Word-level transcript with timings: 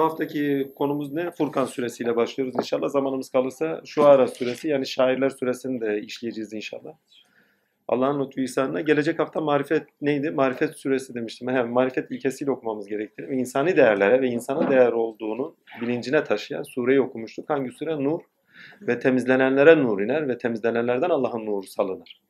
Bu 0.00 0.04
haftaki 0.04 0.72
konumuz 0.76 1.12
ne? 1.12 1.30
Furkan 1.30 1.64
suresiyle 1.64 2.16
başlıyoruz 2.16 2.54
inşallah. 2.58 2.88
Zamanımız 2.88 3.30
kalırsa 3.30 3.80
şu 3.84 4.04
ara 4.04 4.28
suresi 4.28 4.68
yani 4.68 4.86
şairler 4.86 5.30
suresini 5.30 5.80
de 5.80 6.00
işleyeceğiz 6.00 6.52
inşallah. 6.52 6.92
Allah'ın 7.88 8.24
lütfu 8.24 8.40
ihsanına. 8.40 8.80
Gelecek 8.80 9.18
hafta 9.18 9.40
marifet 9.40 9.86
neydi? 10.00 10.30
Marifet 10.30 10.76
suresi 10.76 11.14
demiştim. 11.14 11.48
Hem 11.48 11.68
marifet 11.68 12.10
ilkesiyle 12.10 12.50
okumamız 12.50 12.86
gerektiğini 12.86 13.28
ve 13.28 13.36
insani 13.36 13.76
değerlere 13.76 14.20
ve 14.20 14.26
insana 14.26 14.70
değer 14.70 14.92
olduğunu 14.92 15.56
bilincine 15.80 16.24
taşıyan 16.24 16.62
sureyi 16.62 17.00
okumuştuk. 17.00 17.50
Hangi 17.50 17.70
sure? 17.70 18.04
Nur. 18.04 18.20
Ve 18.80 18.98
temizlenenlere 18.98 19.82
nur 19.82 20.00
iner 20.00 20.28
ve 20.28 20.38
temizlenenlerden 20.38 21.10
Allah'ın 21.10 21.46
nuru 21.46 21.66
salınır. 21.66 22.20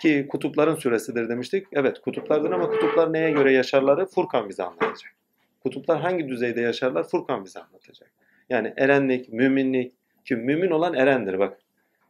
Ki 0.00 0.26
kutupların 0.30 0.74
süresidir 0.74 1.28
demiştik. 1.28 1.66
Evet 1.72 2.00
kutuplardır 2.00 2.50
ama 2.50 2.70
kutuplar 2.70 3.12
neye 3.12 3.30
göre 3.30 3.52
yaşarları 3.52 4.06
Furkan 4.06 4.48
bize 4.48 4.62
anlatacak. 4.62 5.23
Kutuplar 5.64 6.00
hangi 6.00 6.28
düzeyde 6.28 6.60
yaşarlar 6.60 7.08
Furkan 7.08 7.44
bize 7.44 7.60
anlatacak. 7.60 8.10
Yani 8.48 8.74
erenlik, 8.76 9.28
müminlik. 9.28 9.92
Ki 10.24 10.36
mümin 10.36 10.70
olan 10.70 10.94
erendir 10.94 11.38
bak. 11.38 11.58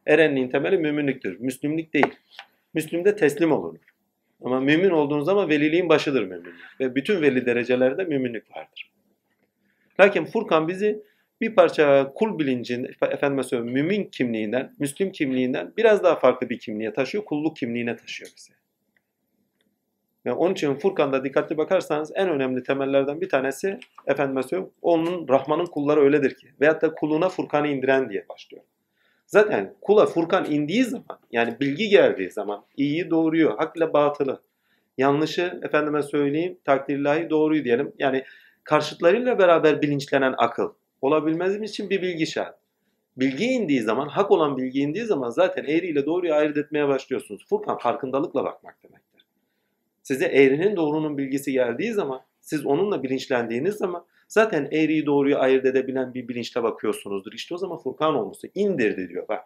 Erenliğin 0.07 0.49
temeli 0.49 0.77
müminliktir. 0.77 1.39
Müslümlük 1.39 1.93
değil. 1.93 2.15
Müslümde 2.73 3.15
teslim 3.15 3.51
olunur. 3.51 3.79
Ama 4.43 4.59
mümin 4.59 4.89
olduğunuz 4.89 5.25
zaman 5.25 5.49
veliliğin 5.49 5.89
başıdır 5.89 6.23
müminlik. 6.23 6.53
Ve 6.79 6.95
bütün 6.95 7.21
veli 7.21 7.45
derecelerde 7.45 8.03
müminlik 8.03 8.55
vardır. 8.55 8.91
Lakin 9.99 10.25
Furkan 10.25 10.67
bizi 10.67 11.03
bir 11.41 11.55
parça 11.55 12.13
kul 12.15 12.39
bilincin, 12.39 12.87
efendime 13.01 13.43
söyleyeyim 13.43 13.73
mümin 13.73 14.03
kimliğinden, 14.03 14.75
Müslüm 14.79 15.11
kimliğinden 15.11 15.73
biraz 15.77 16.03
daha 16.03 16.15
farklı 16.15 16.49
bir 16.49 16.59
kimliğe 16.59 16.93
taşıyor, 16.93 17.25
kulluk 17.25 17.57
kimliğine 17.57 17.95
taşıyor 17.95 18.31
bizi. 18.37 18.53
Yani 20.25 20.37
onun 20.37 20.53
için 20.53 20.75
Furkan'da 20.75 21.23
dikkatli 21.23 21.57
bakarsanız 21.57 22.11
en 22.15 22.29
önemli 22.29 22.63
temellerden 22.63 23.21
bir 23.21 23.29
tanesi 23.29 23.79
efendime 24.07 24.43
söyleyeyim 24.43 24.71
onun 24.81 25.27
Rahman'ın 25.27 25.65
kulları 25.65 26.01
öyledir 26.01 26.35
ki 26.35 26.47
veyahut 26.61 26.81
da 26.81 26.95
kuluna 26.95 27.29
Furkan'ı 27.29 27.67
indiren 27.67 28.09
diye 28.09 28.25
başlıyor. 28.29 28.63
Zaten 29.27 29.73
kula 29.81 30.05
Furkan 30.05 30.51
indiği 30.51 30.83
zaman 30.83 31.19
yani 31.31 31.59
bilgi 31.59 31.89
geldiği 31.89 32.31
zaman 32.31 32.65
iyiyi 32.77 33.09
doğruyu, 33.09 33.55
hak 33.57 33.77
ile 33.77 33.93
batılı, 33.93 34.41
yanlışı 34.97 35.59
efendime 35.63 36.03
söyleyeyim 36.03 36.57
takdirlahi 36.65 37.29
doğruyu 37.29 37.63
diyelim. 37.63 37.93
Yani 37.99 38.23
karşıtlarıyla 38.63 39.39
beraber 39.39 39.81
bilinçlenen 39.81 40.35
akıl 40.37 40.73
olabilmemiz 41.01 41.71
için 41.71 41.89
bir 41.89 42.01
bilgi 42.01 42.27
şart. 42.27 42.55
Bilgi 43.17 43.45
indiği 43.45 43.81
zaman, 43.81 44.07
hak 44.07 44.31
olan 44.31 44.57
bilgi 44.57 44.79
indiği 44.79 45.05
zaman 45.05 45.29
zaten 45.29 45.63
eğri 45.63 45.87
ile 45.87 46.05
doğruyu 46.05 46.33
ayırt 46.33 46.57
etmeye 46.57 46.87
başlıyorsunuz. 46.87 47.45
Furkan 47.49 47.77
farkındalıkla 47.77 48.43
bakmak 48.43 48.83
demektir. 48.83 49.14
Size 50.05 50.25
eğrinin 50.25 50.75
doğrunun 50.75 51.17
bilgisi 51.17 51.51
geldiği 51.51 51.93
zaman, 51.93 52.21
siz 52.41 52.65
onunla 52.65 53.03
bilinçlendiğiniz 53.03 53.75
zaman 53.75 54.05
zaten 54.27 54.67
eğriyi 54.71 55.05
doğruyu 55.05 55.37
ayırt 55.37 55.65
edebilen 55.65 56.13
bir 56.13 56.27
bilinçle 56.27 56.63
bakıyorsunuzdur. 56.63 57.33
İşte 57.33 57.55
o 57.55 57.57
zaman 57.57 57.77
Furkan 57.77 58.15
olması 58.15 58.47
indirdi 58.55 59.09
diyor 59.09 59.27
bak. 59.27 59.43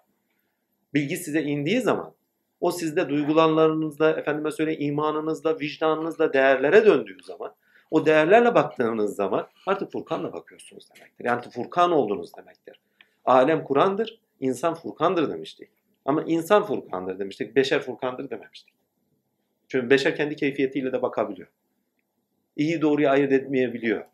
Bilgi 0.93 1.17
size 1.17 1.41
indiği 1.43 1.81
zaman 1.81 2.13
o 2.59 2.71
sizde 2.71 3.09
duygulanlarınızda, 3.09 4.11
efendime 4.11 4.51
söyle 4.51 4.77
imanınızda, 4.77 5.59
vicdanınızda 5.59 6.33
değerlere 6.33 6.85
döndüğü 6.85 7.23
zaman 7.23 7.53
o 7.91 8.05
değerlerle 8.05 8.55
baktığınız 8.55 9.15
zaman 9.15 9.47
artık 9.65 9.91
Furkan'la 9.91 10.33
bakıyorsunuz 10.33 10.87
demektir. 10.95 11.25
Yani 11.25 11.41
Furkan 11.41 11.91
oldunuz 11.91 12.35
demektir. 12.37 12.79
Alem 13.25 13.63
Kur'an'dır, 13.63 14.19
insan 14.39 14.73
Furkan'dır 14.73 15.29
demiştik. 15.29 15.69
Ama 16.05 16.23
insan 16.23 16.63
Furkan'dır 16.63 17.19
demiştik, 17.19 17.55
beşer 17.55 17.81
Furkan'dır 17.81 18.29
dememiştik. 18.29 18.78
Çünkü 19.69 19.89
beşer 19.89 20.15
kendi 20.15 20.35
keyfiyetiyle 20.35 20.91
de 20.91 21.01
bakabiliyor. 21.01 21.47
İyi 22.55 22.81
doğruyu 22.81 23.09
ayırt 23.09 23.31
etmeyebiliyor. 23.31 24.05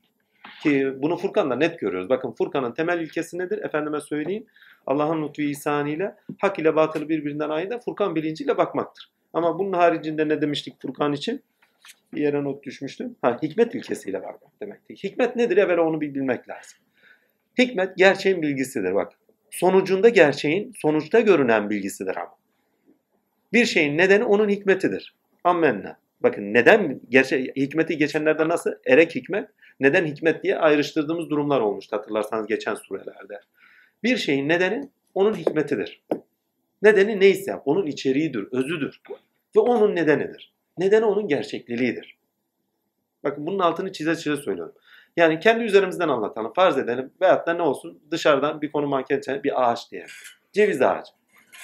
Ki 0.63 0.94
bunu 0.97 1.18
Furkan'da 1.18 1.56
net 1.56 1.79
görüyoruz. 1.79 2.09
Bakın 2.09 2.31
Furkan'ın 2.31 2.72
temel 2.72 3.00
ilkesi 3.00 3.38
nedir? 3.38 3.57
Efendime 3.63 4.02
söyleyeyim. 4.02 4.46
Allah'ın 4.85 5.28
lütfu 5.28 5.41
ihsanıyla 5.41 6.18
hak 6.41 6.59
ile 6.59 6.75
batılı 6.75 7.09
birbirinden 7.09 7.50
ayıran 7.50 7.79
Furkan 7.79 8.16
bilinciyle 8.16 8.57
bakmaktır. 8.57 9.12
Ama 9.34 9.59
bunun 9.59 9.74
haricinde 9.74 10.28
ne 10.28 10.41
demiştik 10.41 10.81
Furkan 10.81 11.13
için? 11.13 11.41
Bir 12.13 12.22
yere 12.22 12.44
not 12.44 12.63
düşmüştüm. 12.63 13.16
Ha, 13.22 13.40
hikmet 13.44 13.75
ilkesiyle 13.75 14.24
bakmak 14.24 14.62
demektir. 14.62 14.96
Hikmet 14.96 15.35
nedir? 15.35 15.58
Evvela 15.58 15.81
onu 15.81 16.02
bir 16.02 16.13
bilmek 16.13 16.50
lazım. 16.50 16.78
Hikmet 17.59 17.97
gerçeğin 17.97 18.41
bilgisidir 18.41 18.96
bak. 18.96 19.12
Sonucunda 19.52 20.09
gerçeğin 20.09 20.74
sonuçta 20.81 21.19
görünen 21.19 21.69
bilgisidir 21.69 22.16
ama. 22.16 22.35
Bir 23.53 23.66
şeyin 23.66 23.97
nedeni 23.97 24.24
onun 24.24 24.50
hikmetidir. 24.50 25.16
Ammenna. 25.45 25.97
Bakın 26.22 26.53
neden 26.53 27.01
gerçe 27.09 27.44
hikmeti 27.56 27.97
geçenlerde 27.97 28.47
nasıl 28.47 28.72
erek 28.85 29.16
hikmet, 29.16 29.50
neden 29.79 30.06
hikmet 30.06 30.44
diye 30.44 30.57
ayrıştırdığımız 30.57 31.29
durumlar 31.29 31.61
olmuştu 31.61 31.97
hatırlarsanız 31.97 32.47
geçen 32.47 32.75
surelerde. 32.75 33.39
Bir 34.03 34.17
şeyin 34.17 34.50
nedeni 34.50 34.89
onun 35.13 35.34
hikmetidir. 35.34 36.03
Nedeni 36.81 37.19
neyse 37.19 37.55
onun 37.66 37.85
içeriğidir, 37.85 38.47
özüdür 38.51 39.01
ve 39.55 39.59
onun 39.59 39.95
nedenidir. 39.95 40.53
Nedeni 40.78 41.05
onun 41.05 41.28
gerçekliliğidir. 41.28 42.17
Bakın 43.23 43.45
bunun 43.45 43.59
altını 43.59 43.91
çize 43.91 44.16
çize 44.16 44.38
söylüyorum. 44.38 44.75
Yani 45.17 45.39
kendi 45.39 45.63
üzerimizden 45.63 46.09
anlatalım. 46.09 46.53
Farz 46.53 46.78
edelim 46.78 47.11
veyahut 47.22 47.47
da 47.47 47.53
ne 47.53 47.61
olsun 47.61 48.00
dışarıdan 48.11 48.61
bir 48.61 48.72
konu 48.72 48.88
manken 48.88 49.22
bir 49.44 49.72
ağaç 49.72 49.91
diyelim. 49.91 50.09
Ceviz 50.53 50.81
ağacı. 50.81 51.11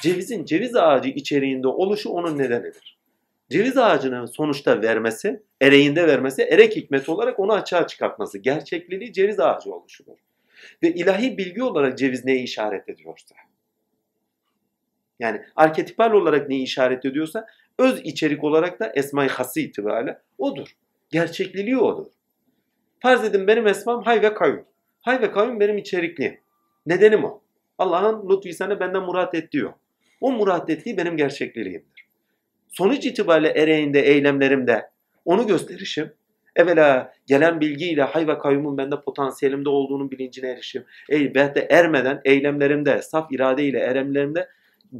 Cevizin 0.02 0.46
ceviz 0.46 0.76
ağacı 0.76 1.10
içeriğinde 1.10 1.68
oluşu 1.68 2.10
onun 2.10 2.38
nedenidir. 2.38 2.91
Ceviz 3.52 3.78
ağacının 3.78 4.26
sonuçta 4.26 4.82
vermesi, 4.82 5.44
ereğinde 5.62 6.08
vermesi, 6.08 6.42
erek 6.42 6.76
hikmeti 6.76 7.12
olarak 7.12 7.40
onu 7.40 7.54
açığa 7.54 7.88
çıkartması. 7.88 8.38
Gerçekliliği 8.38 9.14
ceviz 9.14 9.40
ağacı 9.40 9.74
oluşudur. 9.74 10.18
Ve 10.84 10.94
ilahi 10.94 11.38
bilgi 11.38 11.64
olarak 11.64 11.98
ceviz 11.98 12.26
neye 12.26 12.44
işaret 12.44 12.90
ediyorsa. 12.90 13.36
Yani 15.20 15.42
arketipal 15.56 16.12
olarak 16.12 16.50
neyi 16.50 16.64
işaret 16.64 17.06
ediyorsa 17.06 17.46
öz 17.80 18.02
içerik 18.04 18.44
olarak 18.44 18.80
da 18.80 18.92
esma-i 18.96 19.28
hası 19.28 19.60
itibariyle 19.60 20.22
odur. 20.38 20.68
Gerçekliliği 21.10 21.78
odur. 21.78 22.08
Farz 23.00 23.24
edin 23.24 23.48
benim 23.48 23.68
esmam 23.68 24.04
hay 24.04 24.22
ve 24.22 24.34
kayyum. 24.34 24.66
Hay 25.02 25.22
ve 25.22 25.32
kayyum 25.32 25.60
benim 25.60 25.78
içerikliğim. 25.78 26.40
Nedenim 26.86 27.26
o. 27.26 27.42
Allah'ın 27.78 28.30
lütfu 28.30 28.54
sana 28.54 28.80
benden 28.80 29.04
murat 29.04 29.36
et 29.36 29.52
diyor. 29.52 29.74
O 30.22 30.32
murat 30.32 30.70
ettiği 30.70 30.98
benim 30.98 31.18
gerçekliliğimdir. 31.18 31.91
Sonuç 32.72 33.06
itibariyle 33.06 33.50
ereğinde, 33.50 34.02
eylemlerimde 34.02 34.90
onu 35.26 35.48
gösterişim. 35.48 36.14
Evvela 36.56 37.14
gelen 37.28 37.62
bilgiyle 37.62 38.04
hay 38.04 38.28
ve 38.28 38.38
kayyumun 38.38 38.78
bende 38.78 39.02
potansiyelimde 39.02 39.70
olduğunun 39.70 40.12
bilincine 40.12 40.50
erişim. 40.50 40.86
De 41.10 41.68
ermeden 41.70 42.22
eylemlerimde, 42.26 43.02
saf 43.02 43.32
iradeyle, 43.32 43.80
eylemlerimde 43.80 44.48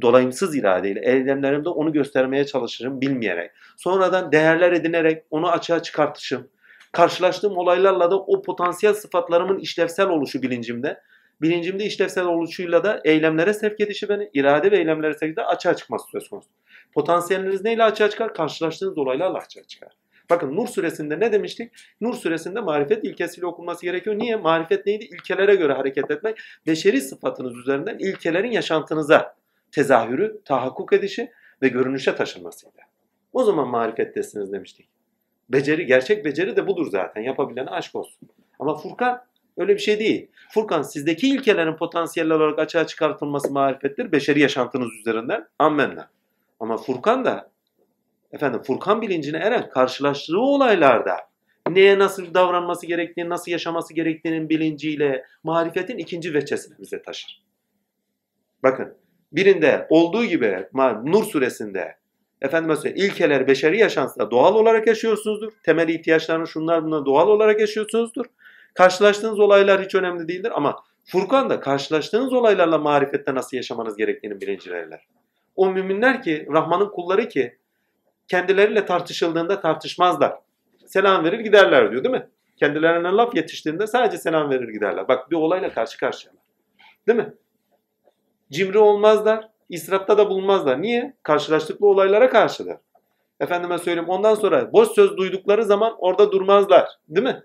dolayımsız 0.02 0.56
iradeyle 0.56 1.00
eylemlerimde 1.04 1.68
onu 1.68 1.92
göstermeye 1.92 2.46
çalışırım 2.46 3.00
bilmeyerek. 3.00 3.50
Sonradan 3.76 4.32
değerler 4.32 4.72
edinerek 4.72 5.24
onu 5.30 5.50
açığa 5.50 5.82
çıkartışım. 5.82 6.48
Karşılaştığım 6.92 7.56
olaylarla 7.56 8.10
da 8.10 8.18
o 8.18 8.42
potansiyel 8.42 8.94
sıfatlarımın 8.94 9.58
işlevsel 9.58 10.08
oluşu 10.08 10.42
bilincimde. 10.42 11.00
Bilincimde 11.42 11.84
işlevsel 11.84 12.24
oluşuyla 12.24 12.84
da 12.84 13.00
eylemlere 13.04 13.54
sevk 13.54 13.80
edişi 13.80 14.08
beni, 14.08 14.30
irade 14.34 14.70
ve 14.70 14.78
eylemlere 14.78 15.14
sevk 15.14 15.36
de 15.36 15.44
açığa 15.44 15.76
çıkması 15.76 16.06
söz 16.10 16.28
konusu. 16.28 16.48
Potansiyeliniz 16.94 17.64
neyle 17.64 17.84
açığa 17.84 18.10
çıkar? 18.10 18.34
Karşılaştığınız 18.34 18.98
olaylarla 18.98 19.38
açığa 19.38 19.62
çıkar. 19.62 19.92
Bakın 20.30 20.56
Nur 20.56 20.66
suresinde 20.68 21.20
ne 21.20 21.32
demiştik? 21.32 21.72
Nur 22.00 22.14
suresinde 22.14 22.60
marifet 22.60 23.04
ilkesiyle 23.04 23.46
okunması 23.46 23.86
gerekiyor. 23.86 24.18
Niye? 24.18 24.36
Marifet 24.36 24.86
neydi? 24.86 25.04
İlkelere 25.04 25.54
göre 25.54 25.72
hareket 25.72 26.10
etmek. 26.10 26.38
Beşeri 26.66 27.00
sıfatınız 27.00 27.56
üzerinden 27.56 27.98
ilkelerin 27.98 28.50
yaşantınıza 28.50 29.34
tezahürü, 29.70 30.40
tahakkuk 30.44 30.92
edişi 30.92 31.30
ve 31.62 31.68
görünüşe 31.68 32.16
taşınmasıydı. 32.16 32.78
O 33.32 33.44
zaman 33.44 33.68
marifettesiniz 33.68 34.52
demiştik. 34.52 34.88
Beceri, 35.48 35.86
gerçek 35.86 36.24
beceri 36.24 36.56
de 36.56 36.66
budur 36.66 36.90
zaten. 36.90 37.22
Yapabilene 37.22 37.70
aşk 37.70 37.94
olsun. 37.94 38.28
Ama 38.58 38.76
Furkan 38.76 39.24
öyle 39.56 39.74
bir 39.74 39.80
şey 39.80 39.98
değil. 39.98 40.30
Furkan 40.50 40.82
sizdeki 40.82 41.28
ilkelerin 41.28 41.76
potansiyel 41.76 42.30
olarak 42.30 42.58
açığa 42.58 42.86
çıkartılması 42.86 43.52
marifettir. 43.52 44.12
Beşeri 44.12 44.40
yaşantınız 44.40 44.92
üzerinden. 45.00 45.48
Ammenna. 45.58 46.10
Ama 46.60 46.76
Furkan 46.76 47.24
da 47.24 47.50
efendim 48.32 48.62
Furkan 48.62 49.02
bilincine 49.02 49.36
eren 49.36 49.70
karşılaştığı 49.70 50.40
olaylarda 50.40 51.16
neye 51.70 51.98
nasıl 51.98 52.34
davranması 52.34 52.86
gerektiğini, 52.86 53.28
nasıl 53.28 53.52
yaşaması 53.52 53.94
gerektiğinin 53.94 54.48
bilinciyle 54.48 55.24
marifetin 55.44 55.98
ikinci 55.98 56.34
veçesini 56.34 56.78
bize 56.78 57.02
taşır. 57.02 57.42
Bakın 58.62 58.94
birinde 59.32 59.86
olduğu 59.90 60.24
gibi 60.24 60.68
Nur 61.04 61.24
suresinde 61.24 61.96
efendim 62.42 62.76
söyleyeyim 62.76 63.10
ilkeler 63.10 63.46
beşeri 63.46 63.78
yaşantısında 63.78 64.30
doğal 64.30 64.54
olarak 64.54 64.86
yaşıyorsunuzdur. 64.86 65.52
Temel 65.64 65.88
ihtiyaçlarını 65.88 66.46
şunlar 66.46 66.84
bunlar 66.84 67.06
doğal 67.06 67.28
olarak 67.28 67.60
yaşıyorsunuzdur. 67.60 68.26
Karşılaştığınız 68.74 69.40
olaylar 69.40 69.82
hiç 69.82 69.94
önemli 69.94 70.28
değildir 70.28 70.52
ama 70.54 70.76
Furkan 71.04 71.50
da 71.50 71.60
karşılaştığınız 71.60 72.32
olaylarla 72.32 72.78
marifette 72.78 73.34
nasıl 73.34 73.56
yaşamanız 73.56 73.96
gerektiğini 73.96 74.40
bilinci 74.40 74.70
verirler. 74.70 75.06
O 75.56 75.70
müminler 75.70 76.22
ki 76.22 76.46
Rahman'ın 76.52 76.88
kulları 76.88 77.28
ki 77.28 77.58
kendileriyle 78.28 78.86
tartışıldığında 78.86 79.60
tartışmazlar. 79.60 80.38
Selam 80.86 81.24
verir 81.24 81.40
giderler 81.40 81.90
diyor 81.90 82.04
değil 82.04 82.14
mi? 82.14 82.28
Kendilerine 82.56 83.08
laf 83.08 83.34
yetiştiğinde 83.34 83.86
sadece 83.86 84.18
selam 84.18 84.50
verir 84.50 84.68
giderler. 84.68 85.08
Bak 85.08 85.30
bir 85.30 85.36
olayla 85.36 85.72
karşı 85.72 85.98
karşıyalar. 85.98 86.42
Değil 87.06 87.18
mi? 87.18 87.34
Cimri 88.50 88.78
olmazlar, 88.78 89.48
israfta 89.68 90.18
da 90.18 90.30
bulunmazlar. 90.30 90.82
Niye? 90.82 91.16
Karşılaştıkları 91.22 91.90
olaylara 91.90 92.30
karşılar. 92.30 92.76
Efendime 93.40 93.78
söyleyeyim 93.78 94.08
ondan 94.08 94.34
sonra 94.34 94.72
boş 94.72 94.88
söz 94.88 95.16
duydukları 95.16 95.64
zaman 95.64 95.94
orada 95.98 96.32
durmazlar. 96.32 96.88
Değil 97.08 97.26
mi? 97.26 97.42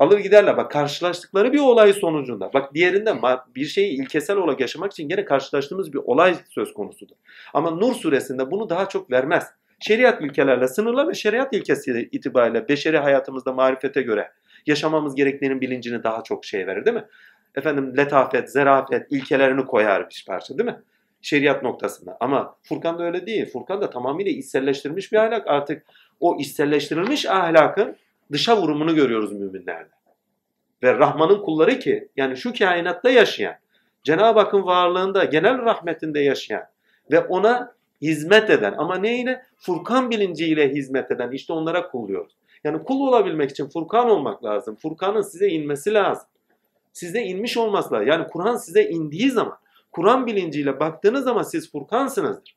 Alır 0.00 0.18
giderler. 0.18 0.56
Bak 0.56 0.70
karşılaştıkları 0.70 1.52
bir 1.52 1.58
olay 1.58 1.92
sonucunda. 1.92 2.52
Bak 2.52 2.74
diğerinde 2.74 3.14
bir 3.54 3.64
şeyi 3.64 4.00
ilkesel 4.02 4.36
olarak 4.36 4.60
yaşamak 4.60 4.92
için 4.92 5.08
gene 5.08 5.24
karşılaştığımız 5.24 5.92
bir 5.92 5.98
olay 5.98 6.34
söz 6.48 6.74
konusudur. 6.74 7.14
Ama 7.54 7.70
Nur 7.70 7.94
suresinde 7.94 8.50
bunu 8.50 8.70
daha 8.70 8.88
çok 8.88 9.10
vermez. 9.10 9.46
Şeriat 9.80 10.22
ilkelerle 10.22 10.68
sınırlar 10.68 11.08
ve 11.08 11.14
şeriat 11.14 11.52
ilkesi 11.52 12.08
itibariyle 12.12 12.68
beşeri 12.68 12.98
hayatımızda 12.98 13.52
marifete 13.52 14.02
göre 14.02 14.30
yaşamamız 14.66 15.14
gerektiğinin 15.14 15.60
bilincini 15.60 16.02
daha 16.02 16.22
çok 16.22 16.44
şey 16.44 16.66
verir 16.66 16.84
değil 16.84 16.96
mi? 16.96 17.04
Efendim 17.54 17.96
letafet, 17.96 18.52
zerafet 18.52 19.12
ilkelerini 19.12 19.64
koyar 19.64 20.10
bir 20.10 20.24
parça 20.28 20.58
değil 20.58 20.70
mi? 20.70 20.82
Şeriat 21.22 21.62
noktasında. 21.62 22.16
Ama 22.20 22.56
Furkan 22.62 22.98
da 22.98 23.04
öyle 23.04 23.26
değil. 23.26 23.52
Furkan 23.52 23.80
da 23.80 23.90
tamamıyla 23.90 24.32
içselleştirilmiş 24.32 25.12
bir 25.12 25.16
ahlak. 25.16 25.46
Artık 25.46 25.86
o 26.20 26.36
içselleştirilmiş 26.38 27.26
ahlakın 27.26 27.96
dışa 28.32 28.62
vurumunu 28.62 28.94
görüyoruz 28.94 29.32
müminlerde. 29.32 29.90
Ve 30.82 30.98
Rahman'ın 30.98 31.42
kulları 31.42 31.78
ki 31.78 32.08
yani 32.16 32.36
şu 32.36 32.52
kainatta 32.54 33.10
yaşayan, 33.10 33.54
Cenab-ı 34.02 34.40
Hakk'ın 34.40 34.66
varlığında, 34.66 35.24
genel 35.24 35.58
rahmetinde 35.58 36.20
yaşayan 36.20 36.64
ve 37.10 37.20
ona 37.20 37.74
hizmet 38.02 38.50
eden 38.50 38.74
ama 38.78 38.96
neyle? 38.96 39.42
Furkan 39.56 40.10
bilinciyle 40.10 40.68
hizmet 40.68 41.10
eden 41.10 41.30
işte 41.30 41.52
onlara 41.52 41.90
kulluyoruz. 41.90 42.32
Yani 42.64 42.82
kul 42.82 43.08
olabilmek 43.08 43.50
için 43.50 43.68
Furkan 43.68 44.10
olmak 44.10 44.44
lazım. 44.44 44.76
Furkan'ın 44.76 45.22
size 45.22 45.48
inmesi 45.48 45.94
lazım. 45.94 46.28
Size 46.92 47.22
inmiş 47.22 47.56
olması 47.56 47.94
lazım. 47.94 48.08
Yani 48.08 48.26
Kur'an 48.26 48.56
size 48.56 48.84
indiği 48.84 49.30
zaman, 49.30 49.58
Kur'an 49.92 50.26
bilinciyle 50.26 50.80
baktığınız 50.80 51.24
zaman 51.24 51.42
siz 51.42 51.72
Furkansınızdır. 51.72 52.56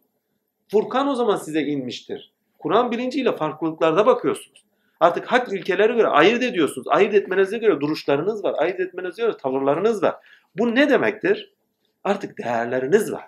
Furkan 0.72 1.08
o 1.08 1.16
zaman 1.16 1.36
size 1.36 1.62
inmiştir. 1.62 2.34
Kur'an 2.60 2.92
bilinciyle 2.92 3.36
farklılıklarda 3.36 4.06
bakıyorsunuz. 4.06 4.64
Artık 5.04 5.26
hak 5.26 5.54
ilkeleri 5.54 5.94
göre 5.94 6.08
ayırt 6.08 6.44
ediyorsunuz. 6.44 6.88
Ayırt 6.88 7.14
etmenize 7.14 7.58
göre 7.58 7.80
duruşlarınız 7.82 8.44
var. 8.44 8.56
Ayırt 8.58 8.80
etmenize 8.80 9.22
göre 9.22 9.38
tavırlarınız 9.38 10.04
var. 10.04 10.16
Bu 10.56 10.76
ne 10.76 10.90
demektir? 10.90 11.54
Artık 12.04 12.38
değerleriniz 12.38 13.12
var. 13.12 13.26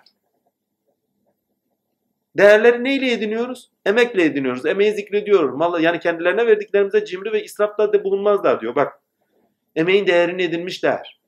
Değerleri 2.36 2.84
neyle 2.84 3.12
ediniyoruz? 3.12 3.70
Emekle 3.86 4.24
ediniyoruz. 4.24 4.66
Emeği 4.66 4.92
zikrediyoruz. 4.92 5.54
Mal, 5.56 5.82
yani 5.82 6.00
kendilerine 6.00 6.46
verdiklerimize 6.46 7.04
cimri 7.04 7.32
ve 7.32 7.44
israfta 7.44 7.92
da 7.92 8.04
bulunmazlar 8.04 8.60
diyor. 8.60 8.74
Bak 8.74 9.00
emeğin 9.76 10.06
değerini 10.06 10.42
edinmiş 10.42 10.82
değer. 10.82 11.20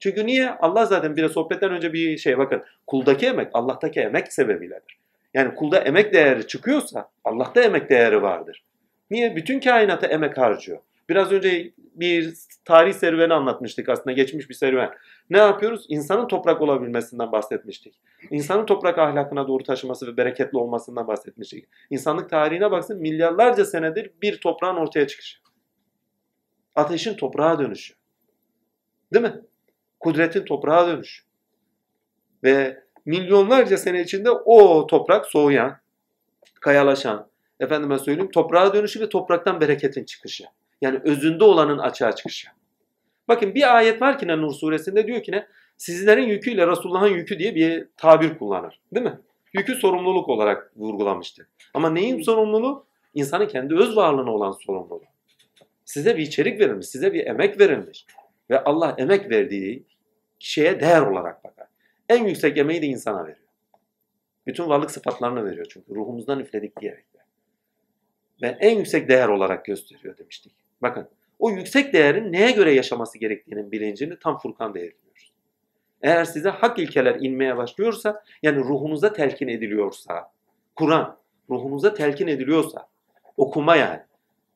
Çünkü 0.00 0.26
niye? 0.26 0.50
Allah 0.50 0.86
zaten 0.86 1.16
bir 1.16 1.28
sohbetten 1.28 1.70
önce 1.70 1.92
bir 1.92 2.18
şey 2.18 2.38
bakın. 2.38 2.62
Kuldaki 2.86 3.26
emek 3.26 3.50
Allah'taki 3.52 4.00
emek 4.00 4.32
sebebiyledir. 4.32 4.98
Yani 5.34 5.54
kulda 5.54 5.78
emek 5.78 6.12
değeri 6.14 6.46
çıkıyorsa 6.46 7.08
Allah'ta 7.24 7.62
emek 7.62 7.90
değeri 7.90 8.22
vardır. 8.22 8.64
Niye? 9.10 9.36
Bütün 9.36 9.60
kainata 9.60 10.06
emek 10.06 10.38
harcıyor. 10.38 10.78
Biraz 11.08 11.32
önce 11.32 11.72
bir 11.94 12.34
tarih 12.64 12.92
serüveni 12.92 13.34
anlatmıştık 13.34 13.88
aslında 13.88 14.12
geçmiş 14.12 14.48
bir 14.48 14.54
serüven. 14.54 14.90
Ne 15.30 15.38
yapıyoruz? 15.38 15.86
İnsanın 15.88 16.28
toprak 16.28 16.60
olabilmesinden 16.60 17.32
bahsetmiştik. 17.32 18.00
İnsanın 18.30 18.66
toprak 18.66 18.98
ahlakına 18.98 19.48
doğru 19.48 19.62
taşıması 19.62 20.06
ve 20.06 20.16
bereketli 20.16 20.58
olmasından 20.58 21.06
bahsetmiştik. 21.06 21.68
İnsanlık 21.90 22.30
tarihine 22.30 22.70
baksın 22.70 23.00
milyarlarca 23.00 23.64
senedir 23.64 24.10
bir 24.22 24.40
toprağın 24.40 24.76
ortaya 24.76 25.06
çıkışı. 25.06 25.38
Ateşin 26.74 27.14
toprağa 27.14 27.58
dönüşü. 27.58 27.94
Değil 29.14 29.24
mi? 29.24 29.40
Kudretin 30.00 30.44
toprağa 30.44 30.86
dönüşü. 30.86 31.24
Ve 32.44 32.84
milyonlarca 33.04 33.76
sene 33.76 34.00
içinde 34.02 34.30
o 34.30 34.86
toprak 34.86 35.26
soğuyan, 35.26 35.78
kayalaşan, 36.60 37.28
efendime 37.60 37.98
söyleyeyim 37.98 38.30
toprağa 38.30 38.74
dönüşü 38.74 39.00
ve 39.00 39.08
topraktan 39.08 39.60
bereketin 39.60 40.04
çıkışı. 40.04 40.44
Yani 40.80 41.00
özünde 41.04 41.44
olanın 41.44 41.78
açığa 41.78 42.14
çıkışı. 42.14 42.48
Bakın 43.28 43.54
bir 43.54 43.76
ayet 43.76 44.02
var 44.02 44.18
ki 44.18 44.26
ne 44.26 44.36
Nur 44.36 44.52
suresinde 44.52 45.06
diyor 45.06 45.22
ki 45.22 45.32
ne? 45.32 45.46
Sizlerin 45.76 46.22
yüküyle 46.22 46.66
Resulullah'ın 46.66 47.08
yükü 47.08 47.38
diye 47.38 47.54
bir 47.54 47.88
tabir 47.96 48.38
kullanır. 48.38 48.80
Değil 48.94 49.06
mi? 49.06 49.18
Yükü 49.52 49.74
sorumluluk 49.74 50.28
olarak 50.28 50.72
vurgulamıştı. 50.76 51.48
Ama 51.74 51.90
neyin 51.90 52.22
sorumluluğu? 52.22 52.86
İnsanın 53.14 53.46
kendi 53.46 53.74
öz 53.74 53.96
varlığına 53.96 54.30
olan 54.30 54.52
sorumluluğu. 54.52 55.04
Size 55.84 56.16
bir 56.16 56.22
içerik 56.22 56.60
verilmiş, 56.60 56.86
size 56.86 57.12
bir 57.12 57.26
emek 57.26 57.60
verilmiş. 57.60 58.06
Ve 58.50 58.64
Allah 58.64 58.94
emek 58.98 59.30
verdiği 59.30 59.84
şeye 60.38 60.80
değer 60.80 61.00
olarak 61.00 61.44
bakar. 61.44 61.66
En 62.08 62.24
yüksek 62.24 62.58
emeği 62.58 62.82
de 62.82 62.86
insana 62.86 63.22
veriyor. 63.22 63.48
Bütün 64.46 64.68
varlık 64.68 64.90
sıfatlarını 64.90 65.44
veriyor 65.44 65.66
çünkü. 65.70 65.94
Ruhumuzdan 65.94 66.40
üfledik 66.40 66.80
diyerek. 66.80 67.04
Ve 68.42 68.56
en 68.60 68.78
yüksek 68.78 69.08
değer 69.08 69.28
olarak 69.28 69.64
gösteriyor 69.64 70.18
demiştik. 70.18 70.52
Bakın 70.82 71.08
o 71.38 71.50
yüksek 71.50 71.92
değerin 71.92 72.32
neye 72.32 72.50
göre 72.50 72.74
yaşaması 72.74 73.18
gerektiğinin 73.18 73.72
bilincini 73.72 74.18
tam 74.18 74.38
Furkan'da 74.38 74.78
ediniyoruz. 74.78 75.32
Eğer 76.02 76.24
size 76.24 76.48
hak 76.48 76.78
ilkeler 76.78 77.16
inmeye 77.20 77.56
başlıyorsa, 77.56 78.22
yani 78.42 78.58
ruhunuza 78.58 79.12
telkin 79.12 79.48
ediliyorsa, 79.48 80.32
Kur'an 80.76 81.16
ruhunuza 81.50 81.94
telkin 81.94 82.26
ediliyorsa, 82.26 82.88
okuma 83.36 83.76
yani, 83.76 84.00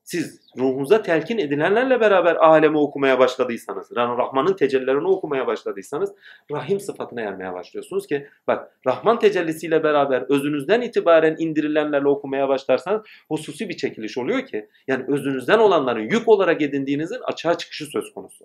siz 0.08 0.40
ruhunuza 0.58 1.02
telkin 1.02 1.38
edilenlerle 1.38 2.00
beraber 2.00 2.36
alemi 2.36 2.78
okumaya 2.78 3.18
başladıysanız, 3.18 3.88
yani 3.96 4.18
Rahman'ın 4.18 4.56
tecellilerini 4.56 5.08
okumaya 5.08 5.46
başladıysanız 5.46 6.14
Rahim 6.50 6.80
sıfatına 6.80 7.20
ermeye 7.20 7.52
başlıyorsunuz 7.52 8.06
ki 8.06 8.26
bak 8.46 8.78
Rahman 8.86 9.18
tecellisiyle 9.18 9.82
beraber 9.82 10.22
özünüzden 10.28 10.80
itibaren 10.80 11.36
indirilenlerle 11.38 12.08
okumaya 12.08 12.48
başlarsanız 12.48 13.02
hususi 13.28 13.68
bir 13.68 13.76
çekiliş 13.76 14.18
oluyor 14.18 14.46
ki 14.46 14.68
yani 14.86 15.04
özünüzden 15.08 15.58
olanların 15.58 16.02
yük 16.02 16.28
olarak 16.28 16.62
edindiğinizin 16.62 17.20
açığa 17.24 17.58
çıkışı 17.58 17.86
söz 17.86 18.14
konusu. 18.14 18.44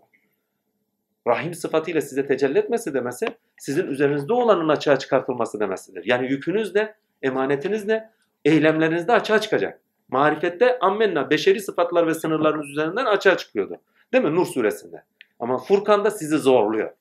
Rahim 1.28 1.54
sıfatıyla 1.54 2.02
size 2.02 2.28
tecelli 2.28 2.58
etmesi 2.58 2.94
demesi 2.94 3.28
sizin 3.58 3.88
üzerinizde 3.88 4.34
olanın 4.34 4.70
açığa 4.70 5.00
çıkartılması 5.00 5.60
demesidir. 5.60 6.04
Yani 6.06 6.28
yükünüz 6.28 6.76
de, 6.76 6.96
emanetiniz 7.22 7.88
de, 7.88 8.10
eylemleriniz 8.46 9.08
de 9.08 9.12
açığa 9.12 9.42
çıkacak. 9.42 9.83
Marifette 10.10 10.80
ammenna 10.80 11.30
beşeri 11.30 11.60
sıfatlar 11.60 12.08
ve 12.08 12.14
sınırlarınız 12.14 12.70
üzerinden 12.70 13.06
açığa 13.06 13.38
çıkıyordu. 13.38 13.76
Değil 14.14 14.24
mi? 14.24 14.36
Nur 14.36 14.46
suresinde. 14.46 15.04
Ama 15.40 15.58
Furkan'da 15.58 16.12
sizi 16.12 16.38
zorluyor. 16.38 16.92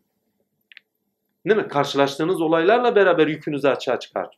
Değil 1.47 1.61
mi? 1.61 1.69
Karşılaştığınız 1.69 2.41
olaylarla 2.41 2.97
beraber 2.97 3.27
yükünüzü 3.27 3.69
açığa 3.69 3.99
çıkart. 3.99 4.35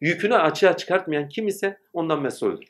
Yükünü 0.00 0.34
açığa 0.34 0.76
çıkartmayan 0.76 1.28
kim 1.28 1.48
ise 1.48 1.78
ondan 1.92 2.22
mesuldür. 2.22 2.68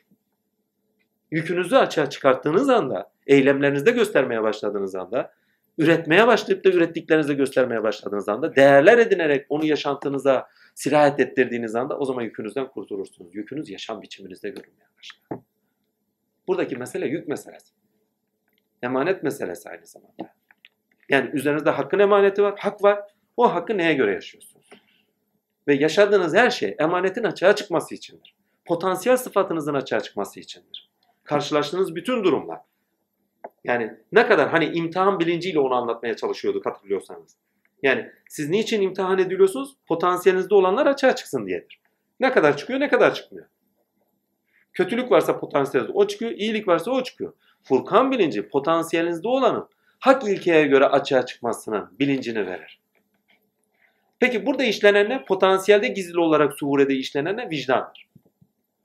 Yükünüzü 1.31 1.75
açığa 1.75 2.09
çıkarttığınız 2.09 2.69
anda, 2.69 3.11
eylemlerinizde 3.27 3.91
göstermeye 3.91 4.43
başladığınız 4.43 4.95
anda, 4.95 5.33
üretmeye 5.77 6.27
başlayıp 6.27 6.65
da 6.65 6.69
ürettiklerinizde 6.69 7.33
göstermeye 7.33 7.83
başladığınız 7.83 8.29
anda, 8.29 8.55
değerler 8.55 8.97
edinerek 8.97 9.45
onu 9.49 9.65
yaşantınıza 9.65 10.47
sirayet 10.75 11.19
ettirdiğiniz 11.19 11.75
anda 11.75 11.97
o 11.97 12.05
zaman 12.05 12.21
yükünüzden 12.21 12.67
kurtulursunuz. 12.67 13.35
Yükünüz 13.35 13.69
yaşam 13.69 14.01
biçiminizde 14.01 14.49
görünmeye 14.49 14.87
başlar. 14.97 15.41
Buradaki 16.47 16.75
mesele 16.75 17.07
yük 17.07 17.27
meselesi. 17.27 17.73
Emanet 18.83 19.23
meselesi 19.23 19.69
aynı 19.69 19.85
zamanda. 19.85 20.33
Yani 21.09 21.29
üzerinizde 21.33 21.69
hakkın 21.69 21.99
emaneti 21.99 22.43
var, 22.43 22.55
hak 22.59 22.83
var. 22.83 22.99
O 23.37 23.53
hakkı 23.53 23.77
neye 23.77 23.93
göre 23.93 24.13
yaşıyorsunuz? 24.13 24.69
Ve 25.67 25.75
yaşadığınız 25.75 26.35
her 26.35 26.49
şey 26.49 26.75
emanetin 26.79 27.23
açığa 27.23 27.55
çıkması 27.55 27.95
içindir. 27.95 28.35
Potansiyel 28.65 29.17
sıfatınızın 29.17 29.73
açığa 29.73 29.99
çıkması 29.99 30.39
içindir. 30.39 30.91
Karşılaştığınız 31.23 31.95
bütün 31.95 32.23
durumlar. 32.23 32.59
Yani 33.63 33.93
ne 34.11 34.27
kadar 34.27 34.49
hani 34.49 34.65
imtihan 34.65 35.19
bilinciyle 35.19 35.59
onu 35.59 35.73
anlatmaya 35.73 36.15
çalışıyorduk 36.15 36.65
hatırlıyorsanız. 36.65 37.37
Yani 37.85 38.11
siz 38.29 38.49
niçin 38.49 38.81
imtihan 38.81 39.19
ediliyorsunuz? 39.19 39.75
Potansiyelinizde 39.87 40.55
olanlar 40.55 40.85
açığa 40.85 41.15
çıksın 41.15 41.47
diyedir. 41.47 41.79
Ne 42.19 42.31
kadar 42.31 42.57
çıkıyor 42.57 42.79
ne 42.79 42.87
kadar 42.87 43.13
çıkmıyor. 43.13 43.45
Kötülük 44.73 45.11
varsa 45.11 45.39
potansiyelinizde 45.39 45.97
o 45.97 46.07
çıkıyor, 46.07 46.31
iyilik 46.31 46.67
varsa 46.67 46.91
o 46.91 47.03
çıkıyor. 47.03 47.33
Furkan 47.63 48.11
bilinci 48.11 48.49
potansiyelinizde 48.49 49.27
olanın 49.27 49.69
hak 49.99 50.23
ilkeye 50.23 50.67
göre 50.67 50.85
açığa 50.85 51.25
çıkmasının 51.25 51.99
bilincini 51.99 52.47
verir. 52.47 52.79
Peki 54.19 54.45
burada 54.45 54.63
işlenen 54.63 55.09
ne? 55.09 55.25
Potansiyelde 55.25 55.87
gizli 55.87 56.19
olarak 56.19 56.53
suhurede 56.53 56.93
işlenen 56.93 57.37
ne? 57.37 57.49
Vicdandır. 57.49 58.07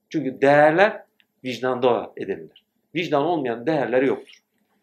Çünkü 0.08 0.40
değerler 0.40 1.04
vicdanda 1.44 2.12
edinilir. 2.16 2.64
Vicdan 2.94 3.22
olmayan 3.22 3.66
değerleri 3.66 4.06
yoktur. 4.06 4.34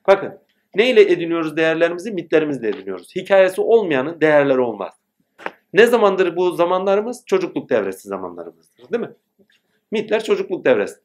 Bakın 0.08 0.40
neyle 0.78 1.02
ediniyoruz 1.02 1.58
değerlerimizi? 1.58 2.12
Mitlerimizle 2.12 2.70
ediniyoruz. 2.70 3.16
Hikayesi 3.16 3.62
olmayanın 3.62 4.22
değerleri 4.22 4.60
olmaz. 4.60 4.94
Ne 5.74 5.86
zamandır 5.86 6.36
bu 6.36 6.52
zamanlarımız? 6.52 7.24
Çocukluk 7.26 7.70
devresi 7.70 8.08
zamanlarımızdır 8.08 8.90
değil 8.92 9.04
mi? 9.04 9.12
Mitler 9.92 10.24
çocukluk 10.24 10.66
devresi. 10.66 10.96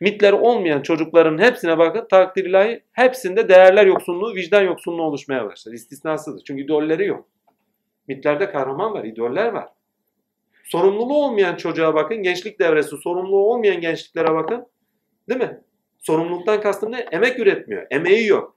mitleri 0.00 0.34
olmayan 0.34 0.82
çocukların 0.82 1.38
hepsine 1.38 1.78
bakın 1.78 2.06
takdir 2.10 2.44
ilahi 2.44 2.82
hepsinde 2.92 3.48
değerler 3.48 3.86
yoksunluğu, 3.86 4.34
vicdan 4.34 4.62
yoksunluğu 4.62 5.02
oluşmaya 5.02 5.44
başladı. 5.44 5.74
İstisnasıdır. 5.74 6.44
Çünkü 6.46 6.64
idolleri 6.64 7.06
yok. 7.06 7.28
Mitlerde 8.08 8.50
kahraman 8.50 8.92
var, 8.94 9.04
idoller 9.04 9.52
var. 9.52 9.68
Sorumluluğu 10.64 11.24
olmayan 11.24 11.56
çocuğa 11.56 11.94
bakın, 11.94 12.22
gençlik 12.22 12.60
devresi, 12.60 12.96
sorumluluğu 12.96 13.52
olmayan 13.52 13.80
gençliklere 13.80 14.34
bakın. 14.34 14.66
Değil 15.28 15.40
mi? 15.40 15.60
Sorumluluktan 15.98 16.60
kastım 16.60 16.92
ne? 16.92 16.98
Emek 17.12 17.38
üretmiyor. 17.38 17.86
Emeği 17.90 18.26
yok. 18.26 18.56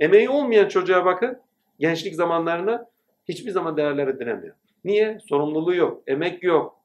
Emeği 0.00 0.30
olmayan 0.30 0.68
çocuğa 0.68 1.04
bakın, 1.04 1.38
gençlik 1.78 2.14
zamanlarına 2.14 2.86
hiçbir 3.28 3.50
zaman 3.50 3.76
değerler 3.76 4.08
edinemiyor. 4.08 4.54
Niye? 4.84 5.18
Sorumluluğu 5.28 5.74
yok, 5.74 6.02
emek 6.06 6.42
yok. 6.42 6.76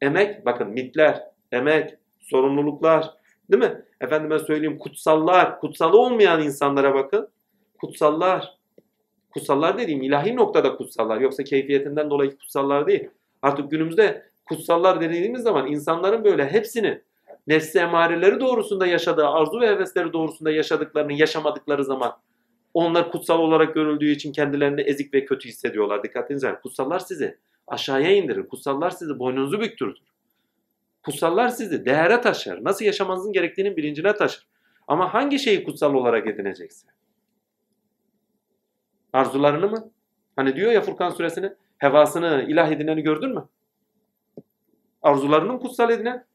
Emek, 0.00 0.46
bakın 0.46 0.68
mitler, 0.68 1.22
emek, 1.52 1.94
sorumluluklar, 2.20 3.10
değil 3.50 3.62
mi? 3.62 3.82
Efendime 4.00 4.38
söyleyeyim 4.38 4.78
kutsallar, 4.78 5.60
kutsalı 5.60 5.98
olmayan 5.98 6.42
insanlara 6.42 6.94
bakın. 6.94 7.28
Kutsallar, 7.80 8.58
kutsallar 9.30 9.78
dediğim 9.78 10.02
ilahi 10.02 10.36
noktada 10.36 10.76
kutsallar. 10.76 11.20
Yoksa 11.20 11.44
keyfiyetinden 11.44 12.10
dolayı 12.10 12.36
kutsallar 12.36 12.86
değil. 12.86 13.10
Artık 13.42 13.70
günümüzde 13.70 14.22
kutsallar 14.48 15.00
dediğimiz 15.00 15.42
zaman 15.42 15.66
insanların 15.66 16.24
böyle 16.24 16.46
hepsini 16.52 17.02
nefsi 17.46 17.78
emareleri 17.78 18.40
doğrusunda 18.40 18.86
yaşadığı, 18.86 19.26
arzu 19.26 19.60
ve 19.60 19.68
hevesleri 19.68 20.12
doğrusunda 20.12 20.50
yaşadıklarını 20.50 21.12
yaşamadıkları 21.12 21.84
zaman 21.84 22.12
onlar 22.78 23.10
kutsal 23.10 23.38
olarak 23.38 23.74
görüldüğü 23.74 24.10
için 24.10 24.32
kendilerini 24.32 24.80
ezik 24.80 25.14
ve 25.14 25.24
kötü 25.24 25.48
hissediyorlar. 25.48 26.02
Dikkatinize 26.02 26.58
Kutsallar 26.62 26.98
sizi 26.98 27.38
aşağıya 27.66 28.16
indirir. 28.16 28.48
Kutsallar 28.48 28.90
sizi 28.90 29.18
boynunuzu 29.18 29.60
büktürür. 29.60 29.96
Kutsallar 31.02 31.48
sizi 31.48 31.84
değere 31.84 32.20
taşır. 32.20 32.64
Nasıl 32.64 32.84
yaşamanızın 32.84 33.32
gerektiğinin 33.32 33.76
bilincine 33.76 34.14
taşır. 34.14 34.46
Ama 34.88 35.14
hangi 35.14 35.38
şeyi 35.38 35.64
kutsal 35.64 35.94
olarak 35.94 36.26
edineceksin? 36.26 36.90
Arzularını 39.12 39.68
mı? 39.68 39.90
Hani 40.36 40.56
diyor 40.56 40.72
ya 40.72 40.80
Furkan 40.80 41.10
suresini, 41.10 41.52
hevasını 41.78 42.46
ilah 42.48 42.70
edineni 42.70 43.02
gördün 43.02 43.34
mü? 43.34 43.48
Arzularını 45.02 45.52
mı 45.52 45.60
kutsal 45.60 45.90
edinen? 45.90 46.26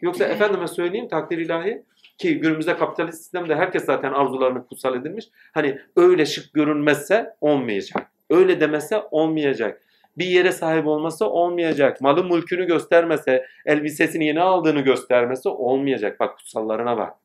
Yoksa 0.00 0.24
efendime 0.34 0.68
söyleyeyim 0.68 1.08
takdir 1.08 1.38
ilahi 1.38 1.84
ki 2.20 2.40
günümüzde 2.40 2.76
kapitalist 2.76 3.18
sistemde 3.18 3.56
herkes 3.56 3.84
zaten 3.84 4.12
arzularını 4.12 4.66
kutsal 4.66 4.96
edilmiş. 4.96 5.28
Hani 5.52 5.80
öyle 5.96 6.26
şık 6.26 6.54
görünmezse 6.54 7.36
olmayacak. 7.40 8.10
Öyle 8.30 8.60
demese 8.60 9.02
olmayacak. 9.10 9.82
Bir 10.18 10.26
yere 10.26 10.52
sahip 10.52 10.86
olmasa 10.86 11.24
olmayacak. 11.24 12.00
Malı 12.00 12.24
mülkünü 12.24 12.66
göstermese, 12.66 13.46
elbisesini 13.66 14.26
yeni 14.26 14.40
aldığını 14.40 14.80
göstermese 14.80 15.48
olmayacak. 15.48 16.20
Bak 16.20 16.38
kutsallarına 16.38 16.96
bak. 16.96 17.16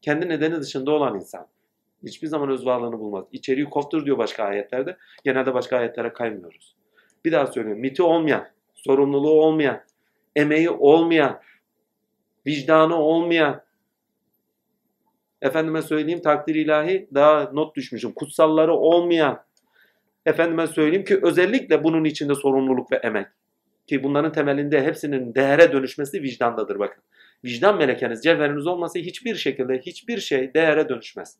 Kendi 0.00 0.28
nedeni 0.28 0.60
dışında 0.60 0.90
olan 0.90 1.14
insan. 1.14 1.46
Hiçbir 2.04 2.28
zaman 2.28 2.50
öz 2.50 2.66
varlığını 2.66 2.98
bulmaz. 2.98 3.24
İçeriği 3.32 3.70
koftur 3.70 4.06
diyor 4.06 4.18
başka 4.18 4.44
ayetlerde. 4.44 4.96
Genelde 5.24 5.54
başka 5.54 5.76
ayetlere 5.76 6.12
kaymıyoruz. 6.12 6.76
Bir 7.24 7.32
daha 7.32 7.46
söylüyorum. 7.46 7.80
Miti 7.80 8.02
olmayan, 8.02 8.48
sorumluluğu 8.74 9.30
olmayan, 9.30 9.80
emeği 10.36 10.70
olmayan, 10.70 11.40
vicdanı 12.46 12.96
olmayan, 12.96 13.62
efendime 15.42 15.82
söyleyeyim 15.82 16.22
takdir 16.22 16.54
ilahi 16.54 17.08
daha 17.14 17.50
not 17.52 17.76
düşmüşüm. 17.76 18.12
Kutsalları 18.12 18.74
olmayan, 18.74 19.44
efendime 20.26 20.66
söyleyeyim 20.66 21.04
ki 21.04 21.20
özellikle 21.22 21.84
bunun 21.84 22.04
içinde 22.04 22.34
sorumluluk 22.34 22.92
ve 22.92 22.96
emek. 22.96 23.26
Ki 23.86 24.02
bunların 24.02 24.32
temelinde 24.32 24.84
hepsinin 24.84 25.34
değere 25.34 25.72
dönüşmesi 25.72 26.22
vicdandadır 26.22 26.78
bakın. 26.78 27.02
Vicdan 27.44 27.78
melekeniz, 27.78 28.22
cevheriniz 28.22 28.66
olmasa 28.66 28.98
hiçbir 28.98 29.34
şekilde 29.34 29.78
hiçbir 29.78 30.18
şey 30.18 30.54
değere 30.54 30.88
dönüşmez. 30.88 31.38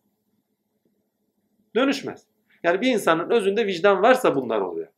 Dönüşmez. 1.75 2.26
Yani 2.62 2.80
bir 2.80 2.87
insanın 2.87 3.30
özünde 3.30 3.66
vicdan 3.66 4.02
varsa 4.02 4.37
bunlar 4.37 4.61
oluyor. 4.61 4.88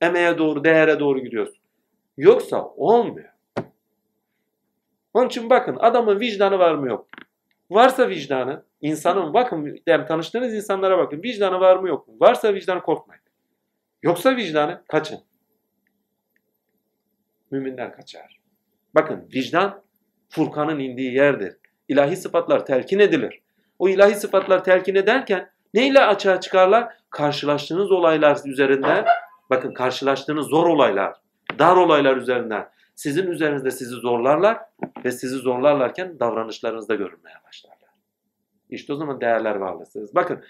Emeğe 0.00 0.38
doğru, 0.38 0.64
değere 0.64 1.00
doğru 1.00 1.20
gidiyorsun. 1.20 1.62
Yoksa 2.16 2.64
olmuyor. 2.64 3.31
Onun 5.14 5.26
için 5.26 5.50
bakın 5.50 5.76
adamın 5.80 6.20
vicdanı 6.20 6.58
var 6.58 6.74
mı 6.74 6.88
yok 6.88 7.08
Varsa 7.74 8.08
vicdanı, 8.08 8.64
insanın 8.80 9.34
bakın 9.34 9.78
yani 9.86 10.06
tanıştığınız 10.06 10.54
insanlara 10.54 10.98
bakın. 10.98 11.22
Vicdanı 11.22 11.60
var 11.60 11.76
mı 11.76 11.88
yok 11.88 12.08
mu? 12.08 12.14
Varsa 12.20 12.54
vicdanı 12.54 12.82
korkmayın. 12.82 13.22
Yoksa 14.02 14.36
vicdanı 14.36 14.82
kaçın. 14.88 15.20
Müminler 17.50 17.92
kaçar. 17.92 18.40
Bakın 18.94 19.28
vicdan 19.34 19.82
Furkan'ın 20.28 20.78
indiği 20.78 21.14
yerdir. 21.14 21.56
İlahi 21.88 22.16
sıfatlar 22.16 22.66
telkin 22.66 22.98
edilir. 22.98 23.42
O 23.78 23.88
ilahi 23.88 24.14
sıfatlar 24.14 24.64
telkin 24.64 24.94
ederken 24.94 25.50
neyle 25.74 26.00
açığa 26.00 26.40
çıkarlar? 26.40 26.94
Karşılaştığınız 27.10 27.92
olaylar 27.92 28.38
üzerinden, 28.44 29.04
bakın 29.50 29.74
karşılaştığınız 29.74 30.46
zor 30.46 30.66
olaylar, 30.66 31.16
dar 31.58 31.76
olaylar 31.76 32.16
üzerinden 32.16 32.68
sizin 32.94 33.26
üzerinizde 33.26 33.70
sizi 33.70 33.94
zorlarlar 33.94 34.58
ve 35.04 35.12
sizi 35.12 35.36
zorlarlarken 35.36 36.20
davranışlarınızda 36.20 36.94
görünmeye 36.94 37.36
başlarlar. 37.46 37.90
İşte 38.70 38.92
o 38.92 38.96
zaman 38.96 39.20
değerler 39.20 39.56
varlısınız. 39.56 40.14
Bakın 40.14 40.44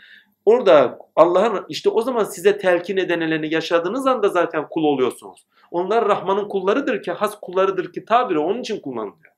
orada 0.44 0.98
Allah'ın 1.16 1.66
işte 1.68 1.88
o 1.88 2.02
zaman 2.02 2.24
size 2.24 2.58
telkin 2.58 2.96
edenelerini 2.96 3.54
yaşadığınız 3.54 4.06
anda 4.06 4.28
zaten 4.28 4.68
kul 4.70 4.84
oluyorsunuz. 4.84 5.46
Onlar 5.70 6.08
Rahman'ın 6.08 6.48
kullarıdır 6.48 7.02
ki, 7.02 7.12
has 7.12 7.40
kullarıdır 7.40 7.92
ki 7.92 8.04
tabiri 8.04 8.38
onun 8.38 8.60
için 8.60 8.80
kullanılıyor. 8.80 9.32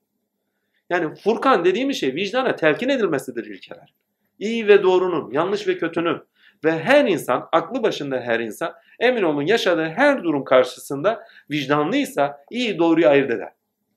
Yani 0.90 1.14
Furkan 1.14 1.64
dediğimiz 1.64 1.96
şey 1.96 2.14
vicdana 2.14 2.56
telkin 2.56 2.88
edilmesidir 2.88 3.44
ilkeler. 3.44 3.94
İyi 4.38 4.68
ve 4.68 4.82
doğrunun, 4.82 5.30
yanlış 5.30 5.68
ve 5.68 5.78
kötünün 5.78 6.18
ve 6.64 6.78
her 6.78 7.04
insan, 7.04 7.48
aklı 7.52 7.82
başında 7.82 8.20
her 8.20 8.40
insan 8.40 8.74
emin 9.00 9.22
olun 9.22 9.46
yaşadığı 9.46 9.88
her 9.88 10.22
durum 10.22 10.44
karşısında 10.44 11.24
vicdanlıysa 11.50 12.44
iyi 12.50 12.78
doğruyu 12.78 13.08
ayırt 13.08 13.30
eder. 13.30 13.52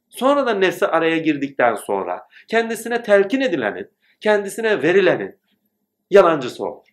Sonra 0.09 0.45
da 0.45 0.53
nefsi 0.53 0.87
araya 0.87 1.17
girdikten 1.17 1.75
sonra 1.75 2.27
kendisine 2.47 3.03
telkin 3.03 3.41
edilenin, 3.41 3.89
kendisine 4.21 4.83
verilenin 4.83 5.35
yalancısı 6.09 6.65
olur. 6.65 6.87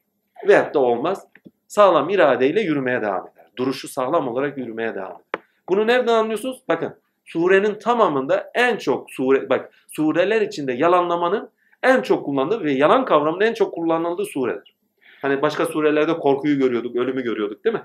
Veyahut 0.48 0.74
da 0.74 0.78
olmaz. 0.78 1.26
Sağlam 1.66 2.10
iradeyle 2.10 2.60
yürümeye 2.60 3.02
devam 3.02 3.28
eder. 3.28 3.46
Duruşu 3.56 3.88
sağlam 3.88 4.28
olarak 4.28 4.58
yürümeye 4.58 4.94
devam 4.94 5.12
eder. 5.12 5.42
Bunu 5.68 5.86
nereden 5.86 6.14
anlıyorsunuz? 6.14 6.62
Bakın 6.68 6.96
surenin 7.24 7.74
tamamında 7.74 8.50
en 8.54 8.76
çok 8.76 9.10
sure 9.10 9.48
bak 9.48 9.70
sureler 9.88 10.40
içinde 10.40 10.72
yalanlamanın 10.72 11.50
en 11.82 12.02
çok 12.02 12.24
kullanıldığı 12.24 12.64
ve 12.64 12.72
yalan 12.72 13.04
kavramının 13.04 13.44
en 13.44 13.54
çok 13.54 13.74
kullanıldığı 13.74 14.24
suredir. 14.24 14.73
Hani 15.24 15.42
başka 15.42 15.66
surelerde 15.66 16.18
korkuyu 16.18 16.58
görüyorduk, 16.58 16.96
ölümü 16.96 17.22
görüyorduk 17.22 17.64
değil 17.64 17.74
mi? 17.74 17.82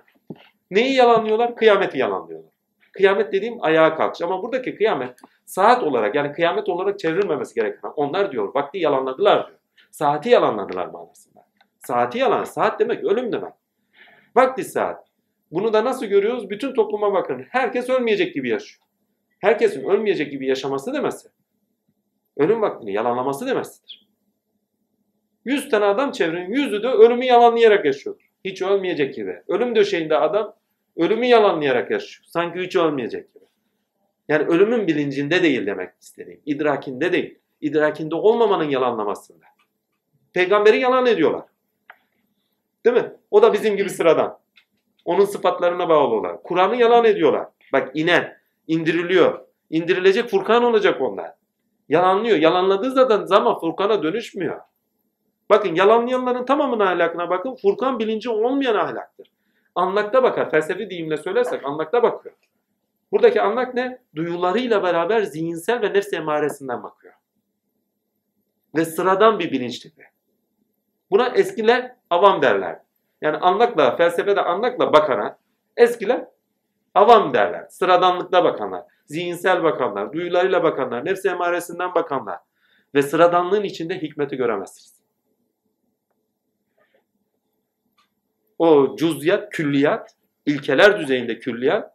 Neyi 0.71 0.95
yalanlıyorlar? 0.95 1.55
Kıyameti 1.55 1.97
yalanlıyorlar. 1.97 2.51
Kıyamet 2.91 3.33
dediğim 3.33 3.63
ayağa 3.63 3.95
kalkış. 3.95 4.21
Ama 4.21 4.43
buradaki 4.43 4.75
kıyamet 4.75 5.19
saat 5.45 5.83
olarak 5.83 6.15
yani 6.15 6.31
kıyamet 6.31 6.69
olarak 6.69 6.99
çevrilmemesi 6.99 7.55
gereken. 7.55 7.91
Onlar 7.95 8.31
diyor 8.31 8.55
vakti 8.55 8.77
yalanladılar 8.77 9.47
diyor. 9.47 9.59
Saati 9.91 10.29
yalanladılar 10.29 10.87
manasında. 10.87 11.39
Saati 11.77 12.17
yalan. 12.17 12.43
Saat 12.43 12.79
demek 12.79 13.03
ölüm 13.03 13.31
demek. 13.31 13.53
Vakti 14.35 14.63
saat. 14.63 15.07
Bunu 15.51 15.73
da 15.73 15.85
nasıl 15.85 16.05
görüyoruz? 16.05 16.49
Bütün 16.49 16.73
topluma 16.73 17.13
bakın. 17.13 17.45
Herkes 17.49 17.89
ölmeyecek 17.89 18.33
gibi 18.33 18.49
yaşıyor. 18.49 18.83
Herkesin 19.39 19.89
ölmeyecek 19.89 20.31
gibi 20.31 20.47
yaşaması 20.47 20.93
demesi. 20.93 21.29
Ölüm 22.37 22.61
vaktini 22.61 22.93
yalanlaması 22.93 23.45
demesidir. 23.45 24.08
100 25.45 25.69
tane 25.69 25.85
adam 25.85 26.11
çevrenin 26.11 26.53
yüzü 26.53 26.83
de 26.83 26.87
ölümü 26.87 27.25
yalanlayarak 27.25 27.85
yaşıyordur. 27.85 28.29
Hiç 28.45 28.61
ölmeyecek 28.61 29.15
gibi. 29.15 29.41
Ölüm 29.47 29.75
döşeğinde 29.75 30.17
adam 30.17 30.55
ölümü 30.97 31.25
yalanlayarak 31.25 31.91
yaşıyor. 31.91 32.25
Sanki 32.27 32.59
hiç 32.59 32.75
ölmeyecek 32.75 33.33
gibi. 33.33 33.45
Yani 34.27 34.43
ölümün 34.43 34.87
bilincinde 34.87 35.43
değil 35.43 35.65
demek 35.65 35.89
istediğim. 36.01 36.41
İdrakinde 36.45 37.11
değil. 37.11 37.39
İdrakinde 37.61 38.15
olmamanın 38.15 38.69
yalanlamasında. 38.69 39.45
Peygamberi 40.33 40.79
yalan 40.79 41.05
ediyorlar. 41.05 41.45
Değil 42.85 42.95
mi? 42.95 43.13
O 43.31 43.41
da 43.41 43.53
bizim 43.53 43.77
gibi 43.77 43.89
sıradan. 43.89 44.39
Onun 45.05 45.25
sıfatlarına 45.25 45.89
bağlı 45.89 46.15
olarak. 46.15 46.43
Kur'an'ı 46.43 46.75
yalan 46.75 47.05
ediyorlar. 47.05 47.47
Bak 47.73 47.91
inen, 47.93 48.37
indiriliyor. 48.67 49.39
İndirilecek 49.69 50.29
Furkan 50.29 50.63
olacak 50.63 51.01
onlar. 51.01 51.31
Yalanlıyor. 51.89 52.37
Yalanladığı 52.37 52.91
zaten 52.91 53.25
zaman 53.25 53.59
Furkan'a 53.59 54.03
dönüşmüyor. 54.03 54.61
Bakın 55.49 55.75
yalanlayanların 55.75 56.45
tamamının 56.45 56.85
ahlakına 56.85 57.29
bakın. 57.29 57.55
Furkan 57.55 57.99
bilinci 57.99 58.29
olmayan 58.29 58.75
ahlaktır. 58.75 59.31
Anlakta 59.75 60.23
bakar. 60.23 60.51
Felsefi 60.51 60.89
deyimle 60.89 61.17
söylersek 61.17 61.65
anlakta 61.65 62.03
bakıyor. 62.03 62.35
Buradaki 63.11 63.41
anlak 63.41 63.73
ne? 63.73 64.01
Duyularıyla 64.15 64.83
beraber 64.83 65.21
zihinsel 65.21 65.81
ve 65.81 65.93
nefs 65.93 66.13
emaresinden 66.13 66.83
bakıyor. 66.83 67.13
Ve 68.75 68.85
sıradan 68.85 69.39
bir 69.39 69.51
bilinç 69.51 69.79
tipi. 69.79 70.03
Buna 71.11 71.27
eskiler 71.27 71.95
avam 72.09 72.41
derler. 72.41 72.79
Yani 73.21 73.37
anlakla, 73.37 73.95
felsefede 73.95 74.41
anlakla 74.41 74.93
bakana 74.93 75.37
eskiler 75.77 76.25
Avam 76.95 77.33
derler. 77.33 77.65
Sıradanlıkta 77.69 78.43
bakanlar. 78.43 78.83
Zihinsel 79.05 79.63
bakanlar. 79.63 80.13
Duyularıyla 80.13 80.63
bakanlar. 80.63 81.05
Nefsi 81.05 81.29
emaresinden 81.29 81.95
bakanlar. 81.95 82.39
Ve 82.95 83.01
sıradanlığın 83.01 83.63
içinde 83.63 84.01
hikmeti 84.01 84.37
göremezsiniz. 84.37 84.98
O 88.59 88.95
cüziyat, 88.99 89.49
külliyat, 89.49 90.15
ilkeler 90.45 90.99
düzeyinde 90.99 91.39
külliyat 91.39 91.93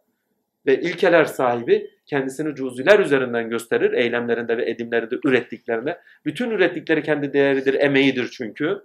ve 0.65 0.81
ilkeler 0.81 1.25
sahibi 1.25 1.89
kendisini 2.05 2.55
cüziler 2.55 2.99
üzerinden 2.99 3.49
gösterir. 3.49 3.93
Eylemlerinde 3.93 4.57
ve 4.57 4.69
edimlerinde 4.69 5.15
ürettiklerinde. 5.25 5.99
Bütün 6.25 6.51
ürettikleri 6.51 7.03
kendi 7.03 7.33
değeridir, 7.33 7.73
emeğidir 7.73 8.29
çünkü. 8.31 8.81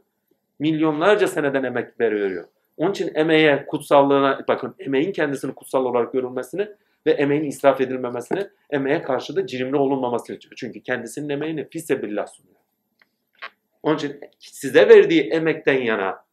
Milyonlarca 0.59 1.27
seneden 1.27 1.65
emek 1.65 2.01
veriyor. 2.01 2.45
Onun 2.77 2.91
için 2.91 3.11
emeğe, 3.15 3.67
kutsallığına, 3.67 4.45
bakın 4.49 4.75
emeğin 4.79 5.13
kendisini 5.13 5.55
kutsal 5.55 5.85
olarak 5.85 6.13
görülmesini 6.13 6.69
ve 7.07 7.11
emeğin 7.11 7.45
israf 7.45 7.81
edilmemesini, 7.81 8.47
emeğe 8.71 9.03
karşı 9.03 9.37
da 9.37 9.47
cirimli 9.47 9.77
olunmaması 9.77 10.35
için. 10.35 10.51
Çünkü 10.57 10.81
kendisinin 10.81 11.29
emeğini 11.29 11.69
fisebillah 11.69 12.27
sunuyor. 12.27 12.57
Onun 13.83 13.97
için 13.97 14.21
size 14.39 14.89
verdiği 14.89 15.23
emekten 15.23 15.83
yana, 15.83 16.25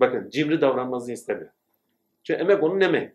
bakın 0.00 0.30
cimri 0.30 0.60
davranmanızı 0.60 1.12
istemiyor. 1.12 1.50
Çünkü 2.22 2.40
emek 2.40 2.62
onun 2.62 2.80
emeği. 2.80 3.12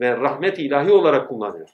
Ve 0.00 0.16
rahmet 0.16 0.58
ilahi 0.58 0.92
olarak 0.92 1.28
kullanıyor. 1.28 1.68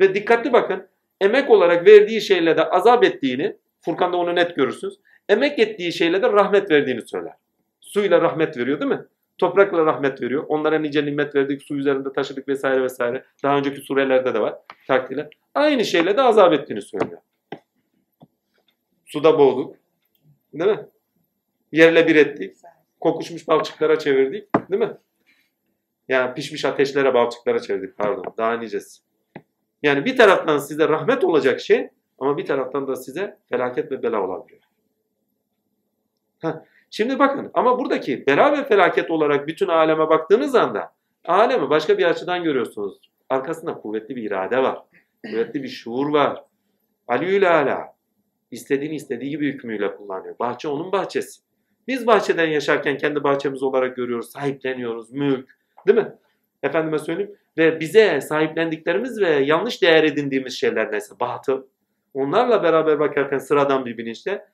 Ve 0.00 0.14
dikkatli 0.14 0.52
bakın, 0.52 0.88
emek 1.20 1.50
olarak 1.50 1.86
verdiği 1.86 2.20
şeyle 2.20 2.56
de 2.56 2.64
azap 2.64 3.04
ettiğini, 3.04 3.56
Furkan'da 3.80 4.16
onu 4.16 4.34
net 4.34 4.56
görürsünüz. 4.56 4.94
Emek 5.28 5.58
ettiği 5.58 5.92
şeyle 5.92 6.22
de 6.22 6.32
rahmet 6.32 6.70
verdiğini 6.70 7.02
söyler. 7.08 7.32
Suyla 7.80 8.20
rahmet 8.20 8.56
veriyor 8.56 8.80
değil 8.80 8.90
mi? 8.90 9.04
Toprakla 9.38 9.86
rahmet 9.86 10.22
veriyor. 10.22 10.44
Onlara 10.48 10.78
nice 10.78 11.04
nimet 11.04 11.34
verdik, 11.34 11.62
su 11.62 11.76
üzerinde 11.76 12.12
taşıdık 12.12 12.48
vesaire 12.48 12.82
vesaire. 12.82 13.24
Daha 13.42 13.58
önceki 13.58 13.80
surelerde 13.80 14.34
de 14.34 14.40
var 14.40 14.54
takdirle. 14.86 15.30
Aynı 15.54 15.84
şeyle 15.84 16.16
de 16.16 16.22
azap 16.22 16.52
ettiğini 16.52 16.82
söylüyor. 16.82 17.20
Suda 19.06 19.38
boğduk. 19.38 19.76
Değil 20.54 20.70
mi? 20.70 20.86
Yerle 21.72 22.06
bir 22.06 22.16
ettik. 22.16 22.56
Kokuşmuş 23.00 23.48
balçıklara 23.48 23.98
çevirdik. 23.98 24.48
Değil 24.70 24.82
mi? 24.82 24.96
Yani 26.08 26.34
pişmiş 26.34 26.64
ateşlere, 26.64 27.14
balçıklara 27.14 27.58
çevirdik 27.58 27.96
pardon. 27.96 28.34
Daha 28.38 28.52
nicesi. 28.52 29.02
Yani 29.82 30.04
bir 30.04 30.16
taraftan 30.16 30.58
size 30.58 30.88
rahmet 30.88 31.24
olacak 31.24 31.60
şey 31.60 31.90
ama 32.18 32.36
bir 32.36 32.46
taraftan 32.46 32.86
da 32.86 32.96
size 32.96 33.38
felaket 33.48 33.92
ve 33.92 34.02
bela 34.02 34.22
olabiliyor. 34.22 34.60
Heh. 36.38 36.52
Şimdi 36.90 37.18
bakın 37.18 37.50
ama 37.54 37.78
buradaki 37.78 38.26
bela 38.26 38.52
ve 38.52 38.64
felaket 38.64 39.10
olarak 39.10 39.46
bütün 39.46 39.68
aleme 39.68 40.08
baktığınız 40.08 40.54
anda 40.54 40.92
alemi 41.24 41.70
başka 41.70 41.98
bir 41.98 42.04
açıdan 42.04 42.44
görüyorsunuz. 42.44 42.98
Arkasında 43.28 43.74
kuvvetli 43.74 44.16
bir 44.16 44.22
irade 44.22 44.58
var. 44.58 44.82
Kuvvetli 45.26 45.62
bir 45.62 45.68
şuur 45.68 46.12
var. 46.12 46.44
Aliül 47.08 47.50
ala. 47.58 47.94
İstediğini 48.50 48.94
istediği 48.94 49.30
gibi 49.30 49.52
hükmüyle 49.52 49.96
kullanıyor. 49.96 50.38
Bahçe 50.38 50.68
onun 50.68 50.92
bahçesi. 50.92 51.47
Biz 51.88 52.06
bahçeden 52.06 52.46
yaşarken 52.46 52.98
kendi 52.98 53.24
bahçemiz 53.24 53.62
olarak 53.62 53.96
görüyoruz, 53.96 54.30
sahipleniyoruz, 54.30 55.12
mülk. 55.12 55.58
Değil 55.86 55.98
mi? 55.98 56.14
Efendime 56.62 56.98
söyleyeyim. 56.98 57.34
Ve 57.58 57.80
bize 57.80 58.20
sahiplendiklerimiz 58.20 59.20
ve 59.20 59.30
yanlış 59.30 59.82
değer 59.82 60.04
edindiğimiz 60.04 60.54
şeyler 60.54 60.92
neyse, 60.92 61.14
batıl. 61.20 61.62
Onlarla 62.14 62.62
beraber 62.62 62.98
bakarken 62.98 63.38
sıradan 63.38 63.86
bir 63.86 63.98
bilinçle 63.98 64.44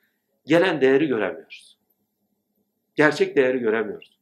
gelen 0.47 0.81
değeri 0.81 1.07
göremiyoruz. 1.07 1.79
Gerçek 2.95 3.37
değeri 3.37 3.59
göremiyoruz. 3.59 4.19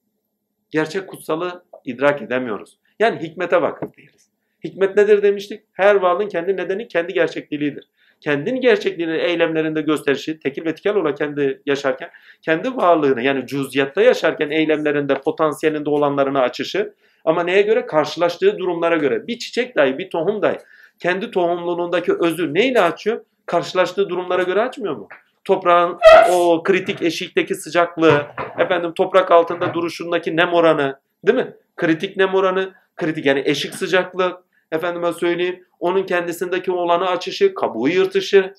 Gerçek 0.71 1.09
kutsalı 1.09 1.65
idrak 1.85 2.23
edemiyoruz. 2.23 2.79
Yani 2.99 3.21
hikmete 3.21 3.63
vakıf 3.63 3.97
değiliz. 3.97 4.31
Hikmet 4.65 4.97
nedir 4.97 5.23
demiştik? 5.23 5.65
Her 5.73 5.95
varlığın 5.95 6.29
kendi 6.29 6.57
nedeni 6.57 6.89
kendi 6.89 7.13
gerçekliğidir. 7.13 7.89
Kendin 8.23 8.61
gerçekliğini 8.61 9.17
eylemlerinde 9.17 9.81
gösterişi, 9.81 10.41
tekil 10.41 10.65
ve 10.65 10.75
tikel 10.75 10.95
olarak 10.95 11.19
kendi 11.19 11.63
yaşarken, 11.67 12.11
kendi 12.43 12.77
varlığını 12.77 13.23
yani 13.23 13.47
cüziyatta 13.47 14.03
yaşarken 14.03 14.51
eylemlerinde, 14.51 15.15
potansiyelinde 15.15 15.91
olanlarını 15.91 16.41
açışı 16.41 16.95
ama 17.25 17.43
neye 17.43 17.63
göre? 17.63 17.87
Karşılaştığı 17.87 18.59
durumlara 18.59 18.97
göre. 18.97 19.27
Bir 19.27 19.39
çiçek 19.39 19.77
dahi, 19.77 19.99
bir 19.99 20.11
tohum 20.11 20.43
dahi 20.43 20.59
kendi 20.99 21.31
tohumluğundaki 21.31 22.13
özü 22.13 22.55
neyle 22.55 22.81
açıyor? 22.81 23.21
Karşılaştığı 23.47 24.09
durumlara 24.09 24.43
göre 24.43 24.63
açmıyor 24.63 24.97
mu? 24.97 25.09
Toprağın 25.45 25.99
o 26.33 26.63
kritik 26.63 27.03
eşikteki 27.03 27.55
sıcaklığı, 27.55 28.27
efendim 28.59 28.93
toprak 28.95 29.31
altında 29.31 29.75
duruşundaki 29.75 30.37
nem 30.37 30.53
oranı, 30.53 30.99
değil 31.27 31.39
mi? 31.39 31.55
Kritik 31.77 32.17
nem 32.17 32.35
oranı, 32.35 32.73
kritik 32.97 33.27
yani 33.27 33.43
eşik 33.45 33.75
sıcaklık, 33.75 34.39
efendime 34.73 35.13
söyleyeyim, 35.13 35.65
onun 35.81 36.07
kendisindeki 36.07 36.73
olanı 36.73 37.07
açışı, 37.07 37.55
kabuğu 37.55 37.89
yırtışı, 37.89 38.55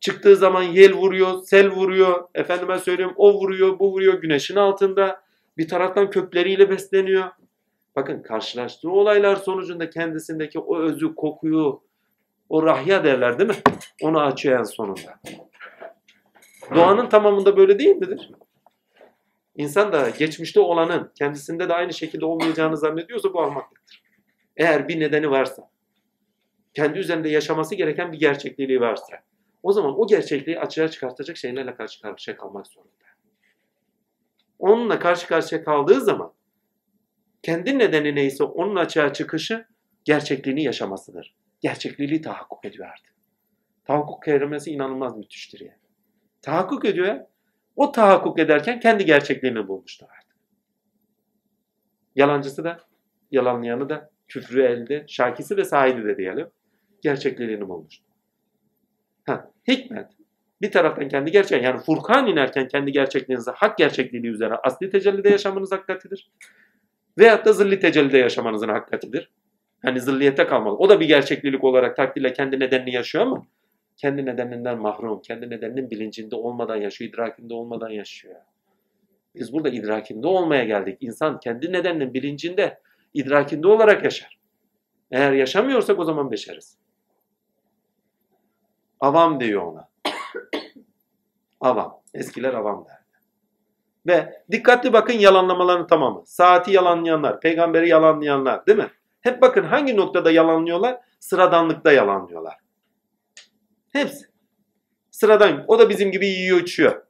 çıktığı 0.00 0.36
zaman 0.36 0.62
yel 0.62 0.92
vuruyor, 0.92 1.42
sel 1.42 1.70
vuruyor, 1.70 2.28
efendime 2.34 2.78
söyleyeyim 2.78 3.12
o 3.16 3.34
vuruyor, 3.34 3.78
bu 3.78 3.92
vuruyor 3.92 4.20
güneşin 4.20 4.56
altında, 4.56 5.22
bir 5.58 5.68
taraftan 5.68 6.10
kökleriyle 6.10 6.70
besleniyor. 6.70 7.30
Bakın 7.96 8.22
karşılaştığı 8.22 8.90
olaylar 8.90 9.36
sonucunda 9.36 9.90
kendisindeki 9.90 10.58
o 10.58 10.78
özü, 10.78 11.14
kokuyu, 11.14 11.82
o 12.48 12.62
rahya 12.62 13.04
derler 13.04 13.38
değil 13.38 13.50
mi? 13.50 13.56
Onu 14.02 14.20
açıyor 14.20 14.58
en 14.58 14.64
sonunda. 14.64 15.20
Doğanın 16.74 17.08
tamamında 17.08 17.56
böyle 17.56 17.78
değil 17.78 17.96
midir? 17.96 18.30
İnsan 19.56 19.92
da 19.92 20.10
geçmişte 20.10 20.60
olanın 20.60 21.12
kendisinde 21.18 21.68
de 21.68 21.74
aynı 21.74 21.92
şekilde 21.92 22.24
olmayacağını 22.24 22.76
zannediyorsa 22.76 23.32
bu 23.32 23.42
ahmaklıktır. 23.42 24.05
Eğer 24.56 24.88
bir 24.88 25.00
nedeni 25.00 25.30
varsa, 25.30 25.70
kendi 26.74 26.98
üzerinde 26.98 27.28
yaşaması 27.28 27.74
gereken 27.74 28.12
bir 28.12 28.18
gerçekliği 28.18 28.80
varsa, 28.80 29.22
o 29.62 29.72
zaman 29.72 30.00
o 30.00 30.06
gerçekliği 30.06 30.60
açığa 30.60 30.88
çıkartacak 30.88 31.36
şeylerle 31.36 31.74
karşı 31.74 32.02
karşıya 32.02 32.36
kalmak 32.36 32.66
zorunda. 32.66 32.92
Onunla 34.58 34.98
karşı 34.98 35.26
karşıya 35.26 35.64
kaldığı 35.64 36.00
zaman, 36.00 36.32
kendi 37.42 37.78
nedeni 37.78 38.14
neyse 38.14 38.44
onun 38.44 38.76
açığa 38.76 39.12
çıkışı 39.12 39.66
gerçekliğini 40.04 40.62
yaşamasıdır. 40.62 41.36
Gerçekliği 41.60 42.22
tahakkuk 42.22 42.64
ediyor 42.64 42.88
artık. 42.88 43.14
Tahakkuk 43.84 44.22
kelimesi 44.22 44.70
inanılmaz 44.70 45.16
müthiştir 45.16 45.60
yani. 45.60 45.78
Tahakkuk 46.42 46.84
ediyor. 46.84 47.20
O 47.76 47.92
tahakkuk 47.92 48.38
ederken 48.38 48.80
kendi 48.80 49.04
gerçekliğini 49.04 49.68
bulmuştur 49.68 50.06
artık. 50.18 50.36
Yalancısı 52.14 52.64
da, 52.64 52.80
yalanlayanı 53.30 53.88
da, 53.88 54.10
küfrü 54.28 54.62
elde, 54.62 55.04
şakisi 55.08 55.56
ve 55.56 55.64
sahibi 55.64 56.04
de 56.04 56.16
diyelim. 56.16 56.46
Gerçekliğini 57.02 57.68
bulmuştur. 57.68 58.06
Ha, 59.26 59.50
hikmet. 59.68 60.06
Bir 60.62 60.70
taraftan 60.70 61.08
kendi 61.08 61.30
gerçek, 61.30 61.62
yani 61.62 61.80
Furkan 61.80 62.26
inerken 62.26 62.68
kendi 62.68 62.92
gerçekliğinize, 62.92 63.50
hak 63.50 63.78
gerçekliği 63.78 64.26
üzerine 64.26 64.54
asli 64.54 64.90
tecellide 64.90 65.28
yaşamanız 65.28 65.72
hakikatidir. 65.72 66.30
Veyahut 67.18 67.44
da 67.44 67.52
zilli 67.52 67.80
tecellide 67.80 68.18
yaşamanızın 68.18 68.68
hakikatidir. 68.68 69.30
Hani 69.82 70.00
zilliyete 70.00 70.46
kalmalı. 70.46 70.76
O 70.76 70.88
da 70.88 71.00
bir 71.00 71.06
gerçeklilik 71.06 71.64
olarak 71.64 71.96
takdirle 71.96 72.32
kendi 72.32 72.60
nedenini 72.60 72.94
yaşıyor 72.94 73.26
ama 73.26 73.46
kendi 73.96 74.26
nedeninden 74.26 74.78
mahrum, 74.78 75.22
kendi 75.22 75.50
nedeninin 75.50 75.90
bilincinde 75.90 76.36
olmadan 76.36 76.76
yaşıyor, 76.76 77.10
idrakinde 77.10 77.54
olmadan 77.54 77.90
yaşıyor. 77.90 78.36
Biz 79.34 79.52
burada 79.52 79.68
idrakinde 79.68 80.26
olmaya 80.26 80.64
geldik. 80.64 80.98
İnsan 81.00 81.40
kendi 81.40 81.72
nedeninin 81.72 82.14
bilincinde, 82.14 82.78
idrakinde 83.14 83.68
olarak 83.68 84.04
yaşar. 84.04 84.38
Eğer 85.10 85.32
yaşamıyorsak 85.32 85.98
o 85.98 86.04
zaman 86.04 86.30
beşeriz. 86.30 86.78
Avam 89.00 89.40
diyor 89.40 89.62
ona. 89.62 89.88
avam. 91.60 92.00
Eskiler 92.14 92.54
avam 92.54 92.86
derdi. 92.88 93.06
Ve 94.06 94.42
dikkatli 94.50 94.92
bakın 94.92 95.12
yalanlamaların 95.12 95.86
tamamı. 95.86 96.22
Saati 96.26 96.72
yalanlayanlar, 96.72 97.40
peygamberi 97.40 97.88
yalanlayanlar 97.88 98.66
değil 98.66 98.78
mi? 98.78 98.90
Hep 99.20 99.42
bakın 99.42 99.64
hangi 99.64 99.96
noktada 99.96 100.30
yalanlıyorlar? 100.30 101.00
Sıradanlıkta 101.20 101.92
yalanlıyorlar. 101.92 102.54
Hepsi. 103.92 104.26
Sıradan. 105.10 105.64
O 105.68 105.78
da 105.78 105.88
bizim 105.88 106.12
gibi 106.12 106.26
yiyor 106.26 106.60
içiyor. 106.60 107.06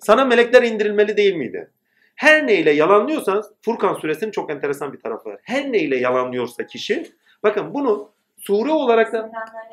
Sana 0.00 0.24
melekler 0.24 0.62
indirilmeli 0.62 1.16
değil 1.16 1.34
miydi? 1.34 1.70
Her 2.16 2.46
neyle 2.46 2.70
yalanlıyorsanız 2.70 3.46
Furkan 3.62 3.94
suresinin 3.94 4.30
çok 4.30 4.50
enteresan 4.50 4.92
bir 4.92 5.00
tarafı 5.00 5.28
var. 5.28 5.40
Her 5.42 5.72
neyle 5.72 5.96
yalanlıyorsa 5.96 6.66
kişi 6.66 7.06
bakın 7.42 7.74
bunu 7.74 8.10
sure 8.36 8.70
olarak 8.70 9.12
da 9.12 9.30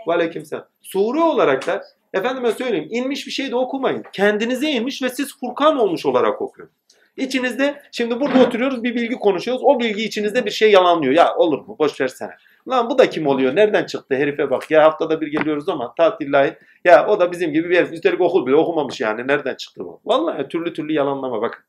aleykümselam. 0.07 0.65
Sure 0.81 1.19
olarak 1.19 1.67
da 1.67 1.83
efendime 2.13 2.51
söyleyeyim 2.51 2.87
inmiş 2.91 3.27
bir 3.27 3.31
şey 3.31 3.51
de 3.51 3.55
okumayın. 3.55 4.03
Kendinize 4.13 4.69
inmiş 4.69 5.01
ve 5.01 5.09
siz 5.09 5.39
Furkan 5.39 5.79
olmuş 5.79 6.05
olarak 6.05 6.41
okuyun. 6.41 6.71
İçinizde 7.17 7.81
şimdi 7.91 8.19
burada 8.19 8.43
oturuyoruz 8.43 8.83
bir 8.83 8.95
bilgi 8.95 9.15
konuşuyoruz. 9.15 9.63
O 9.65 9.79
bilgi 9.79 10.03
içinizde 10.03 10.45
bir 10.45 10.51
şey 10.51 10.71
yalanlıyor. 10.71 11.13
Ya 11.13 11.35
olur 11.35 11.59
mu? 11.59 11.75
Boş 11.79 12.01
versene. 12.01 12.31
Lan 12.67 12.89
bu 12.89 12.97
da 12.97 13.09
kim 13.09 13.27
oluyor? 13.27 13.55
Nereden 13.55 13.85
çıktı? 13.85 14.15
Herife 14.15 14.49
bak. 14.49 14.71
Ya 14.71 14.83
haftada 14.83 15.21
bir 15.21 15.27
geliyoruz 15.27 15.69
ama 15.69 15.93
tatillahi. 15.95 16.57
Ya 16.85 17.07
o 17.07 17.19
da 17.19 17.31
bizim 17.31 17.53
gibi 17.53 17.69
bir 17.69 17.77
herif. 17.77 17.91
Üstelik 17.91 18.21
okul 18.21 18.45
bile 18.45 18.55
okumamış 18.55 19.01
yani. 19.01 19.27
Nereden 19.27 19.55
çıktı 19.55 19.85
bu? 19.85 20.01
Vallahi 20.05 20.47
türlü 20.47 20.73
türlü 20.73 20.93
yalanlama 20.93 21.41
bak. 21.41 21.65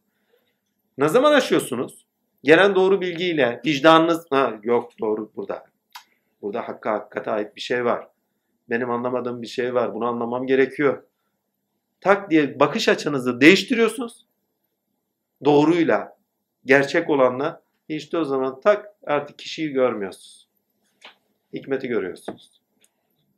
Ne 0.99 1.09
zaman 1.09 1.33
aşıyorsunuz? 1.33 2.07
Gelen 2.45 2.75
doğru 2.75 3.01
bilgiyle 3.01 3.61
vicdanınız 3.67 4.27
ha, 4.31 4.61
yok 4.63 4.93
doğru 5.01 5.33
burada. 5.37 5.65
Burada 6.43 6.69
hakka 6.69 6.93
hakikate 6.93 7.31
ait 7.31 7.57
bir 7.57 7.61
şey 7.61 7.85
var. 7.85 8.09
Benim 8.71 8.91
anlamadığım 8.91 9.43
bir 9.43 9.47
şey 9.47 9.75
var. 9.75 9.95
Bunu 9.95 10.07
anlamam 10.07 10.47
gerekiyor. 10.47 11.03
Tak 12.01 12.31
diye 12.31 12.61
bakış 12.61 12.89
açınızı 12.89 13.41
değiştiriyorsunuz. 13.41 14.27
Doğruyla, 15.45 16.17
gerçek 16.65 17.11
olanla 17.11 17.63
işte 17.89 18.19
o 18.19 18.25
zaman 18.25 18.61
tak 18.61 18.87
artık 19.07 19.39
kişiyi 19.39 19.73
görmüyorsunuz. 19.73 20.49
Hikmeti 21.53 21.89
görüyorsunuz. 21.89 22.61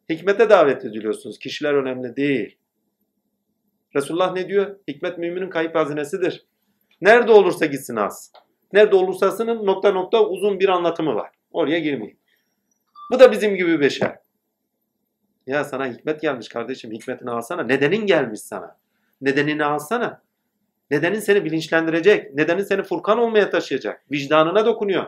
Hikmete 0.09 0.51
davet 0.51 0.85
ediliyorsunuz. 0.85 1.38
Kişiler 1.38 1.75
önemli 1.75 2.16
değil. 2.16 2.59
Resulullah 3.95 4.33
ne 4.33 4.49
diyor? 4.49 4.77
Hikmet 4.88 5.19
müminin 5.19 5.51
kayıp 5.51 5.75
hazinesidir. 5.75 6.47
Nerede 7.00 7.32
olursa 7.32 7.66
gitsin 7.66 7.96
az. 7.96 8.32
Nerede 8.72 8.96
olursasının 8.96 9.66
nokta 9.66 9.92
nokta 9.92 10.24
uzun 10.24 10.61
bir 10.61 10.68
anlatımı 10.68 11.14
var. 11.14 11.30
Oraya 11.52 11.78
girmeyeyim. 11.78 12.18
Bu 13.12 13.20
da 13.20 13.32
bizim 13.32 13.56
gibi 13.56 13.80
beşer. 13.80 14.18
Ya 15.46 15.64
sana 15.64 15.87
hikmet 15.87 16.20
gelmiş 16.20 16.48
kardeşim. 16.48 16.92
Hikmetini 16.92 17.30
alsana. 17.30 17.62
Nedenin 17.62 18.06
gelmiş 18.06 18.40
sana. 18.40 18.76
Nedenini 19.20 19.64
alsana. 19.64 20.22
Nedenin 20.90 21.20
seni 21.20 21.44
bilinçlendirecek. 21.44 22.35
Nedenin 22.35 22.62
seni 22.62 22.82
Furkan 22.82 23.18
olmaya 23.18 23.50
taşıyacak. 23.50 24.04
Vicdanına 24.12 24.66
dokunuyor. 24.66 25.06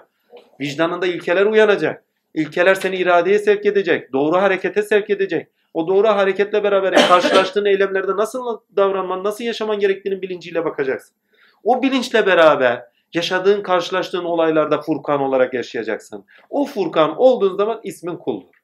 Vicdanında 0.61 1.07
ilkeler 1.07 1.47
uyanacak. 1.47 2.05
İlkeler 2.35 2.75
seni 2.75 2.97
iradeye 2.97 3.39
sevk 3.39 3.67
edecek. 3.67 4.13
Doğru 4.13 4.37
harekete 4.37 4.83
sevk 4.83 5.11
edecek. 5.11 5.49
O 5.75 5.89
doğru 5.89 6.09
hareketle 6.09 6.65
beraber 6.65 7.09
karşılaştığın 7.09 7.65
eylemlerde 7.65 8.17
nasıl 8.17 8.61
davranman, 8.77 9.25
nasıl 9.25 9.45
yaşaman 9.45 9.79
gerektiğinin 9.79 10.23
bilinciyle 10.23 10.65
bakacaksın. 10.65 11.17
O 11.65 11.83
bilinçle 11.83 12.27
beraber 12.27 12.85
yaşadığın, 13.15 13.63
karşılaştığın 13.63 14.25
olaylarda 14.25 14.81
Furkan 14.81 15.21
olarak 15.21 15.55
yaşayacaksın. 15.55 16.25
O 16.51 16.65
Furkan 16.65 17.17
olduğun 17.17 17.57
zaman 17.57 17.81
ismin 17.83 18.17
kuldur. 18.17 18.55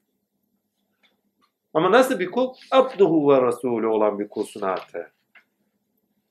Ama 1.74 1.92
nasıl 1.92 2.18
bir 2.18 2.30
kul? 2.30 2.54
Abduhu 2.70 3.32
ve 3.32 3.46
Resulü 3.46 3.86
olan 3.86 4.18
bir 4.18 4.28
kulsun 4.28 4.60
artık. 4.60 5.12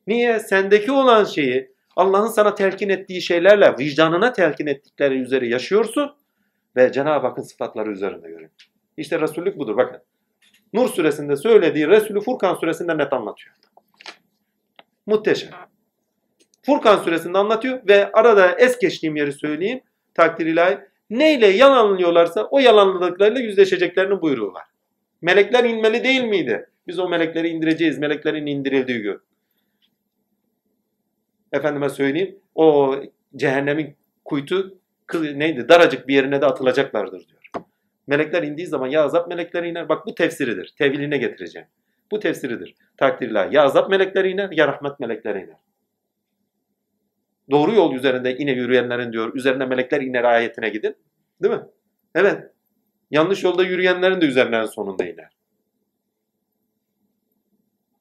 Niye? 0.08 0.40
Sendeki 0.40 0.92
olan 0.92 1.24
şeyi 1.24 1.74
Allah'ın 1.96 2.28
sana 2.28 2.56
telkin 2.56 2.90
ettiği 2.90 3.22
şeylerle 3.22 3.76
vicdanına 3.80 4.34
telkin 4.34 4.68
ettikleri 4.68 5.20
üzere 5.20 5.48
yaşıyorsun 5.48 6.16
ve 6.76 6.92
Cenab-ı 6.92 7.28
Hakk'ın 7.28 7.42
sıfatları 7.42 7.92
üzerinde 7.92 8.28
görüyorsun. 8.28 8.72
İşte 8.98 9.22
Resullük 9.22 9.58
budur 9.58 9.78
bakın. 9.78 10.02
Nur 10.74 10.88
suresinde 10.90 11.36
söylediği 11.36 11.88
Resulü 11.88 12.22
Furkan 12.22 12.56
suresinde 12.56 12.98
net 12.98 13.14
anlatıyor. 13.14 13.56
Muhteşem. 15.06 15.50
Furkan 16.66 16.98
suresinde 16.98 17.38
anlatıyor 17.38 17.88
ve 17.88 18.12
arada 18.12 18.52
es 18.52 18.80
geçtiğim 18.80 19.16
yeri 19.16 19.34
söyleyeyim. 19.34 19.82
Takdir 20.14 20.46
ilahi. 20.46 20.78
Neyle 21.10 21.48
yalanlıyorlarsa 21.48 22.44
o 22.44 22.60
yalanladıklarıyla 22.60 23.42
yüzleşeceklerinin 23.42 24.22
buyruğu 24.22 24.54
var. 24.54 24.64
Melekler 25.22 25.64
inmeli 25.64 26.04
değil 26.04 26.24
miydi? 26.24 26.70
Biz 26.88 27.00
o 27.00 27.10
melekleri 27.10 27.48
indireceğiz. 27.48 28.00
Meleklerin 28.00 28.46
indirildiği 28.46 29.02
gün. 29.02 29.20
Efendime 31.52 31.90
söyleyeyim. 31.90 32.40
O 32.56 32.96
cehennemin 33.36 33.96
kuytu 34.26 34.78
neydi? 35.14 35.70
Daracık 35.70 36.08
bir 36.08 36.14
yerine 36.14 36.42
de 36.42 36.46
atılacaklardır 36.46 37.28
diyor. 37.28 37.66
Melekler 38.08 38.44
indiği 38.44 38.68
zaman 38.68 38.88
ya 38.88 39.04
azap 39.04 39.28
melekleri 39.28 39.70
iner. 39.70 39.90
Bak 39.90 40.06
bu 40.06 40.16
tefsiridir. 40.16 40.74
Teviline 40.78 41.18
getireceğim. 41.18 41.68
Bu 42.12 42.20
tefsiridir. 42.20 42.76
Takdirler. 42.98 43.52
Ya 43.52 43.64
azap 43.64 43.90
melekleri 43.90 44.30
iner 44.30 44.52
ya 44.52 44.68
rahmet 44.68 45.00
melekleri 45.00 45.38
iner. 45.38 45.58
Doğru 47.54 47.74
yol 47.74 47.94
üzerinde 47.94 48.36
yine 48.40 48.52
yürüyenlerin 48.52 49.14
diyor 49.14 49.36
üzerine 49.36 49.66
melekler 49.66 50.02
iner 50.02 50.24
ayetine 50.24 50.70
gidin. 50.70 50.96
Değil 51.44 51.54
mi? 51.54 51.62
Evet. 52.16 52.52
Yanlış 53.12 53.44
yolda 53.44 53.64
yürüyenlerin 53.64 54.22
de 54.22 54.26
üzerine 54.26 54.68
sonunda 54.68 55.06
iner. 55.06 55.30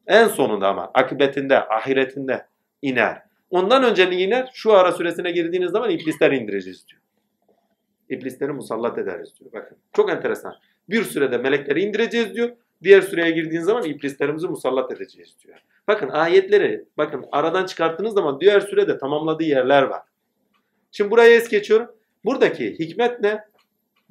En 0.07 0.29
sonunda 0.29 0.69
ama 0.69 0.91
akıbetinde, 0.95 1.69
ahiretinde 1.69 2.47
iner. 2.83 3.23
Ondan 3.51 3.85
önce 3.85 4.11
ne 4.11 4.23
iner? 4.23 4.51
Şu 4.55 4.73
ara 4.73 4.93
süresine 4.93 5.31
girdiğiniz 5.31 5.71
zaman 5.71 5.91
iblisler 5.91 6.33
indireceğiz 6.33 6.87
diyor. 6.88 7.03
İblisleri 8.09 8.53
musallat 8.53 8.99
ederiz 8.99 9.35
diyor. 9.41 9.53
Bakın 9.53 9.79
çok 9.93 10.11
enteresan. 10.11 10.55
Bir 10.88 11.05
sürede 11.05 11.38
melekleri 11.38 11.81
indireceğiz 11.83 12.35
diyor. 12.35 12.51
Diğer 12.83 13.03
süreye 13.03 13.31
girdiğiniz 13.31 13.66
zaman 13.66 13.85
iblislerimizi 13.85 14.49
musallat 14.49 14.92
edeceğiz 14.92 15.37
diyor. 15.45 15.59
Bakın 15.88 16.09
ayetleri 16.09 16.85
bakın 16.97 17.25
aradan 17.33 17.66
çıkarttığınız 17.66 18.14
zaman 18.14 18.40
diğer 18.40 18.61
sürede 18.61 18.99
tamamladığı 18.99 19.45
yerler 19.45 19.83
var. 19.83 20.03
Şimdi 20.92 21.11
buraya 21.11 21.35
es 21.35 21.49
geçiyorum. 21.49 21.88
Buradaki 22.25 22.79
hikmet 22.79 23.21
ne? 23.21 23.45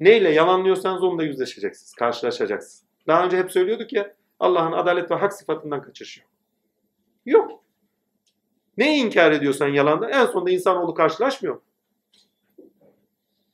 Neyle 0.00 0.30
yalanlıyorsanız 0.30 1.02
onunla 1.02 1.24
yüzleşeceksiniz, 1.24 1.94
karşılaşacaksınız. 1.94 2.84
Daha 3.06 3.24
önce 3.24 3.38
hep 3.38 3.52
söylüyorduk 3.52 3.92
ya 3.92 4.14
Allah'ın 4.40 4.72
adalet 4.72 5.10
ve 5.10 5.14
hak 5.14 5.32
sıfatından 5.32 5.82
kaçış 5.82 6.22
yok. 7.26 7.62
Neyi 8.78 9.04
inkar 9.04 9.32
ediyorsan 9.32 9.68
yalanda 9.68 10.10
en 10.10 10.26
sonunda 10.26 10.50
insanoğlu 10.50 10.94
karşılaşmıyor 10.94 11.54
mu? 11.54 11.62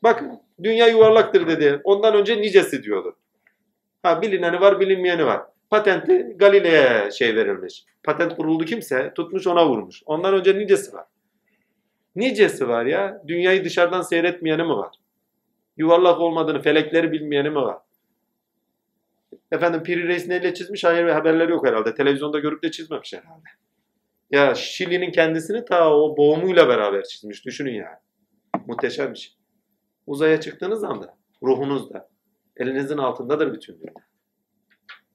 Bakın 0.02 0.40
dünya 0.62 0.86
yuvarlaktır 0.86 1.46
dedi. 1.46 1.80
Ondan 1.84 2.14
önce 2.14 2.40
nicesi 2.40 2.82
diyordu. 2.82 3.16
Ha 4.02 4.22
bilineni 4.22 4.60
var 4.60 4.80
bilinmeyeni 4.80 5.26
var. 5.26 5.42
Patenti 5.70 6.34
Galile'ye 6.36 7.10
şey 7.10 7.36
verilmiş. 7.36 7.84
Patent 8.02 8.36
kuruldu 8.36 8.64
kimse 8.64 9.12
tutmuş 9.14 9.46
ona 9.46 9.68
vurmuş. 9.68 10.02
Ondan 10.06 10.34
önce 10.34 10.58
nicesi 10.58 10.92
var. 10.92 11.04
Nicesi 12.16 12.68
var 12.68 12.86
ya? 12.86 13.22
Dünyayı 13.28 13.64
dışarıdan 13.64 14.02
seyretmeyeni 14.02 14.62
mi 14.62 14.68
var? 14.76 14.96
Yuvarlak 15.76 16.20
olmadığını, 16.20 16.62
felekleri 16.62 17.12
bilmeyeni 17.12 17.50
mi 17.50 17.56
var? 17.56 17.78
Efendim 19.52 19.82
Piri 19.82 20.08
Reis 20.08 20.28
neyle 20.28 20.54
çizmiş? 20.54 20.84
Hayır 20.84 21.08
haberleri 21.08 21.50
yok 21.50 21.66
herhalde. 21.66 21.94
Televizyonda 21.94 22.38
görüp 22.38 22.62
de 22.62 22.70
çizmemiş 22.70 23.12
herhalde. 23.12 23.48
Ya 24.30 24.54
Şili'nin 24.54 25.10
kendisini 25.10 25.64
ta 25.64 25.94
o 25.94 26.16
boğumuyla 26.16 26.68
beraber 26.68 27.04
çizmiş. 27.04 27.44
Düşünün 27.44 27.74
yani. 27.74 27.96
Muhteşem 28.66 29.12
bir 29.12 29.18
şey. 29.18 29.34
Uzaya 30.06 30.40
çıktığınız 30.40 30.84
anda 30.84 31.16
ruhunuzda, 31.42 32.08
elinizin 32.58 32.98
altındadır 32.98 33.52
bütün 33.54 33.80
dünya. 33.80 33.92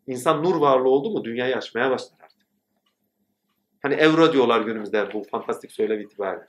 İnsan 0.08 0.44
nur 0.44 0.56
varlığı 0.56 0.90
oldu 0.90 1.10
mu 1.10 1.24
dünyayı 1.24 1.58
açmaya 1.58 1.92
başlar 1.92 2.18
artık. 2.24 2.48
Hani 3.82 3.94
evro 3.94 4.34
diyorlar 4.34 4.62
günümüzde 4.62 5.14
bu 5.14 5.24
fantastik 5.24 5.72
söylev 5.72 6.00
itibariyle. 6.00 6.48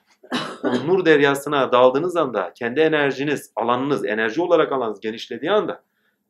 Nur 0.64 1.04
deryasına 1.04 1.72
daldığınız 1.72 2.16
anda 2.16 2.52
kendi 2.54 2.80
enerjiniz, 2.80 3.52
alanınız, 3.56 4.04
enerji 4.04 4.42
olarak 4.42 4.72
alanınız 4.72 5.00
genişlediği 5.00 5.50
anda 5.50 5.82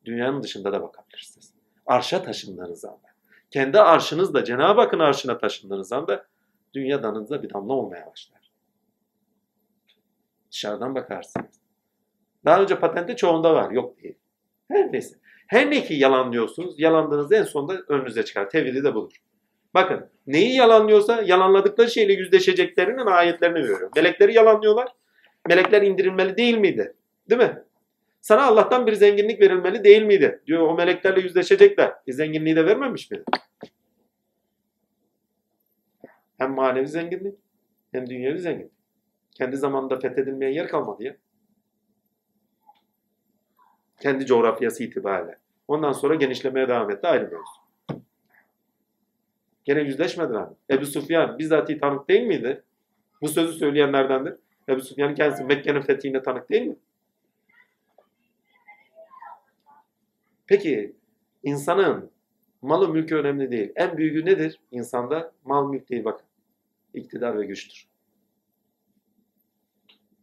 dünyanın 0.05 0.43
dışında 0.43 0.73
da 0.73 0.81
bakabilirsiniz. 0.83 1.53
Arşa 1.85 2.23
taşındığınız 2.23 2.85
anda. 2.85 3.07
Kendi 3.51 3.79
arşınızla 3.79 4.43
Cenab-ı 4.43 4.81
Hakk'ın 4.81 4.99
arşına 4.99 5.37
taşındığınız 5.37 5.91
anda 5.91 6.25
dünya 6.73 7.03
danınıza 7.03 7.43
bir 7.43 7.53
damla 7.53 7.73
olmaya 7.73 8.05
başlar. 8.05 8.51
Dışarıdan 10.51 10.95
bakarsınız. 10.95 11.61
Daha 12.45 12.61
önce 12.61 12.79
patente 12.79 13.15
çoğunda 13.15 13.53
var. 13.53 13.71
Yok 13.71 13.97
değil. 14.03 14.15
Her 14.71 14.91
neyse. 14.91 15.15
Her 15.47 15.71
ne 15.71 15.83
ki 15.83 15.93
yalanlıyorsunuz, 15.93 16.79
yalandığınız 16.79 17.31
en 17.31 17.43
sonunda 17.43 17.81
önünüze 17.87 18.25
çıkar. 18.25 18.49
Tevhidi 18.49 18.83
de 18.83 18.95
budur. 18.95 19.15
Bakın 19.73 20.09
neyi 20.27 20.55
yalanlıyorsa 20.55 21.21
yalanladıkları 21.21 21.91
şeyle 21.91 22.13
yüzleşeceklerinin 22.13 23.05
ayetlerini 23.05 23.55
veriyor. 23.55 23.91
Melekleri 23.95 24.33
yalanlıyorlar. 24.33 24.87
Melekler 25.49 25.81
indirilmeli 25.81 26.37
değil 26.37 26.57
miydi? 26.57 26.95
Değil 27.29 27.41
mi? 27.41 27.63
Sana 28.21 28.43
Allah'tan 28.43 28.87
bir 28.87 28.93
zenginlik 28.93 29.41
verilmeli 29.41 29.83
değil 29.83 30.01
miydi? 30.01 30.41
Diyor 30.47 30.61
o 30.61 30.75
meleklerle 30.75 31.21
yüzleşecekler. 31.21 31.93
E 32.07 32.13
zenginliği 32.13 32.55
de 32.55 32.65
vermemiş 32.65 33.11
miydi? 33.11 33.23
Hem 36.37 36.51
manevi 36.51 36.87
zenginlik 36.87 37.35
hem 37.91 38.09
dünyevi 38.09 38.39
zenginlik. 38.39 38.71
Kendi 39.31 39.57
zamanında 39.57 39.99
fethedilmeye 39.99 40.51
yer 40.53 40.67
kalmadı 40.67 41.03
ya. 41.03 41.15
Kendi 43.99 44.25
coğrafyası 44.25 44.83
itibariyle. 44.83 45.37
Ondan 45.67 45.91
sonra 45.91 46.15
genişlemeye 46.15 46.67
devam 46.67 46.91
etti 46.91 47.07
ayrı 47.07 47.23
mevzu. 47.23 47.65
Gene 49.65 49.81
yüzleşmediler 49.81 50.39
abi. 50.39 50.53
Ebu 50.69 50.85
Sufyan 50.85 51.39
bizzati 51.39 51.79
tanık 51.79 52.09
değil 52.09 52.27
miydi? 52.27 52.63
Bu 53.21 53.27
sözü 53.27 53.53
söyleyenlerdendir. 53.53 54.35
Ebu 54.69 54.81
Sufyan'ın 54.81 55.15
kendisi 55.15 55.43
Mekke'nin 55.43 55.81
fethine 55.81 56.23
tanık 56.23 56.49
değil 56.49 56.67
mi? 56.67 56.75
Peki 60.47 60.95
insanın 61.43 62.11
malı 62.61 62.89
mülkü 62.89 63.15
önemli 63.15 63.51
değil. 63.51 63.71
En 63.75 63.97
büyüğü 63.97 64.25
nedir? 64.25 64.59
İnsanda 64.71 65.31
mal 65.45 65.69
mülk 65.69 65.89
değil 65.89 66.05
bakın. 66.05 66.25
İktidar 66.93 67.39
ve 67.39 67.45
güçtür. 67.45 67.87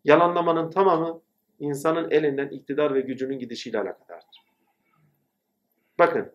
Yalanlamanın 0.04 0.70
tamamı 0.70 1.20
insanın 1.62 2.10
elinden 2.10 2.48
iktidar 2.48 2.94
ve 2.94 3.00
gücünün 3.00 3.38
gidişiyle 3.38 3.78
alakadardır. 3.78 4.44
Bakın 5.98 6.32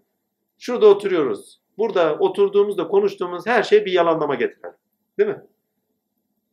şurada 0.57 0.87
oturuyoruz. 0.87 1.61
Burada 1.77 2.17
oturduğumuzda 2.17 2.87
konuştuğumuz 2.87 3.47
her 3.47 3.63
şey 3.63 3.85
bir 3.85 3.91
yalanlama 3.91 4.35
getirer. 4.35 4.73
Değil 5.17 5.29
mi? 5.29 5.41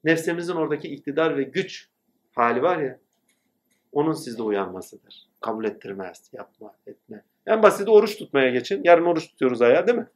Nefsimizin 0.05 0.55
oradaki 0.55 0.89
iktidar 0.89 1.37
ve 1.37 1.43
güç 1.43 1.89
hali 2.35 2.63
var 2.63 2.79
ya 2.79 2.99
onun 3.93 4.13
sizde 4.13 4.43
uyanmasıdır. 4.43 5.27
Kabul 5.41 5.65
ettirmez. 5.65 6.31
Yapma, 6.33 6.75
etme. 6.87 7.23
En 7.47 7.63
basit 7.63 7.89
oruç 7.89 8.17
tutmaya 8.19 8.51
geçin. 8.51 8.81
Yarın 8.85 9.05
oruç 9.05 9.29
tutuyoruz 9.29 9.63
aya 9.63 9.87
değil 9.87 9.99
mi? 9.99 10.07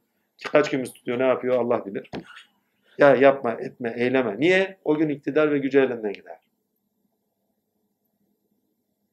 Kaç 0.52 0.70
günümüz 0.70 0.92
tutuyor, 0.92 1.18
ne 1.18 1.26
yapıyor 1.26 1.60
Allah 1.60 1.86
bilir. 1.86 2.10
Ya 2.98 3.16
yapma, 3.16 3.52
etme, 3.52 3.94
eyleme. 3.96 4.40
Niye? 4.40 4.78
O 4.84 4.96
gün 4.98 5.08
iktidar 5.08 5.52
ve 5.52 5.58
gücü 5.58 5.78
elinden 5.78 6.12
gider. 6.12 6.36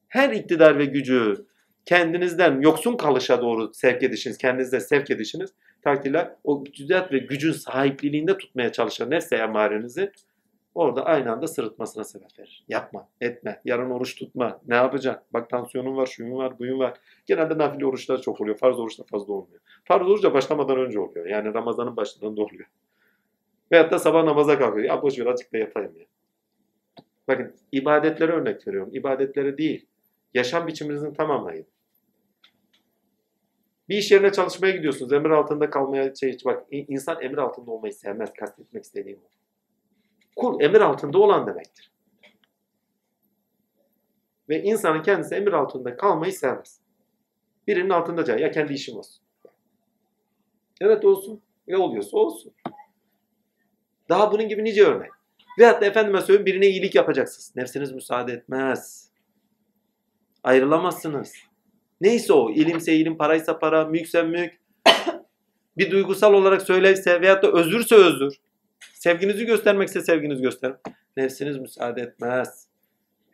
Her 0.08 0.30
iktidar 0.30 0.78
ve 0.78 0.84
gücü 0.84 1.46
kendinizden 1.84 2.60
yoksun 2.60 2.96
kalışa 2.96 3.42
doğru 3.42 3.74
sevk 3.74 4.02
edişiniz, 4.02 4.38
kendinizde 4.38 4.80
sevk 4.80 5.10
edişiniz 5.10 5.50
takdirler 5.82 6.34
o 6.44 6.64
iktidar 6.66 7.12
ve 7.12 7.18
gücün 7.18 7.52
sahipliliğinde 7.52 8.38
tutmaya 8.38 8.72
çalışan 8.72 9.10
nefse 9.10 9.36
emarenizi 9.36 10.12
orada 10.74 11.04
aynı 11.04 11.32
anda 11.32 11.46
sırıtmasına 11.46 12.04
sebep 12.04 12.38
verir. 12.38 12.64
Yapma, 12.68 13.08
etme, 13.20 13.60
yarın 13.64 13.90
oruç 13.90 14.14
tutma, 14.14 14.60
ne 14.68 14.74
yapacaksın? 14.74 15.24
Bak 15.32 15.50
tansiyonun 15.50 15.96
var, 15.96 16.06
şuyun 16.06 16.36
var, 16.36 16.58
buyun 16.58 16.78
var. 16.78 16.98
Genelde 17.26 17.58
nafile 17.58 17.86
oruçlar 17.86 18.22
çok 18.22 18.40
oluyor, 18.40 18.56
farz 18.56 18.78
oruçta 18.78 19.04
fazla 19.04 19.32
olmuyor. 19.32 19.60
Farz 19.84 20.08
oruç 20.08 20.22
da 20.22 20.34
başlamadan 20.34 20.78
önce 20.78 21.00
oluyor. 21.00 21.26
Yani 21.26 21.54
Ramazan'ın 21.54 21.96
başlarında 21.96 22.42
oluyor. 22.42 22.66
Veyahut 23.72 23.92
da 23.92 23.98
sabah 23.98 24.24
namaza 24.24 24.58
kalkıyor. 24.58 24.86
Ya 24.86 25.02
boş 25.02 25.18
ver 25.18 25.26
azıcık 25.26 25.52
da 25.52 25.58
yatayım 25.58 25.96
ya. 25.96 26.06
Bakın 27.28 27.54
ibadetlere 27.72 28.32
örnek 28.32 28.68
veriyorum. 28.68 28.90
İbadetlere 28.92 29.58
değil. 29.58 29.86
Yaşam 30.36 30.66
biçiminizi 30.66 31.12
tamamlayın. 31.12 31.66
Bir 33.88 33.98
iş 33.98 34.10
yerine 34.10 34.32
çalışmaya 34.32 34.70
gidiyorsunuz. 34.76 35.12
Emir 35.12 35.30
altında 35.30 35.70
kalmaya 35.70 36.14
şey 36.14 36.36
bak 36.44 36.66
insan 36.70 37.22
emir 37.22 37.38
altında 37.38 37.70
olmayı 37.70 37.94
sevmez. 37.94 38.32
Kastetmek 38.32 38.84
istediğim 38.84 39.18
o. 39.18 39.28
Kul 40.36 40.60
emir 40.60 40.80
altında 40.80 41.18
olan 41.18 41.46
demektir. 41.46 41.92
Ve 44.48 44.62
insanın 44.62 45.02
kendisi 45.02 45.34
emir 45.34 45.52
altında 45.52 45.96
kalmayı 45.96 46.32
sevmez. 46.32 46.80
Birinin 47.66 47.90
altında 47.90 48.38
ya 48.38 48.50
kendi 48.50 48.72
işim 48.72 48.96
olsun. 48.96 49.24
Evet 50.80 51.04
olsun. 51.04 51.42
Ya 51.66 51.78
oluyorsa 51.78 52.16
olsun. 52.16 52.52
Daha 54.08 54.32
bunun 54.32 54.48
gibi 54.48 54.64
nice 54.64 54.84
örnek. 54.84 55.10
Veyahut 55.58 55.82
da 55.82 55.86
efendime 55.86 56.20
söyleyeyim 56.20 56.46
birine 56.46 56.66
iyilik 56.66 56.94
yapacaksınız. 56.94 57.56
Nefsiniz 57.56 57.92
müsaade 57.92 58.32
etmez. 58.32 59.05
Ayrılamazsınız. 60.46 61.34
Neyse 62.00 62.32
o. 62.32 62.50
ilimse 62.50 62.96
ilim, 62.96 63.16
paraysa 63.16 63.58
para, 63.58 63.84
mülkse 63.84 64.22
mülk. 64.22 64.52
bir 65.76 65.90
duygusal 65.90 66.32
olarak 66.32 66.62
söyleyse 66.62 67.20
veyahut 67.20 67.42
da 67.42 67.52
özürse 67.52 67.94
özür. 67.94 68.34
Sevginizi 68.94 69.46
göstermekse 69.46 70.00
sevginizi 70.00 70.42
gösterin. 70.42 70.76
Nefsiniz 71.16 71.58
müsaade 71.58 72.00
etmez. 72.00 72.68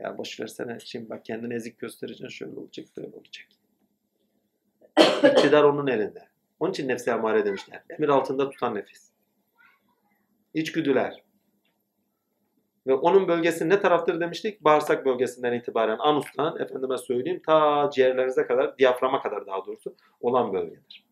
Ya 0.01 0.19
boş 0.19 0.41
versene. 0.41 0.79
Şimdi 0.85 1.11
bak 1.11 1.25
kendini 1.25 1.55
ezik 1.55 1.79
göstereceksin. 1.79 2.29
Şöyle 2.29 2.61
olacak, 2.61 2.87
böyle 2.97 3.09
olacak. 3.17 3.47
İktidar 5.37 5.65
onun 5.65 5.87
elinde. 5.87 6.29
Onun 6.61 6.71
için 6.71 6.89
nefse 6.89 7.11
emare 7.11 7.45
demişler. 7.45 7.83
Emir 7.91 8.09
altında 8.09 8.51
tutan 8.51 8.75
nefis. 8.75 9.11
İçgüdüler. 10.55 11.23
Ve 12.87 12.95
onun 12.95 13.29
bölgesi 13.29 13.69
ne 13.69 13.81
taraftır 13.81 14.21
demiştik? 14.21 14.65
Bağırsak 14.65 15.07
bölgesinden 15.07 15.53
itibaren 15.53 15.99
anustan, 15.99 16.61
efendime 16.61 16.99
söyleyeyim, 16.99 17.43
ta 17.47 17.91
ciğerlerinize 17.95 18.47
kadar, 18.47 18.79
diyaframa 18.79 19.23
kadar 19.23 19.47
daha 19.47 19.67
doğrusu 19.67 19.97
olan 20.21 20.53
bölgedir. 20.53 21.07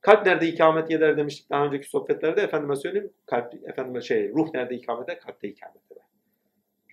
Kalp 0.00 0.26
nerede 0.26 0.46
ikamet 0.46 0.90
eder 0.90 1.16
demiştik 1.16 1.50
daha 1.50 1.64
önceki 1.64 1.88
sohbetlerde. 1.88 2.42
Efendime 2.42 2.76
söyleyeyim, 2.76 3.12
kalp, 3.26 3.54
efendime 3.54 4.00
şey, 4.00 4.28
ruh 4.28 4.54
nerede 4.54 4.74
ikamet 4.74 5.08
eder? 5.08 5.20
Kalpte 5.20 5.48
ikamet 5.48 5.92
eder. 5.92 6.04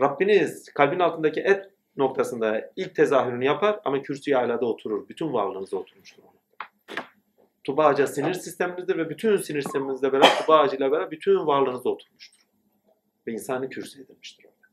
Rabbiniz 0.01 0.73
kalbin 0.73 0.99
altındaki 0.99 1.41
et 1.41 1.69
noktasında 1.97 2.71
ilk 2.75 2.95
tezahürünü 2.95 3.45
yapar 3.45 3.79
ama 3.85 4.01
kürsüye 4.01 4.37
alada 4.37 4.65
oturur. 4.65 5.09
Bütün 5.09 5.33
varlığınızda 5.33 5.77
oturmuştur. 5.77 6.23
Tuba 7.63 7.85
ağacı 7.85 8.07
sinir 8.07 8.33
sisteminizde 8.33 8.97
ve 8.97 9.09
bütün 9.09 9.37
sinir 9.37 9.61
sisteminizde 9.61 10.13
beraber 10.13 10.41
tuba 10.41 10.57
ağacıyla 10.57 10.91
beraber 10.91 11.11
bütün 11.11 11.47
varlığınızda 11.47 11.89
oturmuştur. 11.89 12.42
Ve 13.27 13.31
insanı 13.31 13.69
kürsü 13.69 14.01
edilmiştir 14.01 14.45
orada. 14.45 14.67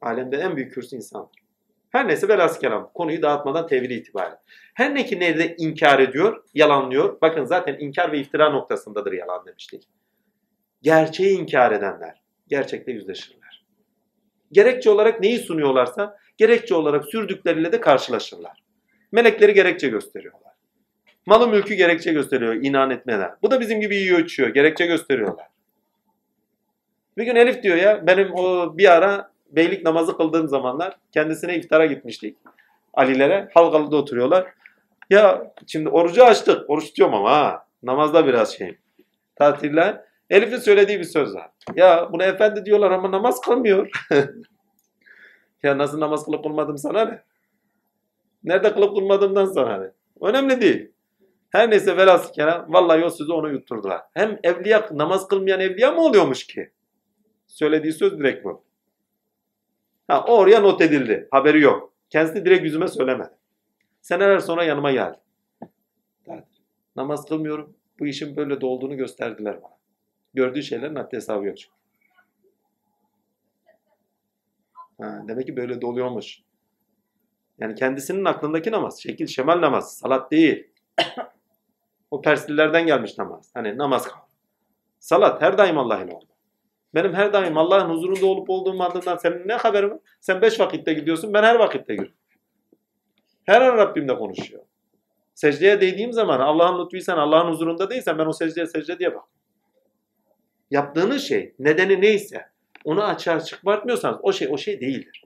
Alemde 0.00 0.36
en 0.36 0.56
büyük 0.56 0.74
kürsü 0.74 0.96
insandır. 0.96 1.46
Her 1.90 2.08
neyse 2.08 2.28
velhasıl 2.28 2.60
kelam. 2.60 2.90
Konuyu 2.94 3.22
dağıtmadan 3.22 3.66
tevhid 3.66 3.90
itibariyle. 3.90 4.38
Her 4.74 4.94
ne 4.94 5.06
ki 5.06 5.20
nerede 5.20 5.56
inkar 5.56 5.98
ediyor, 5.98 6.44
yalanlıyor. 6.54 7.20
Bakın 7.20 7.44
zaten 7.44 7.76
inkar 7.78 8.12
ve 8.12 8.18
iftira 8.18 8.50
noktasındadır 8.50 9.12
yalan 9.12 9.46
demiştik. 9.46 9.88
Gerçeği 10.82 11.38
inkar 11.38 11.72
edenler 11.72 12.22
gerçekle 12.48 12.92
yüzleşirler. 12.92 13.64
Gerekçe 14.52 14.90
olarak 14.90 15.20
neyi 15.20 15.38
sunuyorlarsa 15.38 16.18
gerekçe 16.36 16.74
olarak 16.74 17.04
sürdükleriyle 17.04 17.72
de 17.72 17.80
karşılaşırlar. 17.80 18.62
Melekleri 19.12 19.54
gerekçe 19.54 19.88
gösteriyorlar. 19.88 20.52
Malı 21.26 21.48
mülkü 21.48 21.74
gerekçe 21.74 22.12
gösteriyor 22.12 22.54
inan 22.54 22.90
etmeler. 22.90 23.30
Bu 23.42 23.50
da 23.50 23.60
bizim 23.60 23.80
gibi 23.80 23.96
yiyor 23.96 24.18
içiyor. 24.18 24.48
Gerekçe 24.48 24.86
gösteriyorlar. 24.86 25.46
Bir 27.16 27.24
gün 27.24 27.36
Elif 27.36 27.62
diyor 27.62 27.76
ya 27.76 28.06
benim 28.06 28.34
o 28.34 28.76
bir 28.78 28.92
ara 28.92 29.30
beylik 29.50 29.84
namazı 29.84 30.16
kıldığım 30.16 30.48
zamanlar 30.48 30.96
kendisine 31.12 31.56
iftara 31.56 31.86
gitmiştik. 31.86 32.36
Ali'lere 32.94 33.48
Halkalı'da 33.54 33.96
oturuyorlar. 33.96 34.46
Ya 35.10 35.52
şimdi 35.66 35.88
orucu 35.88 36.24
açtık. 36.24 36.70
Oruç 36.70 36.84
tutuyorum 36.86 37.14
ama 37.14 37.30
ha. 37.30 37.66
Namazda 37.82 38.26
biraz 38.26 38.56
şeyim. 38.56 38.78
Tatiller. 39.36 40.00
Elif'in 40.30 40.56
söylediği 40.58 40.98
bir 40.98 41.04
söz 41.04 41.34
var. 41.34 41.50
Ya 41.74 42.08
bunu 42.12 42.22
efendi 42.22 42.64
diyorlar 42.64 42.90
ama 42.90 43.10
namaz 43.10 43.40
kılmıyor. 43.40 44.06
ya 45.62 45.78
nasıl 45.78 46.00
namaz 46.00 46.24
kılıp 46.24 46.44
kılmadım 46.44 46.78
sana 46.78 47.04
ne? 47.04 47.22
Nerede 48.44 48.74
kılıp 48.74 48.96
kılmadığımdan 48.96 49.44
sana 49.44 49.76
ne? 49.78 49.90
Önemli 50.20 50.60
değil. 50.60 50.92
Her 51.50 51.70
neyse 51.70 51.96
velhasıl 51.96 52.32
kelam 52.32 52.72
vallahi 52.72 53.04
o 53.04 53.10
sözü 53.10 53.32
onu 53.32 53.50
yutturdular. 53.52 54.00
Hem 54.14 54.38
evliya 54.42 54.88
namaz 54.92 55.28
kılmayan 55.28 55.60
evliya 55.60 55.92
mı 55.92 56.00
oluyormuş 56.00 56.46
ki? 56.46 56.70
Söylediği 57.46 57.92
söz 57.92 58.18
direkt 58.18 58.44
bu. 58.44 58.64
Ha, 60.08 60.24
oraya 60.24 60.60
not 60.60 60.80
edildi. 60.80 61.28
Haberi 61.30 61.60
yok. 61.60 61.92
Kendisi 62.10 62.44
direkt 62.44 62.64
yüzüme 62.64 62.88
söylemedi. 62.88 63.30
Seneler 64.00 64.38
sonra 64.38 64.64
yanıma 64.64 64.92
geldi. 64.92 65.18
Namaz 66.96 67.26
kılmıyorum. 67.26 67.76
Bu 67.98 68.06
işin 68.06 68.36
böyle 68.36 68.60
de 68.60 68.66
olduğunu 68.66 68.96
gösterdiler 68.96 69.62
bana. 69.62 69.76
Gördüğü 70.34 70.62
şeylerin 70.62 70.94
haddi 70.94 71.16
hesabı 71.16 71.46
yok. 71.46 71.56
Ha, 75.00 75.24
demek 75.28 75.46
ki 75.46 75.56
böyle 75.56 75.80
de 75.80 75.86
oluyormuş. 75.86 76.42
Yani 77.58 77.74
kendisinin 77.74 78.24
aklındaki 78.24 78.72
namaz. 78.72 79.02
Şekil 79.02 79.26
şemal 79.26 79.60
namaz. 79.60 79.98
Salat 79.98 80.30
değil. 80.30 80.70
o 82.10 82.22
Perslilerden 82.22 82.86
gelmiş 82.86 83.18
namaz. 83.18 83.50
Hani 83.54 83.78
namaz 83.78 84.08
kal. 84.08 84.20
Salat 84.98 85.42
her 85.42 85.58
daim 85.58 85.78
Allah'ın 85.78 86.08
oldu. 86.08 86.35
Benim 86.96 87.14
her 87.14 87.32
daim 87.32 87.58
Allah'ın 87.58 87.90
huzurunda 87.90 88.26
olup 88.26 88.50
olduğum 88.50 88.82
adından 88.82 89.16
senin 89.16 89.48
ne 89.48 89.54
haberin 89.54 89.90
var? 89.90 89.98
Sen 90.20 90.42
beş 90.42 90.60
vakitte 90.60 90.92
gidiyorsun, 90.92 91.34
ben 91.34 91.42
her 91.42 91.54
vakitte 91.54 91.94
gidiyorum. 91.94 92.14
Her 93.44 93.60
an 93.60 93.76
Rabbimle 93.76 94.14
konuşuyor. 94.14 94.62
Secdeye 95.34 95.80
değdiğim 95.80 96.12
zaman 96.12 96.40
Allah'ın 96.40 96.84
lütfuysan, 96.84 97.18
Allah'ın 97.18 97.52
huzurunda 97.52 97.90
değilsen 97.90 98.18
ben 98.18 98.26
o 98.26 98.32
secdeye 98.32 98.66
secde 98.66 98.98
diye 98.98 99.14
bak. 99.14 99.24
Yaptığınız 100.70 101.22
şey, 101.22 101.54
nedeni 101.58 102.00
neyse 102.00 102.46
onu 102.84 103.04
açığa 103.04 103.40
çıkartmıyorsanız 103.40 104.18
o 104.22 104.32
şey 104.32 104.48
o 104.50 104.58
şey 104.58 104.80
değildir. 104.80 105.24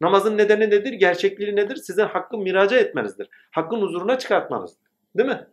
Namazın 0.00 0.38
nedeni 0.38 0.70
nedir? 0.70 0.92
Gerçekliği 0.92 1.56
nedir? 1.56 1.76
Sizin 1.76 2.04
hakkın 2.04 2.40
miraca 2.40 2.78
etmenizdir. 2.78 3.28
Hakkın 3.50 3.82
huzuruna 3.82 4.18
çıkartmanızdır. 4.18 4.82
Değil 5.16 5.28
mi? 5.28 5.46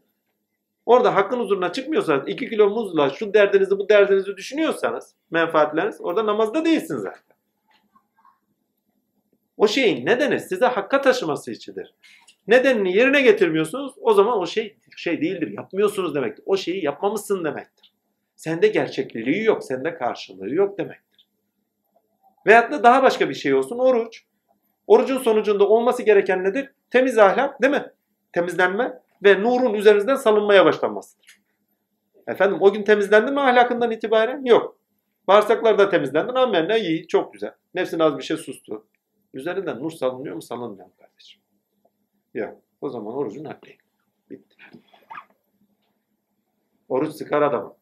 Orada 0.87 1.15
hakkın 1.15 1.39
huzuruna 1.39 1.71
çıkmıyorsanız 1.71 2.27
2 2.27 2.49
kilo 2.49 2.69
muzla 2.69 3.09
şu 3.09 3.33
derdinizi 3.33 3.79
bu 3.79 3.89
derdinizi 3.89 4.37
düşünüyorsanız 4.37 5.15
menfaatleriniz 5.31 6.01
orada 6.01 6.25
namazda 6.25 6.65
değilsiniz 6.65 7.01
zaten. 7.01 7.21
O 9.57 9.67
şeyin 9.67 10.05
nedeni 10.05 10.39
size 10.39 10.65
hakka 10.65 11.01
taşıması 11.01 11.51
içindir. 11.51 11.93
Nedenini 12.47 12.97
yerine 12.97 13.21
getirmiyorsunuz 13.21 13.93
o 14.01 14.13
zaman 14.13 14.39
o 14.39 14.45
şey 14.45 14.77
şey 14.97 15.21
değildir. 15.21 15.53
Yapmıyorsunuz 15.57 16.15
demektir. 16.15 16.43
O 16.45 16.57
şeyi 16.57 16.85
yapmamışsın 16.85 17.43
demektir. 17.43 17.93
Sende 18.35 18.67
gerçekliği 18.67 19.43
yok, 19.43 19.63
sende 19.63 19.93
karşılığı 19.93 20.53
yok 20.53 20.77
demektir. 20.77 21.27
Veyahut 22.45 22.71
da 22.71 22.83
daha 22.83 23.03
başka 23.03 23.29
bir 23.29 23.35
şey 23.35 23.53
olsun 23.53 23.79
oruç. 23.79 24.23
Orucun 24.87 25.17
sonucunda 25.17 25.67
olması 25.67 26.03
gereken 26.03 26.43
nedir? 26.43 26.71
Temiz 26.89 27.17
ahlak 27.17 27.61
değil 27.61 27.73
mi? 27.73 27.91
Temizlenme 28.33 29.06
ve 29.23 29.43
nurun 29.43 29.73
üzerinizden 29.73 30.15
salınmaya 30.15 30.65
başlanmasıdır. 30.65 31.41
Efendim 32.27 32.57
o 32.61 32.73
gün 32.73 32.83
temizlendi 32.83 33.31
mi 33.31 33.39
ahlakından 33.39 33.91
itibaren? 33.91 34.45
Yok. 34.45 34.77
Bağırsaklar 35.27 35.77
da 35.77 35.89
temizlendi. 35.89 36.31
Amenna 36.31 36.77
iyi, 36.77 37.07
çok 37.07 37.33
güzel. 37.33 37.53
Nefsin 37.75 37.99
az 37.99 38.17
bir 38.17 38.23
şey 38.23 38.37
sustu. 38.37 38.85
Üzerinden 39.33 39.79
nur 39.79 39.91
salınıyor 39.91 40.35
mu? 40.35 40.41
Salınmıyor 40.41 40.85
mu 40.87 40.93
kardeşim? 40.99 41.41
Yok. 42.33 42.55
O 42.81 42.89
zaman 42.89 43.15
orucun 43.15 43.45
hakkı. 43.45 43.69
Bitti. 44.29 44.55
Oruç 46.89 47.13
sıkar 47.13 47.41
adamı. 47.41 47.75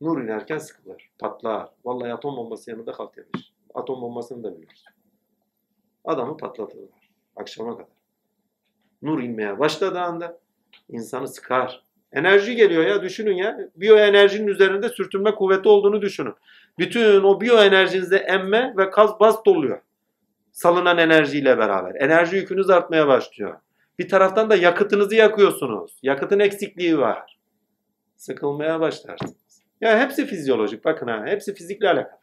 Nur 0.00 0.22
inerken 0.22 0.58
sıkılır, 0.58 1.10
patlar. 1.18 1.68
Vallahi 1.84 2.12
atom 2.12 2.36
bombası 2.36 2.70
yanında 2.70 2.94
yemiş. 3.16 3.52
Atom 3.74 4.02
bombasını 4.02 4.44
da 4.44 4.56
biliyoruz. 4.56 4.84
Adamı 6.04 6.36
patlatırlar. 6.36 7.10
Akşama 7.36 7.76
kadar. 7.76 7.99
Nur 9.02 9.22
inmeye 9.22 9.58
başladığı 9.58 10.00
anda 10.00 10.38
insanı 10.88 11.28
sıkar. 11.28 11.82
Enerji 12.12 12.56
geliyor 12.56 12.86
ya 12.86 13.02
düşünün 13.02 13.34
ya. 13.34 13.58
Biyoenerjinin 13.76 14.46
üzerinde 14.46 14.88
sürtünme 14.88 15.34
kuvveti 15.34 15.68
olduğunu 15.68 16.02
düşünün. 16.02 16.34
Bütün 16.78 17.22
o 17.22 17.40
biyoenerjinizde 17.40 18.16
emme 18.16 18.74
ve 18.76 18.90
kaz 18.90 19.20
baz 19.20 19.44
doluyor. 19.44 19.80
Salınan 20.52 20.98
enerjiyle 20.98 21.58
beraber. 21.58 21.94
Enerji 21.94 22.36
yükünüz 22.36 22.70
artmaya 22.70 23.08
başlıyor. 23.08 23.54
Bir 23.98 24.08
taraftan 24.08 24.50
da 24.50 24.56
yakıtınızı 24.56 25.14
yakıyorsunuz. 25.14 25.98
Yakıtın 26.02 26.38
eksikliği 26.38 26.98
var. 26.98 27.38
Sıkılmaya 28.16 28.80
başlarsınız. 28.80 29.34
Ya 29.80 30.00
hepsi 30.00 30.26
fizyolojik 30.26 30.84
bakın 30.84 31.06
ha. 31.06 31.22
Hepsi 31.26 31.54
fizikle 31.54 31.88
alakalı. 31.88 32.20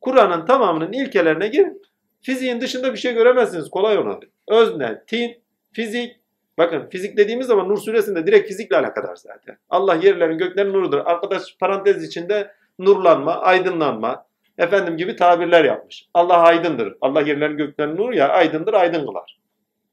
Kur'an'ın 0.00 0.46
tamamının 0.46 0.92
ilkelerine 0.92 1.48
girin. 1.48 1.82
Fiziğin 2.22 2.60
dışında 2.60 2.92
bir 2.92 2.98
şey 2.98 3.14
göremezsiniz. 3.14 3.70
Kolay 3.70 3.98
ona. 3.98 4.20
Özne, 4.48 5.02
tin, 5.06 5.41
fizik. 5.72 6.16
Bakın 6.58 6.88
fizik 6.88 7.16
dediğimiz 7.16 7.46
zaman 7.46 7.68
Nur 7.68 7.78
suresinde 7.78 8.26
direkt 8.26 8.48
fizikle 8.48 8.76
alakadar 8.76 9.16
zaten. 9.16 9.56
Allah 9.70 9.94
yerlerin 9.94 10.38
göklerin 10.38 10.72
nurudur. 10.72 10.98
Arkadaş 10.98 11.56
parantez 11.60 12.04
içinde 12.04 12.52
nurlanma, 12.78 13.36
aydınlanma, 13.36 14.26
efendim 14.58 14.96
gibi 14.96 15.16
tabirler 15.16 15.64
yapmış. 15.64 16.08
Allah 16.14 16.38
aydındır. 16.38 16.96
Allah 17.00 17.20
yerlerin 17.20 17.56
göklerin 17.56 17.96
nuru 17.96 18.14
ya 18.14 18.28
aydındır, 18.28 18.74
aydın 18.74 19.06
kılar. 19.06 19.38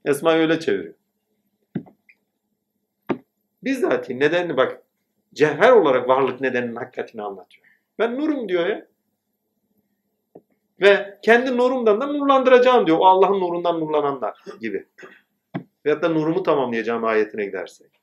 Esma 0.05 0.33
öyle 0.33 0.59
çeviriyor. 0.59 0.93
Bizzat 3.63 4.09
nedenini 4.09 4.57
bak 4.57 4.81
cevher 5.33 5.71
olarak 5.71 6.07
varlık 6.07 6.41
nedeninin 6.41 6.75
hakikatini 6.75 7.21
anlatıyor. 7.21 7.65
Ben 7.99 8.19
nurum 8.19 8.49
diyor 8.49 8.67
ya. 8.67 8.85
Ve 10.81 11.19
kendi 11.23 11.57
nurumdan 11.57 12.01
da 12.01 12.07
nurlandıracağım 12.07 12.87
diyor. 12.87 12.97
O 12.97 13.05
Allah'ın 13.05 13.39
nurundan 13.39 13.79
nurlananlar 13.79 14.43
gibi. 14.61 14.85
Veyahut 15.89 16.03
da 16.03 16.09
nurumu 16.09 16.43
tamamlayacağım 16.43 17.03
ayetine 17.03 17.45
gidersek. 17.45 18.01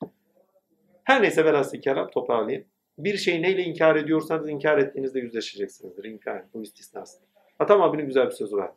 Her 1.05 1.23
neyse 1.23 1.45
velhasıl 1.45 1.79
kelam 1.79 2.11
toparlayayım. 2.11 2.67
Bir 2.99 3.17
şeyi 3.17 3.43
neyle 3.43 3.63
inkar 3.63 3.97
ediyorsanız 3.97 4.49
inkar 4.49 4.79
ettiğinizde 4.79 5.21
yüzleşeceksinizdir. 5.21 6.05
İnkar 6.05 6.43
bu 6.55 6.63
istisnası. 6.63 7.19
Atam 7.59 7.83
abinin 7.83 8.07
güzel 8.07 8.27
bir 8.27 8.31
sözü 8.31 8.57
var. 8.57 8.71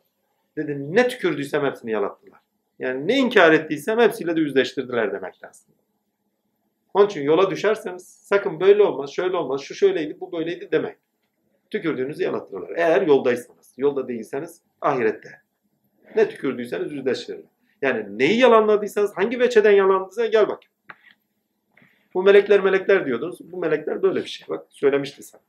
Dedi 0.56 0.94
ne 0.94 1.08
tükürdüysem 1.08 1.64
hepsini 1.64 1.90
yalattılar. 1.90 2.40
Yani 2.78 3.08
ne 3.08 3.16
inkar 3.16 3.52
ettiysem 3.52 3.98
hepsiyle 3.98 4.36
de 4.36 4.40
yüzleştirdiler 4.40 5.12
demek 5.12 5.34
aslında. 5.42 5.78
Onun 6.94 7.06
için 7.06 7.22
yola 7.22 7.50
düşerseniz 7.50 8.08
sakın 8.08 8.60
böyle 8.60 8.82
olmaz, 8.82 9.10
şöyle 9.10 9.36
olmaz, 9.36 9.60
şu 9.60 9.74
şöyleydi, 9.74 10.20
bu 10.20 10.32
böyleydi 10.32 10.68
demek. 10.72 10.96
Tükürdüğünüzü 11.70 12.22
yalatırlar. 12.22 12.70
Eğer 12.76 13.02
yoldaysanız, 13.02 13.74
yolda 13.76 14.08
değilseniz 14.08 14.62
ahirette. 14.80 15.30
Ne 16.16 16.28
tükürdüyseniz 16.28 16.92
yüzleştirirler. 16.92 17.59
Yani 17.82 18.18
neyi 18.18 18.38
yalanladıysanız, 18.38 19.16
hangi 19.16 19.40
veçeden 19.40 19.70
yalanladıysa 19.70 20.26
gel 20.26 20.48
bak. 20.48 20.60
Bu 22.14 22.22
melekler 22.22 22.60
melekler 22.60 23.06
diyordunuz. 23.06 23.52
Bu 23.52 23.56
melekler 23.56 24.02
böyle 24.02 24.20
bir 24.20 24.28
şey. 24.28 24.48
Bak 24.48 24.66
söylemişti 24.70 25.22
sana. 25.22 25.42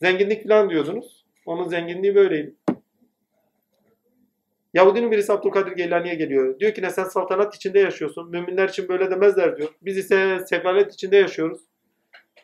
Zenginlik 0.00 0.48
falan 0.48 0.70
diyordunuz. 0.70 1.24
Onun 1.46 1.68
zenginliği 1.68 2.14
böyleydi. 2.14 2.54
Yahudinin 4.74 5.10
birisi 5.10 5.32
Abdülkadir 5.32 5.72
Geylani'ye 5.72 6.14
geliyor. 6.14 6.58
Diyor 6.60 6.74
ki 6.74 6.82
ne 6.82 6.90
sen 6.90 7.04
saltanat 7.04 7.54
içinde 7.54 7.78
yaşıyorsun. 7.78 8.30
Müminler 8.30 8.68
için 8.68 8.88
böyle 8.88 9.10
demezler 9.10 9.56
diyor. 9.56 9.68
Biz 9.82 9.96
ise 9.96 10.38
sefalet 10.46 10.94
içinde 10.94 11.16
yaşıyoruz. 11.16 11.60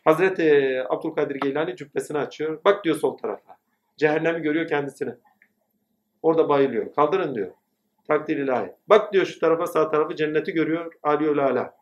Hazreti 0.04 0.82
Abdülkadir 0.88 1.34
Geylani 1.34 1.76
cübbesini 1.76 2.18
açıyor. 2.18 2.60
Bak 2.64 2.84
diyor 2.84 2.96
sol 2.96 3.16
tarafa. 3.16 3.56
Cehennemi 3.96 4.42
görüyor 4.42 4.68
kendisini. 4.68 5.14
Orada 6.22 6.48
bayılıyor. 6.48 6.94
Kaldırın 6.94 7.34
diyor. 7.34 7.50
Takdir 8.08 8.36
ilahi. 8.36 8.72
Bak 8.88 9.12
diyor 9.12 9.26
şu 9.26 9.38
tarafa 9.38 9.66
sağ 9.66 9.90
tarafı 9.90 10.16
cenneti 10.16 10.52
görüyor. 10.52 10.92
Aliyul 11.02 11.38
ala. 11.38 11.74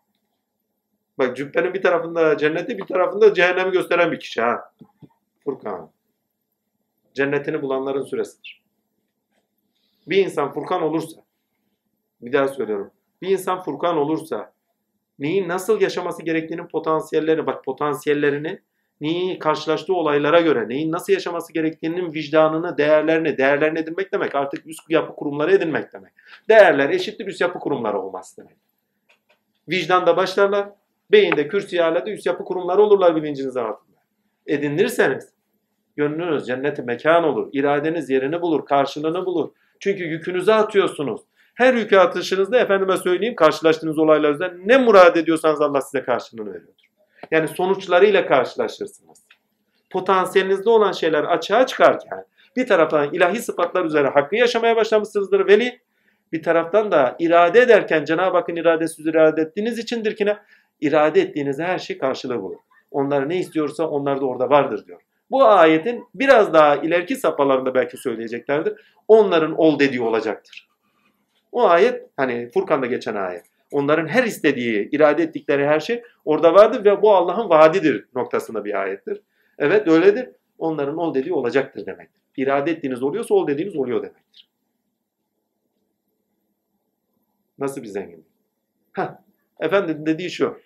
Bak 1.19 1.37
cübbenin 1.37 1.75
bir 1.75 1.83
tarafında 1.83 2.37
cenneti 2.37 2.79
bir 2.79 2.85
tarafında 2.85 3.35
cehennemi 3.35 3.73
gösteren 3.73 4.12
bir 4.12 4.21
kişi 4.21 4.41
ha. 4.43 4.73
Furkan. 5.45 5.91
Cennetini 7.15 7.62
bulanların 7.62 8.03
süresidir. 8.03 8.62
Bir 10.07 10.25
insan 10.25 10.53
Furkan 10.53 10.83
olursa, 10.83 11.21
bir 12.21 12.33
daha 12.33 12.49
söylüyorum. 12.49 12.91
Bir 13.23 13.29
insan 13.29 13.62
Furkan 13.62 13.97
olursa 13.97 14.53
neyin 15.19 15.49
nasıl 15.49 15.81
yaşaması 15.81 16.23
gerektiğinin 16.23 16.69
potansiyellerini, 16.69 17.47
bak 17.47 17.65
potansiyellerini 17.65 18.61
neyi 19.01 19.39
karşılaştığı 19.39 19.95
olaylara 19.95 20.41
göre 20.41 20.69
neyin 20.69 20.93
nasıl 20.93 21.13
yaşaması 21.13 21.53
gerektiğinin 21.53 22.15
vicdanını, 22.15 22.79
değerlerini, 22.79 23.39
değerlerini 23.39 23.79
edinmek 23.79 24.13
demek. 24.13 24.35
Artık 24.35 24.67
üst 24.67 24.91
yapı 24.91 25.17
kurumları 25.17 25.53
edinmek 25.53 25.93
demek. 25.93 26.13
Değerler 26.49 26.91
eşittir 26.91 27.27
üst 27.27 27.41
yapı 27.41 27.59
kurumları 27.59 28.01
olması 28.01 28.37
demek. 28.37 28.57
Vicdanda 29.69 30.17
başlarlar, 30.17 30.69
beyinde, 31.13 31.49
kürsü 31.49 31.81
alede 31.81 32.11
üst 32.11 32.27
yapı 32.27 32.45
kurumları 32.45 32.83
olurlar 32.83 33.17
bilinciniz 33.17 33.57
altında. 33.57 33.97
Edinirseniz 34.47 35.29
gönlünüz 35.97 36.47
cenneti 36.47 36.83
mekan 36.83 37.25
olur, 37.25 37.49
iradeniz 37.53 38.11
yerini 38.11 38.43
bulur, 38.43 38.67
karşılığını 38.67 39.27
bulur. 39.27 39.51
Çünkü 39.81 40.05
yükünüzü 40.05 40.53
atıyorsunuz. 40.53 41.21
Her 41.55 41.75
yükü 41.75 41.97
atışınızda 41.97 42.59
efendime 42.59 42.97
söyleyeyim 42.97 43.37
karşılaştığınız 43.37 43.99
olaylar 43.99 44.35
üzerinden 44.35 44.69
ne 44.69 44.77
murad 44.77 45.17
ediyorsanız 45.17 45.61
Allah 45.61 45.81
size 45.81 46.05
karşılığını 46.05 46.51
veriyordur. 46.55 46.86
Yani 47.31 47.49
sonuçlarıyla 47.49 48.27
karşılaşırsınız. 48.27 49.27
Potansiyelinizde 49.91 50.71
olan 50.71 50.93
şeyler 50.93 51.25
açığa 51.25 51.67
çıkarken 51.67 52.25
bir 52.57 52.67
taraftan 52.67 53.15
ilahi 53.15 53.39
sıfatlar 53.43 53.85
üzere 53.85 54.09
hakkı 54.09 54.37
yaşamaya 54.37 54.77
başlamışsınızdır 54.77 55.47
veli. 55.47 55.81
Bir 56.33 56.43
taraftan 56.43 56.93
da 56.93 57.17
irade 57.19 57.61
ederken 57.61 58.05
Cenab-ı 58.05 58.37
Hakk'ın 58.37 58.57
iradesi 58.57 59.03
irade 59.03 59.43
ettiğiniz 59.43 59.79
içindir 59.79 60.17
ki 60.17 60.27
ne? 60.27 60.37
İrade 60.81 61.21
ettiğiniz 61.21 61.59
her 61.59 61.79
şey 61.79 61.99
karşılığı 61.99 62.43
bulur. 62.43 62.59
Onlar 62.91 63.29
ne 63.29 63.37
istiyorsa 63.37 63.89
onlar 63.89 64.21
da 64.21 64.27
orada 64.27 64.51
vardır 64.51 64.87
diyor. 64.87 65.01
Bu 65.31 65.45
ayetin 65.45 66.05
biraz 66.15 66.53
daha 66.53 66.77
ileriki 66.77 67.17
safhalarında 67.17 67.75
belki 67.75 67.97
söyleyeceklerdir. 67.97 68.95
Onların 69.09 69.59
ol 69.59 69.79
dediği 69.79 70.03
olacaktır. 70.03 70.69
O 71.53 71.69
ayet 71.69 72.11
hani 72.17 72.51
Furkan'da 72.55 72.87
geçen 72.87 73.15
ayet. 73.15 73.45
Onların 73.70 74.07
her 74.07 74.24
istediği, 74.24 74.88
irade 74.92 75.22
ettikleri 75.22 75.66
her 75.66 75.81
şey 75.81 76.02
orada 76.24 76.55
vardır 76.55 76.85
ve 76.85 77.02
bu 77.02 77.14
Allah'ın 77.14 77.48
vaadidir 77.48 78.05
noktasında 78.14 78.64
bir 78.64 78.83
ayettir. 78.83 79.22
Evet 79.59 79.88
öyledir. 79.88 80.29
Onların 80.59 80.96
ol 80.96 81.14
dediği 81.14 81.33
olacaktır 81.33 81.87
demektir. 81.87 82.22
İrade 82.37 82.70
ettiğiniz 82.70 83.02
oluyorsa 83.02 83.35
ol 83.35 83.46
dediğiniz 83.46 83.76
oluyor 83.76 84.02
demektir. 84.02 84.48
Nasıl 87.59 87.83
bir 87.83 87.87
zenginlik? 87.87 88.26
Heh, 88.92 89.09
efendim 89.61 90.07
dediği 90.07 90.31
şu. 90.31 90.59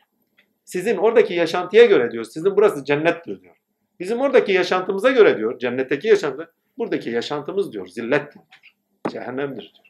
Sizin 0.65 0.97
oradaki 0.97 1.35
yaşantıya 1.35 1.85
göre 1.85 2.11
diyor. 2.11 2.25
Sizin 2.25 2.57
burası 2.57 2.85
cennettir 2.85 3.43
diyor. 3.43 3.57
Bizim 4.01 4.21
oradaki 4.21 4.53
yaşantımıza 4.53 5.11
göre 5.11 5.37
diyor. 5.37 5.59
Cennetteki 5.59 6.09
yaşantı. 6.09 6.53
Buradaki 6.79 7.11
yaşantımız 7.11 7.73
diyor. 7.73 7.87
Zillettir 7.87 8.35
diyor. 8.35 8.75
Cehennemdir 9.09 9.73
diyor. 9.75 9.90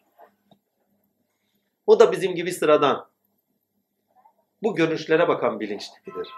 O 1.91 2.01
da 2.01 2.13
bizim 2.13 2.35
gibi 2.35 2.53
sıradan. 2.53 3.07
Bu 4.63 4.75
görünüşlere 4.75 5.29
bakan 5.29 5.61
bilinçlidir. 5.61 6.29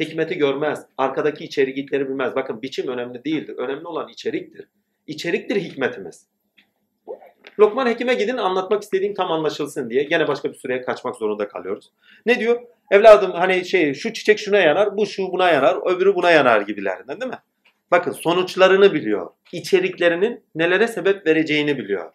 Hikmeti 0.00 0.38
görmez. 0.38 0.86
Arkadaki 0.98 1.44
içerikleri 1.44 2.08
bilmez. 2.08 2.34
Bakın 2.34 2.62
biçim 2.62 2.88
önemli 2.88 3.24
değildir. 3.24 3.54
Önemli 3.58 3.86
olan 3.86 4.08
içeriktir. 4.08 4.68
İçeriktir 5.06 5.56
hikmetimiz. 5.56 6.26
Lokman 7.58 7.86
Hekim'e 7.86 8.14
gidin 8.14 8.36
anlatmak 8.36 8.82
istediğim 8.82 9.14
tam 9.14 9.32
anlaşılsın 9.32 9.90
diye 9.90 10.02
gene 10.02 10.28
başka 10.28 10.52
bir 10.52 10.58
süreye 10.58 10.82
kaçmak 10.82 11.16
zorunda 11.16 11.48
kalıyoruz. 11.48 11.92
Ne 12.26 12.40
diyor? 12.40 12.62
Evladım 12.90 13.30
hani 13.32 13.64
şey 13.64 13.94
şu 13.94 14.12
çiçek 14.12 14.38
şuna 14.38 14.58
yanar, 14.58 14.96
bu 14.96 15.06
şu 15.06 15.32
buna 15.32 15.50
yanar, 15.50 15.94
öbürü 15.96 16.14
buna 16.14 16.30
yanar 16.30 16.60
gibilerinden 16.60 17.20
değil 17.20 17.30
mi? 17.30 17.38
Bakın 17.90 18.12
sonuçlarını 18.12 18.94
biliyor. 18.94 19.30
İçeriklerinin 19.52 20.44
nelere 20.54 20.88
sebep 20.88 21.26
vereceğini 21.26 21.78
biliyor. 21.78 22.12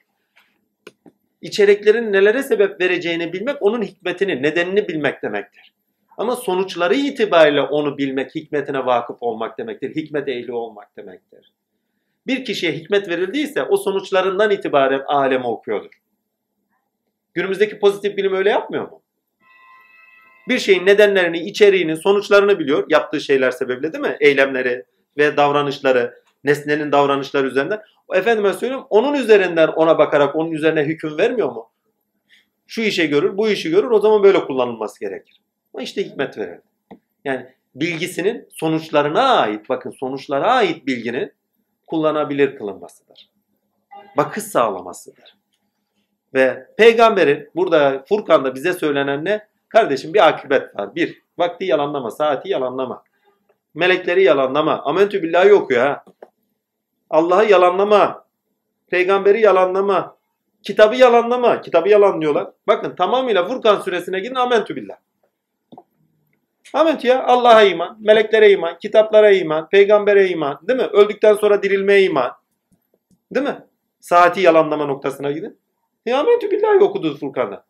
İçeriklerin 1.45 2.13
nelere 2.13 2.43
sebep 2.43 2.81
vereceğini 2.81 3.33
bilmek 3.33 3.55
onun 3.61 3.81
hikmetini, 3.81 4.43
nedenini 4.43 4.87
bilmek 4.87 5.23
demektir. 5.23 5.73
Ama 6.17 6.35
sonuçları 6.35 6.95
itibariyle 6.95 7.61
onu 7.61 7.97
bilmek, 7.97 8.35
hikmetine 8.35 8.85
vakıf 8.85 9.17
olmak 9.21 9.57
demektir. 9.57 9.95
Hikmet 9.95 10.27
ehli 10.27 10.51
olmak 10.51 10.97
demektir. 10.97 11.53
Bir 12.27 12.45
kişiye 12.45 12.71
hikmet 12.71 13.09
verildiyse 13.09 13.63
o 13.63 13.77
sonuçlarından 13.77 14.51
itibaren 14.51 15.01
alemi 15.07 15.47
okuyordur. 15.47 15.91
Günümüzdeki 17.33 17.79
pozitif 17.79 18.17
bilim 18.17 18.33
öyle 18.33 18.49
yapmıyor 18.49 18.91
mu? 18.91 19.01
Bir 20.47 20.59
şeyin 20.59 20.85
nedenlerini, 20.85 21.39
içeriğini, 21.39 21.97
sonuçlarını 21.97 22.59
biliyor. 22.59 22.85
Yaptığı 22.89 23.21
şeyler 23.21 23.51
sebebiyle 23.51 23.93
değil 23.93 24.03
mi? 24.03 24.17
Eylemleri 24.19 24.85
ve 25.17 25.37
davranışları, 25.37 26.13
nesnenin 26.45 26.91
davranışları 26.91 27.47
üzerinden. 27.47 27.81
Efendime 28.13 28.53
söylüyorum 28.53 28.87
onun 28.89 29.13
üzerinden 29.13 29.67
ona 29.67 29.97
bakarak 29.97 30.35
onun 30.35 30.51
üzerine 30.51 30.83
hüküm 30.83 31.17
vermiyor 31.17 31.51
mu? 31.51 31.71
Şu 32.67 32.81
işe 32.81 33.05
görür, 33.05 33.37
bu 33.37 33.49
işi 33.49 33.69
görür 33.69 33.91
o 33.91 33.99
zaman 33.99 34.23
böyle 34.23 34.45
kullanılması 34.45 34.99
gerekir. 34.99 35.41
Ama 35.73 35.83
işte 35.83 36.05
hikmet 36.05 36.37
verir. 36.37 36.59
Yani 37.25 37.45
bilgisinin 37.75 38.47
sonuçlarına 38.51 39.39
ait, 39.39 39.69
bakın 39.69 39.91
sonuçlara 39.91 40.51
ait 40.51 40.87
bilginin 40.87 41.33
kullanabilir 41.87 42.55
kılınmasıdır. 42.55 43.29
Bakış 44.17 44.43
sağlamasıdır. 44.43 45.35
Ve 46.33 46.67
peygamberin 46.77 47.49
burada 47.55 48.05
Furkan'da 48.09 48.55
bize 48.55 48.73
söylenen 48.73 49.25
ne? 49.25 49.47
Kardeşim 49.69 50.13
bir 50.13 50.27
akıbet 50.27 50.75
var. 50.75 50.95
Bir, 50.95 51.21
vakti 51.37 51.65
yalanlama, 51.65 52.11
saati 52.11 52.49
yalanlama. 52.49 53.03
Melekleri 53.73 54.23
yalanlama. 54.23 54.81
Amentü 54.83 55.23
billahi 55.23 55.53
okuyor 55.53 55.85
ha. 55.85 56.03
Allah'ı 57.09 57.51
yalanlama. 57.51 58.25
Peygamberi 58.87 59.41
yalanlama. 59.41 60.17
Kitabı 60.63 60.95
yalanlama. 60.95 61.61
Kitabı 61.61 61.89
yalanlıyorlar. 61.89 62.47
Bakın 62.67 62.95
tamamıyla 62.95 63.47
Furkan 63.47 63.79
suresine 63.79 64.19
gidin 64.19 64.35
amentü 64.35 64.75
billah. 64.75 64.95
Amentü 66.73 67.07
ya 67.07 67.23
Allah'a 67.23 67.63
iman, 67.63 67.97
meleklere 68.01 68.51
iman, 68.51 68.77
kitaplara 68.79 69.31
iman, 69.31 69.69
peygambere 69.69 70.27
iman, 70.27 70.59
değil 70.67 70.79
mi? 70.79 70.85
Öldükten 70.85 71.33
sonra 71.33 71.63
dirilmeye 71.63 72.03
iman. 72.03 72.31
Değil 73.31 73.45
mi? 73.45 73.65
Saati 73.99 74.41
yalanlama 74.41 74.85
noktasına 74.85 75.31
gidin. 75.31 75.59
E 76.05 76.13
amentü 76.13 76.51
billahi 76.51 76.83
okudu 76.83 77.17
Furkan'da. 77.17 77.65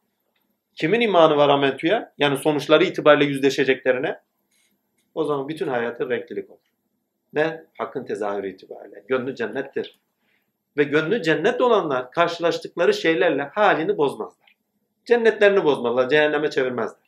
Kimin 0.75 1.01
imanı 1.01 1.37
var 1.37 1.49
amentüye? 1.49 2.09
Yani 2.17 2.37
sonuçları 2.37 2.83
itibariyle 2.83 3.25
yüzleşeceklerine. 3.25 4.19
O 5.15 5.23
zaman 5.23 5.47
bütün 5.47 5.67
hayatı 5.67 6.09
renklilik 6.09 6.49
olur. 6.49 6.59
Ne? 7.35 7.65
Hakkın 7.77 8.05
tezahürü 8.05 8.49
itibariyle. 8.49 9.03
Gönlü 9.07 9.35
cennettir. 9.35 9.99
Ve 10.77 10.83
gönlü 10.83 11.21
cennet 11.21 11.61
olanlar 11.61 12.11
karşılaştıkları 12.11 12.93
şeylerle 12.93 13.43
halini 13.43 13.97
bozmazlar. 13.97 14.55
Cennetlerini 15.05 15.63
bozmazlar, 15.63 16.09
cehenneme 16.09 16.49
çevirmezler. 16.49 17.05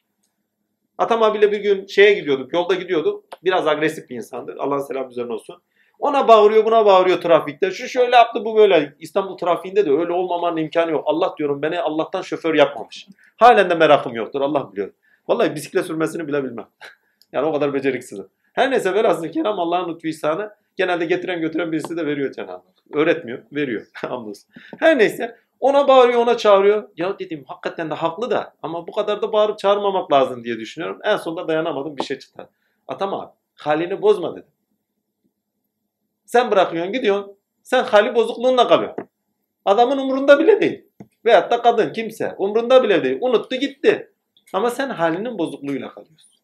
Atam 0.97 1.23
abiyle 1.23 1.51
bir 1.51 1.59
gün 1.59 1.86
şeye 1.86 2.13
gidiyorduk, 2.13 2.53
yolda 2.53 2.75
gidiyorduk. 2.75 3.23
Biraz 3.43 3.67
agresif 3.67 4.09
bir 4.09 4.15
insandır. 4.15 4.57
Allah'ın 4.57 4.80
selamı 4.80 5.11
üzerine 5.11 5.34
olsun. 5.34 5.61
Ona 5.99 6.28
bağırıyor, 6.28 6.65
buna 6.65 6.86
bağırıyor 6.86 7.21
trafikte. 7.21 7.71
Şu 7.71 7.88
şöyle 7.88 8.15
yaptı, 8.15 8.45
bu 8.45 8.57
böyle. 8.57 8.95
İstanbul 8.99 9.38
trafiğinde 9.38 9.86
de 9.86 9.91
öyle 9.91 10.11
olmamanın 10.11 10.57
imkanı 10.57 10.91
yok. 10.91 11.03
Allah 11.05 11.36
diyorum 11.38 11.61
beni 11.61 11.80
Allah'tan 11.80 12.21
şoför 12.21 12.55
yapmamış. 12.55 13.07
Halen 13.38 13.69
de 13.69 13.75
merakım 13.75 14.15
yoktur. 14.15 14.41
Allah 14.41 14.71
biliyor. 14.71 14.91
Vallahi 15.28 15.55
bisiklet 15.55 15.86
sürmesini 15.86 16.28
bile 16.28 16.43
bilmem. 16.43 16.67
yani 17.32 17.45
o 17.45 17.53
kadar 17.53 17.73
beceriksizim. 17.73 18.28
Her 18.58 18.72
neyse 18.72 18.93
velhasıl 18.93 19.28
kelam 19.28 19.60
Allah'ın 19.60 19.93
lütfu 19.93 20.08
ihsanı 20.08 20.53
genelde 20.76 21.05
getiren 21.05 21.41
götüren 21.41 21.72
birisi 21.72 21.97
de 21.97 22.05
veriyor 22.05 22.32
Cenab-ı. 22.32 22.64
Öğretmiyor, 22.93 23.43
veriyor. 23.51 23.86
Hamdolsun. 23.93 24.49
Her 24.80 24.97
neyse 24.97 25.38
ona 25.60 25.88
bağırıyor, 25.88 26.20
ona 26.20 26.38
çağırıyor. 26.38 26.89
Ya 26.97 27.20
dedim 27.20 27.43
hakikaten 27.47 27.89
de 27.89 27.93
haklı 27.93 28.32
da 28.32 28.53
ama 28.64 28.88
bu 28.88 28.91
kadar 28.91 29.22
da 29.22 29.34
bağırıp 29.34 29.60
çağırmamak 29.60 30.12
lazım 30.12 30.43
diye 30.43 30.60
düşünüyorum. 30.60 30.99
En 31.03 31.18
sonunda 31.18 31.47
dayanamadım 31.47 31.97
bir 31.97 32.03
şey 32.03 32.20
çıktı. 32.20 32.49
Atam 32.88 33.14
abi 33.14 33.32
halini 33.55 34.01
bozma 34.01 34.32
dedim. 34.32 34.49
Sen 36.26 36.51
bırakıyorsun 36.51 36.93
gidiyorsun. 36.93 37.38
Sen 37.64 37.84
hali 37.84 38.16
bozukluğunla 38.16 38.68
kalıyorsun. 38.68 39.10
Adamın 39.66 39.97
umurunda 39.97 40.39
bile 40.39 40.62
değil. 40.62 40.86
Veyahut 41.26 41.51
da 41.51 41.62
kadın 41.62 41.93
kimse 41.93 42.36
umurunda 42.38 42.84
bile 42.84 43.03
değil. 43.03 43.18
Unuttu 43.22 43.55
gitti. 43.55 44.12
Ama 44.53 44.70
sen 44.70 44.89
halinin 44.89 45.38
bozukluğuyla 45.38 45.89
kalıyorsun. 45.89 46.37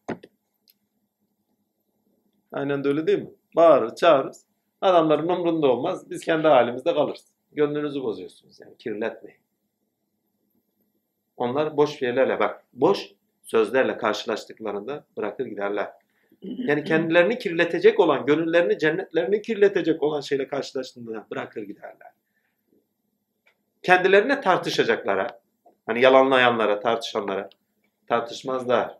Aynen 2.54 2.84
de 2.84 2.88
öyle 2.88 3.06
değil 3.06 3.18
mi? 3.18 3.30
Bağırır, 3.56 3.94
çağırırız. 3.94 4.46
Adamların 4.80 5.28
umrunda 5.28 5.66
olmaz. 5.66 6.10
Biz 6.10 6.24
kendi 6.24 6.48
halimizde 6.48 6.94
kalırız. 6.94 7.26
Gönlünüzü 7.52 8.02
bozuyorsunuz 8.02 8.60
yani. 8.60 8.76
Kirletmeyin. 8.78 9.40
Onlar 11.36 11.76
boş 11.76 11.98
şeylerle 11.98 12.38
bak. 12.40 12.64
Boş 12.72 13.10
sözlerle 13.42 13.96
karşılaştıklarında 13.96 15.04
bırakır 15.16 15.46
giderler. 15.46 15.90
Yani 16.42 16.84
kendilerini 16.84 17.38
kirletecek 17.38 18.00
olan, 18.00 18.26
gönüllerini, 18.26 18.78
cennetlerini 18.78 19.42
kirletecek 19.42 20.02
olan 20.02 20.20
şeyle 20.20 20.48
karşılaştığında 20.48 21.26
bırakır 21.30 21.62
giderler. 21.62 22.12
Kendilerine 23.82 24.40
tartışacaklara, 24.40 25.40
hani 25.86 26.00
yalanlayanlara, 26.00 26.80
tartışanlara 26.80 27.50
tartışmazlar. 28.08 28.98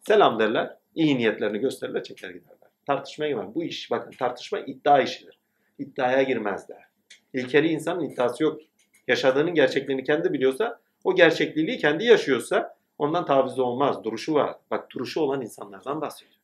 Selam 0.00 0.38
derler, 0.38 0.76
iyi 0.94 1.18
niyetlerini 1.18 1.58
gösterirler, 1.58 2.02
çeker 2.02 2.30
giderler. 2.30 2.53
Tartışmaya 2.86 3.28
girmez. 3.28 3.54
Bu 3.54 3.64
iş, 3.64 3.90
bakın 3.90 4.10
tartışma 4.10 4.58
iddia 4.58 5.00
işidir. 5.00 5.38
İddiaya 5.78 6.22
girmezler. 6.22 6.84
İlkeli 7.32 7.68
insanın 7.68 8.00
iddiası 8.00 8.42
yok. 8.42 8.60
Yaşadığının 9.08 9.54
gerçekliğini 9.54 10.04
kendi 10.04 10.32
biliyorsa, 10.32 10.80
o 11.04 11.14
gerçekliği 11.14 11.78
kendi 11.78 12.04
yaşıyorsa 12.04 12.76
ondan 12.98 13.26
taviz 13.26 13.58
olmaz. 13.58 14.04
Duruşu 14.04 14.34
var. 14.34 14.56
Bak 14.70 14.90
duruşu 14.90 15.20
olan 15.20 15.42
insanlardan 15.42 16.00
bahsediyor. 16.00 16.40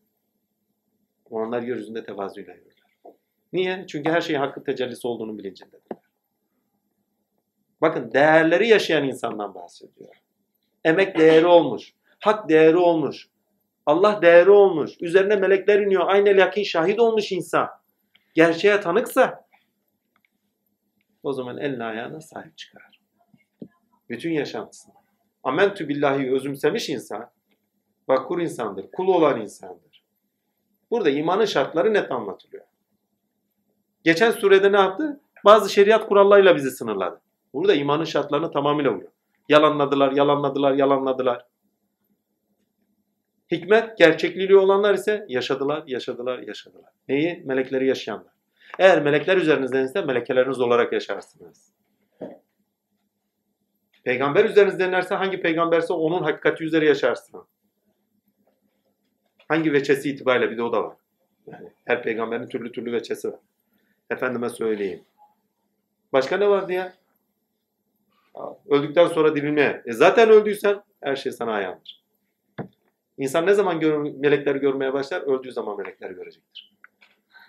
Onlar 1.30 1.62
yeryüzünde 1.62 2.04
tevazuyla 2.04 2.54
yürürler. 2.54 3.14
Niye? 3.52 3.84
Çünkü 3.88 4.10
her 4.10 4.20
şeyin 4.20 4.40
hakkı 4.40 4.64
tecellisi 4.64 5.06
olduğunu 5.06 5.38
bilincindedirler. 5.38 6.02
Bakın 7.80 8.12
değerleri 8.12 8.68
yaşayan 8.68 9.08
insandan 9.08 9.54
bahsediyor. 9.54 10.14
Emek 10.84 11.18
değeri 11.18 11.46
olmuş. 11.46 11.94
Hak 12.20 12.48
değeri 12.48 12.76
olmuş. 12.76 13.28
Allah 13.90 14.22
değeri 14.22 14.50
olmuş. 14.50 14.90
Üzerine 15.00 15.36
melekler 15.36 15.80
iniyor. 15.80 16.08
Aynel 16.08 16.38
yakin 16.38 16.62
şahit 16.62 17.00
olmuş 17.00 17.32
insan. 17.32 17.68
Gerçeğe 18.34 18.80
tanıksa 18.80 19.44
o 21.22 21.32
zaman 21.32 21.58
eline 21.58 21.84
ayağına 21.84 22.20
sahip 22.20 22.58
çıkar. 22.58 23.00
Bütün 24.08 24.30
yaşantısına. 24.30 24.94
Amentü 25.42 25.88
billahi 25.88 26.32
özümsemiş 26.32 26.88
insan, 26.88 27.30
vakur 28.08 28.40
insandır, 28.40 28.90
kul 28.90 29.08
olan 29.08 29.40
insandır. 29.40 30.04
Burada 30.90 31.10
imanın 31.10 31.44
şartları 31.44 31.94
net 31.94 32.12
anlatılıyor. 32.12 32.64
Geçen 34.04 34.30
surede 34.30 34.72
ne 34.72 34.76
yaptı? 34.76 35.20
Bazı 35.44 35.70
şeriat 35.70 36.08
kurallarıyla 36.08 36.56
bizi 36.56 36.70
sınırladı. 36.70 37.20
Burada 37.52 37.74
imanın 37.74 38.04
şartlarını 38.04 38.50
tamamıyla 38.50 38.90
uyuyor. 38.90 39.10
Yalanladılar, 39.48 40.12
yalanladılar, 40.12 40.72
yalanladılar. 40.72 41.49
Hikmet, 43.50 43.98
gerçekliği 43.98 44.56
olanlar 44.56 44.94
ise 44.94 45.26
yaşadılar, 45.28 45.82
yaşadılar, 45.86 46.38
yaşadılar. 46.38 46.90
Neyi? 47.08 47.42
Melekleri 47.44 47.86
yaşayanlar. 47.86 48.32
Eğer 48.78 49.02
melekler 49.02 49.36
üzerinizdense 49.36 50.02
melekeleriniz 50.02 50.60
olarak 50.60 50.92
yaşarsınız. 50.92 51.72
Peygamber 54.04 54.44
üzerinizdenlerse 54.44 55.14
hangi 55.14 55.40
peygamberse 55.40 55.92
onun 55.92 56.22
hakikati 56.22 56.64
üzere 56.64 56.86
yaşarsın. 56.86 57.44
Hangi 59.48 59.72
veçesi 59.72 60.10
itibariyle 60.10 60.50
bir 60.50 60.56
de 60.56 60.62
o 60.62 60.72
da 60.72 60.84
var. 60.84 60.96
Yani 61.46 61.72
her 61.84 62.02
peygamberin 62.02 62.48
türlü 62.48 62.72
türlü 62.72 62.92
veçesi 62.92 63.32
var. 63.32 63.40
Efendime 64.10 64.48
söyleyeyim. 64.48 65.04
Başka 66.12 66.36
ne 66.36 66.48
vardı 66.48 66.72
ya? 66.72 66.92
Öldükten 68.68 69.06
sonra 69.06 69.36
dirilmeye. 69.36 69.82
E 69.86 69.92
zaten 69.92 70.28
öldüysen 70.28 70.82
her 71.00 71.16
şey 71.16 71.32
sana 71.32 71.52
ayağındır. 71.52 71.99
İnsan 73.20 73.46
ne 73.46 73.54
zaman 73.54 73.80
gör, 73.80 73.98
melekleri 73.98 74.58
görmeye 74.58 74.92
başlar? 74.92 75.20
Öldüğü 75.20 75.52
zaman 75.52 75.76
melekleri 75.76 76.14
görecektir. 76.14 76.72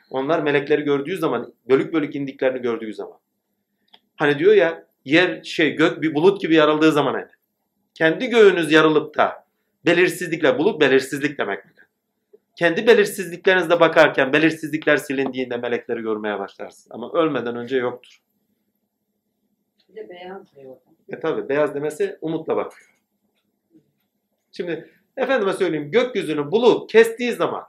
Onlar 0.09 0.43
melekleri 0.43 0.81
gördüğü 0.81 1.17
zaman, 1.17 1.53
bölük 1.69 1.93
bölük 1.93 2.15
indiklerini 2.15 2.61
gördüğü 2.61 2.93
zaman. 2.93 3.19
Hani 4.15 4.39
diyor 4.39 4.53
ya, 4.53 4.87
yer 5.05 5.43
şey 5.43 5.75
gök 5.75 6.01
bir 6.01 6.15
bulut 6.15 6.41
gibi 6.41 6.55
yarıldığı 6.55 6.91
zaman 6.91 7.13
hani. 7.13 7.27
Kendi 7.93 8.29
göğünüz 8.29 8.71
yarılıp 8.71 9.17
da 9.17 9.45
belirsizlikle, 9.85 10.57
bulut 10.57 10.81
belirsizlik 10.81 11.37
demek. 11.37 11.59
Kendi 12.55 12.87
belirsizliklerinizde 12.87 13.79
bakarken 13.79 14.33
belirsizlikler 14.33 14.97
silindiğinde 14.97 15.57
melekleri 15.57 16.01
görmeye 16.01 16.39
başlarsınız. 16.39 16.87
Ama 16.89 17.11
ölmeden 17.13 17.55
önce 17.55 17.77
yoktur. 17.77 18.21
Bir 19.89 19.95
de 19.95 20.09
beyaz 20.09 20.55
diyor. 20.55 20.75
E 21.09 21.19
tabi 21.19 21.49
beyaz 21.49 21.75
demesi 21.75 22.17
umutla 22.21 22.55
bakıyor. 22.55 22.95
Şimdi 24.51 25.00
efendime 25.17 25.53
söyleyeyim 25.53 25.91
gökyüzünü 25.91 26.51
bulut 26.51 26.91
kestiği 26.91 27.31
zaman 27.31 27.63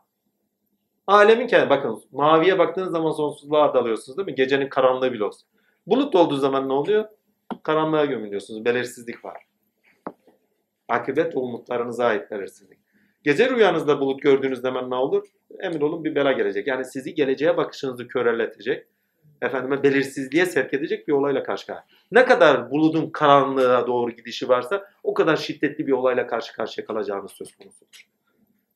alemin 1.07 1.47
kendi 1.47 1.71
bakın 1.71 2.03
maviye 2.13 2.59
baktığınız 2.59 2.93
zaman 2.93 3.11
sonsuzluğa 3.11 3.75
dalıyorsunuz 3.75 4.19
değil 4.19 4.27
mi? 4.27 4.35
Gecenin 4.35 4.69
karanlığı 4.69 5.13
bile 5.13 5.25
olsun. 5.25 5.49
Bulut 5.87 6.15
olduğu 6.15 6.37
zaman 6.37 6.69
ne 6.69 6.73
oluyor? 6.73 7.05
Karanlığa 7.63 8.05
gömülüyorsunuz. 8.05 8.65
Belirsizlik 8.65 9.25
var. 9.25 9.43
Akıbet 10.89 11.37
umutlarınıza 11.37 12.05
ait 12.05 12.31
belirsizlik. 12.31 12.79
Gece 13.25 13.51
rüyanızda 13.51 14.01
bulut 14.01 14.23
gördüğünüz 14.23 14.61
zaman 14.61 14.91
ne 14.91 14.95
olur? 14.95 15.27
Emin 15.61 15.81
olun 15.81 16.05
bir 16.05 16.15
bela 16.15 16.33
gelecek. 16.33 16.67
Yani 16.67 16.85
sizi 16.85 17.15
geleceğe 17.15 17.57
bakışınızı 17.57 18.09
köreltecek. 18.09 18.87
Efendime 19.43 19.83
belirsizliğe 19.83 20.47
sevk 20.47 20.75
edecek 20.75 21.09
bir 21.09 21.13
olayla 21.13 21.43
karşı 21.43 21.67
karşıya. 21.67 21.87
Ne 22.13 22.25
kadar 22.25 22.71
bulutun 22.71 23.11
karanlığa 23.11 23.87
doğru 23.87 24.11
gidişi 24.11 24.49
varsa 24.49 24.91
o 25.03 25.15
kadar 25.15 25.37
şiddetli 25.37 25.87
bir 25.87 25.93
olayla 25.93 26.27
karşı 26.27 26.53
karşıya 26.53 26.87
kalacağınız 26.87 27.33
söz 27.33 27.57
konusudur. 27.57 28.09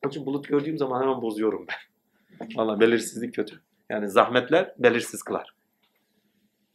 Onun 0.05 0.11
için 0.11 0.27
bulut 0.27 0.49
gördüğüm 0.49 0.79
zaman 0.79 1.03
hemen 1.03 1.23
bozuyorum 1.23 1.67
ben. 1.69 1.77
Valla 2.57 2.81
belirsizlik 2.81 3.35
kötü. 3.35 3.61
Yani 3.91 4.09
zahmetler 4.09 4.75
belirsiz 4.79 5.23
kılar. 5.23 5.55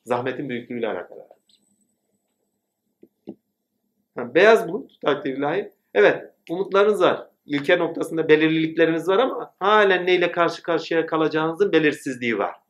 Zahmetin 0.05 0.49
büyüklüğüyle 0.49 0.87
alakalı. 0.87 1.27
Ha, 4.15 4.35
beyaz 4.35 4.67
bulut 4.67 5.01
takdir 5.01 5.37
ilahi. 5.37 5.71
Evet 5.93 6.33
umutlarınız 6.49 7.01
var. 7.01 7.27
ilke 7.45 7.79
noktasında 7.79 8.29
belirlilikleriniz 8.29 9.07
var 9.07 9.19
ama 9.19 9.53
halen 9.59 10.05
neyle 10.05 10.31
karşı 10.31 10.63
karşıya 10.63 11.05
kalacağınızın 11.05 11.71
belirsizliği 11.71 12.37
var. 12.37 12.60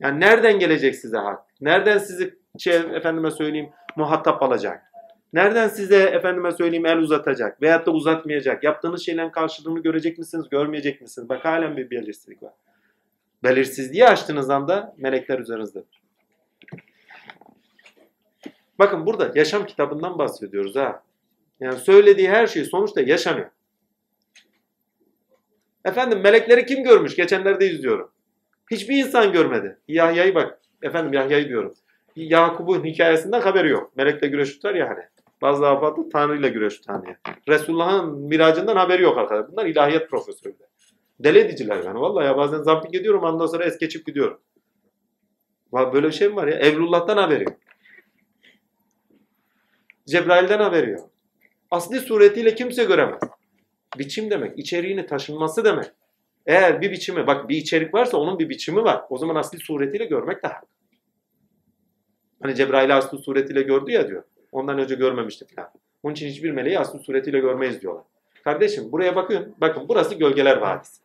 Yani 0.00 0.20
nereden 0.20 0.58
gelecek 0.58 0.96
size 0.96 1.16
hak? 1.16 1.40
Nereden 1.60 1.98
sizi 1.98 2.34
şey, 2.58 2.76
efendime 2.76 3.30
söyleyeyim 3.30 3.70
muhatap 3.96 4.42
alacak? 4.42 4.82
Nereden 5.32 5.68
size 5.68 6.02
efendime 6.02 6.52
söyleyeyim 6.52 6.86
el 6.86 6.98
uzatacak 6.98 7.62
veyahut 7.62 7.86
da 7.86 7.90
uzatmayacak? 7.90 8.64
Yaptığınız 8.64 9.06
şeylerin 9.06 9.30
karşılığını 9.30 9.82
görecek 9.82 10.18
misiniz, 10.18 10.48
görmeyecek 10.50 11.00
misiniz? 11.00 11.28
Bak 11.28 11.44
halen 11.44 11.76
bir 11.76 11.90
belirsizlik 11.90 12.42
var. 12.42 12.52
Belirsizliği 13.42 14.06
açtığınız 14.06 14.50
anda 14.50 14.94
melekler 14.98 15.38
üzerinizdedir. 15.38 16.00
Bakın 18.78 19.06
burada 19.06 19.32
yaşam 19.34 19.66
kitabından 19.66 20.18
bahsediyoruz 20.18 20.76
ha. 20.76 21.02
Yani 21.60 21.78
söylediği 21.78 22.30
her 22.30 22.46
şey 22.46 22.64
sonuçta 22.64 23.00
yaşanıyor. 23.00 23.50
Efendim 25.84 26.20
melekleri 26.20 26.66
kim 26.66 26.84
görmüş? 26.84 27.16
Geçenlerde 27.16 27.66
izliyorum. 27.66 28.10
Hiçbir 28.70 28.96
insan 28.96 29.32
görmedi. 29.32 29.78
Yahya'yı 29.88 30.34
bak. 30.34 30.60
Efendim 30.82 31.12
Yahya'yı 31.12 31.48
diyorum. 31.48 31.74
Yakup'un 32.16 32.84
hikayesinden 32.84 33.40
haberi 33.40 33.68
yok. 33.68 33.96
Melekle 33.96 34.28
güreş 34.28 34.52
tutar 34.52 34.74
ya 34.74 34.88
hani. 34.88 35.02
Bazı 35.42 35.66
afatı 35.66 36.08
Tanrı'yla 36.08 36.48
güreş 36.48 36.76
tutan 36.76 37.04
diye. 37.04 37.16
Resulullah'ın 37.48 38.18
miracından 38.18 38.76
haberi 38.76 39.02
yok 39.02 39.18
arkadaşlar. 39.18 39.52
Bunlar 39.52 39.66
ilahiyat 39.66 40.10
profesörü. 40.10 40.54
Deli 41.20 41.38
ediciler 41.38 41.84
yani. 41.84 42.00
Vallahi 42.00 42.26
ya 42.26 42.36
bazen 42.36 42.62
zamping 42.62 42.94
ediyorum 42.94 43.22
ondan 43.22 43.46
sonra 43.46 43.64
es 43.64 43.78
geçip 43.78 44.06
gidiyorum. 44.06 44.40
Böyle 45.72 46.06
bir 46.06 46.12
şey 46.12 46.28
mi 46.28 46.36
var 46.36 46.48
ya? 46.48 46.58
Evlullah'tan 46.58 47.16
haberi 47.16 47.44
yok. 47.44 47.56
Cebrail'den 50.06 50.60
haberi 50.60 50.90
yok. 50.90 51.10
Asli 51.70 52.00
suretiyle 52.00 52.54
kimse 52.54 52.84
göremez. 52.84 53.20
Biçim 53.98 54.30
demek, 54.30 54.58
içeriğini 54.58 55.06
taşınması 55.06 55.64
demek. 55.64 55.86
Eğer 56.46 56.80
bir 56.80 56.90
biçimi, 56.92 57.26
bak 57.26 57.48
bir 57.48 57.56
içerik 57.56 57.94
varsa 57.94 58.16
onun 58.16 58.38
bir 58.38 58.48
biçimi 58.48 58.84
var. 58.84 59.04
O 59.10 59.18
zaman 59.18 59.34
asli 59.34 59.58
suretiyle 59.58 60.04
görmek 60.04 60.42
de 60.42 60.48
hak. 60.48 60.64
Hani 62.42 62.54
Cebrail'i 62.54 62.94
asli 62.94 63.18
suretiyle 63.18 63.62
gördü 63.62 63.90
ya 63.90 64.08
diyor. 64.08 64.22
Ondan 64.52 64.78
önce 64.78 64.94
görmemişti 64.94 65.46
falan. 65.54 65.70
Onun 66.02 66.14
için 66.14 66.28
hiçbir 66.28 66.50
meleği 66.50 66.78
asli 66.78 66.98
suretiyle 66.98 67.38
görmeyiz 67.38 67.82
diyorlar. 67.82 68.04
Kardeşim 68.44 68.92
buraya 68.92 69.16
bakın. 69.16 69.54
Bakın 69.60 69.88
burası 69.88 70.14
Gölgeler 70.14 70.56
Vadisi. 70.56 71.00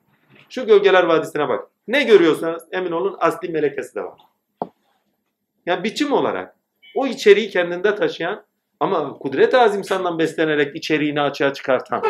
Şu 0.50 0.66
Gölgeler 0.66 1.04
Vadisi'ne 1.04 1.50
bak. 1.50 1.68
Ne 1.88 2.04
görüyorsanız 2.04 2.64
emin 2.72 2.92
olun 2.92 3.16
asli 3.20 3.50
melekesi 3.50 3.96
de 3.96 4.04
var. 4.04 4.20
Yani 5.66 5.84
biçim 5.84 6.14
olarak 6.14 6.56
o 6.96 7.08
içeriği 7.08 7.50
kendinde 7.50 7.96
taşıyan 7.96 8.46
ama 8.80 9.14
kudret-i 9.18 9.58
azimsandan 9.58 10.20
beslenerek 10.20 10.76
içeriğini 10.76 11.22
açığa 11.22 11.54
çıkartan 11.54 12.04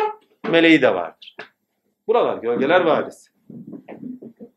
meleği 0.50 0.82
de 0.82 0.94
vardır. 0.94 1.36
Buralar 2.08 2.38
Gölgeler 2.38 2.80
Vadisi. 2.80 3.30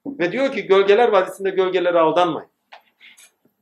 Ve 0.05 0.31
diyor 0.31 0.51
ki 0.51 0.65
Gölgeler 0.65 1.09
Vadisi'nde 1.09 1.49
gölgelere 1.49 1.99
aldanmayın. 1.99 2.49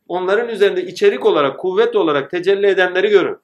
Onların 0.08 0.50
üzerinde 0.50 0.84
içerik 0.86 1.26
olarak, 1.26 1.60
kuvvet 1.60 1.96
olarak 1.96 2.32
tecelli 2.32 2.68
edenleri 2.68 3.10
görün. 3.10 3.38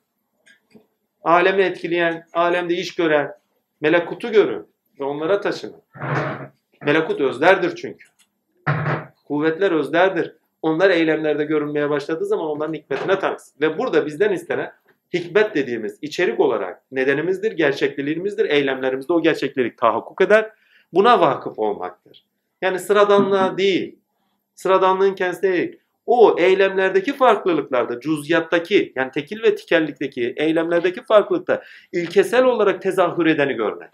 Alemi 1.24 1.64
etkileyen, 1.64 2.26
alemde 2.34 2.74
iş 2.74 2.96
gören, 2.96 3.34
melekutu 3.82 4.32
görün 4.32 4.68
ve 5.00 5.04
onlara 5.04 5.42
taşının. 5.42 5.82
Melekut 6.82 7.22
özlerdir 7.22 7.76
çünkü. 7.76 8.08
Kuvvetler 9.28 9.72
özlerdir. 9.72 10.36
Onlar 10.62 10.90
eylemlerde 10.90 11.44
görünmeye 11.44 11.90
başladığı 11.90 12.26
zaman 12.26 12.46
onların 12.46 12.74
hikmetine 12.74 13.20
tanısın. 13.20 13.56
Ve 13.62 13.78
burada 13.78 14.06
bizden 14.06 14.32
istenen 14.32 14.74
hikmet 15.14 15.56
dediğimiz 15.56 16.00
içerik 16.02 16.40
olarak 16.40 16.84
nedenimizdir, 16.92 17.52
gerçekliliğimizdir. 17.52 18.50
Eylemlerimizde 18.50 19.14
o 19.14 19.22
gerçeklilik 19.22 19.78
tahakkuk 19.78 20.22
eder. 20.22 20.52
Buna 20.94 21.20
vakıf 21.20 21.60
olmaktır. 21.60 22.26
Yani 22.62 22.80
sıradanlığa 22.80 23.58
değil, 23.58 24.00
sıradanlığın 24.56 25.16
kendisi 25.16 25.42
değil. 25.42 25.80
O 26.06 26.36
eylemlerdeki 26.40 27.14
farklılıklarda, 27.14 28.00
cüziyattaki 28.00 28.94
yani 28.96 29.12
tekil 29.12 29.44
ve 29.44 29.56
tikellikteki 29.56 30.34
eylemlerdeki 30.38 31.04
farklılıkta 31.04 31.64
ilkesel 31.92 32.46
olarak 32.46 32.82
tezahür 32.82 33.26
edeni 33.26 33.54
görmek. 33.54 33.90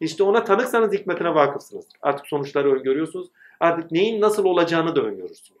İşte 0.00 0.22
ona 0.22 0.44
tanıksanız 0.44 0.92
hikmetine 0.92 1.34
vakıfsınız. 1.34 1.88
Artık 2.02 2.26
sonuçları 2.26 2.74
öngörüyorsunuz. 2.74 3.28
Artık 3.60 3.90
neyin 3.90 4.20
nasıl 4.20 4.44
olacağını 4.44 4.96
da 4.96 5.00
öngörürsünüz. 5.00 5.60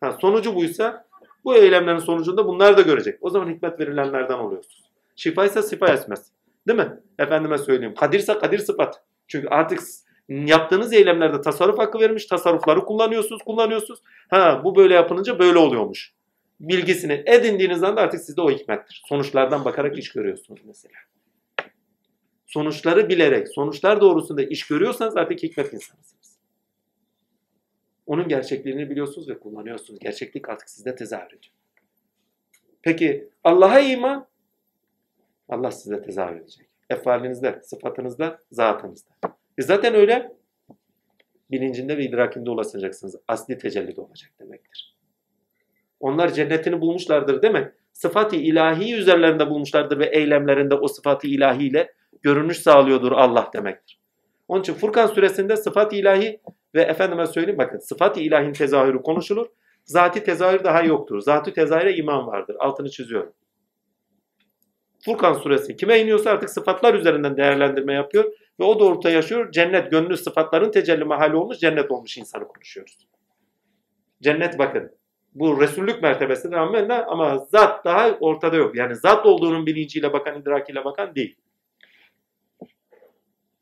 Ha, 0.00 0.12
sonucu 0.20 0.54
buysa 0.54 1.09
bu 1.44 1.56
eylemlerin 1.56 1.98
sonucunda 1.98 2.46
bunlar 2.46 2.76
da 2.76 2.82
görecek. 2.82 3.18
O 3.20 3.30
zaman 3.30 3.50
hikmet 3.50 3.80
verilenlerden 3.80 4.38
oluyorsunuz. 4.38 4.90
Şifaysa 5.16 5.62
sifa 5.62 5.88
esmez. 5.88 6.32
Değil 6.68 6.78
mi? 6.78 7.00
Efendime 7.18 7.58
söyleyeyim. 7.58 7.94
Kadirse 7.94 8.38
kadir 8.38 8.58
sıfat. 8.58 9.02
Çünkü 9.28 9.48
artık 9.48 9.80
yaptığınız 10.28 10.92
eylemlerde 10.92 11.40
tasarruf 11.40 11.78
hakkı 11.78 12.00
vermiş. 12.00 12.26
Tasarrufları 12.26 12.80
kullanıyorsunuz, 12.80 13.42
kullanıyorsunuz. 13.42 14.00
Ha 14.30 14.60
bu 14.64 14.76
böyle 14.76 14.94
yapılınca 14.94 15.38
böyle 15.38 15.58
oluyormuş. 15.58 16.12
Bilgisini 16.60 17.22
edindiğiniz 17.26 17.82
anda 17.82 18.00
artık 18.00 18.20
sizde 18.20 18.40
o 18.40 18.50
hikmettir. 18.50 19.02
Sonuçlardan 19.08 19.64
bakarak 19.64 19.98
iş 19.98 20.12
görüyorsunuz 20.12 20.60
mesela. 20.64 20.94
Sonuçları 22.46 23.08
bilerek, 23.08 23.48
sonuçlar 23.48 24.00
doğrusunda 24.00 24.42
iş 24.42 24.66
görüyorsanız 24.66 25.16
artık 25.16 25.42
hikmet 25.42 25.74
insanısınız. 25.74 26.19
Onun 28.10 28.28
gerçekliğini 28.28 28.90
biliyorsunuz 28.90 29.28
ve 29.28 29.38
kullanıyorsunuz. 29.38 30.00
Gerçeklik 30.00 30.48
artık 30.48 30.70
sizde 30.70 30.94
tezahür 30.94 31.26
ediyor. 31.26 31.54
Peki 32.82 33.28
Allah'a 33.44 33.80
iman? 33.80 34.26
Allah 35.48 35.70
size 35.70 36.02
tezahür 36.02 36.36
edecek. 36.36 36.66
Efalinizde, 36.90 37.60
sıfatınızda, 37.62 38.38
zatınızda. 38.52 39.10
E 39.58 39.62
zaten 39.62 39.94
öyle. 39.94 40.32
Bilincinde 41.50 41.98
ve 41.98 42.04
idrakinde 42.04 42.50
ulaşacaksınız. 42.50 43.16
Asli 43.28 43.58
tecellide 43.58 44.00
olacak 44.00 44.30
demektir. 44.40 44.96
Onlar 46.00 46.32
cennetini 46.32 46.80
bulmuşlardır 46.80 47.42
değil 47.42 47.54
mi? 47.54 47.72
Sıfat-ı 47.92 48.36
ilahi 48.36 48.94
üzerlerinde 48.94 49.50
bulmuşlardır 49.50 49.98
ve 49.98 50.06
eylemlerinde 50.06 50.74
o 50.74 50.88
sıfat-ı 50.88 51.26
ilahiyle 51.26 51.92
görünüş 52.22 52.58
sağlıyordur 52.58 53.12
Allah 53.12 53.50
demektir. 53.54 54.00
Onun 54.48 54.60
için 54.60 54.74
Furkan 54.74 55.06
suresinde 55.06 55.56
sıfat-ı 55.56 55.96
ilahi 55.96 56.40
ve 56.74 56.82
efendime 56.82 57.26
söyleyeyim 57.26 57.58
bakın 57.58 57.78
sıfat-ı 57.78 58.20
ilahin 58.20 58.52
tezahürü 58.52 59.02
konuşulur. 59.02 59.46
Zati 59.84 60.24
tezahür 60.24 60.64
daha 60.64 60.82
yoktur. 60.82 61.20
Zati 61.20 61.52
tezahüre 61.52 61.96
iman 61.96 62.26
vardır. 62.26 62.56
Altını 62.58 62.90
çiziyorum. 62.90 63.32
Furkan 65.04 65.32
suresi 65.32 65.76
kime 65.76 66.00
iniyorsa 66.00 66.30
artık 66.30 66.50
sıfatlar 66.50 66.94
üzerinden 66.94 67.36
değerlendirme 67.36 67.94
yapıyor 67.94 68.24
ve 68.60 68.64
o 68.64 68.80
doğrultuda 68.80 69.10
yaşıyor. 69.10 69.52
Cennet 69.52 69.90
gönlü 69.90 70.16
sıfatların 70.16 70.70
tecelli 70.70 71.04
mahali 71.04 71.36
olmuş 71.36 71.58
cennet 71.58 71.90
olmuş 71.90 72.18
insanı 72.18 72.48
konuşuyoruz. 72.48 73.08
Cennet 74.22 74.58
bakın 74.58 74.92
bu 75.34 75.60
Resullük 75.60 76.02
mertebesidir 76.02 76.56
amenna 76.56 77.04
ama 77.06 77.38
zat 77.38 77.84
daha 77.84 78.10
ortada 78.20 78.56
yok. 78.56 78.76
Yani 78.76 78.96
zat 78.96 79.26
olduğunun 79.26 79.66
bilinciyle 79.66 80.12
bakan, 80.12 80.40
idrakiyle 80.40 80.84
bakan 80.84 81.14
değil. 81.14 81.36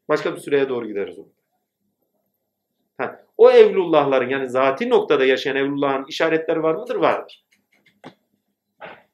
Başka 0.08 0.34
bir 0.34 0.40
süreye 0.40 0.68
doğru 0.68 0.86
gideriz 0.86 1.18
orada. 1.18 1.37
Ha, 2.98 3.24
o 3.36 3.50
evlullahların 3.50 4.28
yani 4.28 4.48
zati 4.48 4.90
noktada 4.90 5.24
yaşayan 5.24 5.56
evlullahın 5.56 6.04
işaretleri 6.08 6.62
var 6.62 6.74
mıdır? 6.74 6.94
Vardır. 6.94 7.44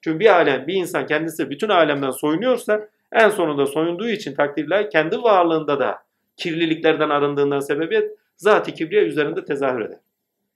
Çünkü 0.00 0.20
bir 0.20 0.34
alem, 0.34 0.66
bir 0.66 0.74
insan 0.74 1.06
kendisi 1.06 1.50
bütün 1.50 1.68
alemden 1.68 2.10
soyunuyorsa 2.10 2.88
en 3.12 3.28
sonunda 3.28 3.66
soyunduğu 3.66 4.08
için 4.08 4.34
takdirler 4.34 4.90
kendi 4.90 5.22
varlığında 5.22 5.80
da 5.80 6.02
kirliliklerden 6.36 7.10
arındığından 7.10 7.60
sebebiyet 7.60 8.18
zat-ı 8.36 8.72
kibriye 8.72 9.02
üzerinde 9.02 9.44
tezahür 9.44 9.80
eder. 9.80 9.98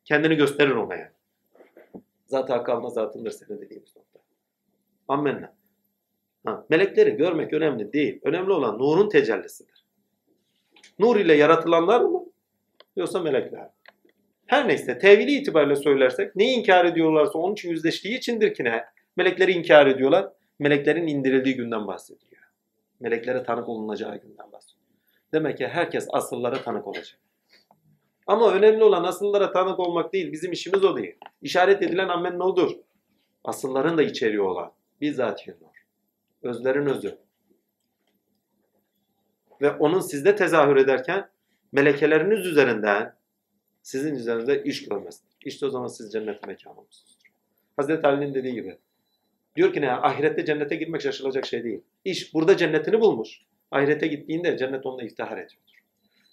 Kendini 0.05 0.37
gösterir 0.37 0.75
ona 0.75 0.95
yani. 0.95 1.11
Zat-ı 2.27 2.53
hak 2.53 2.69
alma 2.69 2.91
zatındır 2.91 3.31
senin 3.31 3.61
dediğimiz 3.61 3.97
nokta. 3.97 4.19
Ammenna. 5.09 5.53
Ha, 6.47 6.65
melekleri 6.69 7.11
görmek 7.11 7.53
önemli 7.53 7.93
değil. 7.93 8.21
Önemli 8.25 8.53
olan 8.53 8.79
nurun 8.79 9.09
tecellisidir. 9.09 9.85
Nur 10.99 11.17
ile 11.17 11.35
yaratılanlar 11.35 12.01
mı? 12.01 12.18
Yoksa 12.99 13.21
melekler? 13.21 13.71
Her 14.47 14.69
neyse 14.69 14.99
tevili 14.99 15.31
itibariyle 15.31 15.77
söylersek 15.77 16.37
neyi 16.37 16.57
inkar 16.57 16.85
ediyorlarsa 16.85 17.39
onun 17.39 17.53
için 17.53 17.71
yüzleştiği 17.71 18.19
içindir 18.19 18.55
ki 18.55 18.65
ne? 18.65 18.85
Melekleri 19.17 19.53
inkar 19.53 19.87
ediyorlar. 19.87 20.33
Meleklerin 20.59 21.07
indirildiği 21.07 21.57
günden 21.57 21.87
bahsediyor. 21.87 22.43
Meleklere 23.01 23.43
tanık 23.43 23.69
olunacağı 23.69 24.17
günden 24.17 24.53
bahsediyor. 24.53 24.87
Demek 25.33 25.59
ki 25.59 25.69
herkes 25.69 26.09
asıllara 26.13 26.63
tanık 26.63 26.87
olacak. 26.87 27.19
Ama 28.27 28.53
önemli 28.53 28.85
olan 28.85 29.05
asıllara 29.05 29.53
tanık 29.53 29.81
olmak 29.81 30.13
değil. 30.13 30.33
Bizim 30.33 30.53
işimiz 30.53 30.85
o 30.85 30.97
değil. 30.97 31.17
İşaret 31.43 31.83
edilen 31.83 32.09
ammen 32.09 32.41
odur. 32.41 32.73
Asılların 33.45 33.99
da 33.99 34.03
içeriği 34.03 34.41
olan. 34.41 34.73
Bizzat 35.01 35.47
nur. 35.47 35.85
Özlerin 36.43 36.87
özü. 36.87 37.19
Ve 39.61 39.71
onun 39.71 40.01
sizde 40.01 40.37
tezahür 40.37 40.77
ederken 40.77 41.29
melekeleriniz 41.73 42.47
üzerinden 42.47 43.15
sizin 43.83 44.15
üzerinizde 44.15 44.63
iş 44.63 44.89
görmesidir. 44.89 45.37
İşte 45.45 45.67
o 45.67 45.71
zaman 45.71 45.87
siz 45.87 46.13
cennet 46.13 46.47
mekanı 46.47 46.73
olmuşsunuzdur. 46.73 47.29
Hazreti 47.77 48.07
Ali'nin 48.07 48.35
dediği 48.35 48.55
gibi 48.55 48.79
Diyor 49.59 49.73
ki 49.73 49.81
ne 49.81 49.93
ahirette 49.93 50.45
cennete 50.45 50.77
girmek 50.77 51.03
şaşılacak 51.03 51.47
şey 51.47 51.65
değil. 51.65 51.81
İş 52.05 52.35
burada 52.35 52.57
cennetini 52.57 53.01
bulmuş. 53.01 53.41
Ahirete 53.71 54.07
gittiğinde 54.07 54.59
cennet 54.59 54.87
onunla 54.87 55.03
iftihar 55.03 55.33
ediyordur. 55.33 55.83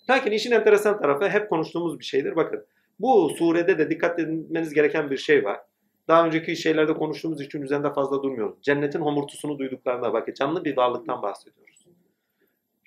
Lakin 0.10 0.32
işin 0.32 0.52
enteresan 0.52 1.02
tarafı 1.02 1.30
hep 1.30 1.50
konuştuğumuz 1.50 2.00
bir 2.00 2.06
şeydir. 2.06 2.36
Bakın 2.36 2.66
bu 3.00 3.30
surede 3.30 3.78
de 3.78 3.90
dikkat 3.90 4.20
etmeniz 4.20 4.74
gereken 4.74 5.12
bir 5.12 5.18
şey 5.18 5.44
var. 5.44 5.60
Daha 6.08 6.26
önceki 6.26 6.56
şeylerde 6.56 6.94
konuştuğumuz 6.94 7.42
için 7.42 7.62
üzerinde 7.62 7.94
fazla 7.94 8.24
durmuyoruz. 8.24 8.62
Cennetin 8.62 9.00
homurtusunu 9.00 9.60
duyduklarında 9.60 10.14
bakın 10.14 10.34
canlı 10.34 10.66
bir 10.66 10.78
varlıktan 10.78 11.22
bahsediyoruz. 11.22 11.86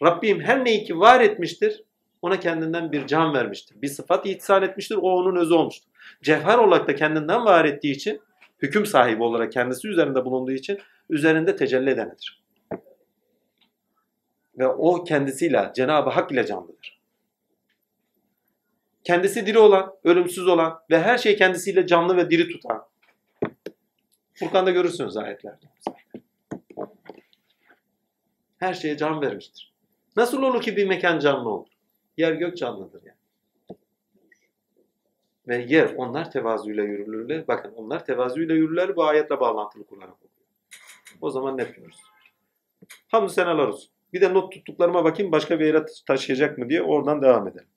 Rabbim 0.03 0.40
her 0.40 0.64
neyi 0.64 0.84
ki 0.84 0.99
var 0.99 1.20
etmiştir 1.20 1.84
ona 2.23 2.41
kendinden 2.41 2.93
bir 2.93 3.07
can 3.07 3.35
vermiştir. 3.35 3.83
Bir 3.83 3.89
sıfat 3.89 4.27
ihsan 4.27 4.62
etmiştir. 4.62 4.97
O 4.97 5.11
onun 5.11 5.37
özü 5.37 5.55
olmuştur. 5.55 5.89
Cevher 6.23 6.59
olarak 6.59 6.89
da 6.89 6.95
kendinden 6.95 7.45
var 7.45 7.64
ettiği 7.64 7.93
için 7.93 8.21
hüküm 8.62 8.87
sahibi 8.87 9.23
olarak 9.23 9.53
kendisi 9.53 9.89
üzerinde 9.89 10.25
bulunduğu 10.25 10.53
için 10.53 10.79
üzerinde 11.11 11.57
tecelli 11.57 11.91
edenidir. 11.91 12.43
Ve 14.59 14.66
o 14.66 15.05
kendisiyle 15.05 15.73
Cenab-ı 15.75 16.11
Hak 16.11 16.33
ile 16.33 16.47
canlıdır. 16.47 16.99
Kendisi 19.05 19.47
diri 19.47 19.59
olan, 19.59 19.95
ölümsüz 20.05 20.47
olan 20.47 20.81
ve 20.91 21.03
her 21.03 21.19
şey 21.19 21.37
kendisiyle 21.37 21.87
canlı 21.87 22.16
ve 22.16 22.31
diri 22.31 22.49
tutan. 22.49 22.87
Furkan'da 24.35 24.71
görürsünüz 24.71 25.16
ayetlerde. 25.16 25.66
Her 28.59 28.75
şeye 28.75 28.97
can 28.97 29.21
vermiştir. 29.21 29.73
Nasıl 30.16 30.43
olur 30.43 30.62
ki 30.62 30.77
bir 30.77 30.87
mekan 30.87 31.19
canlı 31.19 31.49
olur? 31.49 31.69
Yer 32.19 32.33
gök 32.33 32.57
canlıdır 32.57 33.03
yani. 33.05 33.19
Ve 35.49 35.66
yer 35.69 35.95
onlar 35.97 36.31
tevazuyla 36.31 36.85
yürürlürler. 36.85 37.49
Bakın 37.49 37.73
onlar 37.77 38.05
tevazuyla 38.05 38.55
yürürler 38.55 38.97
bu 38.97 39.05
ayetle 39.05 39.41
bağlantılı 39.41 39.87
kullanarak 39.87 40.14
okuyor. 40.14 40.49
O 41.21 41.31
zaman 41.31 41.57
net 41.57 41.77
görürüz. 41.77 41.99
Hamdü 43.09 43.33
senalar 43.33 43.69
olsun. 43.69 43.91
Bir 44.12 44.21
de 44.21 44.35
not 44.35 44.53
tuttuklarıma 44.53 45.05
bakayım 45.05 45.33
başka 45.33 45.61
bir 45.61 45.66
yere 45.66 45.85
taşıyacak 46.07 46.59
mı 46.59 46.69
diye 46.69 46.83
oradan 46.83 47.23
devam 47.23 47.49
edelim. 47.49 47.69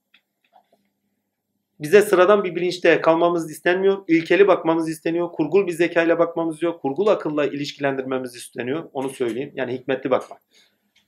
Bize 1.80 2.02
sıradan 2.02 2.44
bir 2.44 2.56
bilinçte 2.56 3.02
kalmamız 3.02 3.52
istenmiyor. 3.52 4.04
İlkeli 4.08 4.48
bakmamız 4.48 4.90
isteniyor. 4.90 5.32
Kurgul 5.32 5.68
bir 5.68 5.72
zekayla 5.72 6.20
bakmamız 6.20 6.64
yok. 6.64 6.82
Kurgul 6.82 7.08
akılla 7.08 7.46
ilişkilendirmemiz 7.46 8.36
isteniyor. 8.36 8.90
Onu 8.94 9.10
söyleyeyim. 9.10 9.52
Yani 9.56 9.74
hikmetli 9.74 10.12
bakmak. 10.12 10.42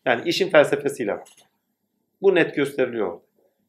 Yani 0.06 0.30
işin 0.30 0.50
felsefesiyle 0.50 1.12
bakmak. 1.12 1.53
Bu 2.24 2.36
net 2.36 2.56
gösteriliyor. 2.56 3.20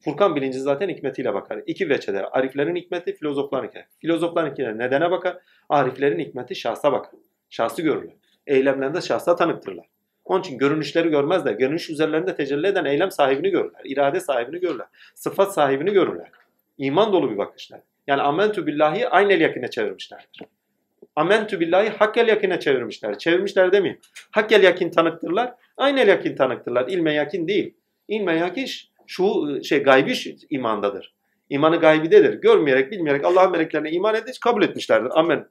Furkan 0.01 0.37
bilinci 0.37 0.59
zaten 0.59 0.89
hikmetiyle 0.89 1.35
bakar. 1.35 1.63
İki 1.67 1.89
veçede. 1.89 2.27
Ariflerin 2.27 2.77
hikmeti, 2.77 3.17
filozofların 3.17 3.69
hikmeti. 3.69 3.89
Filozofların 4.01 4.51
hikmeti 4.51 4.79
nedene 4.79 5.11
bakar. 5.11 5.37
Ariflerin 5.69 6.19
hikmeti 6.19 6.55
şahsa 6.55 6.93
bakar. 6.93 7.13
Şahsı 7.51 7.83
görürler. 7.83 8.15
Eylemlerinde 8.47 9.01
şahsa 9.01 9.37
tanıktırlar. 9.37 9.87
Onun 10.25 10.41
için 10.41 10.59
görünüşleri 10.59 11.09
görmezler. 11.09 11.53
Görünüş 11.53 11.91
üzerlerinde 11.91 12.35
tecelli 12.35 12.67
eden 12.67 12.85
eylem 12.85 13.11
sahibini 13.11 13.51
görürler. 13.51 13.81
irade 13.85 14.21
sahibini 14.21 14.61
görürler. 14.61 14.87
Sıfat 15.15 15.55
sahibini 15.55 15.93
görürler. 15.93 16.31
İman 16.79 17.13
dolu 17.13 17.31
bir 17.31 17.39
bakışlar. 17.39 17.81
Yani 18.07 18.23
amentü 18.23 18.67
billahi 18.67 19.09
aynel 19.09 19.41
yakine 19.41 19.71
çevirmişlerdir. 19.71 20.41
Amentü 21.17 21.61
billahi 21.61 21.89
hakkel 21.89 22.29
yakine 22.29 22.61
çevirmişler. 22.61 23.19
Çevirmişler 23.19 23.73
demeyeyim. 23.73 24.01
Hakkel 24.31 24.63
yakin 24.63 24.91
tanıktırlar. 24.91 25.55
Aynel 25.77 26.09
yakin 26.09 26.37
tanıktırlar. 26.37 26.89
İlme 26.89 27.15
yakin 27.15 27.49
değil. 27.49 27.75
İlme 28.09 28.37
yakin 28.39 28.67
şu 29.07 29.59
şey 29.65 29.83
gaybi 29.83 30.15
imandadır. 30.51 31.15
İmanı 31.51 31.77
gaybidedir. 31.77 32.35
Görmeyerek, 32.35 32.93
bilmeyerek 32.93 33.25
Allah'ın 33.25 33.53
meleklerine 33.53 33.91
iman 33.91 34.15
edip 34.15 34.35
kabul 34.41 34.63
etmişlerdir. 34.63 35.11
Amen. 35.15 35.49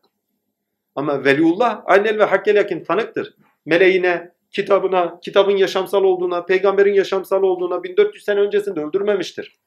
Ama 0.95 1.25
veliullah 1.25 1.81
aynel 1.85 2.19
ve 2.19 2.23
hakkel 2.23 2.55
yakin 2.55 2.83
tanıktır. 2.83 3.33
Meleğine, 3.65 4.31
kitabına, 4.51 5.19
kitabın 5.19 5.57
yaşamsal 5.57 6.03
olduğuna, 6.03 6.45
peygamberin 6.45 6.93
yaşamsal 6.93 7.43
olduğuna 7.43 7.83
1400 7.83 8.23
sene 8.23 8.39
öncesinde 8.39 8.79
öldürmemiştir. 8.79 9.57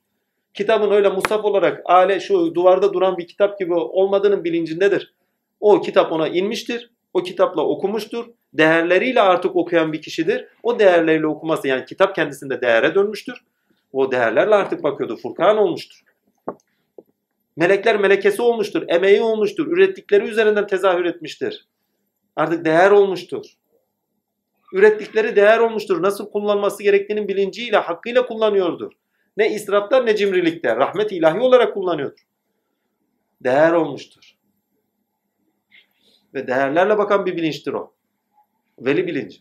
Kitabın 0.54 0.90
öyle 0.90 1.08
musaf 1.08 1.44
olarak 1.44 1.80
ale 1.84 2.20
şu 2.20 2.54
duvarda 2.54 2.92
duran 2.92 3.18
bir 3.18 3.26
kitap 3.26 3.58
gibi 3.58 3.74
olmadığının 3.74 4.44
bilincindedir. 4.44 5.14
O 5.60 5.80
kitap 5.80 6.12
ona 6.12 6.28
inmiştir. 6.28 6.90
O 7.16 7.22
kitapla 7.22 7.62
okumuştur. 7.62 8.26
Değerleriyle 8.54 9.20
artık 9.20 9.56
okuyan 9.56 9.92
bir 9.92 10.02
kişidir. 10.02 10.48
O 10.62 10.78
değerleriyle 10.78 11.26
okuması 11.26 11.68
yani 11.68 11.84
kitap 11.84 12.14
kendisinde 12.14 12.60
değere 12.60 12.94
dönmüştür. 12.94 13.44
O 13.92 14.12
değerlerle 14.12 14.54
artık 14.54 14.82
bakıyordu. 14.82 15.16
Furkan 15.16 15.58
olmuştur. 15.58 16.02
Melekler 17.56 18.00
melekesi 18.00 18.42
olmuştur. 18.42 18.84
Emeği 18.88 19.20
olmuştur. 19.20 19.66
Ürettikleri 19.66 20.24
üzerinden 20.24 20.66
tezahür 20.66 21.04
etmiştir. 21.04 21.66
Artık 22.36 22.64
değer 22.64 22.90
olmuştur. 22.90 23.46
Ürettikleri 24.72 25.36
değer 25.36 25.58
olmuştur. 25.58 26.02
Nasıl 26.02 26.30
kullanması 26.30 26.82
gerektiğinin 26.82 27.28
bilinciyle, 27.28 27.76
hakkıyla 27.76 28.26
kullanıyordur. 28.26 28.92
Ne 29.36 29.54
israfta 29.54 30.02
ne 30.02 30.16
cimrilikte. 30.16 30.76
Rahmet 30.76 31.12
ilahi 31.12 31.40
olarak 31.40 31.74
kullanıyordur. 31.74 32.26
Değer 33.40 33.72
olmuştur. 33.72 34.35
Ve 36.34 36.46
değerlerle 36.46 36.98
bakan 36.98 37.26
bir 37.26 37.36
bilinçtir 37.36 37.72
o. 37.72 37.94
Veli 38.78 39.06
bilinci. 39.06 39.38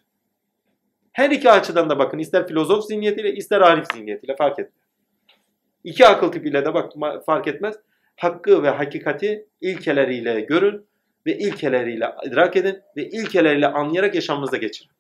Her 1.12 1.30
iki 1.30 1.52
açıdan 1.52 1.90
da 1.90 2.00
bakın. 2.00 2.20
ister 2.20 2.48
filozof 2.48 2.86
zihniyetiyle 2.86 3.34
ister 3.34 3.62
arif 3.62 3.86
zihniyetiyle 3.94 4.36
fark 4.36 4.60
etmez. 4.60 4.82
İki 5.84 6.06
akıl 6.08 6.32
tipiyle 6.32 6.66
de 6.66 6.74
bak 6.74 6.94
fark 7.26 7.48
etmez. 7.48 7.76
Hakkı 8.16 8.64
ve 8.64 8.70
hakikati 8.70 9.48
ilkeleriyle 9.62 10.42
görün 10.42 10.86
ve 11.26 11.38
ilkeleriyle 11.38 12.16
idrak 12.26 12.56
edin 12.56 12.82
ve 12.98 13.10
ilkeleriyle 13.10 13.68
anlayarak 13.68 14.16
yaşamınıza 14.16 14.58
geçirin. 14.58 14.92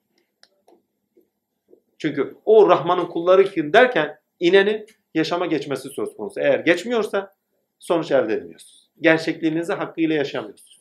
Çünkü 1.97 2.37
o 2.45 2.69
Rahman'ın 2.69 3.05
kulları 3.05 3.43
kim 3.43 3.73
derken 3.73 4.19
inenin 4.39 4.85
yaşama 5.13 5.45
geçmesi 5.45 5.89
söz 5.89 6.17
konusu. 6.17 6.39
Eğer 6.39 6.59
geçmiyorsa 6.59 7.35
sonuç 7.79 8.11
elde 8.11 8.33
edemiyorsunuz. 8.33 8.91
Gerçekliğinizi 9.01 9.73
hakkıyla 9.73 10.15
yaşamıyorsunuz. 10.15 10.74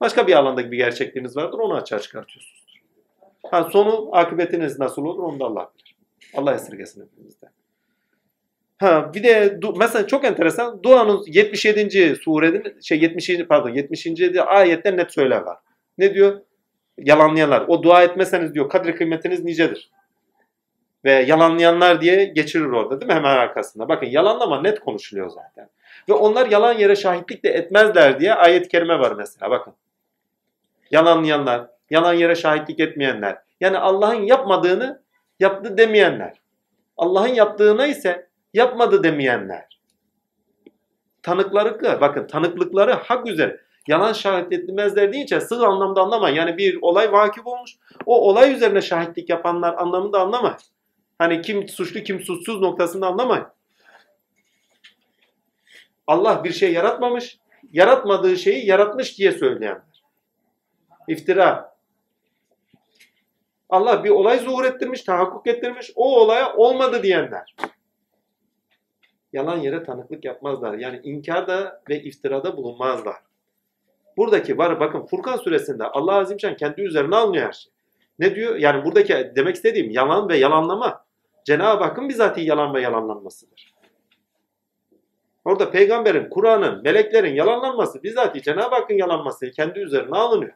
Başka 0.00 0.26
bir 0.26 0.32
alandaki 0.32 0.72
bir 0.72 0.76
gerçekliğiniz 0.76 1.36
vardır 1.36 1.58
onu 1.58 1.74
açığa 1.74 1.98
çıkartıyorsunuz. 1.98 2.64
Ha, 3.50 3.68
sonu 3.72 4.08
akıbetiniz 4.12 4.78
nasıl 4.78 5.04
olur 5.04 5.22
onu 5.22 5.40
da 5.40 5.44
Allah 5.44 5.70
bilir. 5.74 5.96
Allah 6.34 6.54
esirgesin 6.54 7.06
hepimizden. 7.06 7.50
Ha, 8.78 9.14
bir 9.14 9.22
de 9.22 9.58
mesela 9.78 10.06
çok 10.06 10.24
enteresan 10.24 10.82
duanın 10.82 11.22
77. 11.26 12.16
surenin 12.16 12.80
şey 12.80 13.00
77 13.00 13.46
pardon 13.46 13.70
70. 13.70 14.06
ayette 14.46 14.96
net 14.96 15.12
söyler 15.12 15.40
var. 15.40 15.58
Ne 15.98 16.14
diyor? 16.14 16.40
Yalanlayanlar. 16.98 17.64
O 17.68 17.82
dua 17.82 18.02
etmeseniz 18.02 18.54
diyor 18.54 18.68
kadri 18.68 18.94
kıymetiniz 18.94 19.44
nicedir. 19.44 19.90
Ve 21.04 21.12
yalanlayanlar 21.12 22.00
diye 22.00 22.24
geçirir 22.24 22.66
orada 22.66 23.00
değil 23.00 23.12
mi 23.12 23.16
hemen 23.16 23.36
arkasında. 23.36 23.88
Bakın 23.88 24.06
yalanlama 24.06 24.62
net 24.62 24.80
konuşuluyor 24.80 25.28
zaten. 25.30 25.68
Ve 26.08 26.12
onlar 26.12 26.46
yalan 26.46 26.78
yere 26.78 26.96
şahitlik 26.96 27.44
de 27.44 27.48
etmezler 27.48 28.20
diye 28.20 28.34
ayet-i 28.34 28.68
kerime 28.68 28.98
var 28.98 29.12
mesela 29.12 29.50
bakın. 29.50 29.74
Yalanlayanlar, 30.90 31.66
yalan 31.90 32.14
yere 32.14 32.34
şahitlik 32.34 32.80
etmeyenler. 32.80 33.38
Yani 33.60 33.78
Allah'ın 33.78 34.22
yapmadığını 34.22 35.02
yaptı 35.40 35.78
demeyenler. 35.78 36.40
Allah'ın 36.96 37.34
yaptığına 37.34 37.86
ise 37.86 38.28
yapmadı 38.54 39.02
demeyenler. 39.02 39.80
Tanıkları, 41.22 42.00
bakın 42.00 42.26
tanıklıkları 42.26 42.92
hak 42.92 43.26
üzere. 43.26 43.60
Yalan 43.88 44.12
şahit 44.12 44.52
etmezler 44.52 45.12
deyince 45.12 45.40
sığ 45.40 45.66
anlamda 45.66 46.00
anlamayın. 46.00 46.36
Yani 46.36 46.58
bir 46.58 46.78
olay 46.82 47.12
vakip 47.12 47.46
olmuş. 47.46 47.70
O 48.06 48.28
olay 48.28 48.54
üzerine 48.54 48.80
şahitlik 48.80 49.28
yapanlar 49.30 49.74
anlamında 49.74 50.20
anlamayın. 50.20 50.56
Hani 51.18 51.42
kim 51.42 51.68
suçlu 51.68 52.00
kim 52.00 52.20
suçsuz 52.20 52.60
noktasında 52.60 53.06
anlamayın. 53.06 53.46
Allah 56.06 56.44
bir 56.44 56.52
şey 56.52 56.72
yaratmamış, 56.72 57.38
yaratmadığı 57.72 58.36
şeyi 58.36 58.66
yaratmış 58.66 59.18
diye 59.18 59.32
söyleyenler. 59.32 59.87
İftira. 61.08 61.78
Allah 63.70 64.04
bir 64.04 64.10
olay 64.10 64.38
zuhur 64.38 64.64
ettirmiş, 64.64 65.02
tahakkuk 65.02 65.46
ettirmiş, 65.46 65.92
o 65.96 66.20
olaya 66.20 66.56
olmadı 66.56 67.02
diyenler. 67.02 67.54
Yalan 69.32 69.56
yere 69.56 69.84
tanıklık 69.84 70.24
yapmazlar. 70.24 70.74
Yani 70.74 71.00
inkarda 71.04 71.82
ve 71.88 72.02
iftirada 72.02 72.56
bulunmazlar. 72.56 73.16
Buradaki 74.16 74.58
var 74.58 74.80
bakın 74.80 75.06
Furkan 75.06 75.36
suresinde 75.36 75.84
Allah 75.84 76.14
Azimşan 76.14 76.56
kendi 76.56 76.80
üzerine 76.80 77.16
almıyor 77.16 77.46
her 77.46 77.52
şey. 77.52 77.72
Ne 78.18 78.34
diyor? 78.34 78.56
Yani 78.56 78.84
buradaki 78.84 79.32
demek 79.36 79.56
istediğim 79.56 79.90
yalan 79.90 80.28
ve 80.28 80.36
yalanlama 80.36 81.04
Cenab-ı 81.44 81.84
Hakk'ın 81.84 82.08
bizatihi 82.08 82.46
yalan 82.46 82.74
ve 82.74 82.80
yalanlanmasıdır. 82.80 83.74
Orada 85.44 85.70
peygamberin, 85.70 86.30
Kur'an'ın, 86.30 86.82
meleklerin 86.82 87.34
yalanlanması 87.34 88.02
bizatihi 88.02 88.42
Cenab-ı 88.42 88.74
Hakk'ın 88.74 88.94
yalanması 88.94 89.50
kendi 89.50 89.78
üzerine 89.78 90.16
alınıyor. 90.16 90.52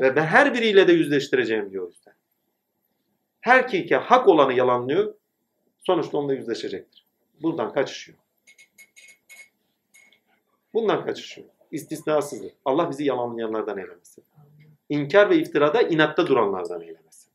Ve 0.00 0.16
ben 0.16 0.24
her 0.24 0.54
biriyle 0.54 0.88
de 0.88 0.92
yüzleştireceğim 0.92 1.70
diyor 1.70 1.88
yüzden. 1.88 2.14
Her 3.40 3.68
ki 3.68 3.96
hak 3.96 4.28
olanı 4.28 4.52
yalanlıyor, 4.52 5.14
sonuçta 5.86 6.18
onunla 6.18 6.34
yüzleşecektir. 6.34 7.06
Bundan 7.42 7.72
kaçışıyor. 7.72 8.18
Bundan 10.74 11.04
kaçışıyor. 11.04 11.48
İstisnasızdır. 11.70 12.52
Allah 12.64 12.90
bizi 12.90 13.04
yalanlayanlardan 13.04 13.78
eylemesin. 13.78 14.24
İnkar 14.88 15.30
ve 15.30 15.36
iftirada 15.36 15.82
inatta 15.82 16.26
duranlardan 16.26 16.80
eylemesin. 16.80 17.32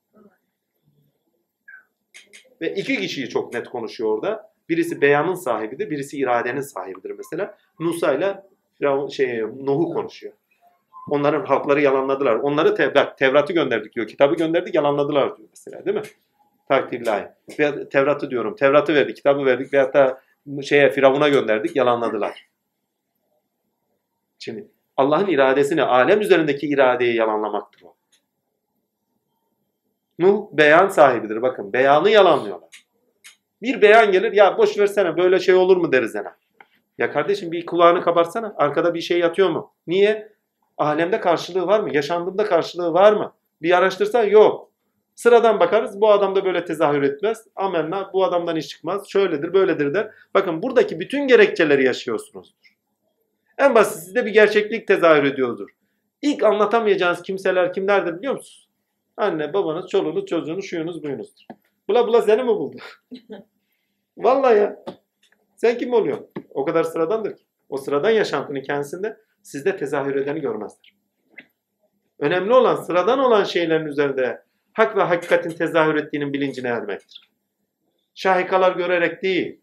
Ve 2.61 2.75
iki 2.75 2.97
kişiyi 2.97 3.29
çok 3.29 3.53
net 3.53 3.69
konuşuyor 3.69 4.09
orada. 4.09 4.53
Birisi 4.69 5.01
beyanın 5.01 5.33
sahibidir, 5.33 5.89
birisi 5.89 6.17
iradenin 6.17 6.61
sahibidir 6.61 7.11
mesela. 7.11 7.57
Musa 7.79 8.13
ile 8.13 8.43
şey, 9.11 9.41
Nuh'u 9.41 9.93
konuşuyor. 9.93 10.33
Onların 11.09 11.45
halkları 11.45 11.81
yalanladılar. 11.81 12.35
Onları 12.35 12.75
Tevrat, 12.75 13.17
Tevrat'ı 13.17 13.53
gönderdik 13.53 13.95
diyor. 13.95 14.07
Kitabı 14.07 14.35
gönderdik 14.35 14.75
yalanladılar 14.75 15.37
diyor 15.37 15.49
mesela 15.49 15.85
değil 15.85 15.97
mi? 15.97 16.03
Takdirlahi. 16.67 17.27
Tevrat'ı 17.91 18.29
diyorum. 18.31 18.55
Tevrat'ı 18.55 18.95
verdik, 18.95 19.15
kitabı 19.15 19.45
verdik 19.45 19.73
veyahut 19.73 19.93
da 19.93 20.21
şeye 20.63 20.89
Firavun'a 20.89 21.29
gönderdik 21.29 21.75
yalanladılar. 21.75 22.47
Şimdi 24.39 24.67
Allah'ın 24.97 25.27
iradesini, 25.27 25.83
alem 25.83 26.21
üzerindeki 26.21 26.67
iradeyi 26.67 27.15
yalanlamaktır 27.15 27.81
o. 27.81 27.95
Nuh 30.19 30.47
beyan 30.51 30.87
sahibidir. 30.87 31.41
Bakın 31.41 31.73
beyanı 31.73 32.09
yalanlıyorlar. 32.09 32.69
Bir 33.61 33.81
beyan 33.81 34.11
gelir 34.11 34.31
ya 34.31 34.57
boş 34.57 34.77
versene 34.77 35.17
böyle 35.17 35.39
şey 35.39 35.55
olur 35.55 35.77
mu 35.77 35.91
deriz 35.91 36.15
ona. 36.15 36.35
Ya 36.97 37.11
kardeşim 37.11 37.51
bir 37.51 37.65
kulağını 37.65 38.01
kapatsana. 38.01 38.53
Arkada 38.57 38.93
bir 38.93 39.01
şey 39.01 39.19
yatıyor 39.19 39.49
mu? 39.49 39.73
Niye? 39.87 40.33
Alemde 40.79 41.19
karşılığı 41.19 41.67
var 41.67 41.79
mı? 41.79 41.95
Yaşandığında 41.95 42.45
karşılığı 42.45 42.93
var 42.93 43.13
mı? 43.13 43.33
Bir 43.61 43.77
araştırsan 43.77 44.23
yok. 44.23 44.71
Sıradan 45.15 45.59
bakarız 45.59 46.01
bu 46.01 46.11
adam 46.11 46.35
da 46.35 46.45
böyle 46.45 46.65
tezahür 46.65 47.03
etmez. 47.03 47.47
Amenna 47.55 48.09
bu 48.13 48.23
adamdan 48.23 48.55
iş 48.55 48.67
çıkmaz. 48.67 49.09
Şöyledir 49.09 49.53
böyledir 49.53 49.93
der. 49.93 50.11
Bakın 50.33 50.61
buradaki 50.61 50.99
bütün 50.99 51.27
gerekçeleri 51.27 51.85
yaşıyorsunuzdur. 51.85 52.75
En 53.57 53.75
basit 53.75 54.03
sizde 54.03 54.25
bir 54.25 54.31
gerçeklik 54.31 54.87
tezahür 54.87 55.23
ediyordur. 55.23 55.69
İlk 56.21 56.43
anlatamayacağınız 56.43 57.21
kimseler 57.21 57.73
kimlerdir 57.73 58.17
biliyor 58.17 58.33
musunuz? 58.33 58.69
Anne, 59.17 59.53
babanız, 59.53 59.87
çoluğunuz, 59.87 60.25
çocuğunuz, 60.25 60.65
şuyunuz, 60.65 61.03
buyunuzdur. 61.03 61.45
Bula 61.89 62.07
bula 62.07 62.21
seni 62.21 62.43
mi 62.43 62.47
buldu? 62.49 62.77
Vallahi 64.17 64.57
ya. 64.57 64.83
Sen 65.55 65.77
kim 65.77 65.93
oluyorsun? 65.93 66.27
O 66.49 66.65
kadar 66.65 66.83
sıradandır 66.83 67.35
ki. 67.35 67.43
O 67.69 67.77
sıradan 67.77 68.09
yaşantının 68.09 68.61
kendisinde 68.61 69.17
sizde 69.43 69.77
tezahür 69.77 70.15
edeni 70.15 70.41
görmezler. 70.41 70.95
Önemli 72.19 72.53
olan 72.53 72.75
sıradan 72.75 73.19
olan 73.19 73.43
şeylerin 73.43 73.85
üzerinde 73.85 74.43
hak 74.73 74.97
ve 74.97 75.01
hakikatin 75.01 75.49
tezahür 75.49 75.95
ettiğinin 75.95 76.33
bilincine 76.33 76.67
ermektir. 76.67 77.29
Şahikalar 78.15 78.75
görerek 78.75 79.23
değil. 79.23 79.61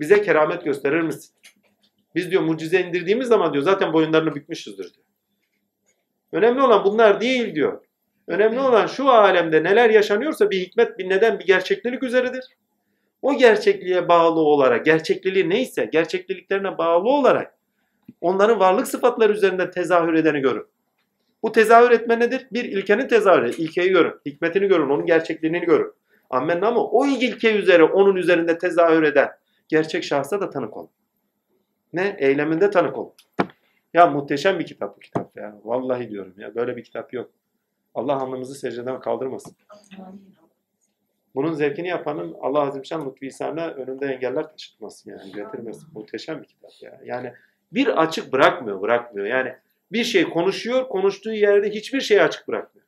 Bize 0.00 0.22
keramet 0.22 0.64
gösterir 0.64 1.00
misin? 1.00 1.34
Biz 2.14 2.30
diyor 2.30 2.42
mucize 2.42 2.80
indirdiğimiz 2.80 3.28
zaman 3.28 3.52
diyor 3.52 3.64
zaten 3.64 3.92
boyunlarını 3.92 4.34
bükmüşüzdür 4.34 4.94
diyor. 4.94 5.06
Önemli 6.32 6.62
olan 6.62 6.84
bunlar 6.84 7.20
değil 7.20 7.54
diyor. 7.54 7.84
Önemli 8.26 8.60
olan 8.60 8.86
şu 8.86 9.08
alemde 9.08 9.62
neler 9.62 9.90
yaşanıyorsa 9.90 10.50
bir 10.50 10.60
hikmet, 10.60 10.98
bir 10.98 11.08
neden, 11.08 11.38
bir 11.38 11.46
gerçeklilik 11.46 12.02
üzeredir. 12.02 12.44
O 13.22 13.38
gerçekliğe 13.38 14.08
bağlı 14.08 14.40
olarak, 14.40 14.84
gerçekliliği 14.84 15.48
neyse, 15.48 15.88
gerçekliliklerine 15.92 16.78
bağlı 16.78 17.08
olarak 17.08 17.54
onların 18.20 18.60
varlık 18.60 18.88
sıfatları 18.88 19.32
üzerinde 19.32 19.70
tezahür 19.70 20.14
edeni 20.14 20.40
görün. 20.40 20.66
Bu 21.42 21.52
tezahür 21.52 21.90
etme 21.90 22.18
nedir? 22.18 22.46
Bir 22.52 22.64
ilkenin 22.64 23.08
tezahürü. 23.08 23.50
İlkeyi 23.50 23.90
görün, 23.90 24.14
hikmetini 24.26 24.68
görün, 24.68 24.88
onun 24.90 25.06
gerçekliğini 25.06 25.60
görün. 25.60 25.92
Amenna 26.30 26.68
ama 26.68 26.84
o 26.84 27.06
ilke 27.06 27.56
üzere 27.56 27.84
onun 27.84 28.16
üzerinde 28.16 28.58
tezahür 28.58 29.02
eden 29.02 29.30
gerçek 29.68 30.04
şahsa 30.04 30.40
da 30.40 30.50
tanık 30.50 30.76
olun. 30.76 30.90
Ne? 31.92 32.16
Eyleminde 32.18 32.70
tanık 32.70 32.98
olun. 32.98 33.12
Ya 33.94 34.06
muhteşem 34.06 34.58
bir 34.58 34.66
kitap 34.66 34.96
bu 34.96 35.00
kitap 35.00 35.36
ya. 35.36 35.60
Vallahi 35.64 36.10
diyorum 36.10 36.34
ya 36.36 36.54
böyle 36.54 36.76
bir 36.76 36.84
kitap 36.84 37.12
yok. 37.12 37.30
Allah 37.94 38.16
alnımızı 38.16 38.54
secdeden 38.54 39.00
kaldırmasın. 39.00 39.56
Bunun 41.34 41.52
zevkini 41.52 41.88
yapanın 41.88 42.36
Allah 42.40 42.60
Azimşan 42.60 43.06
Lütfü 43.06 43.26
İsa'na 43.26 43.68
önünde 43.68 44.06
engeller 44.06 44.48
taşıtmasın 44.48 45.10
yani 45.10 45.32
getirmesin. 45.32 45.88
Muhteşem 45.94 46.42
bir 46.42 46.46
kitap 46.46 46.70
ya. 46.82 47.00
Yani 47.04 47.32
bir 47.72 48.02
açık 48.02 48.32
bırakmıyor, 48.32 48.80
bırakmıyor. 48.80 49.26
Yani 49.26 49.54
bir 49.92 50.04
şey 50.04 50.24
konuşuyor, 50.24 50.88
konuştuğu 50.88 51.32
yerde 51.32 51.70
hiçbir 51.70 52.00
şeyi 52.00 52.22
açık 52.22 52.48
bırakmıyor. 52.48 52.86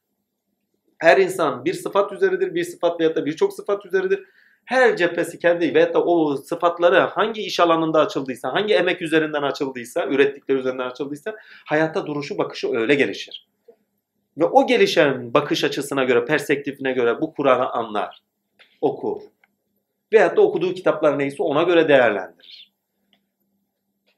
Her 0.99 1.17
insan 1.17 1.65
bir 1.65 1.75
sıfat 1.75 2.13
üzeridir, 2.13 2.55
bir 2.55 2.65
sıfat 2.65 3.01
veyahut 3.01 3.17
da 3.17 3.27
birçok 3.27 3.53
sıfat 3.53 3.87
üzeridir. 3.87 4.25
Her 4.65 4.97
cephesi 4.97 5.39
kendi 5.39 5.75
veyahut 5.75 5.95
da 5.95 6.05
o 6.05 6.37
sıfatları 6.37 6.97
hangi 6.97 7.43
iş 7.43 7.61
alanında 7.61 8.01
açıldıysa, 8.01 8.53
hangi 8.53 8.75
emek 8.75 9.03
üzerinden 9.03 9.43
açıldıysa, 9.43 10.07
ürettikleri 10.07 10.59
üzerinden 10.59 10.87
açıldıysa 10.87 11.37
hayatta 11.65 12.07
duruşu, 12.07 12.39
bakışı 12.39 12.77
öyle 12.77 12.95
gelişir. 12.95 13.49
Ve 14.39 14.45
o 14.45 14.67
gelişen 14.67 15.35
bakış 15.35 15.65
açısına 15.65 16.05
göre, 16.05 16.25
perspektifine 16.25 16.93
göre 16.93 17.21
bu 17.21 17.35
Kur'an'ı 17.35 17.71
anlar, 17.71 18.23
okur. 18.83 19.23
Veyahut 20.13 20.37
da 20.37 20.41
okuduğu 20.41 20.75
kitaplar 20.75 21.19
neyse 21.19 21.43
ona 21.43 21.63
göre 21.63 21.89
değerlendirir. 21.89 22.73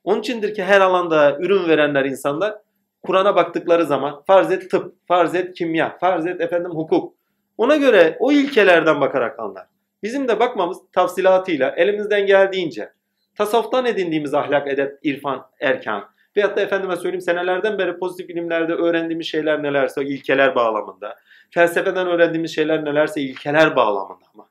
Onun 0.04 0.20
içindir 0.20 0.54
ki 0.54 0.64
her 0.64 0.80
alanda 0.80 1.38
ürün 1.40 1.68
verenler 1.68 2.04
insanlar 2.04 2.54
Kur'an'a 3.02 3.36
baktıkları 3.36 3.86
zaman 3.86 4.22
farz 4.26 4.50
et 4.50 4.70
tıp, 4.70 4.94
farz 5.08 5.34
et 5.34 5.54
kimya, 5.54 5.98
farz 5.98 6.26
et 6.26 6.40
efendim 6.40 6.70
hukuk. 6.70 7.14
Ona 7.58 7.76
göre 7.76 8.16
o 8.20 8.32
ilkelerden 8.32 9.00
bakarak 9.00 9.40
anlar. 9.40 9.66
Bizim 10.02 10.28
de 10.28 10.40
bakmamız 10.40 10.78
tafsilatıyla 10.92 11.70
elimizden 11.76 12.26
geldiğince 12.26 12.92
tasavvuftan 13.34 13.86
edindiğimiz 13.86 14.34
ahlak, 14.34 14.68
edep, 14.68 14.98
irfan, 15.02 15.46
erkan 15.60 16.14
veyahut 16.36 16.56
da 16.56 16.60
efendime 16.60 16.96
söyleyeyim 16.96 17.20
senelerden 17.20 17.78
beri 17.78 17.98
pozitif 17.98 18.30
ilimlerde 18.30 18.72
öğrendiğimiz 18.72 19.26
şeyler 19.26 19.62
nelerse 19.62 20.04
ilkeler 20.04 20.54
bağlamında, 20.54 21.16
felsefeden 21.50 22.06
öğrendiğimiz 22.06 22.54
şeyler 22.54 22.84
nelerse 22.84 23.20
ilkeler 23.20 23.76
bağlamında 23.76 24.24
ama. 24.34 24.48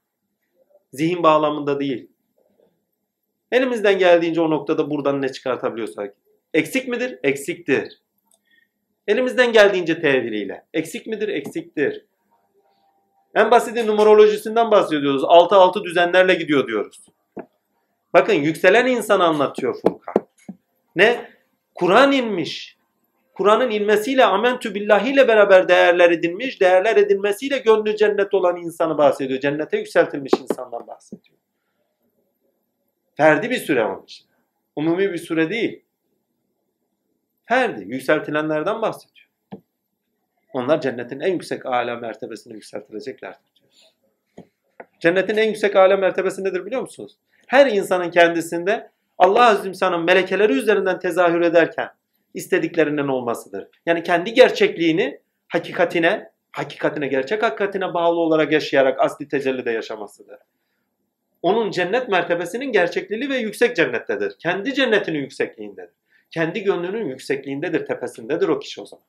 Zihin 0.94 1.24
bağlamında 1.24 1.80
değil. 1.80 2.08
Elimizden 3.52 4.00
geldiğince 4.00 4.42
o 4.42 4.50
noktada 4.50 4.90
buradan 4.90 5.22
ne 5.22 5.32
çıkartabiliyorsak. 5.32 6.16
Eksik 6.54 6.88
midir? 6.88 7.20
Eksiktir. 7.24 8.02
Elimizden 9.08 9.54
geldiğince 9.54 10.02
tevhiliyle. 10.02 10.66
Eksik 10.74 11.08
midir? 11.08 11.28
Eksiktir. 11.28 12.06
En 13.36 13.52
basiti 13.52 13.88
numerolojisinden 13.88 14.72
bahsediyoruz. 14.72 15.24
6-6 15.24 15.84
düzenlerle 15.84 16.34
gidiyor 16.34 16.68
diyoruz. 16.68 17.06
Bakın 18.14 18.34
yükselen 18.34 18.88
insan 18.88 19.20
anlatıyor 19.20 19.76
Furkan. 19.82 20.14
Ne? 20.96 21.30
Kur'an 21.76 22.12
inmiş. 22.12 22.73
Kur'an'ın 23.34 23.72
inmesiyle 23.72 24.26
amentü 24.26 24.76
billahiyle 24.76 25.28
beraber 25.28 25.68
değerler 25.68 26.12
edinmiş. 26.12 26.62
Değerler 26.62 26.98
edinmesiyle 26.98 27.58
gönlü 27.58 27.96
cennet 27.96 28.34
olan 28.34 28.58
insanı 28.58 28.98
bahsediyor. 28.98 29.40
Cennete 29.40 29.78
yükseltilmiş 29.78 30.34
insandan 30.42 30.88
bahsediyor. 30.88 31.38
Ferdi 33.18 33.50
bir 33.50 33.58
süre 33.58 33.86
onun 33.86 34.04
için. 34.04 34.28
Umumi 34.76 35.14
bir 35.14 35.18
süre 35.18 35.50
değil. 35.50 35.84
Ferdi. 37.46 37.84
Yükseltilenlerden 37.88 38.82
bahsediyor. 38.82 39.30
Onlar 40.54 40.82
cennetin 40.82 41.20
en 41.20 41.34
yüksek 41.34 41.66
âlâ 41.66 41.96
mertebesine 41.96 42.54
yükseltileceklerdir 42.54 43.40
diyor. 43.56 43.74
Cennetin 45.00 45.38
en 45.38 45.48
yüksek 45.48 45.76
âlâ 45.76 45.98
mertebesi 45.98 46.44
nedir 46.44 46.66
biliyor 46.66 46.82
musunuz? 46.82 47.18
Her 47.48 47.66
insanın 47.66 48.12
kendisinde 48.12 48.92
Allah 49.18 49.62
Celle'nin 49.64 50.06
melekeleri 50.06 50.54
üzerinden 50.54 51.00
tezahür 51.00 51.42
ederken 51.42 51.90
istediklerinden 52.34 53.08
olmasıdır. 53.08 53.68
Yani 53.86 54.04
kendi 54.04 54.34
gerçekliğini 54.34 55.20
hakikatine, 55.48 56.32
hakikatine, 56.52 57.08
gerçek 57.08 57.44
hakikatine 57.44 57.94
bağlı 57.94 58.20
olarak 58.20 58.52
yaşayarak 58.52 59.00
asli 59.00 59.28
tecellide 59.28 59.72
yaşamasıdır. 59.72 60.38
Onun 61.42 61.72
cennet 61.72 62.10
mertebesinin 62.10 62.72
gerçekliği 62.72 63.30
ve 63.30 63.38
yüksek 63.38 63.76
cennettedir. 63.76 64.36
Kendi 64.40 64.74
cennetinin 64.74 65.20
yüksekliğindedir. 65.20 65.96
Kendi 66.32 66.64
gönlünün 66.64 67.06
yüksekliğindedir, 67.06 67.86
tepesindedir 67.86 68.48
o 68.48 68.60
kişi 68.60 68.82
o 68.82 68.86
zaman. 68.86 69.06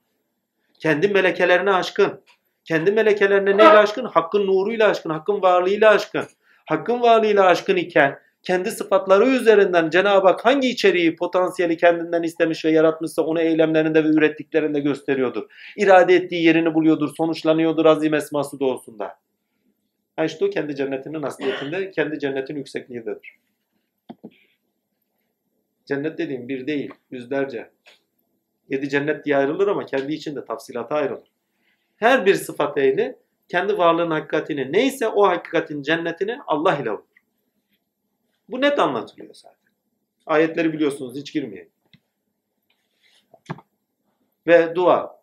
Kendi 0.79 1.09
melekelerine 1.09 1.71
aşkın. 1.71 2.21
Kendi 2.65 2.93
melekelerine 2.93 3.51
neyle 3.51 3.69
aşkın? 3.69 4.05
Hakkın 4.05 4.47
nuruyla 4.47 4.89
aşkın, 4.89 5.11
hakkın 5.11 5.43
varlığıyla 5.43 5.91
aşkın. 5.91 6.25
Hakkın 6.67 7.01
varlığıyla 7.01 7.47
aşkın 7.47 7.77
iken 7.77 8.19
kendi 8.45 8.71
sıfatları 8.71 9.27
üzerinden 9.27 9.91
Cenab-ı 9.91 10.27
Hak 10.27 10.45
hangi 10.45 10.69
içeriği, 10.69 11.17
potansiyeli 11.17 11.77
kendinden 11.77 12.23
istemiş 12.23 12.65
ve 12.65 12.71
yaratmışsa 12.71 13.23
onu 13.23 13.41
eylemlerinde 13.41 14.05
ve 14.05 14.09
ürettiklerinde 14.09 14.81
gösteriyordur. 14.81 15.43
İrade 15.77 16.15
ettiği 16.15 16.45
yerini 16.45 16.75
buluyordur, 16.75 17.15
sonuçlanıyordur 17.17 17.87
azim 17.87 18.15
esması 18.15 18.61
doğusunda. 18.61 19.19
Ha 20.17 20.25
işte 20.25 20.45
o 20.45 20.51
kendi 20.51 20.77
cennetinin 20.77 21.23
asliyetinde, 21.23 21.91
kendi 21.91 22.19
cennetin 22.19 22.57
yüksekliğindedir. 22.57 23.39
Cennet 25.87 26.19
dediğim 26.19 26.49
bir 26.49 26.67
değil, 26.67 26.91
yüzlerce. 27.11 27.71
Yedi 28.69 28.89
cennet 28.89 29.25
diye 29.25 29.37
ayrılır 29.37 29.69
ama 29.69 29.87
kendi 29.87 30.15
içinde 30.15 30.45
tafsilata 30.45 30.95
ayrılır. 30.95 31.29
Her 31.97 32.27
bir 32.27 32.35
sıfat 32.35 32.79
ehli 32.79 33.17
kendi 33.49 33.79
varlığın 33.79 34.11
hakikatini 34.11 34.73
neyse 34.73 35.09
o 35.09 35.29
hakikatin 35.29 35.83
cennetini 35.83 36.39
Allah 36.47 36.77
ile 36.77 36.91
bulur. 36.91 37.14
Bu 38.49 38.61
net 38.61 38.79
anlatılıyor 38.79 39.35
zaten. 39.35 39.59
Ayetleri 40.27 40.73
biliyorsunuz 40.73 41.17
hiç 41.17 41.33
girmeyin. 41.33 41.71
Ve 44.47 44.75
dua. 44.75 45.21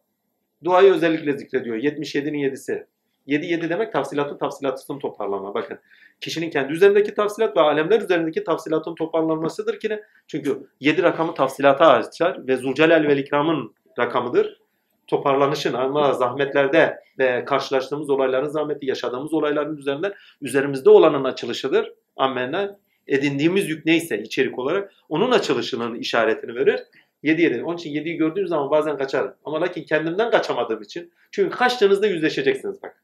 Duayı 0.63 0.93
özellikle 0.93 1.38
zikrediyor. 1.38 1.76
77'nin 1.76 2.39
7'si. 2.39 2.86
7 3.28 3.45
7 3.45 3.69
demek 3.69 3.93
tafsilatın 3.93 4.38
tafsilatısını 4.38 4.99
toparlama. 4.99 5.53
Bakın 5.53 5.80
kişinin 6.22 6.49
kendi 6.49 6.74
üzerindeki 6.74 7.13
tafsilat 7.13 7.57
ve 7.57 7.61
alemler 7.61 8.01
üzerindeki 8.01 8.43
tafsilatın 8.43 8.95
toparlanmasıdır 8.95 9.80
ki 9.80 9.89
ne? 9.89 10.03
Çünkü 10.28 10.67
7 10.80 11.03
rakamı 11.03 11.34
tafsilata 11.34 11.88
açar 11.88 12.47
ve 12.47 12.57
Zulcelal 12.57 13.03
ve 13.07 13.17
İkram'ın 13.17 13.76
rakamıdır. 13.99 14.61
Toparlanışın 15.07 15.74
ama 15.74 16.13
zahmetlerde 16.13 16.99
ve 17.19 17.45
karşılaştığımız 17.45 18.09
olayların 18.09 18.47
zahmeti, 18.47 18.86
yaşadığımız 18.86 19.34
olayların 19.34 19.78
üzerinden 19.78 20.13
üzerimizde 20.41 20.89
olanın 20.89 21.24
açılışıdır. 21.24 21.93
Amenna. 22.17 22.80
Edindiğimiz 23.08 23.70
yük 23.70 23.86
neyse 23.86 24.22
içerik 24.22 24.60
olarak 24.60 24.93
onun 25.10 25.32
açılışının 25.32 25.95
işaretini 25.95 26.56
verir. 26.56 26.80
7 27.24 27.41
7. 27.41 27.64
Onun 27.64 27.78
için 27.78 27.89
7'yi 27.91 28.18
gördüğüm 28.18 28.47
zaman 28.47 28.72
bazen 28.72 28.97
kaçarım. 28.97 29.34
Ama 29.45 29.62
lakin 29.62 29.84
kendimden 29.84 30.32
kaçamadığım 30.32 30.82
için. 30.82 31.14
Çünkü 31.32 31.58
kaçtığınızda 31.58 32.08
yüzleşeceksiniz 32.08 32.84
bak. 32.84 33.04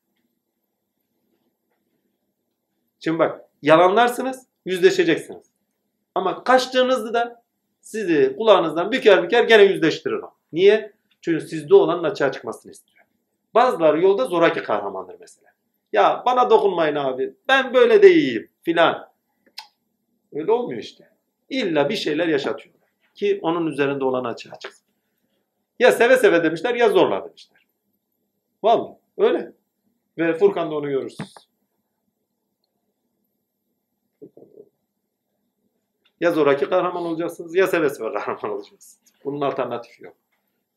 Şimdi 3.00 3.20
bak 3.20 3.42
yalanlarsınız 3.62 4.46
yüzleşeceksiniz. 4.66 5.46
Ama 6.16 6.44
kaçtığınızda 6.44 7.14
da 7.14 7.44
sizi 7.82 8.36
kulağınızdan 8.38 8.92
büker 8.92 9.24
büker 9.24 9.44
gene 9.44 9.64
yüzleştirir 9.64 10.16
o. 10.16 10.34
Niye? 10.54 10.94
Çünkü 11.22 11.48
sizde 11.48 11.76
olanın 11.76 12.04
açığa 12.04 12.32
çıkmasını 12.32 12.72
istiyor. 12.72 13.06
Bazıları 13.54 14.02
yolda 14.02 14.26
zoraki 14.26 14.64
kahramandır 14.64 15.16
mesela. 15.20 15.48
Ya 15.94 16.24
bana 16.26 16.50
dokunmayın 16.50 16.96
abi. 16.96 17.34
Ben 17.48 17.74
böyle 17.74 18.04
de 18.04 18.48
filan. 18.64 19.10
Öyle 20.34 20.52
olmuyor 20.52 20.82
işte. 20.82 21.10
İlla 21.50 21.90
bir 21.90 21.96
şeyler 21.96 22.28
yaşatıyorlar. 22.28 22.90
Ki 23.16 23.40
onun 23.42 23.68
üzerinde 23.68 24.04
olan 24.04 24.24
açığa 24.24 24.60
çıksın. 24.60 24.88
Ya 25.80 25.92
seve 25.92 26.18
seve 26.18 26.44
demişler 26.44 26.76
ya 26.76 26.90
zorla 26.90 27.26
demişler. 27.26 27.68
Vallahi 28.64 28.98
öyle. 29.18 29.52
Ve 30.18 30.34
Furkan'da 30.34 30.76
onu 30.76 30.90
görürsünüz. 30.90 31.34
Ya 36.20 36.32
zoraki 36.32 36.70
kahraman 36.70 37.06
olacaksınız 37.06 37.56
ya 37.56 37.68
seve 37.68 37.90
seve 37.90 38.14
kahraman 38.14 38.52
olacaksınız. 38.52 39.14
Bunun 39.26 39.42
alternatifi 39.42 40.04
yok. 40.04 40.18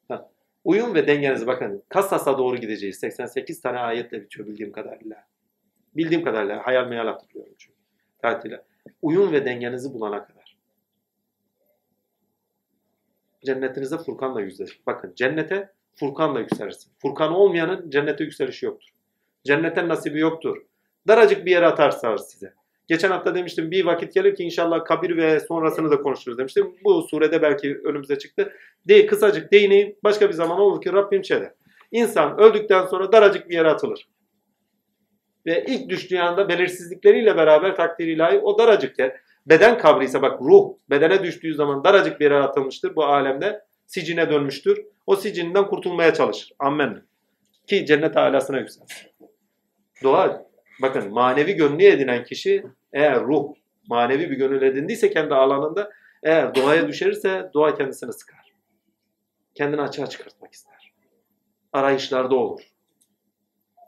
Ha. 0.09 0.31
Uyum 0.65 0.95
ve 0.95 1.07
dengenizi 1.07 1.47
bakın. 1.47 1.83
Kassas'a 1.89 2.39
doğru 2.39 2.57
gideceğiz. 2.57 2.99
88 2.99 3.61
tane 3.61 3.79
ayetle 3.79 4.23
bitiyor 4.23 4.49
bildiğim 4.49 4.73
kadarıyla. 4.73 5.27
Bildiğim 5.97 6.25
kadarıyla. 6.25 6.67
Hayal 6.67 6.87
meyal 6.87 7.07
hatırlıyorum 7.07 7.55
çünkü. 7.59 7.79
Tatile. 8.23 8.65
Uyum 9.03 9.33
ve 9.33 9.45
dengenizi 9.45 9.95
bulana 9.95 10.27
kadar. 10.27 10.57
Cennetinize 13.45 13.99
Furkan'la 13.99 14.41
yüzleşin. 14.41 14.83
Bakın 14.87 15.13
cennete 15.17 15.73
Furkan'la 15.95 16.41
yükselirsin. 16.41 16.93
Furkan 16.99 17.33
olmayanın 17.33 17.91
cennete 17.91 18.25
yükselişi 18.25 18.67
yoktur. 18.67 18.89
Cennetten 19.45 19.89
nasibi 19.89 20.19
yoktur. 20.19 20.57
Daracık 21.09 21.47
bir 21.47 21.51
yere 21.51 21.67
atarsa 21.67 22.19
size. 22.19 22.55
Geçen 22.91 23.11
hafta 23.11 23.35
demiştim 23.35 23.71
bir 23.71 23.85
vakit 23.85 24.15
gelir 24.15 24.35
ki 24.35 24.45
inşallah 24.45 24.85
kabir 24.85 25.17
ve 25.17 25.41
sonrasını 25.41 25.91
da 25.91 26.03
konuşuruz 26.03 26.39
demiştim. 26.39 26.75
Bu 26.85 27.03
surede 27.03 27.43
belki 27.43 27.79
önümüze 27.85 28.19
çıktı. 28.19 28.53
De, 28.89 29.07
kısacık 29.07 29.53
değineyim. 29.53 29.97
Başka 30.05 30.29
bir 30.29 30.35
zaman 30.35 30.61
olur 30.61 30.83
ki 30.83 30.93
Rabbim 30.93 31.25
şeyde. 31.25 31.55
İnsan 31.93 32.39
öldükten 32.39 32.87
sonra 32.87 33.13
daracık 33.13 33.49
bir 33.49 33.55
yere 33.55 33.69
atılır. 33.69 34.09
Ve 35.51 35.65
ilk 35.65 35.89
düştüğü 35.89 36.19
anda 36.19 36.49
belirsizlikleriyle 36.49 37.37
beraber 37.37 37.77
takdir 37.77 38.07
ilahi 38.07 38.39
o 38.39 38.59
daracık 38.59 38.99
yer. 38.99 39.21
Beden 39.47 39.79
kabri 39.79 40.05
ise 40.05 40.23
bak 40.23 40.41
ruh 40.43 40.75
bedene 40.91 41.23
düştüğü 41.23 41.55
zaman 41.55 41.85
daracık 41.85 42.21
bir 42.21 42.25
yere 42.25 42.39
atılmıştır 42.39 42.97
bu 42.97 43.05
alemde. 43.05 43.65
Sicine 43.87 44.31
dönmüştür. 44.31 44.85
O 45.07 45.17
sicininden 45.17 45.67
kurtulmaya 45.67 46.15
çalışır. 46.15 46.53
Amen. 46.59 47.03
Ki 47.67 47.87
cennet 47.87 48.17
alasına 48.17 48.59
yükselsin. 48.59 49.11
Dua 50.03 50.47
bakın 50.83 51.13
manevi 51.13 51.55
gönlü 51.55 51.85
edinen 51.85 52.25
kişi 52.25 52.65
eğer 52.93 53.21
ruh 53.21 53.55
manevi 53.89 54.31
bir 54.31 54.37
gönül 54.37 54.63
edindiyse 54.63 55.11
kendi 55.11 55.35
alanında 55.35 55.91
eğer 56.23 56.55
doğaya 56.55 56.89
düşerirse 56.89 57.51
doğa 57.55 57.75
kendisini 57.75 58.13
sıkar. 58.13 58.53
Kendini 59.55 59.81
açığa 59.81 60.07
çıkartmak 60.07 60.53
ister. 60.53 60.93
Arayışlarda 61.73 62.35
olur. 62.35 62.63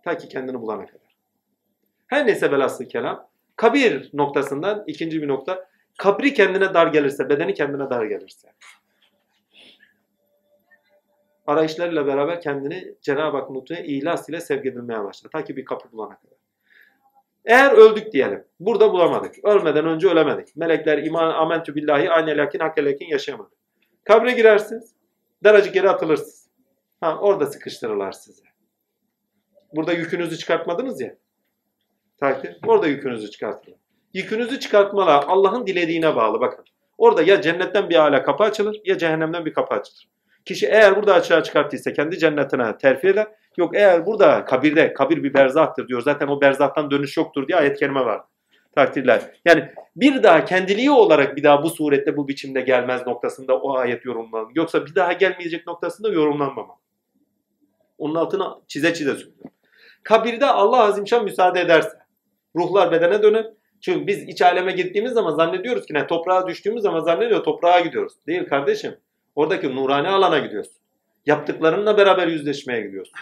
Ta 0.04 0.18
ki 0.18 0.28
kendini 0.28 0.60
bulana 0.60 0.86
kadar. 0.86 1.01
Her 2.12 2.26
neyse 2.26 2.50
velhasıl 2.50 2.84
kelam 2.84 3.28
kabir 3.56 4.10
noktasından 4.12 4.84
ikinci 4.86 5.22
bir 5.22 5.28
nokta 5.28 5.68
kabri 5.98 6.34
kendine 6.34 6.74
dar 6.74 6.86
gelirse, 6.86 7.28
bedeni 7.28 7.54
kendine 7.54 7.90
dar 7.90 8.04
gelirse 8.04 8.52
arayışlarıyla 11.46 12.06
beraber 12.06 12.40
kendini 12.40 12.94
Cenab-ı 13.02 13.36
Hak 13.36 13.50
nutuna 13.50 13.78
ilas 13.78 14.28
ile 14.28 14.40
sevk 14.40 14.66
edilmeye 14.66 15.04
başlar. 15.04 15.30
Ta 15.30 15.44
ki 15.44 15.56
bir 15.56 15.64
kapı 15.64 15.92
bulana 15.92 16.18
kadar. 16.18 16.38
Eğer 17.44 17.72
öldük 17.72 18.12
diyelim. 18.12 18.44
Burada 18.60 18.92
bulamadık. 18.92 19.44
Ölmeden 19.44 19.86
önce 19.86 20.08
ölemedik. 20.08 20.56
Melekler 20.56 20.98
iman 20.98 21.30
amentü 21.30 21.74
billahi 21.74 22.10
aynı 22.10 22.30
lakin 22.30 22.58
hakkelekin 22.58 23.06
yaşayamadık. 23.06 23.52
Kabre 24.04 24.32
girersiniz. 24.32 24.94
Daracık 25.44 25.76
yere 25.76 25.90
atılırsınız. 25.90 26.48
Ha, 27.00 27.18
orada 27.18 27.46
sıkıştırırlar 27.46 28.12
sizi. 28.12 28.42
Burada 29.74 29.92
yükünüzü 29.92 30.38
çıkartmadınız 30.38 31.00
ya. 31.00 31.16
Takdir. 32.22 32.56
Orada 32.66 32.86
yükünüzü 32.86 33.30
çıkartırlar. 33.30 33.78
Yükünüzü 34.14 34.60
çıkartmalar 34.60 35.24
Allah'ın 35.28 35.66
dilediğine 35.66 36.16
bağlı 36.16 36.40
bakın. 36.40 36.64
Orada 36.98 37.22
ya 37.22 37.40
cennetten 37.40 37.90
bir 37.90 37.96
hala 37.96 38.22
kapı 38.22 38.44
açılır 38.44 38.80
ya 38.84 38.98
cehennemden 38.98 39.44
bir 39.44 39.54
kapı 39.54 39.74
açılır. 39.74 40.08
Kişi 40.44 40.66
eğer 40.66 40.96
burada 40.96 41.14
açığa 41.14 41.42
çıkarttıysa 41.42 41.92
kendi 41.92 42.18
cennetine 42.18 42.78
terfi 42.78 43.08
eder. 43.08 43.26
Yok 43.56 43.76
eğer 43.76 44.06
burada 44.06 44.44
kabirde, 44.44 44.94
kabir 44.94 45.22
bir 45.22 45.34
berzahtır 45.34 45.88
diyor. 45.88 46.02
Zaten 46.02 46.28
o 46.28 46.40
berzahtan 46.40 46.90
dönüş 46.90 47.16
yoktur 47.16 47.48
diye 47.48 47.58
ayet 47.58 47.78
kerime 47.78 48.04
var. 48.04 48.20
Takdirler. 48.74 49.22
Yani 49.44 49.68
bir 49.96 50.22
daha 50.22 50.44
kendiliği 50.44 50.90
olarak 50.90 51.36
bir 51.36 51.42
daha 51.42 51.62
bu 51.62 51.70
surette 51.70 52.16
bu 52.16 52.28
biçimde 52.28 52.60
gelmez 52.60 53.06
noktasında 53.06 53.58
o 53.58 53.76
ayet 53.76 54.04
yorumlanır. 54.04 54.48
Yoksa 54.54 54.86
bir 54.86 54.94
daha 54.94 55.12
gelmeyecek 55.12 55.66
noktasında 55.66 56.08
yorumlanmama. 56.08 56.74
Onun 57.98 58.14
altına 58.14 58.58
çize 58.68 58.94
çize 58.94 59.14
söylüyorum. 59.14 59.50
Kabirde 60.02 60.46
Allah 60.46 60.78
Azimşan 60.78 61.24
müsaade 61.24 61.60
ederse 61.60 62.01
ruhlar 62.56 62.92
bedene 62.92 63.22
döner. 63.22 63.46
Çünkü 63.80 64.06
biz 64.06 64.28
iç 64.28 64.42
aleme 64.42 64.72
gittiğimiz 64.72 65.12
zaman 65.12 65.34
zannediyoruz 65.34 65.86
ki 65.86 65.94
ne 65.94 66.06
toprağa 66.06 66.46
düştüğümüz 66.46 66.82
zaman 66.82 67.00
zannediyor 67.00 67.44
toprağa 67.44 67.80
gidiyoruz. 67.80 68.12
Değil 68.26 68.48
kardeşim. 68.48 68.96
Oradaki 69.34 69.76
nurani 69.76 70.08
alana 70.08 70.38
gidiyorsun. 70.38 70.74
Yaptıklarınla 71.26 71.96
beraber 71.96 72.26
yüzleşmeye 72.26 72.80
gidiyorsun. 72.80 73.14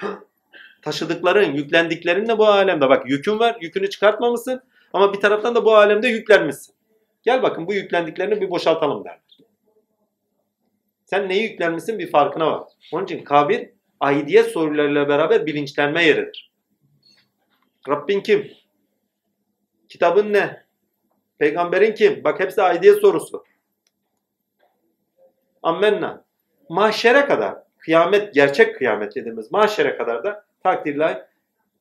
Taşıdıkların, 0.82 1.52
yüklendiklerinle 1.52 2.38
bu 2.38 2.46
alemde. 2.46 2.88
Bak 2.88 3.10
yükün 3.10 3.38
var, 3.38 3.56
yükünü 3.60 3.90
çıkartmamışsın 3.90 4.62
ama 4.92 5.12
bir 5.12 5.20
taraftan 5.20 5.54
da 5.54 5.64
bu 5.64 5.74
alemde 5.74 6.08
yüklenmişsin. 6.08 6.74
Gel 7.22 7.42
bakın 7.42 7.66
bu 7.66 7.74
yüklendiklerini 7.74 8.40
bir 8.40 8.50
boşaltalım 8.50 9.04
derler. 9.04 9.20
Sen 11.04 11.28
neye 11.28 11.42
yüklenmişsin 11.42 11.98
bir 11.98 12.10
farkına 12.10 12.52
var. 12.52 12.68
Onun 12.92 13.04
için 13.04 13.24
kabir 13.24 13.70
aidiyet 14.00 14.46
sorularıyla 14.46 15.08
beraber 15.08 15.46
bilinçlenme 15.46 16.04
yeridir. 16.04 16.50
Rabbin 17.88 18.20
kim? 18.20 18.52
Kitabın 19.90 20.32
ne? 20.32 20.64
Peygamberin 21.38 21.94
kim? 21.94 22.24
Bak 22.24 22.40
hepsi 22.40 22.62
aidiyet 22.62 23.00
sorusu. 23.00 23.44
Ammenna. 25.62 26.24
Mahşere 26.68 27.26
kadar, 27.26 27.54
kıyamet, 27.78 28.34
gerçek 28.34 28.76
kıyamet 28.76 29.14
dediğimiz 29.14 29.52
mahşere 29.52 29.96
kadar 29.96 30.24
da 30.24 30.44
takdirler 30.62 31.26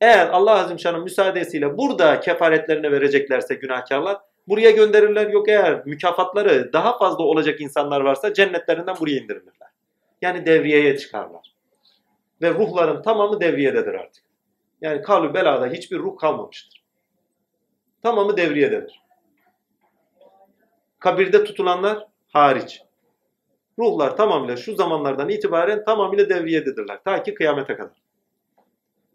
eğer 0.02 0.28
Allah 0.28 0.52
Azimşan'ın 0.52 1.04
müsaadesiyle 1.04 1.78
burada 1.78 2.20
kefaretlerini 2.20 2.92
vereceklerse 2.92 3.56
günahkarlar 3.56 4.18
buraya 4.48 4.72
gönderirler. 4.72 5.28
Yok 5.28 5.50
eğer 5.50 5.86
mükafatları 5.86 6.74
daha 6.74 6.98
fazla 6.98 7.24
olacak 7.24 7.62
insanlar 7.62 8.02
varsa 8.02 8.34
cennetlerinden 8.34 8.96
buraya 9.00 9.18
indirilirler. 9.18 9.70
Yani 10.22 10.46
devriyeye 10.46 10.98
çıkarlar. 10.98 11.56
Ve 12.42 12.54
ruhların 12.54 13.02
tamamı 13.02 13.42
devriyededir 13.42 13.94
artık. 13.94 14.24
Yani 14.82 15.02
kalü 15.02 15.34
belada 15.34 15.68
hiçbir 15.68 16.00
ruh 16.00 16.18
kalmamıştır. 16.18 16.79
Tamamı 18.04 18.38
devriyededir. 18.38 19.02
Kabirde 21.00 21.44
tutulanlar 21.44 22.08
hariç. 22.28 22.82
Ruhlar 23.80 24.18
tamamıyla 24.18 24.58
şu 24.58 24.76
zamanlardan 24.76 25.30
itibaren 25.30 25.84
tamamıyla 25.84 26.30
devriyededirler. 26.30 27.04
Ta 27.04 27.24
ki 27.24 27.34
kıyamete 27.34 27.76
kadar. 27.76 28.02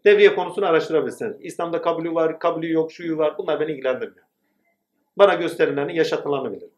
Devriye 0.05 0.35
konusunu 0.35 0.65
araştırabilirsiniz. 0.65 1.37
İslam'da 1.39 1.81
kabulü 1.81 2.13
var, 2.13 2.39
kabulü 2.39 2.71
yok, 2.71 2.91
şuyu 2.91 3.17
var. 3.17 3.37
Bunlar 3.37 3.59
beni 3.59 3.71
ilgilendirmiyor. 3.71 4.25
Bana 5.17 5.33
gösterilenini, 5.33 5.97
yaşatılanı 5.97 6.51
bilirim. 6.51 6.71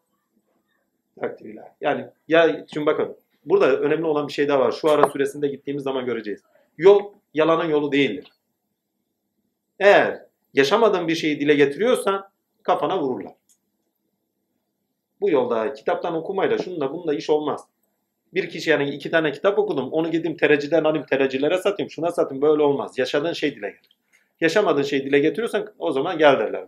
Takdirler. 1.19 1.71
Yani 1.81 2.07
ya 2.27 2.65
şimdi 2.73 2.85
bakın 2.85 3.17
burada 3.45 3.79
önemli 3.79 4.05
olan 4.05 4.27
bir 4.27 4.33
şey 4.33 4.47
daha 4.47 4.59
var. 4.59 4.71
Şu 4.71 4.89
ara 4.89 5.09
süresinde 5.09 5.47
gittiğimiz 5.47 5.83
zaman 5.83 6.05
göreceğiz. 6.05 6.41
Yol 6.77 7.13
yalanın 7.33 7.69
yolu 7.69 7.91
değildir. 7.91 8.31
Eğer 9.79 10.26
yaşamadığın 10.57 11.07
bir 11.07 11.15
şeyi 11.15 11.39
dile 11.39 11.55
getiriyorsan 11.55 12.29
kafana 12.63 12.99
vururlar. 13.01 13.33
Bu 15.21 15.29
yolda 15.29 15.73
kitaptan 15.73 16.15
okumayla 16.15 16.57
şununla 16.57 16.93
bununla 16.93 17.13
iş 17.13 17.29
olmaz. 17.29 17.63
Bir 18.33 18.49
kişi 18.49 18.69
yani 18.69 18.89
iki 18.89 19.11
tane 19.11 19.31
kitap 19.31 19.59
okudum. 19.59 19.91
Onu 19.91 20.11
gideyim 20.11 20.37
tereciden 20.37 20.83
alayım, 20.83 21.05
terecilere 21.05 21.57
satayım, 21.57 21.89
şuna 21.89 22.11
satayım. 22.11 22.41
Böyle 22.41 22.61
olmaz. 22.63 22.97
Yaşadığın 22.97 23.33
şey 23.33 23.55
dile 23.55 23.69
gelir. 23.69 23.97
Yaşamadığın 24.41 24.83
şeyi 24.83 25.05
dile 25.05 25.19
getiriyorsan 25.19 25.73
o 25.79 25.91
zaman 25.91 26.17
gel 26.17 26.39
derler. 26.39 26.65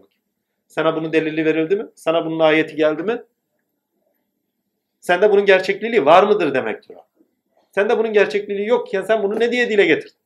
Sana 0.68 0.96
bunun 0.96 1.14
delili 1.14 1.46
verildi 1.46 1.76
mi? 1.76 1.86
Sana 1.96 2.26
bunun 2.26 2.40
ayeti 2.40 2.76
geldi 2.76 3.04
mi? 3.04 3.24
Sende 5.00 5.32
bunun 5.32 5.46
gerçekliği 5.46 6.06
var 6.06 6.24
mıdır 6.24 6.54
demektir 6.54 6.96
o. 6.96 7.06
Sende 7.72 7.98
bunun 7.98 8.14
gerçekliği 8.14 8.68
yokken 8.68 9.02
sen 9.02 9.24
bunu 9.24 9.40
ne 9.40 9.52
diye 9.52 9.70
dile 9.70 9.86
getirdin? 9.86 10.19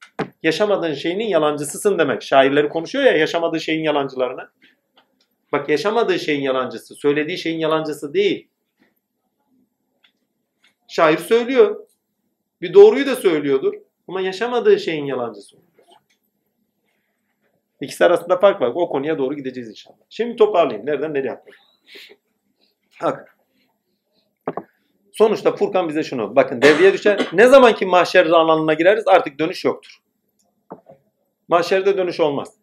Yaşamadığın 0.43 0.93
şeyinin 0.93 1.27
yalancısısın 1.27 1.99
demek. 1.99 2.23
Şairleri 2.23 2.69
konuşuyor 2.69 3.05
ya 3.05 3.17
yaşamadığı 3.17 3.59
şeyin 3.59 3.83
yalancılarına. 3.83 4.51
Bak 5.51 5.69
yaşamadığı 5.69 6.19
şeyin 6.19 6.41
yalancısı, 6.41 6.95
söylediği 6.95 7.37
şeyin 7.37 7.59
yalancısı 7.59 8.13
değil. 8.13 8.47
Şair 10.87 11.17
söylüyor. 11.17 11.87
Bir 12.61 12.73
doğruyu 12.73 13.05
da 13.05 13.15
söylüyordur. 13.15 13.73
Ama 14.07 14.21
yaşamadığı 14.21 14.79
şeyin 14.79 15.05
yalancısı. 15.05 15.57
İkisi 17.81 18.05
arasında 18.05 18.37
fark 18.37 18.61
var. 18.61 18.71
O 18.75 18.89
konuya 18.89 19.17
doğru 19.17 19.35
gideceğiz 19.35 19.69
inşallah. 19.69 19.97
Şimdi 20.09 20.35
toparlayayım. 20.35 20.85
Nereden 20.85 21.13
nereye 21.13 21.31
atlayayım? 21.31 21.63
Hak. 22.99 23.37
Sonuçta 25.11 25.55
Furkan 25.55 25.89
bize 25.89 26.03
şunu. 26.03 26.35
Bakın 26.35 26.61
devreye 26.61 26.93
düşer. 26.93 27.27
Ne 27.33 27.47
zaman 27.47 27.75
ki 27.75 27.85
mahşer 27.85 28.25
alanına 28.25 28.73
gireriz 28.73 29.07
artık 29.07 29.39
dönüş 29.39 29.65
yoktur. 29.65 30.02
Mahşerde 31.47 31.97
dönüş 31.97 32.19
olmaz. 32.19 32.53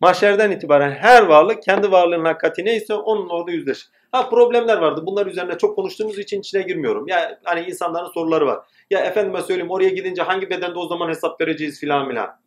Mahşerden 0.00 0.50
itibaren 0.50 0.90
her 0.90 1.22
varlık 1.22 1.62
kendi 1.62 1.92
varlığının 1.92 2.24
hakikati 2.24 2.64
neyse 2.64 2.94
onun 2.94 3.28
orada 3.28 3.50
yüzleşir. 3.50 3.90
Ha 4.12 4.28
problemler 4.28 4.78
vardı. 4.78 5.02
Bunlar 5.06 5.26
üzerine 5.26 5.58
çok 5.58 5.76
konuştuğumuz 5.76 6.18
için 6.18 6.40
içine 6.40 6.62
girmiyorum. 6.62 7.08
Ya 7.08 7.40
hani 7.44 7.66
insanların 7.66 8.08
soruları 8.08 8.46
var. 8.46 8.66
Ya 8.90 9.00
efendime 9.00 9.42
söyleyeyim 9.42 9.70
oraya 9.70 9.88
gidince 9.88 10.22
hangi 10.22 10.50
bedende 10.50 10.78
o 10.78 10.86
zaman 10.86 11.08
hesap 11.08 11.40
vereceğiz 11.40 11.80
filan 11.80 12.08
filan. 12.08 12.40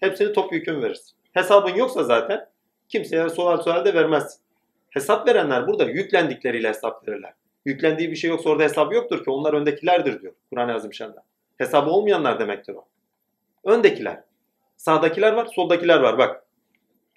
Hepsini 0.00 0.32
topyekun 0.32 0.82
veririz. 0.82 1.14
Hesabın 1.32 1.74
yoksa 1.74 2.04
zaten 2.04 2.48
kimseye 2.88 3.30
sual 3.30 3.62
sual 3.62 3.84
de 3.84 3.94
vermez. 3.94 4.40
Hesap 4.90 5.28
verenler 5.28 5.66
burada 5.66 5.84
yüklendikleriyle 5.84 6.68
hesap 6.68 7.08
verirler. 7.08 7.32
Yüklendiği 7.64 8.10
bir 8.10 8.16
şey 8.16 8.30
yoksa 8.30 8.50
orada 8.50 8.62
hesabı 8.62 8.94
yoktur 8.94 9.24
ki 9.24 9.30
onlar 9.30 9.54
öndekilerdir 9.54 10.22
diyor 10.22 10.32
Kur'an-ı 10.50 10.74
Azimşan'da. 10.74 11.24
Hesabı 11.58 11.90
olmayanlar 11.90 12.40
demektir 12.40 12.74
o. 12.74 12.84
Öndekiler. 13.66 14.20
Sağdakiler 14.76 15.32
var, 15.32 15.48
soldakiler 15.54 16.00
var 16.00 16.18
bak. 16.18 16.44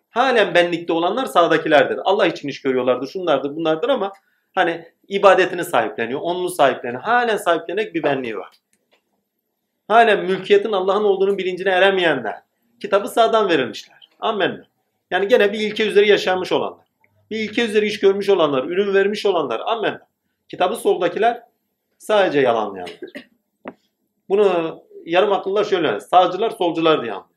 Halen 0.09 0.55
benlikte 0.55 0.93
olanlar 0.93 1.25
sağdakilerdir. 1.25 1.99
Allah 2.03 2.27
için 2.27 2.47
iş 2.47 2.61
görüyorlardır, 2.61 3.07
şunlardır, 3.07 3.55
bunlardır 3.55 3.89
ama 3.89 4.13
hani 4.55 4.85
ibadetini 5.07 5.63
sahipleniyor, 5.63 6.19
onunu 6.23 6.49
sahipleniyor. 6.49 7.01
Halen 7.01 7.37
sahiplenek 7.37 7.95
bir 7.95 8.03
benliği 8.03 8.37
var. 8.37 8.49
Halen 9.87 10.25
mülkiyetin 10.25 10.71
Allah'ın 10.71 11.03
olduğunun 11.03 11.37
bilincine 11.37 11.69
eremeyenler. 11.69 12.41
Kitabı 12.81 13.07
sağdan 13.07 13.49
verilmişler. 13.49 14.09
Amen. 14.19 14.65
Yani 15.11 15.27
gene 15.27 15.53
bir 15.53 15.59
ilke 15.59 15.87
üzeri 15.87 16.09
yaşanmış 16.09 16.51
olanlar. 16.51 16.85
Bir 17.31 17.39
ilke 17.39 17.65
üzeri 17.65 17.85
iş 17.85 17.99
görmüş 17.99 18.29
olanlar, 18.29 18.63
ürün 18.63 18.93
vermiş 18.93 19.25
olanlar. 19.25 19.61
Amen. 19.65 19.99
Kitabı 20.49 20.75
soldakiler 20.75 21.43
sadece 21.97 22.39
yalanlayanlar. 22.39 22.99
Bunu 24.29 24.83
yarım 25.09 25.31
akıllılar 25.31 25.63
şöyle, 25.63 25.99
sağcılar 25.99 26.49
solcular 26.49 27.01
diye 27.01 27.13
anlıyor. 27.13 27.29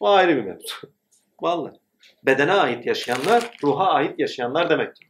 O 0.00 0.08
ayrı 0.08 0.36
bir 0.36 0.42
mevzu. 0.42 0.74
Vallahi. 1.40 1.80
Bedene 2.22 2.52
ait 2.52 2.86
yaşayanlar, 2.86 3.50
ruha 3.62 3.86
ait 3.86 4.18
yaşayanlar 4.18 4.70
demektir. 4.70 5.08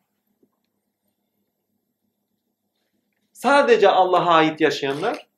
Sadece 3.33 3.89
Allah'a 3.89 4.35
ait 4.35 4.61
yaşayanlar, 4.61 5.29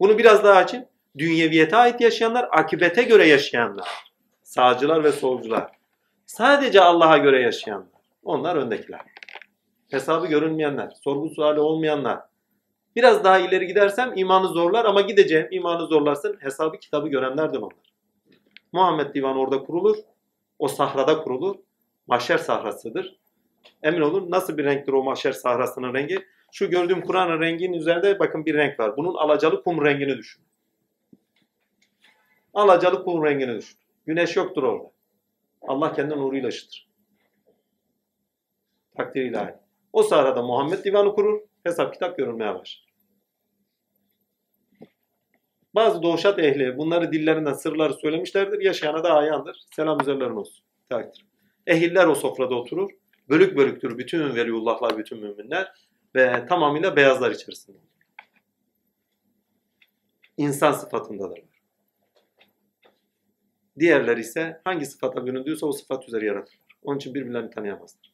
bunu 0.00 0.18
biraz 0.18 0.44
daha 0.44 0.58
açın. 0.58 0.86
Dünyeviyete 1.18 1.76
ait 1.76 2.00
yaşayanlar, 2.00 2.48
akibete 2.52 3.02
göre 3.02 3.26
yaşayanlar. 3.26 3.88
Sağcılar 4.42 5.04
ve 5.04 5.12
solcular. 5.12 5.70
Sadece 6.26 6.80
Allah'a 6.80 7.18
göre 7.18 7.42
yaşayanlar. 7.42 8.00
Onlar 8.22 8.56
öndekiler. 8.56 9.00
Hesabı 9.90 10.26
görünmeyenler, 10.26 10.90
sorgu 11.04 11.30
suali 11.30 11.60
olmayanlar. 11.60 12.20
Biraz 12.96 13.24
daha 13.24 13.38
ileri 13.38 13.66
gidersem 13.66 14.12
imanı 14.16 14.48
zorlar 14.48 14.84
ama 14.84 15.00
gideceğim 15.00 15.48
imanı 15.50 15.86
zorlarsın. 15.86 16.36
Hesabı 16.40 16.78
kitabı 16.78 17.08
görenlerdir 17.08 17.58
onlar. 17.58 17.92
Muhammed 18.72 19.14
Divanı 19.14 19.40
orada 19.40 19.58
kurulur. 19.58 19.96
O 20.58 20.68
sahrada 20.68 21.22
kurulur. 21.22 21.56
Mahşer 22.06 22.38
sahrasıdır. 22.38 23.16
Emin 23.82 24.00
olun 24.00 24.30
nasıl 24.30 24.58
bir 24.58 24.64
renktir 24.64 24.92
o 24.92 25.02
mahşer 25.02 25.32
sahrasının 25.32 25.94
rengi? 25.94 26.18
Şu 26.52 26.70
gördüğüm 26.70 27.00
Kur'an'ın 27.00 27.40
renginin 27.40 27.72
üzerinde 27.72 28.18
bakın 28.18 28.46
bir 28.46 28.54
renk 28.54 28.80
var. 28.80 28.96
Bunun 28.96 29.14
alacalı 29.14 29.62
kum 29.62 29.84
rengini 29.84 30.18
düşün. 30.18 30.42
Alacalı 32.54 33.04
kum 33.04 33.24
rengini 33.24 33.56
düşün. 33.56 33.78
Güneş 34.06 34.36
yoktur 34.36 34.62
orada. 34.62 34.90
Allah 35.62 35.92
kendi 35.92 36.14
nuruyla 36.14 36.48
ışıtır. 36.48 36.88
Takdir 38.96 39.22
ilahi. 39.22 39.54
O 39.92 40.02
sahrada 40.02 40.42
Muhammed 40.42 40.84
Divanı 40.84 41.14
kurur. 41.14 41.40
Hesap 41.64 41.92
kitap 41.92 42.16
görülmeye 42.16 42.54
başlar. 42.54 42.85
Bazı 45.76 46.02
doğuşat 46.02 46.38
ehli 46.38 46.78
bunları 46.78 47.12
dillerinden 47.12 47.52
sırları 47.52 47.94
söylemişlerdir. 47.94 48.60
Yaşayana 48.60 49.04
da 49.04 49.14
ayandır. 49.14 49.64
Selam 49.76 50.00
üzerlerine 50.00 50.38
olsun. 50.38 50.64
Takdir. 50.88 51.26
Ehiller 51.66 52.06
o 52.06 52.14
sofrada 52.14 52.54
oturur. 52.54 52.90
Bölük 53.28 53.56
bölüktür 53.56 53.98
bütün 53.98 54.34
veliyullahlar, 54.34 54.98
bütün 54.98 55.20
müminler 55.20 55.72
ve 56.14 56.46
tamamıyla 56.46 56.96
beyazlar 56.96 57.30
içerisinde. 57.30 57.78
İnsan 60.36 60.72
sıfatındadırlar. 60.72 61.62
Diğerleri 63.78 64.20
ise 64.20 64.60
hangi 64.64 64.86
sıfata 64.86 65.26
büründüyse 65.26 65.66
o 65.66 65.72
sıfat 65.72 66.08
üzere 66.08 66.26
yaratılır. 66.26 66.60
Onun 66.82 66.96
için 66.96 67.14
birbirlerini 67.14 67.50
tanıyamazlar. 67.50 68.12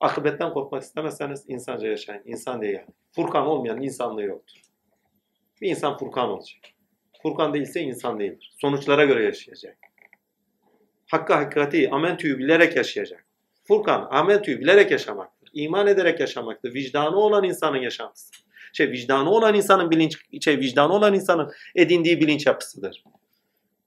Akıbetten 0.00 0.52
korkmak 0.52 0.82
istemezseniz 0.82 1.44
insanca 1.48 1.88
yaşayın. 1.88 2.22
İnsan 2.24 2.62
diye 2.62 2.72
yani. 2.72 2.88
Furkan 3.12 3.46
olmayan 3.46 3.82
insanlığı 3.82 4.22
yoktur. 4.22 4.69
Bir 5.60 5.70
insan 5.70 5.98
Furkan 5.98 6.28
olacak. 6.28 6.60
Furkan 7.22 7.54
değilse 7.54 7.80
insan 7.80 8.20
değildir. 8.20 8.52
Sonuçlara 8.60 9.04
göre 9.04 9.24
yaşayacak. 9.24 9.76
Hakkı 11.10 11.34
hakikati, 11.34 11.90
amentüyü 11.90 12.38
bilerek 12.38 12.76
yaşayacak. 12.76 13.24
Furkan, 13.68 14.08
amentüyü 14.10 14.60
bilerek 14.60 14.90
yaşamaktır. 14.90 15.50
İman 15.52 15.86
ederek 15.86 16.20
yaşamaktır. 16.20 16.74
Vicdanı 16.74 17.16
olan 17.16 17.44
insanın 17.44 17.76
yaşantısı. 17.76 18.30
Şey, 18.72 18.90
vicdanı 18.90 19.30
olan 19.30 19.54
insanın 19.54 19.90
bilinç, 19.90 20.44
şey, 20.44 20.58
vicdanı 20.58 20.92
olan 20.92 21.14
insanın 21.14 21.52
edindiği 21.74 22.20
bilinç 22.20 22.46
yapısıdır. 22.46 23.04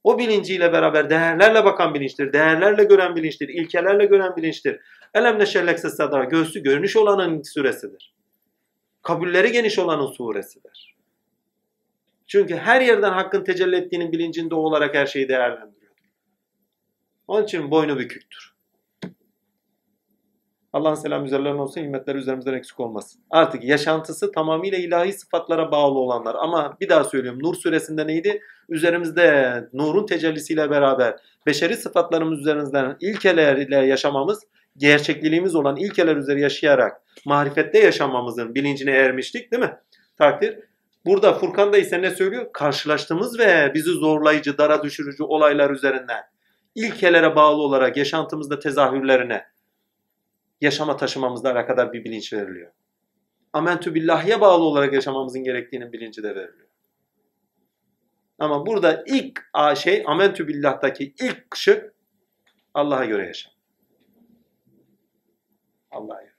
O 0.04 0.18
bilinciyle 0.18 0.74
beraber 0.74 1.10
değerlerle 1.10 1.66
bakan 1.66 1.94
bilinçtir, 1.94 2.34
değerlerle 2.34 2.84
gören 2.84 3.16
bilinçtir, 3.16 3.50
ilkelerle 3.50 4.06
gören 4.06 4.36
bilinçtir. 4.36 4.80
Elem 5.14 5.40
neşellekse 5.40 5.90
sadara, 5.90 6.24
göğsü 6.24 6.64
görünüş 6.64 6.96
olanın 6.96 7.42
suresidir. 7.42 8.14
Kabulleri 9.02 9.52
geniş 9.52 9.80
olanın 9.80 10.12
suresidir. 10.12 10.93
Çünkü 12.28 12.56
her 12.56 12.82
yerden 12.82 13.14
hakkın 13.14 13.44
tecelli 13.44 13.76
ettiğinin 13.76 14.12
bilincinde 14.12 14.56
olarak 14.56 14.96
her 14.96 15.06
şeyi 15.06 15.30
değerlendiriyor. 15.30 15.94
Onun 17.28 17.44
için 17.44 17.72
boynu 17.72 18.00
büküktür. 18.00 18.54
Allah'ın 20.74 20.96
selamı 20.96 21.26
üzerlerine 21.26 21.62
olsun, 21.62 21.82
himmetleri 21.82 22.18
üzerimizden 22.18 22.54
eksik 22.54 22.80
olmasın. 22.80 23.22
Artık 23.30 23.64
yaşantısı 23.64 24.32
tamamıyla 24.32 24.78
ilahi 24.78 25.14
sıfatlara 25.14 25.72
bağlı 25.72 26.00
olanlar. 26.00 26.36
Ama 26.36 26.78
bir 26.82 26.90
daha 26.90 27.04
söylüyorum, 27.04 27.44
Nur 27.44 27.56
suresinde 27.56 28.08
neydi? 28.08 28.42
Üzerimizde 28.70 29.70
nurun 29.74 30.06
tecellisiyle 30.06 30.70
beraber 30.70 31.16
beşeri 31.46 31.78
sıfatlarımız 31.78 32.40
üzerinden 32.40 32.98
ilkelerle 33.02 33.76
yaşamamız, 33.76 34.44
gerçekliğimiz 34.78 35.56
olan 35.56 35.78
ilkeler 35.78 36.16
üzeri 36.16 36.42
yaşayarak 36.42 37.02
marifette 37.26 37.80
yaşamamızın 37.80 38.56
bilincine 38.56 38.92
ermiştik 38.92 39.52
değil 39.52 39.64
mi? 39.64 39.78
Takdir. 40.18 40.60
Burada 41.06 41.34
Furkan'da 41.34 41.78
ise 41.78 42.02
ne 42.02 42.10
söylüyor? 42.10 42.54
Karşılaştığımız 42.54 43.40
ve 43.40 43.72
bizi 43.74 43.92
zorlayıcı, 43.92 44.58
dara 44.58 44.84
düşürücü 44.84 45.24
olaylar 45.24 45.70
üzerinden 45.70 46.24
ilkelere 46.76 47.36
bağlı 47.36 47.62
olarak 47.62 47.98
yaşantımızda 47.98 48.60
tezahürlerine 48.60 49.46
yaşama 50.62 50.98
taşımamızla 50.98 51.52
alakadar 51.52 51.94
bir 51.94 52.04
bilinç 52.04 52.34
veriliyor. 52.34 52.72
Amentü 53.54 53.96
billah'ya 53.96 54.42
bağlı 54.42 54.64
olarak 54.64 54.94
yaşamamızın 54.94 55.44
gerektiğinin 55.44 55.94
bilinci 55.94 56.24
de 56.24 56.36
veriliyor. 56.36 56.68
Ama 58.40 58.66
burada 58.66 59.04
ilk 59.08 59.42
şey 59.76 60.04
amentü 60.08 60.48
billah'taki 60.48 61.14
ilk 61.22 61.56
şık 61.56 61.94
Allah'a 62.74 63.06
göre 63.06 63.26
yaşam. 63.26 63.54
Allah'a 65.92 66.22
göre. 66.22 66.34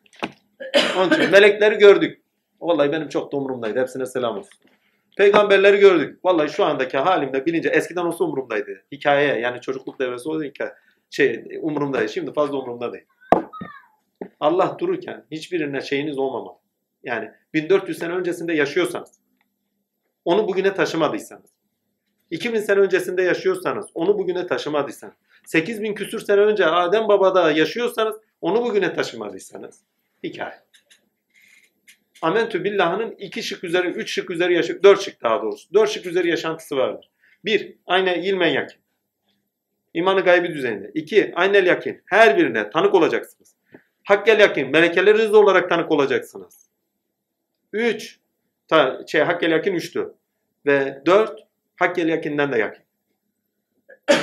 Onun 0.98 1.10
için 1.10 1.30
melekleri 1.30 1.78
gördük. 1.78 2.23
Vallahi 2.64 2.92
benim 2.92 3.08
çok 3.08 3.32
da 3.32 3.36
umurumdaydı. 3.36 3.80
Hepsine 3.80 4.06
selam 4.06 4.38
olsun. 4.38 4.58
Peygamberleri 5.16 5.76
gördük. 5.76 6.24
Vallahi 6.24 6.50
şu 6.50 6.64
andaki 6.64 6.98
halimde 6.98 7.46
bilince 7.46 7.68
eskiden 7.68 8.04
olsa 8.04 8.24
umurumdaydı. 8.24 8.82
Hikaye 8.92 9.38
yani 9.38 9.60
çocukluk 9.60 9.98
devresi 9.98 10.28
o 10.28 10.42
hikaye. 10.42 10.72
Şey 11.10 11.58
umurumdaydı. 11.62 12.08
Şimdi 12.08 12.32
fazla 12.32 12.56
umurumda 12.56 12.92
değil. 12.92 13.04
Allah 14.40 14.76
dururken 14.78 15.24
hiçbirine 15.30 15.80
şeyiniz 15.80 16.18
olmamalı. 16.18 16.58
Yani 17.04 17.30
1400 17.54 17.98
sene 17.98 18.12
öncesinde 18.12 18.54
yaşıyorsanız, 18.54 19.10
onu 20.24 20.48
bugüne 20.48 20.74
taşımadıysanız, 20.74 21.50
2000 22.30 22.60
sene 22.60 22.80
öncesinde 22.80 23.22
yaşıyorsanız, 23.22 23.86
onu 23.94 24.18
bugüne 24.18 24.46
taşımadıysanız, 24.46 25.14
8000 25.46 25.94
küsür 25.94 26.20
sene 26.20 26.40
önce 26.40 26.66
Adem 26.66 27.08
Baba'da 27.08 27.50
yaşıyorsanız, 27.50 28.16
onu 28.40 28.64
bugüne 28.64 28.94
taşımadıysanız, 28.94 29.80
hikaye. 30.24 30.54
Amentü 32.24 32.64
billahının 32.64 33.14
iki 33.18 33.42
şık 33.42 33.64
üzeri, 33.64 33.88
üç 33.88 34.12
şık 34.14 34.30
üzeri, 34.30 34.54
yaşı, 34.54 34.82
dört 34.82 35.00
şık 35.00 35.22
daha 35.22 35.42
doğrusu. 35.42 35.74
Dört 35.74 35.90
şık 35.90 36.06
üzeri 36.06 36.28
yaşantısı 36.28 36.76
vardır. 36.76 37.10
Bir, 37.44 37.76
aynen 37.86 38.22
ilmen 38.22 38.48
yakin. 38.48 38.78
İmanı 39.94 40.20
gaybi 40.20 40.54
düzeyinde. 40.54 40.90
İki, 40.94 41.32
aynel 41.34 41.66
yakin. 41.66 42.02
Her 42.06 42.38
birine 42.38 42.70
tanık 42.70 42.94
olacaksınız. 42.94 43.56
Hakkel 44.04 44.40
yakin. 44.40 44.70
Melekeleriniz 44.70 45.34
olarak 45.34 45.68
tanık 45.68 45.90
olacaksınız. 45.90 46.68
Üç, 47.72 48.18
ta, 48.68 49.00
şey, 49.06 49.20
hakkel 49.20 49.50
yakin 49.50 49.74
üçtü. 49.74 50.14
Ve 50.66 51.02
dört, 51.06 51.40
hakkel 51.76 52.08
yakinden 52.08 52.52
de 52.52 52.58
yakin. 52.58 52.84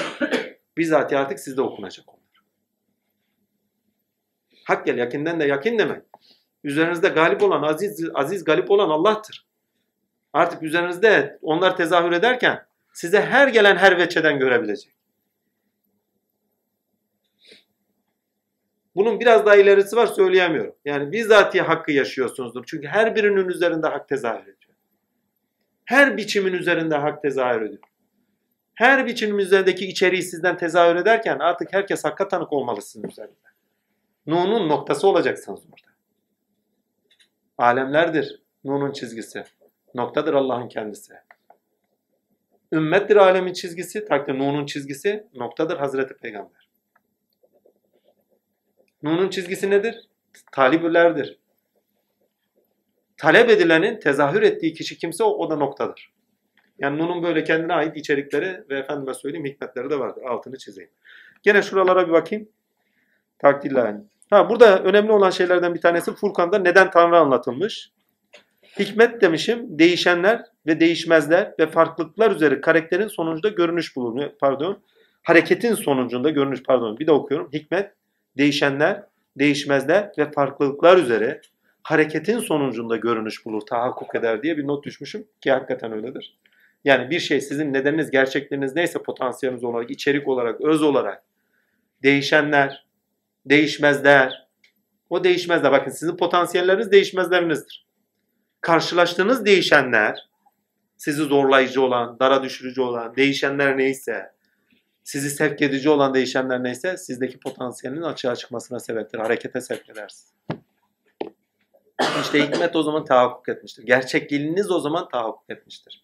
Bizzat 0.77 1.13
artık 1.13 1.39
sizde 1.39 1.61
okunacak 1.61 2.09
onlar. 2.09 2.43
Hakkel 4.63 4.97
yakinden 4.97 5.39
de 5.39 5.45
yakin 5.45 5.79
demek. 5.79 6.01
Üzerinizde 6.63 7.09
galip 7.09 7.43
olan, 7.43 7.63
aziz, 7.63 8.09
aziz 8.13 8.43
galip 8.43 8.71
olan 8.71 8.89
Allah'tır. 8.89 9.45
Artık 10.33 10.63
üzerinizde 10.63 11.39
onlar 11.41 11.77
tezahür 11.77 12.11
ederken 12.11 12.65
size 12.93 13.21
her 13.21 13.47
gelen 13.47 13.75
her 13.75 13.97
veçeden 13.97 14.39
görebilecek. 14.39 14.93
Bunun 18.95 19.19
biraz 19.19 19.45
daha 19.45 19.55
ilerisi 19.55 19.95
var 19.95 20.07
söyleyemiyorum. 20.07 20.75
Yani 20.85 21.11
bizzatihi 21.11 21.61
hakkı 21.61 21.91
yaşıyorsunuzdur. 21.91 22.63
Çünkü 22.67 22.87
her 22.87 23.15
birinin 23.15 23.49
üzerinde 23.49 23.87
hak 23.87 24.09
tezahür 24.09 24.43
ediyor. 24.43 24.75
Her 25.85 26.17
biçimin 26.17 26.53
üzerinde 26.53 26.95
hak 26.95 27.21
tezahür 27.21 27.61
ediyor. 27.61 27.83
Her 28.73 29.05
biçimin 29.05 29.37
üzerindeki 29.37 29.87
içeriği 29.87 30.23
sizden 30.23 30.57
tezahür 30.57 30.95
ederken 30.95 31.39
artık 31.39 31.73
herkes 31.73 32.05
hakka 32.05 32.27
tanık 32.27 32.53
olmalı 32.53 32.81
sizin 32.81 33.09
üzerinde. 33.09 33.35
Nuh'un 34.27 34.69
noktası 34.69 35.07
olacaksınız 35.07 35.59
burada. 35.71 35.90
Alemlerdir 37.61 38.41
Nuh'un 38.63 38.91
çizgisi. 38.91 39.43
Noktadır 39.95 40.33
Allah'ın 40.33 40.67
kendisi. 40.67 41.13
Ümmettir 42.73 43.15
alemin 43.15 43.53
çizgisi, 43.53 44.05
takdir 44.05 44.39
Nuh'un 44.39 44.65
çizgisi, 44.65 45.27
noktadır 45.33 45.77
Hazreti 45.77 46.13
Peygamber. 46.13 46.69
Nuh'un 49.03 49.29
çizgisi 49.29 49.69
nedir? 49.69 50.09
Talibülerdir. 50.51 51.39
Talep 53.17 53.49
edilenin 53.49 53.99
tezahür 53.99 54.41
ettiği 54.41 54.73
kişi 54.73 54.97
kimse 54.97 55.23
o, 55.23 55.29
o 55.29 55.49
da 55.49 55.55
noktadır. 55.55 56.13
Yani 56.79 56.97
Nuh'un 56.97 57.23
böyle 57.23 57.43
kendine 57.43 57.73
ait 57.73 57.97
içerikleri 57.97 58.63
ve 58.69 58.79
efendime 58.79 59.13
söyleyeyim 59.13 59.45
hikmetleri 59.45 59.89
de 59.89 59.99
vardır. 59.99 60.23
Altını 60.23 60.57
çizeyim. 60.57 60.91
Gene 61.43 61.61
şuralara 61.61 62.07
bir 62.07 62.13
bakayım. 62.13 62.49
Takdirle 63.39 63.79
yani. 63.79 64.01
Ha, 64.31 64.49
burada 64.49 64.83
önemli 64.83 65.11
olan 65.11 65.29
şeylerden 65.29 65.75
bir 65.75 65.81
tanesi 65.81 66.13
Furkan'da 66.13 66.59
neden 66.59 66.91
Tanrı 66.91 67.17
anlatılmış. 67.17 67.91
Hikmet 68.79 69.21
demişim 69.21 69.79
değişenler 69.79 70.43
ve 70.67 70.79
değişmezler 70.79 71.53
ve 71.59 71.67
farklılıklar 71.67 72.31
üzere 72.31 72.61
karakterin 72.61 73.07
sonucunda 73.07 73.49
görünüş 73.49 73.95
bulur. 73.95 74.29
Pardon. 74.39 74.83
Hareketin 75.23 75.75
sonucunda 75.75 76.29
görünüş 76.29 76.63
pardon 76.63 76.99
bir 76.99 77.07
de 77.07 77.11
okuyorum. 77.11 77.49
Hikmet 77.53 77.91
değişenler, 78.37 79.03
değişmezler 79.39 80.11
ve 80.17 80.31
farklılıklar 80.31 80.97
üzere 80.97 81.41
hareketin 81.83 82.39
sonucunda 82.39 82.95
görünüş 82.97 83.45
bulur, 83.45 83.61
tahakkuk 83.61 84.15
eder 84.15 84.43
diye 84.43 84.57
bir 84.57 84.67
not 84.67 84.85
düşmüşüm 84.85 85.27
ki 85.41 85.51
hakikaten 85.51 85.91
öyledir. 85.91 86.37
Yani 86.85 87.09
bir 87.09 87.19
şey 87.19 87.41
sizin 87.41 87.73
nedeniniz, 87.73 88.11
gerçekleriniz 88.11 88.75
neyse 88.75 89.03
potansiyeliniz 89.03 89.63
olarak, 89.63 89.91
içerik 89.91 90.27
olarak, 90.27 90.61
öz 90.61 90.81
olarak 90.81 91.23
değişenler, 92.03 92.90
değişmezler. 93.45 94.47
O 95.09 95.23
değişmezler. 95.23 95.71
Bakın 95.71 95.91
sizin 95.91 96.17
potansiyelleriniz 96.17 96.91
değişmezlerinizdir. 96.91 97.87
Karşılaştığınız 98.61 99.45
değişenler, 99.45 100.29
sizi 100.97 101.23
zorlayıcı 101.23 101.81
olan, 101.81 102.19
dara 102.19 102.43
düşürücü 102.43 102.81
olan, 102.81 103.15
değişenler 103.15 103.77
neyse, 103.77 104.31
sizi 105.03 105.29
sevk 105.29 105.61
edici 105.61 105.89
olan 105.89 106.13
değişenler 106.13 106.63
neyse 106.63 106.97
sizdeki 106.97 107.39
potansiyelin 107.39 108.01
açığa 108.01 108.35
çıkmasına 108.35 108.79
sebeptir. 108.79 109.19
Harekete 109.19 109.61
sevk 109.61 109.89
edersiniz. 109.89 110.33
İşte 112.21 112.47
hikmet 112.47 112.75
o 112.75 112.83
zaman 112.83 113.05
tahakkuk 113.05 113.49
etmiştir. 113.49 113.83
Gerçekliğiniz 113.83 114.71
o 114.71 114.79
zaman 114.79 115.09
tahakkuk 115.09 115.49
etmiştir. 115.49 116.03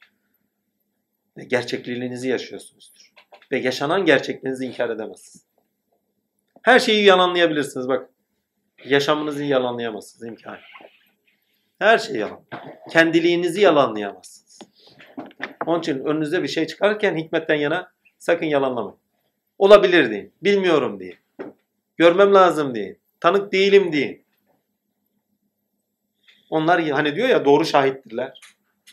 Ve 1.37 1.43
gerçekliğinizi 1.43 2.29
yaşıyorsunuzdur. 2.29 3.13
Ve 3.51 3.59
yaşanan 3.59 4.05
gerçekliğinizi 4.05 4.65
inkar 4.65 4.89
edemezsiniz. 4.89 5.46
Her 6.67 6.79
şeyi 6.79 7.05
yalanlayabilirsiniz 7.05 7.87
bak. 7.87 8.09
Yaşamınızı 8.85 9.43
yalanlayamazsınız 9.43 10.27
imkanı. 10.27 10.59
Her 11.79 11.97
şey 11.97 12.15
yalan. 12.15 12.39
Kendiliğinizi 12.91 13.61
yalanlayamazsınız. 13.61 14.59
Onun 15.65 15.79
için 15.79 16.05
önünüze 16.05 16.43
bir 16.43 16.47
şey 16.47 16.67
çıkarken 16.67 17.17
hikmetten 17.17 17.55
yana 17.55 17.91
sakın 18.17 18.45
yalanlamayın. 18.45 18.97
Olabilir 19.57 20.11
deyin. 20.11 20.33
Bilmiyorum 20.43 20.99
deyin. 20.99 21.15
Görmem 21.97 22.33
lazım 22.33 22.75
deyin. 22.75 22.99
Tanık 23.19 23.51
değilim 23.51 23.91
deyin. 23.91 24.25
Onlar 26.49 26.89
hani 26.89 27.15
diyor 27.15 27.29
ya 27.29 27.45
doğru 27.45 27.65
şahittirler. 27.65 28.39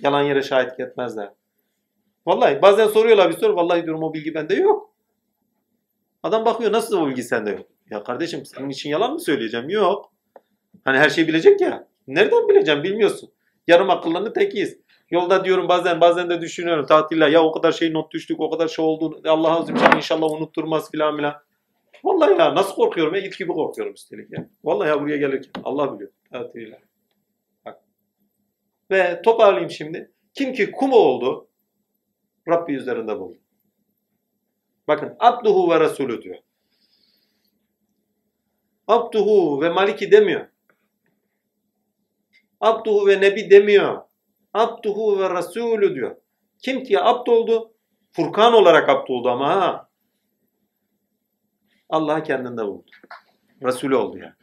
Yalan 0.00 0.22
yere 0.22 0.42
şahitlik 0.42 0.80
etmezler. 0.80 1.30
Vallahi 2.26 2.62
bazen 2.62 2.86
soruyorlar 2.86 3.30
bir 3.30 3.36
soru. 3.36 3.56
Vallahi 3.56 3.82
diyorum 3.82 4.02
o 4.02 4.14
bilgi 4.14 4.34
bende 4.34 4.54
yok. 4.54 4.93
Adam 6.24 6.44
bakıyor 6.44 6.72
nasıl 6.72 7.00
o 7.00 7.06
bilgi 7.08 7.22
sende 7.22 7.50
yok. 7.50 7.66
Ya 7.90 8.02
kardeşim 8.02 8.44
senin 8.44 8.68
için 8.68 8.90
yalan 8.90 9.12
mı 9.12 9.20
söyleyeceğim? 9.20 9.70
Yok. 9.70 10.12
Hani 10.84 10.98
her 10.98 11.08
şeyi 11.08 11.28
bilecek 11.28 11.60
ya. 11.60 11.88
Nereden 12.06 12.48
bileceğim 12.48 12.82
bilmiyorsun. 12.82 13.30
Yarım 13.66 13.90
akıllarını 13.90 14.32
tekiyiz. 14.32 14.78
Yolda 15.10 15.44
diyorum 15.44 15.68
bazen 15.68 16.00
bazen 16.00 16.30
de 16.30 16.40
düşünüyorum 16.40 16.86
tatiller 16.86 17.28
ya 17.28 17.42
o 17.42 17.52
kadar 17.52 17.72
şey 17.72 17.92
not 17.92 18.12
düştük 18.12 18.40
o 18.40 18.50
kadar 18.50 18.68
şey 18.68 18.84
oldu. 18.84 19.20
Allah 19.28 19.58
azim 19.58 19.76
inşallah 19.96 20.30
unutturmaz 20.30 20.90
filan 20.90 21.16
filan. 21.16 21.34
Vallahi 22.04 22.38
ya 22.38 22.54
nasıl 22.54 22.74
korkuyorum 22.74 23.14
ya 23.14 23.20
it 23.20 23.38
gibi 23.38 23.52
korkuyorum 23.52 23.94
üstelik 23.94 24.32
ya. 24.32 24.48
Vallahi 24.64 24.88
ya 24.88 25.00
buraya 25.00 25.16
gelirken 25.16 25.62
Allah 25.64 25.94
biliyor 25.94 26.10
tatiller. 26.32 26.82
Bak. 27.66 27.80
Ve 28.90 29.22
toparlayayım 29.22 29.70
şimdi. 29.70 30.12
Kim 30.34 30.52
ki 30.52 30.70
kum 30.70 30.92
oldu 30.92 31.48
Rabbi 32.48 32.72
üzerinde 32.72 33.18
buldu. 33.18 33.43
Bakın 34.88 35.16
abduhu 35.18 35.70
ve 35.70 35.80
resulü 35.80 36.22
diyor. 36.22 36.36
Abduhu 38.88 39.62
ve 39.62 39.68
maliki 39.68 40.10
demiyor. 40.10 40.48
Abduhu 42.60 43.06
ve 43.06 43.20
nebi 43.20 43.50
demiyor. 43.50 44.02
Abduhu 44.54 45.18
ve 45.18 45.30
Resulü 45.30 45.94
diyor. 45.94 46.16
Kim 46.58 46.84
ki 46.84 47.00
abd 47.00 47.26
oldu? 47.26 47.74
Furkan 48.12 48.52
olarak 48.52 48.88
abd 48.88 49.08
oldu 49.08 49.30
ama 49.30 49.48
ha. 49.48 49.88
Allah'ı 51.88 52.22
kendinde 52.22 52.66
buldu. 52.66 52.90
Resulü 53.62 53.96
oldu 53.96 54.18
yani. 54.18 54.34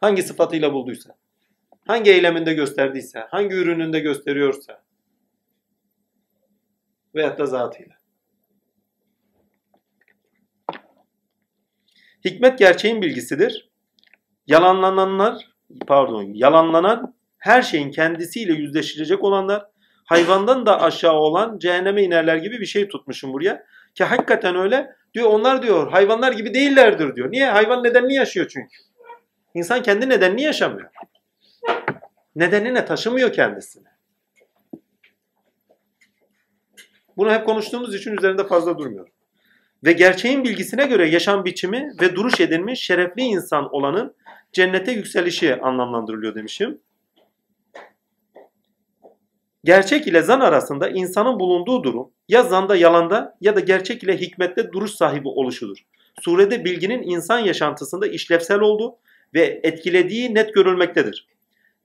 Hangi 0.00 0.22
sıfatıyla 0.22 0.72
bulduysa, 0.72 1.16
hangi 1.86 2.10
eyleminde 2.10 2.54
gösterdiyse, 2.54 3.20
hangi 3.20 3.54
ürününde 3.54 4.00
gösteriyorsa 4.00 4.82
veyahut 7.14 7.38
da 7.38 7.46
zatıyla. 7.46 8.01
Hikmet 12.24 12.58
gerçeğin 12.58 13.02
bilgisidir. 13.02 13.70
Yalanlananlar, 14.46 15.48
pardon, 15.86 16.22
yalanlanan 16.34 17.14
her 17.38 17.62
şeyin 17.62 17.90
kendisiyle 17.90 18.52
yüzleşecek 18.52 19.24
olanlar, 19.24 19.66
hayvandan 20.04 20.66
da 20.66 20.82
aşağı 20.82 21.14
olan 21.14 21.58
cehenneme 21.58 22.02
inerler 22.02 22.36
gibi 22.36 22.60
bir 22.60 22.66
şey 22.66 22.88
tutmuşum 22.88 23.32
buraya. 23.32 23.66
Ki 23.94 24.04
hakikaten 24.04 24.56
öyle. 24.56 24.96
Diyor 25.14 25.30
onlar 25.30 25.62
diyor 25.62 25.90
hayvanlar 25.90 26.32
gibi 26.32 26.54
değillerdir 26.54 27.16
diyor. 27.16 27.32
Niye? 27.32 27.46
Hayvan 27.46 27.84
nedenli 27.84 28.14
yaşıyor 28.14 28.46
çünkü. 28.48 28.76
İnsan 29.54 29.82
kendi 29.82 30.08
nedenini 30.08 30.42
yaşamıyor. 30.42 30.90
Nedenine 32.36 32.84
taşımıyor 32.84 33.32
kendisini. 33.32 33.84
Bunu 37.16 37.32
hep 37.32 37.46
konuştuğumuz 37.46 37.94
için 37.94 38.16
üzerinde 38.16 38.46
fazla 38.46 38.78
durmuyorum. 38.78 39.12
Ve 39.84 39.92
gerçeğin 39.92 40.44
bilgisine 40.44 40.86
göre 40.86 41.08
yaşam 41.08 41.44
biçimi 41.44 41.92
ve 42.00 42.14
duruş 42.16 42.40
edilmiş 42.40 42.80
şerefli 42.80 43.22
insan 43.22 43.74
olanın 43.74 44.14
cennete 44.52 44.92
yükselişi 44.92 45.56
anlamlandırılıyor 45.56 46.34
demişim. 46.34 46.80
Gerçek 49.64 50.06
ile 50.06 50.22
zan 50.22 50.40
arasında 50.40 50.88
insanın 50.88 51.40
bulunduğu 51.40 51.84
durum 51.84 52.10
ya 52.28 52.42
zanda 52.42 52.76
yalanda 52.76 53.36
ya 53.40 53.56
da 53.56 53.60
gerçek 53.60 54.02
ile 54.02 54.20
hikmette 54.20 54.72
duruş 54.72 54.90
sahibi 54.90 55.28
oluşudur. 55.28 55.78
Surede 56.20 56.64
bilginin 56.64 57.02
insan 57.02 57.38
yaşantısında 57.38 58.06
işlevsel 58.06 58.60
olduğu 58.60 58.96
ve 59.34 59.60
etkilediği 59.62 60.34
net 60.34 60.54
görülmektedir. 60.54 61.26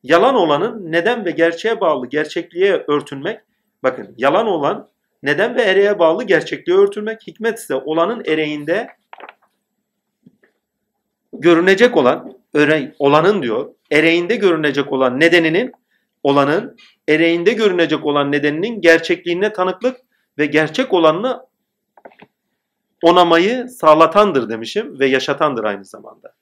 Yalan 0.03 0.35
olanın 0.35 0.91
neden 0.91 1.25
ve 1.25 1.31
gerçeğe 1.31 1.81
bağlı 1.81 2.07
gerçekliğe 2.07 2.85
örtünmek, 2.87 3.39
bakın 3.83 4.15
yalan 4.17 4.47
olan 4.47 4.89
neden 5.23 5.55
ve 5.55 5.61
ereğe 5.61 5.99
bağlı 5.99 6.23
gerçekliğe 6.23 6.77
örtülmek, 6.77 7.27
hikmet 7.27 7.57
ise 7.57 7.75
olanın 7.75 8.23
ereğinde 8.25 8.87
görünecek 11.33 11.97
olan, 11.97 12.33
öre, 12.53 12.95
olanın 12.99 13.43
diyor, 13.43 13.73
ereğinde 13.91 14.35
görünecek 14.35 14.91
olan 14.91 15.19
nedeninin, 15.19 15.71
olanın, 16.23 16.75
ereğinde 17.07 17.53
görünecek 17.53 18.05
olan 18.05 18.31
nedeninin 18.31 18.81
gerçekliğine 18.81 19.53
tanıklık 19.53 19.97
ve 20.37 20.45
gerçek 20.45 20.93
olanını 20.93 21.45
onamayı 23.03 23.69
sağlatandır 23.69 24.49
demişim 24.49 24.99
ve 24.99 25.07
yaşatandır 25.07 25.63
aynı 25.63 25.85
zamanda. 25.85 26.33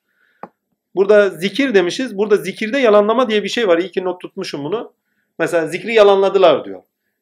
Burada 0.95 1.29
zikir 1.29 1.73
demişiz. 1.73 2.17
Burada 2.17 2.37
zikirde 2.37 2.77
yalanlama 2.77 3.29
diye 3.29 3.43
bir 3.43 3.49
şey 3.49 3.67
var. 3.67 3.77
İyi 3.77 3.91
ki 3.91 4.03
not 4.03 4.21
tutmuşum 4.21 4.63
bunu. 4.63 4.93
Mesela 5.39 5.67
zikri 5.67 5.93
yalanladılar 5.93 6.65
diyor. 6.65 6.81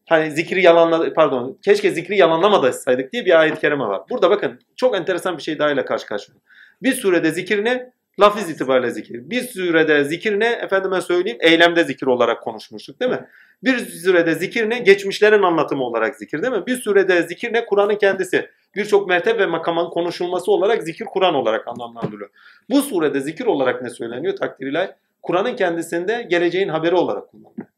Hani 0.09 0.31
zikri 0.31 0.61
yalanladı, 0.61 1.13
pardon, 1.13 1.57
keşke 1.61 1.91
zikri 1.91 2.17
yalanlamadaydık 2.17 3.13
diye 3.13 3.25
bir 3.25 3.39
ayet-i 3.39 3.59
kerime 3.59 3.85
var. 3.85 4.01
Burada 4.09 4.29
bakın 4.29 4.59
çok 4.75 4.95
enteresan 4.95 5.37
bir 5.37 5.43
şey 5.43 5.59
daha 5.59 5.71
ile 5.71 5.85
karşı 5.85 6.05
karşıya. 6.05 6.37
Bir 6.81 6.93
surede 6.93 7.31
zikir 7.31 7.65
ne? 7.65 7.93
Lafız 8.19 8.49
itibariyle 8.49 8.91
zikir. 8.91 9.29
Bir 9.29 9.41
surede 9.41 10.03
zikir 10.03 10.39
ne? 10.39 10.45
Efendime 10.45 11.01
söyleyeyim 11.01 11.37
eylemde 11.41 11.83
zikir 11.83 12.07
olarak 12.07 12.43
konuşmuştuk 12.43 12.99
değil 12.99 13.11
mi? 13.11 13.27
Bir 13.63 13.77
sürede 13.77 14.35
zikir 14.35 14.69
ne? 14.69 14.79
Geçmişlerin 14.79 15.43
anlatımı 15.43 15.83
olarak 15.83 16.15
zikir 16.15 16.41
değil 16.41 16.53
mi? 16.53 16.65
Bir 16.67 16.75
sürede 16.75 17.23
zikir 17.23 17.53
ne? 17.53 17.65
Kur'an'ın 17.65 17.95
kendisi. 17.95 18.49
Birçok 18.75 19.09
mertebe 19.09 19.39
ve 19.39 19.45
makamın 19.45 19.89
konuşulması 19.89 20.51
olarak 20.51 20.83
zikir 20.83 21.05
Kur'an 21.05 21.35
olarak 21.35 21.67
anlamlandırılıyor. 21.67 22.29
Bu 22.69 22.81
surede 22.81 23.19
zikir 23.19 23.45
olarak 23.45 23.81
ne 23.81 23.89
söyleniyor 23.89 24.35
takdir? 24.35 24.77
Kur'an'ın 25.21 25.55
kendisinde 25.55 26.27
geleceğin 26.29 26.69
haberi 26.69 26.95
olarak 26.95 27.31
kullanılıyor. 27.31 27.72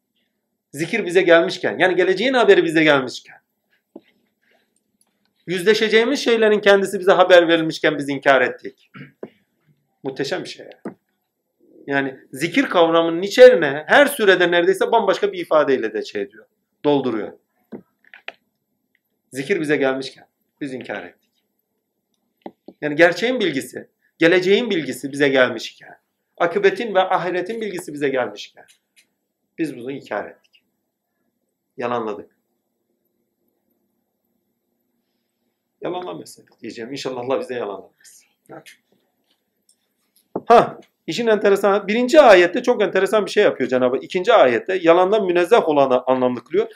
Zikir 0.75 1.05
bize 1.05 1.21
gelmişken 1.21 1.79
yani 1.79 1.95
geleceğin 1.95 2.33
haberi 2.33 2.63
bize 2.63 2.83
gelmişken 2.83 3.37
yüzleşeceğimiz 5.47 6.19
şeylerin 6.19 6.59
kendisi 6.59 6.99
bize 6.99 7.11
haber 7.11 7.47
verilmişken 7.47 7.97
biz 7.97 8.09
inkar 8.09 8.41
ettik. 8.41 8.91
Muhteşem 10.03 10.43
bir 10.43 10.49
şey 10.49 10.67
yani. 11.87 12.19
Zikir 12.31 12.65
kavramının 12.65 13.21
içerine 13.21 13.83
her 13.87 14.05
sürede 14.05 14.51
neredeyse 14.51 14.91
bambaşka 14.91 15.33
bir 15.33 15.39
ifadeyle 15.39 15.93
de 15.93 16.05
şey 16.05 16.31
diyor. 16.31 16.45
Dolduruyor. 16.83 17.33
Zikir 19.31 19.61
bize 19.61 19.77
gelmişken 19.77 20.27
biz 20.61 20.73
inkar 20.73 21.03
ettik. 21.03 21.31
Yani 22.81 22.95
gerçeğin 22.95 23.39
bilgisi, 23.39 23.89
geleceğin 24.17 24.69
bilgisi 24.69 25.11
bize 25.11 25.29
gelmişken, 25.29 25.97
akıbetin 26.37 26.95
ve 26.95 26.99
ahiretin 26.99 27.61
bilgisi 27.61 27.93
bize 27.93 28.09
gelmişken 28.09 28.65
biz 29.57 29.77
bunu 29.77 29.91
inkar 29.91 30.25
ettik. 30.25 30.44
Yalanladık. 31.77 32.35
Yalanlamasın 35.81 36.45
diyeceğim. 36.61 36.91
İnşallah 36.91 37.21
Allah 37.21 37.39
bize 37.39 37.53
yalanlamaz. 37.53 38.23
Ha, 40.47 40.79
işin 41.07 41.27
enteresan. 41.27 41.87
Birinci 41.87 42.21
ayette 42.21 42.63
çok 42.63 42.81
enteresan 42.81 43.25
bir 43.25 43.31
şey 43.31 43.43
yapıyor 43.43 43.69
Cenab-ı. 43.69 43.97
İkinci 43.97 44.33
ayette 44.33 44.79
yalandan 44.81 45.25
münezzeh 45.25 45.69
olanı 45.69 46.03
anlamlı 46.05 46.43
kılıyor. 46.43 46.67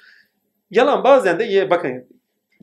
Yalan 0.71 1.03
bazen 1.03 1.39
de 1.39 1.69
bakın 1.69 2.07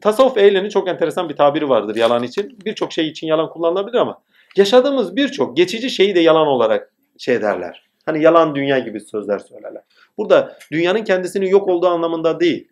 tasavvuf 0.00 0.38
ehlinin 0.38 0.68
çok 0.68 0.88
enteresan 0.88 1.28
bir 1.28 1.36
tabiri 1.36 1.68
vardır 1.68 1.96
yalan 1.96 2.22
için. 2.22 2.58
Birçok 2.64 2.92
şey 2.92 3.08
için 3.08 3.26
yalan 3.26 3.50
kullanılabilir 3.50 3.98
ama 3.98 4.22
yaşadığımız 4.56 5.16
birçok 5.16 5.56
geçici 5.56 5.90
şeyi 5.90 6.14
de 6.14 6.20
yalan 6.20 6.46
olarak 6.46 6.92
şey 7.18 7.42
derler. 7.42 7.86
Hani 8.06 8.22
yalan 8.22 8.54
dünya 8.54 8.78
gibi 8.78 9.00
sözler 9.00 9.38
söylerler. 9.38 9.82
Burada 10.18 10.58
dünyanın 10.72 11.04
kendisinin 11.04 11.46
yok 11.46 11.68
olduğu 11.68 11.88
anlamında 11.88 12.40
değil. 12.40 12.68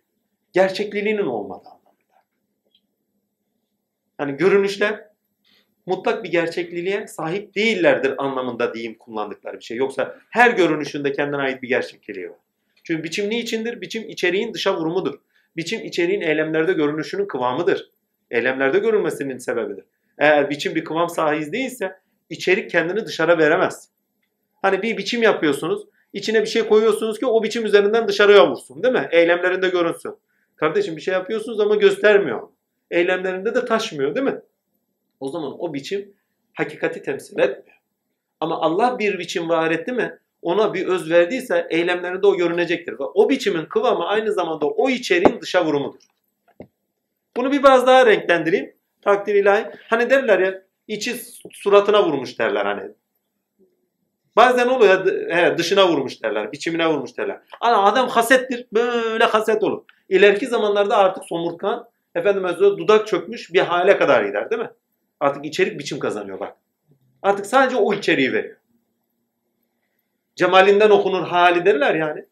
Gerçekliliğinin 0.53 1.25
olmadığı 1.25 1.69
anlamında. 1.69 2.15
Hani 4.17 4.37
görünüşler 4.37 5.05
mutlak 5.85 6.23
bir 6.23 6.31
gerçekliliğe 6.31 7.07
sahip 7.07 7.55
değillerdir 7.55 8.23
anlamında 8.23 8.73
diyeyim 8.73 8.97
kullandıkları 8.97 9.59
bir 9.59 9.63
şey. 9.63 9.77
Yoksa 9.77 10.15
her 10.29 10.51
görünüşünde 10.51 11.11
kendine 11.11 11.37
ait 11.37 11.61
bir 11.61 11.67
gerçekliği 11.67 12.29
var. 12.29 12.39
Çünkü 12.83 13.03
biçim 13.03 13.29
ne 13.29 13.39
içindir? 13.39 13.81
Biçim 13.81 14.09
içeriğin 14.09 14.53
dışa 14.53 14.77
vurumudur. 14.77 15.19
Biçim 15.57 15.83
içeriğin 15.83 16.21
eylemlerde 16.21 16.73
görünüşünün 16.73 17.25
kıvamıdır. 17.25 17.91
Eylemlerde 18.31 18.79
görülmesinin 18.79 19.37
sebebidir. 19.37 19.85
Eğer 20.17 20.49
biçim 20.49 20.75
bir 20.75 20.83
kıvam 20.83 21.09
sahibi 21.09 21.51
değilse 21.51 21.95
içerik 22.29 22.71
kendini 22.71 23.05
dışarı 23.05 23.37
veremez. 23.37 23.89
Hani 24.61 24.81
bir 24.81 24.97
biçim 24.97 25.23
yapıyorsunuz, 25.23 25.87
içine 26.15 26.41
bir 26.41 26.47
şey 26.47 26.67
koyuyorsunuz 26.67 27.19
ki 27.19 27.25
o 27.25 27.43
biçim 27.43 27.65
üzerinden 27.65 28.07
dışarıya 28.07 28.51
vursun 28.51 28.83
değil 28.83 28.93
mi? 28.93 29.07
Eylemlerinde 29.11 29.69
görünsün. 29.69 30.15
Kardeşim 30.55 30.95
bir 30.95 31.01
şey 31.01 31.13
yapıyorsunuz 31.13 31.59
ama 31.59 31.75
göstermiyor. 31.75 32.47
Eylemlerinde 32.91 33.55
de 33.55 33.65
taşmıyor 33.65 34.15
değil 34.15 34.25
mi? 34.25 34.41
O 35.19 35.29
zaman 35.29 35.55
o 35.59 35.73
biçim 35.73 36.13
hakikati 36.53 37.01
temsil 37.01 37.39
etmiyor. 37.39 37.79
Ama 38.39 38.61
Allah 38.61 38.99
bir 38.99 39.19
biçim 39.19 39.49
var 39.49 39.71
etti 39.71 39.91
mi 39.91 40.19
ona 40.41 40.73
bir 40.73 40.87
öz 40.87 41.11
verdiyse 41.11 41.67
eylemlerinde 41.69 42.27
o 42.27 42.37
görünecektir. 42.37 42.93
Ve 42.93 43.03
o 43.03 43.29
biçimin 43.29 43.65
kıvamı 43.65 44.05
aynı 44.05 44.33
zamanda 44.33 44.67
o 44.67 44.89
içeriğin 44.89 45.41
dışa 45.41 45.65
vurumudur. 45.65 46.01
Bunu 47.37 47.51
bir 47.51 47.63
biraz 47.63 47.87
daha 47.87 48.05
renklendireyim. 48.05 48.73
Takdir 49.01 49.35
ilahi. 49.35 49.65
Hani 49.89 50.09
derler 50.09 50.39
ya 50.39 50.61
içi 50.87 51.15
suratına 51.51 52.05
vurmuş 52.05 52.39
derler 52.39 52.65
hani. 52.65 52.91
Bazen 54.35 54.67
oluyor 54.67 55.05
he, 55.29 55.57
dışına 55.57 55.87
vurmuş 55.87 56.23
derler, 56.23 56.51
biçimine 56.51 56.87
vurmuş 56.87 57.17
derler. 57.17 57.39
Ama 57.61 57.83
adam 57.85 58.09
hasettir, 58.09 58.65
böyle 58.73 59.23
haset 59.23 59.63
olur. 59.63 59.83
İleriki 60.09 60.47
zamanlarda 60.47 60.97
artık 60.97 61.23
somurtkan, 61.23 61.89
efendim 62.15 62.43
dudak 62.59 63.07
çökmüş 63.07 63.53
bir 63.53 63.59
hale 63.59 63.97
kadar 63.97 64.23
gider 64.23 64.49
değil 64.49 64.61
mi? 64.61 64.71
Artık 65.19 65.45
içerik 65.45 65.79
biçim 65.79 65.99
kazanıyor 65.99 66.39
bak. 66.39 66.57
Artık 67.21 67.45
sadece 67.45 67.75
o 67.77 67.93
içeriği 67.93 68.33
veriyor. 68.33 68.57
Cemalinden 70.35 70.89
okunur 70.89 71.27
hali 71.27 71.65
derler 71.65 71.95
yani. 71.95 72.25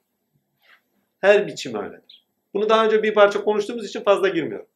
Her 1.22 1.48
biçim 1.48 1.76
öyledir. 1.76 2.26
Bunu 2.54 2.70
daha 2.70 2.86
önce 2.86 3.04
bir 3.04 3.14
parça 3.14 3.44
konuştuğumuz 3.44 3.86
için 3.86 4.04
fazla 4.04 4.30
girmiyorum. 4.30 4.68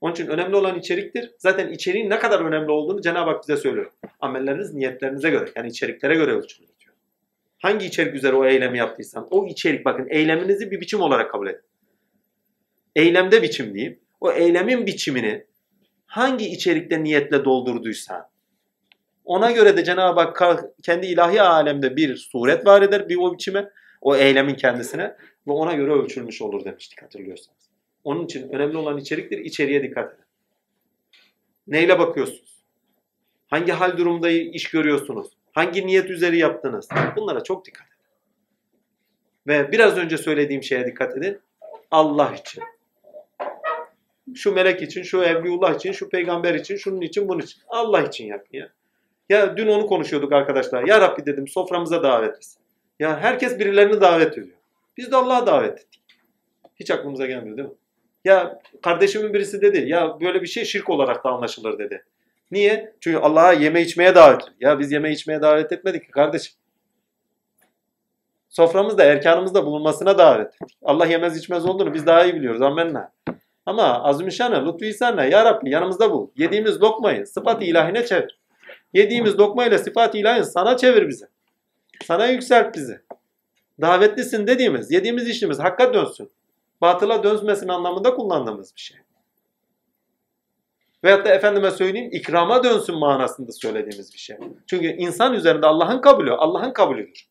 Onun 0.00 0.12
için 0.12 0.26
önemli 0.26 0.56
olan 0.56 0.78
içeriktir. 0.78 1.30
Zaten 1.38 1.68
içeriğin 1.68 2.10
ne 2.10 2.18
kadar 2.18 2.40
önemli 2.40 2.70
olduğunu 2.70 3.02
Cenab-ı 3.02 3.30
Hak 3.30 3.42
bize 3.42 3.56
söylüyor. 3.56 3.92
Amelleriniz 4.20 4.74
niyetlerinize 4.74 5.30
göre 5.30 5.50
yani 5.56 5.68
içeriklere 5.68 6.14
göre 6.14 6.32
ölçülür 6.32 6.68
diyor. 6.80 6.94
Hangi 7.58 7.86
içerik 7.86 8.14
üzere 8.14 8.36
o 8.36 8.46
eylemi 8.46 8.78
yaptıysan 8.78 9.28
o 9.30 9.46
içerik 9.46 9.84
bakın 9.84 10.06
eyleminizi 10.10 10.70
bir 10.70 10.80
biçim 10.80 11.00
olarak 11.00 11.30
kabul 11.30 11.46
edin. 11.46 11.62
Eylemde 12.96 13.42
biçim 13.42 13.74
diyeyim. 13.74 14.00
O 14.20 14.32
eylemin 14.32 14.86
biçimini 14.86 15.46
hangi 16.06 16.46
içerikte 16.46 17.02
niyetle 17.04 17.44
doldurduysan 17.44 18.28
ona 19.28 19.50
göre 19.50 19.76
de 19.76 19.84
Cenab-ı 19.84 20.20
Hak 20.20 20.64
kendi 20.82 21.06
ilahi 21.06 21.42
alemde 21.42 21.96
bir 21.96 22.16
suret 22.16 22.66
var 22.66 22.82
eder 22.82 23.08
bir 23.08 23.16
o 23.16 23.32
biçime, 23.32 23.70
o 24.00 24.16
eylemin 24.16 24.54
kendisine 24.54 25.16
ve 25.46 25.52
ona 25.52 25.74
göre 25.74 25.92
ölçülmüş 25.92 26.42
olur 26.42 26.64
demiştik 26.64 27.02
hatırlıyorsanız. 27.02 27.57
Onun 28.04 28.24
için 28.24 28.48
önemli 28.48 28.76
olan 28.76 28.98
içeriktir, 28.98 29.38
içeriye 29.38 29.82
dikkat 29.82 30.14
edin. 30.14 30.24
Neyle 31.66 31.98
bakıyorsunuz? 31.98 32.58
Hangi 33.48 33.72
hal 33.72 33.98
durumda 33.98 34.30
iş 34.30 34.70
görüyorsunuz? 34.70 35.26
Hangi 35.52 35.86
niyet 35.86 36.10
üzeri 36.10 36.38
yaptınız? 36.38 36.88
Bunlara 37.16 37.42
çok 37.42 37.66
dikkat 37.66 37.86
edin. 37.86 37.98
Ve 39.46 39.72
biraz 39.72 39.96
önce 39.96 40.18
söylediğim 40.18 40.62
şeye 40.62 40.86
dikkat 40.86 41.16
edin. 41.16 41.40
Allah 41.90 42.34
için. 42.34 42.62
Şu 44.34 44.52
melek 44.52 44.82
için, 44.82 45.02
şu 45.02 45.22
evliullah 45.22 45.74
için, 45.74 45.92
şu 45.92 46.08
peygamber 46.08 46.54
için, 46.54 46.76
şunun 46.76 47.00
için, 47.00 47.28
bunun 47.28 47.40
için. 47.40 47.62
Allah 47.68 48.02
için 48.02 48.26
yapın 48.26 48.58
ya. 48.58 48.68
Ya 49.28 49.56
dün 49.56 49.66
onu 49.66 49.86
konuşuyorduk 49.86 50.32
arkadaşlar. 50.32 50.84
Ya 50.84 51.00
Rabbi 51.00 51.26
dedim 51.26 51.48
soframıza 51.48 52.02
davet 52.02 52.36
etsin. 52.36 52.60
Ya 52.98 53.20
herkes 53.20 53.58
birilerini 53.58 54.00
davet 54.00 54.38
ediyor. 54.38 54.56
Biz 54.96 55.12
de 55.12 55.16
Allah'a 55.16 55.46
davet 55.46 55.78
ettik. 55.78 56.02
Hiç 56.76 56.90
aklımıza 56.90 57.26
gelmiyor 57.26 57.56
değil 57.56 57.68
mi? 57.68 57.74
Ya 58.28 58.60
kardeşimin 58.82 59.34
birisi 59.34 59.60
dedi 59.60 59.90
ya 59.90 60.20
böyle 60.20 60.42
bir 60.42 60.46
şey 60.46 60.64
şirk 60.64 60.90
olarak 60.90 61.24
da 61.24 61.30
anlaşılır 61.30 61.78
dedi. 61.78 62.04
Niye? 62.50 62.92
Çünkü 63.00 63.18
Allah'a 63.18 63.52
yeme 63.52 63.82
içmeye 63.82 64.14
davet. 64.14 64.40
Ya 64.60 64.78
biz 64.78 64.92
yeme 64.92 65.12
içmeye 65.12 65.42
davet 65.42 65.72
etmedik 65.72 66.04
ki 66.04 66.10
kardeşim. 66.10 66.54
Soframızda, 68.48 69.04
erkanımızda 69.04 69.66
bulunmasına 69.66 70.18
davet 70.18 70.46
ettik. 70.46 70.78
Allah 70.82 71.06
yemez 71.06 71.36
içmez 71.36 71.66
olduğunu 71.66 71.94
biz 71.94 72.06
daha 72.06 72.24
iyi 72.24 72.34
biliyoruz. 72.34 72.62
Amenna. 72.62 73.12
Ama 73.66 74.02
azmişanı, 74.02 74.66
lütfu 74.66 74.84
ihsanla 74.84 75.24
ya 75.24 75.44
Rabbi 75.44 75.70
yanımızda 75.70 76.10
bul. 76.10 76.28
Yediğimiz 76.36 76.82
lokmayı 76.82 77.26
sıfat 77.26 77.62
ilahine 77.62 78.06
çevir. 78.06 78.38
Yediğimiz 78.92 79.38
lokmayla 79.38 79.78
sıfat 79.78 80.14
ilahine 80.14 80.44
sana 80.44 80.76
çevir 80.76 81.08
bizi. 81.08 81.26
Sana 82.04 82.26
yükselt 82.26 82.74
bizi. 82.74 83.00
Davetlisin 83.80 84.46
dediğimiz, 84.46 84.90
yediğimiz 84.90 85.28
işimiz 85.28 85.58
hakka 85.58 85.94
dönsün 85.94 86.30
batıla 86.80 87.22
dönmesin 87.22 87.68
anlamında 87.68 88.14
kullandığımız 88.14 88.74
bir 88.76 88.80
şey. 88.80 88.96
Veyahut 91.04 91.24
da 91.24 91.34
efendime 91.34 91.70
söyleyeyim 91.70 92.10
ikrama 92.12 92.64
dönsün 92.64 92.98
manasında 92.98 93.52
söylediğimiz 93.52 94.12
bir 94.12 94.18
şey. 94.18 94.36
Çünkü 94.66 94.86
insan 94.86 95.34
üzerinde 95.34 95.66
Allah'ın 95.66 96.00
kabulü, 96.00 96.32
Allah'ın 96.32 96.72
kabulüdür. 96.72 97.28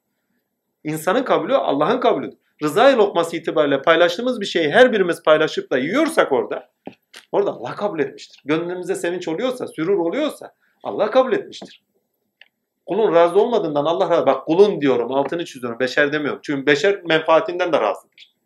İnsanın 0.83 1.23
kabulü 1.23 1.55
Allah'ın 1.55 1.99
kabulüdür. 1.99 2.37
Rıza 2.63 2.97
lokması 2.97 3.37
itibariyle 3.37 3.81
paylaştığımız 3.81 4.41
bir 4.41 4.45
şeyi 4.45 4.71
her 4.71 4.91
birimiz 4.91 5.23
paylaşıp 5.23 5.71
da 5.71 5.77
yiyorsak 5.77 6.31
orada, 6.31 6.69
orada 7.31 7.51
Allah 7.51 7.75
kabul 7.75 7.99
etmiştir. 7.99 8.41
Gönlümüze 8.45 8.95
sevinç 8.95 9.27
oluyorsa, 9.27 9.67
sürur 9.67 9.97
oluyorsa 9.97 10.53
Allah 10.83 11.11
kabul 11.11 11.33
etmiştir. 11.33 11.83
Kulun 12.85 13.15
razı 13.15 13.39
olmadığından 13.39 13.85
Allah 13.85 14.09
razı. 14.09 14.25
Bak 14.25 14.45
kulun 14.45 14.81
diyorum, 14.81 15.11
altını 15.11 15.45
çiziyorum, 15.45 15.79
beşer 15.79 16.13
demiyorum. 16.13 16.39
Çünkü 16.43 16.65
beşer 16.65 17.03
menfaatinden 17.03 17.73
de 17.73 17.81
razıdır. 17.81 18.36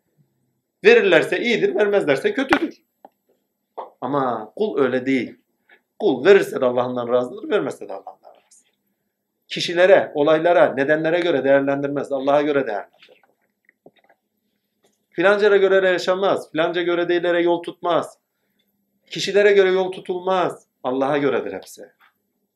Verirlerse 0.84 1.40
iyidir, 1.40 1.74
vermezlerse 1.74 2.34
kötüdür. 2.34 2.82
Ama 4.00 4.52
kul 4.56 4.78
öyle 4.78 5.06
değil. 5.06 5.38
Kul 5.98 6.24
verirse 6.24 6.60
de 6.60 6.64
Allah'ından 6.64 7.08
razıdır, 7.08 7.50
vermezse 7.50 7.88
de 7.88 7.92
Allah'ından 7.92 8.30
razıdır. 8.30 8.72
Kişilere, 9.48 10.12
olaylara, 10.14 10.74
nedenlere 10.74 11.20
göre 11.20 11.44
değerlendirmez, 11.44 12.12
Allah'a 12.12 12.42
göre 12.42 12.66
değerlendirir. 12.66 13.22
Filancaya 15.10 15.56
göre 15.56 15.88
yaşamaz, 15.88 16.50
filanca 16.52 16.82
göre 16.82 17.08
değillere 17.08 17.42
yol 17.42 17.62
tutmaz. 17.62 18.18
Kişilere 19.06 19.52
göre 19.52 19.72
yol 19.72 19.92
tutulmaz, 19.92 20.66
Allah'a 20.82 21.18
göredir 21.18 21.52
hepsi. 21.52 21.82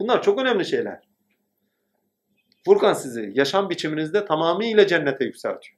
Bunlar 0.00 0.22
çok 0.22 0.38
önemli 0.38 0.64
şeyler. 0.64 1.00
Furkan 2.64 2.92
sizi 2.92 3.32
yaşam 3.34 3.70
biçiminizde 3.70 4.24
tamamıyla 4.24 4.86
cennete 4.86 5.24
yükseltiyor. 5.24 5.75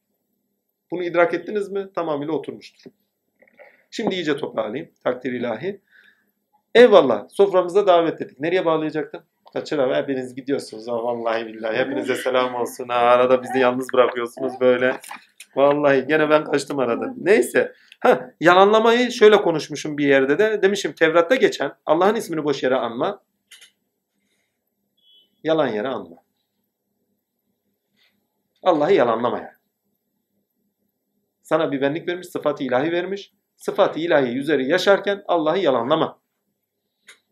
Bunu 0.91 1.05
idrak 1.05 1.35
ettiniz 1.35 1.69
mi? 1.69 1.89
Tamamıyla 1.95 2.33
oturmuştur. 2.33 2.91
Şimdi 3.91 4.15
iyice 4.15 4.37
toparlayayım. 4.37 4.93
Takdir 5.05 5.33
ilahi. 5.33 5.81
Eyvallah. 6.75 7.29
Soframıza 7.29 7.87
davet 7.87 8.21
ettik. 8.21 8.41
Nereye 8.41 8.65
bağlayacaktım? 8.65 9.23
Kaçır 9.53 9.79
abi. 9.79 9.95
Hepiniz 9.95 10.35
gidiyorsunuz. 10.35 10.89
Ha, 10.89 10.93
vallahi 10.93 11.47
billahi. 11.47 11.77
Hepinize 11.77 12.15
selam 12.15 12.55
olsun. 12.55 12.89
Ha, 12.89 12.95
arada 12.95 13.43
bizi 13.43 13.59
yalnız 13.59 13.87
bırakıyorsunuz 13.95 14.53
böyle. 14.61 15.01
Vallahi 15.57 16.07
gene 16.07 16.31
ben 16.31 16.45
kaçtım 16.45 16.79
arada. 16.79 17.15
Neyse. 17.17 17.75
Ha, 18.01 18.31
yalanlamayı 18.41 19.13
şöyle 19.13 19.37
konuşmuşum 19.37 19.99
bir 19.99 20.07
yerde 20.07 20.39
de. 20.39 20.63
Demişim 20.63 20.93
Tevrat'ta 20.93 21.35
geçen 21.35 21.73
Allah'ın 21.87 22.15
ismini 22.15 22.45
boş 22.45 22.63
yere 22.63 22.75
anma. 22.77 23.23
Yalan 25.45 25.69
yere 25.69 25.89
anma. 25.89 26.17
Allah'ı 28.63 28.93
yalanlama. 28.93 29.58
Sana 31.49 31.73
bir 31.73 31.81
benlik 31.81 32.09
vermiş, 32.09 32.29
sıfat-ı 32.29 32.65
ilahi 32.65 32.93
vermiş. 32.93 33.33
Sıfat-ı 33.57 34.01
ilahi 34.01 34.39
üzeri 34.39 34.69
yaşarken 34.69 35.25
Allah'ı 35.29 35.59
yalanlama. 35.59 36.21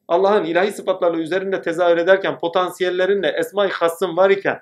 Allah'ın 0.08 0.44
ilahi 0.44 0.72
sıfatlarla 0.72 1.18
üzerinde 1.18 1.62
tezahür 1.62 1.96
ederken, 1.96 2.38
potansiyellerinle 2.38 3.28
esma-i 3.28 3.70
hassın 3.70 4.16
var 4.16 4.30
iken, 4.30 4.60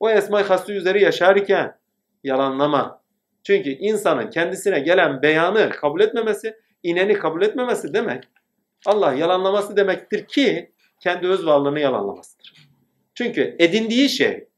o 0.00 0.10
esma-i 0.10 0.44
hassı 0.44 0.72
üzeri 0.72 1.02
yaşar 1.02 1.36
iken 1.36 1.78
yalanlama. 2.24 3.02
Çünkü 3.42 3.70
insanın 3.70 4.30
kendisine 4.30 4.80
gelen 4.80 5.22
beyanı 5.22 5.70
kabul 5.70 6.00
etmemesi, 6.00 6.56
ineni 6.82 7.14
kabul 7.14 7.42
etmemesi 7.42 7.94
demek, 7.94 8.24
Allah 8.86 9.12
yalanlaması 9.12 9.76
demektir 9.76 10.26
ki 10.26 10.72
kendi 11.00 11.26
öz 11.26 11.46
varlığını 11.46 11.80
yalanlamasıdır. 11.80 12.54
Çünkü 13.14 13.56
edindiği 13.58 14.08
şey 14.08 14.48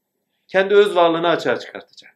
kendi 0.47 0.73
öz 0.73 0.95
varlığını 0.95 1.27
açığa 1.27 1.59
çıkartacak. 1.59 2.12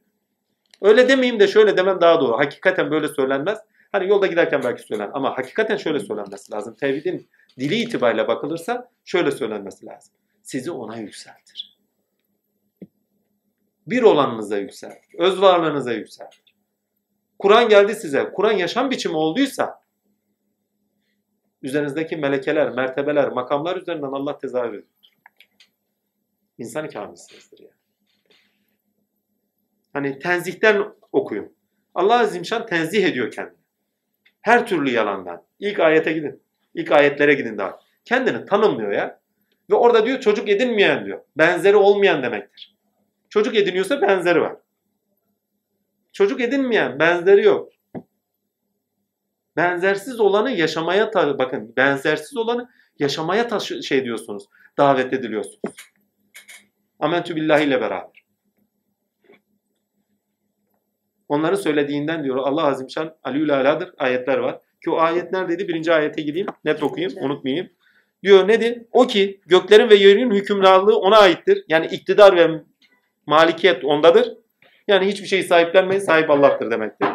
Öyle 0.81 1.09
demeyeyim 1.09 1.39
de 1.39 1.47
şöyle 1.47 1.77
demem 1.77 2.01
daha 2.01 2.21
doğru. 2.21 2.37
Hakikaten 2.37 2.91
böyle 2.91 3.07
söylenmez. 3.07 3.59
Hani 3.91 4.09
yolda 4.09 4.27
giderken 4.27 4.63
belki 4.63 4.81
söylen 4.81 5.11
ama 5.13 5.37
hakikaten 5.37 5.77
şöyle 5.77 5.99
söylenmesi 5.99 6.51
lazım. 6.51 6.75
Tevhidin 6.75 7.29
dili 7.59 7.75
itibariyle 7.75 8.27
bakılırsa 8.27 8.91
şöyle 9.05 9.31
söylenmesi 9.31 9.85
lazım. 9.85 10.13
Sizi 10.41 10.71
ona 10.71 10.97
yükseltir. 10.97 11.77
Bir 13.87 14.01
olanınıza 14.03 14.57
yükseltir. 14.57 15.15
Öz 15.17 15.41
varlığınıza 15.41 15.93
yükseltir. 15.93 16.55
Kur'an 17.39 17.69
geldi 17.69 17.95
size. 17.95 18.31
Kur'an 18.33 18.51
yaşam 18.51 18.91
biçimi 18.91 19.15
olduysa 19.15 19.81
üzerinizdeki 21.61 22.17
melekeler, 22.17 22.69
mertebeler, 22.69 23.29
makamlar 23.29 23.77
üzerinden 23.77 24.07
Allah 24.07 24.37
tezahür 24.37 24.69
ediyor. 24.69 24.83
İnsan 26.57 26.89
kamilsinizdir 26.89 27.59
yani. 27.59 27.76
Hani 29.98 30.19
tenzihten 30.19 30.84
okuyun. 31.11 31.53
Allah 31.95 32.19
Azimşan 32.19 32.65
tenzih 32.65 33.06
ediyor 33.06 33.32
kendini. 33.32 33.57
Her 34.41 34.68
türlü 34.68 34.90
yalandan. 34.90 35.44
İlk 35.60 35.80
ayete 35.80 36.14
gidin. 36.14 36.44
İlk 36.74 36.91
ayetlere 36.91 37.34
gidin 37.34 37.57
daha. 37.57 37.80
Kendini 38.06 38.45
tanımlıyor 38.45 38.91
ya. 38.91 39.19
Ve 39.69 39.76
orada 39.76 40.06
diyor 40.06 40.19
çocuk 40.19 40.49
edinmeyen 40.49 41.06
diyor. 41.06 41.22
Benzeri 41.38 41.76
olmayan 41.76 42.24
demektir. 42.24 42.76
Çocuk 43.30 43.56
ediniyorsa 43.56 44.02
benzeri 44.02 44.41
var. 44.41 44.56
Çocuk 46.14 46.41
edinmeyen 46.41 46.99
benzeri 46.99 47.44
yok. 47.44 47.69
Benzersiz 49.56 50.19
olanı 50.19 50.52
yaşamaya 50.52 51.14
bakın 51.14 51.74
benzersiz 51.78 52.38
olanı 52.38 52.69
yaşamaya 52.99 53.48
taşı 53.48 53.84
şey 53.84 54.06
diyorsunuz. 54.06 54.45
Davet 54.78 55.14
ediliyorsunuz. 55.14 55.76
Amentü 56.99 57.36
billahi 57.36 57.64
ile 57.64 57.82
beraber. 57.82 58.16
Onların 61.29 61.55
söylediğinden 61.55 62.23
diyor 62.23 62.37
Allah 62.37 62.63
Azimşan 62.63 63.15
Aliül 63.23 63.53
Ala'dır 63.53 63.93
ayetler 63.97 64.37
var. 64.37 64.59
Ki 64.83 64.89
o 64.89 64.97
ayet 64.97 65.31
neredeydi? 65.31 65.67
Birinci 65.67 65.93
ayete 65.93 66.21
gideyim. 66.21 66.47
Net 66.65 66.83
okuyayım. 66.83 67.17
Unutmayayım. 67.21 67.69
Diyor 68.23 68.47
nedir? 68.47 68.81
O 68.91 69.07
ki 69.07 69.39
göklerin 69.45 69.89
ve 69.89 69.95
yerin 69.95 70.31
hükümranlığı 70.31 70.99
ona 70.99 71.17
aittir. 71.17 71.65
Yani 71.67 71.85
iktidar 71.85 72.35
ve 72.35 72.61
malikiyet 73.25 73.85
ondadır. 73.85 74.33
Yani 74.87 75.07
hiçbir 75.07 75.27
şey 75.27 75.43
sahiplenmeyin. 75.43 76.01
Sahip 76.01 76.29
Allah'tır 76.29 76.71
demektir. 76.71 77.07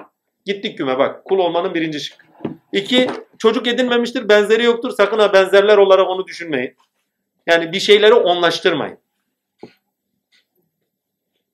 Gittik 0.44 0.78
küme 0.78 0.98
bak. 0.98 1.24
Kul 1.24 1.38
olmanın 1.38 1.74
birinci 1.74 2.00
şıkkı. 2.00 2.26
İki, 2.72 3.10
çocuk 3.38 3.66
edinmemiştir. 3.66 4.28
Benzeri 4.28 4.64
yoktur. 4.64 4.90
Sakın 4.90 5.18
ha 5.18 5.32
benzerler 5.32 5.78
olarak 5.78 6.08
onu 6.08 6.26
düşünmeyin. 6.26 6.76
Yani 7.46 7.72
bir 7.72 7.80
şeyleri 7.80 8.14
onlaştırmayın. 8.14 8.98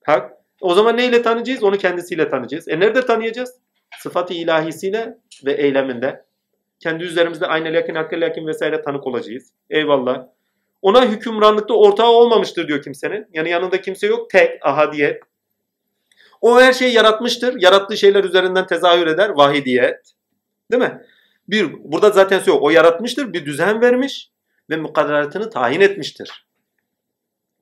Hak. 0.05 0.38
O 0.61 0.75
zaman 0.75 0.97
neyle 0.97 1.23
tanıyacağız? 1.23 1.63
Onu 1.63 1.79
kendisiyle 1.79 2.29
tanıyacağız. 2.29 2.69
E 2.69 2.81
nerede 2.81 3.07
tanıyacağız? 3.07 3.55
Sıfat-ı 3.99 4.35
ilahisiyle 4.35 5.19
ve 5.45 5.53
eyleminde. 5.53 6.25
Kendi 6.81 7.05
üzerimizde 7.05 7.47
aynı 7.47 7.73
lakin, 7.73 7.95
hakkı 7.95 8.21
lakin 8.21 8.47
vesaire 8.47 8.83
tanık 8.83 9.07
olacağız. 9.07 9.53
Eyvallah. 9.71 10.27
Ona 10.83 11.07
hükümranlıkta 11.07 11.75
ortağı 11.75 12.09
olmamıştır 12.11 12.69
diyor 12.69 12.83
kimsenin. 12.83 13.27
Yani 13.33 13.51
yanında 13.51 13.81
kimse 13.81 14.07
yok. 14.07 14.31
Tek, 14.31 14.67
ahadiyet. 14.67 15.23
O 16.41 16.61
her 16.61 16.73
şeyi 16.73 16.95
yaratmıştır. 16.95 17.61
Yarattığı 17.61 17.97
şeyler 17.97 18.25
üzerinden 18.25 18.67
tezahür 18.67 19.07
eder. 19.07 19.29
Vahidiyet. 19.29 20.13
Değil 20.73 20.83
mi? 20.83 21.03
Bir, 21.49 21.73
burada 21.85 22.11
zaten 22.11 22.41
yok. 22.47 22.63
O 22.63 22.71
yaratmıştır. 22.71 23.33
Bir 23.33 23.47
düzen 23.47 23.81
vermiş 23.81 24.31
ve 24.71 24.77
mukadderatını 24.77 25.51
tayin 25.51 25.81
etmiştir. 25.81 26.47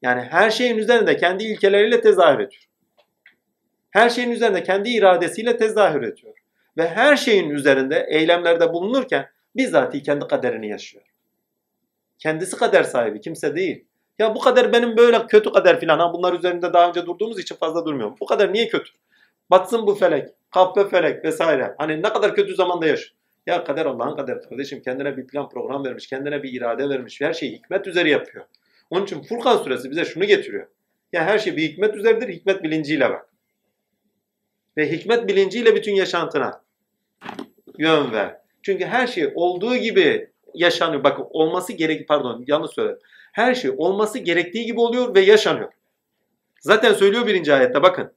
Yani 0.03 0.21
her 0.21 0.51
şeyin 0.51 0.79
üzerinde 0.79 1.17
kendi 1.17 1.45
ilkeleriyle 1.45 2.01
tezahür 2.01 2.41
ediyor. 2.41 2.63
Her 3.97 4.11
şeyin 4.11 4.31
üzerinde 4.31 4.63
kendi 4.63 4.91
iradesiyle 4.91 5.57
tezahür 5.57 6.03
ediyor. 6.03 6.35
Ve 6.77 6.89
her 6.89 7.17
şeyin 7.17 7.51
üzerinde 7.51 8.07
eylemlerde 8.11 8.73
bulunurken 8.73 9.29
bizzati 9.57 10.03
kendi 10.03 10.27
kaderini 10.27 10.69
yaşıyor. 10.69 11.05
Kendisi 12.19 12.57
kader 12.57 12.83
sahibi, 12.83 13.21
kimse 13.21 13.57
değil. 13.57 13.85
Ya 14.19 14.35
bu 14.35 14.41
kader 14.41 14.73
benim 14.73 14.97
böyle 14.97 15.27
kötü 15.27 15.53
kader 15.53 15.81
filan. 15.81 15.99
Ha 15.99 16.13
bunlar 16.13 16.33
üzerinde 16.33 16.73
daha 16.73 16.89
önce 16.89 17.07
durduğumuz 17.07 17.39
için 17.39 17.55
fazla 17.55 17.85
durmuyorum. 17.85 18.17
Bu 18.21 18.27
kader 18.27 18.53
niye 18.53 18.69
kötü? 18.69 18.91
Batsın 19.51 19.87
bu 19.87 19.95
felek, 19.95 20.29
kahpe 20.51 20.89
felek 20.89 21.25
vesaire. 21.25 21.75
Hani 21.79 22.03
ne 22.03 22.13
kadar 22.13 22.35
kötü 22.35 22.55
zamanda 22.55 22.87
yaşıyor. 22.87 23.17
Ya 23.47 23.65
kader 23.65 23.87
Allah'ın 23.87 24.17
kaderi 24.17 24.41
kardeşim. 24.49 24.83
Kendine 24.83 25.17
bir 25.17 25.27
plan 25.27 25.49
program 25.49 25.85
vermiş, 25.85 26.07
kendine 26.07 26.43
bir 26.43 26.53
irade 26.53 26.89
vermiş. 26.89 27.21
Her 27.21 27.33
şeyi 27.33 27.53
hikmet 27.53 27.87
üzeri 27.87 28.11
yapıyor. 28.11 28.45
Onun 28.91 29.05
için 29.05 29.23
Furkan 29.23 29.57
suresi 29.57 29.91
bize 29.91 30.05
şunu 30.05 30.25
getiriyor. 30.25 30.67
Ya 31.13 31.25
her 31.25 31.39
şey 31.39 31.57
bir 31.57 31.63
hikmet 31.63 31.95
üzeridir, 31.95 32.29
hikmet 32.29 32.63
bilinciyle 32.63 33.11
bak. 33.11 33.36
Ve 34.77 34.93
hikmet 34.93 35.29
bilinciyle 35.29 35.75
bütün 35.75 35.95
yaşantına 35.95 36.63
yön 37.79 38.13
ver. 38.13 38.37
Çünkü 38.63 38.85
her 38.85 39.07
şey 39.07 39.33
olduğu 39.35 39.77
gibi 39.77 40.31
yaşanıyor. 40.55 41.05
Bakın 41.05 41.27
olması 41.31 41.73
gerek 41.73 42.09
pardon 42.09 42.45
yanlış 42.47 42.71
söyledim. 42.71 42.99
Her 43.33 43.55
şey 43.55 43.71
olması 43.77 44.19
gerektiği 44.19 44.67
gibi 44.67 44.81
oluyor 44.81 45.15
ve 45.15 45.21
yaşanıyor. 45.21 45.73
Zaten 46.61 46.93
söylüyor 46.93 47.27
birinci 47.27 47.55
ayette 47.55 47.83
bakın. 47.83 48.13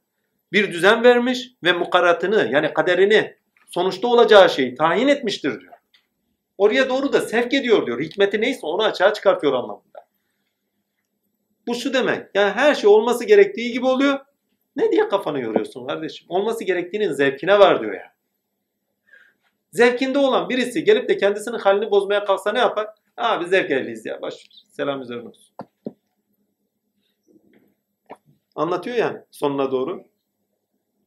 Bir 0.52 0.72
düzen 0.72 1.04
vermiş 1.04 1.50
ve 1.64 1.72
mukaratını 1.72 2.50
yani 2.52 2.74
kaderini 2.74 3.36
sonuçta 3.70 4.08
olacağı 4.08 4.50
şeyi 4.50 4.74
tayin 4.74 5.08
etmiştir 5.08 5.60
diyor. 5.60 5.74
Oraya 6.58 6.88
doğru 6.88 7.12
da 7.12 7.20
sevk 7.20 7.54
ediyor 7.54 7.86
diyor. 7.86 8.00
Hikmeti 8.00 8.40
neyse 8.40 8.60
onu 8.62 8.82
açığa 8.82 9.12
çıkartıyor 9.12 9.52
anlamında. 9.52 10.06
Bu 11.66 11.74
şu 11.74 11.94
demek. 11.94 12.26
Yani 12.34 12.50
her 12.50 12.74
şey 12.74 12.90
olması 12.90 13.24
gerektiği 13.24 13.72
gibi 13.72 13.86
oluyor. 13.86 14.18
Ne 14.76 14.92
diye 14.92 15.08
kafanı 15.08 15.40
yoruyorsun 15.40 15.86
kardeşim? 15.86 16.26
Olması 16.30 16.64
gerektiğinin 16.64 17.12
zevkine 17.12 17.58
var 17.58 17.80
diyor 17.80 17.94
ya. 17.94 18.14
Zevkinde 19.72 20.18
olan 20.18 20.48
birisi 20.48 20.84
gelip 20.84 21.08
de 21.08 21.16
kendisinin 21.16 21.58
halini 21.58 21.90
bozmaya 21.90 22.24
kalksa 22.24 22.52
ne 22.52 22.58
yapar? 22.58 22.86
Abi 23.16 23.46
zevk 23.46 23.70
ehliyiz 23.70 24.06
ya. 24.06 24.22
Baş. 24.22 24.46
Selam 24.68 25.02
üzerine 25.02 25.28
olsun. 25.28 25.54
Anlatıyor 28.54 28.96
yani 28.96 29.18
sonuna 29.30 29.70
doğru. 29.70 30.04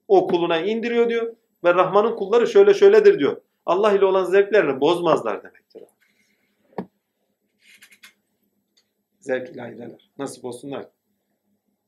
O 0.07 0.27
kuluna 0.27 0.59
indiriyor 0.59 1.09
diyor. 1.09 1.35
Ve 1.63 1.73
Rahman'ın 1.73 2.15
kulları 2.15 2.47
şöyle 2.47 2.73
şöyledir 2.73 3.19
diyor. 3.19 3.41
Allah 3.65 3.91
ile 3.91 4.05
olan 4.05 4.25
zevklerini 4.25 4.81
bozmazlar 4.81 5.43
demektir. 5.43 5.83
Zevk 9.19 9.49
ilahideler. 9.49 10.09
Nasip 10.17 10.45
olsunlar. 10.45 10.85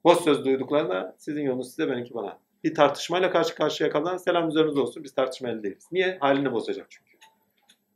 Boş 0.06 0.18
söz 0.18 0.45
duyduklarında 0.45 1.15
sizin 1.18 1.41
yolunuz 1.41 1.69
size 1.69 1.91
benimki 1.91 2.14
bana. 2.14 2.40
Bir 2.64 2.76
tartışmayla 2.76 3.32
karşı 3.32 3.56
karşıya 3.56 3.90
kalan 3.90 4.18
selam 4.18 4.49
üzerinize 4.49 4.80
olsun. 4.80 5.03
Biz 5.03 5.15
tartışmalı 5.15 5.64
değiliz. 5.64 5.88
Niye? 5.91 6.18
Halini 6.22 6.52
bozacak 6.52 6.88
çünkü. 6.90 7.11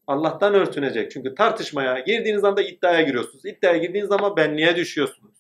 Allah'tan 0.08 0.54
örtünecek. 0.54 1.12
Çünkü 1.12 1.36
tartışmaya 1.36 2.00
girdiğiniz 2.00 2.44
anda 2.44 2.62
iddiaya 2.62 3.02
giriyorsunuz. 3.02 3.46
İddiaya 3.46 3.78
girdiğiniz 3.78 4.10
zaman 4.10 4.36
benliğe 4.38 4.76
düşüyorsunuz. 4.76 5.36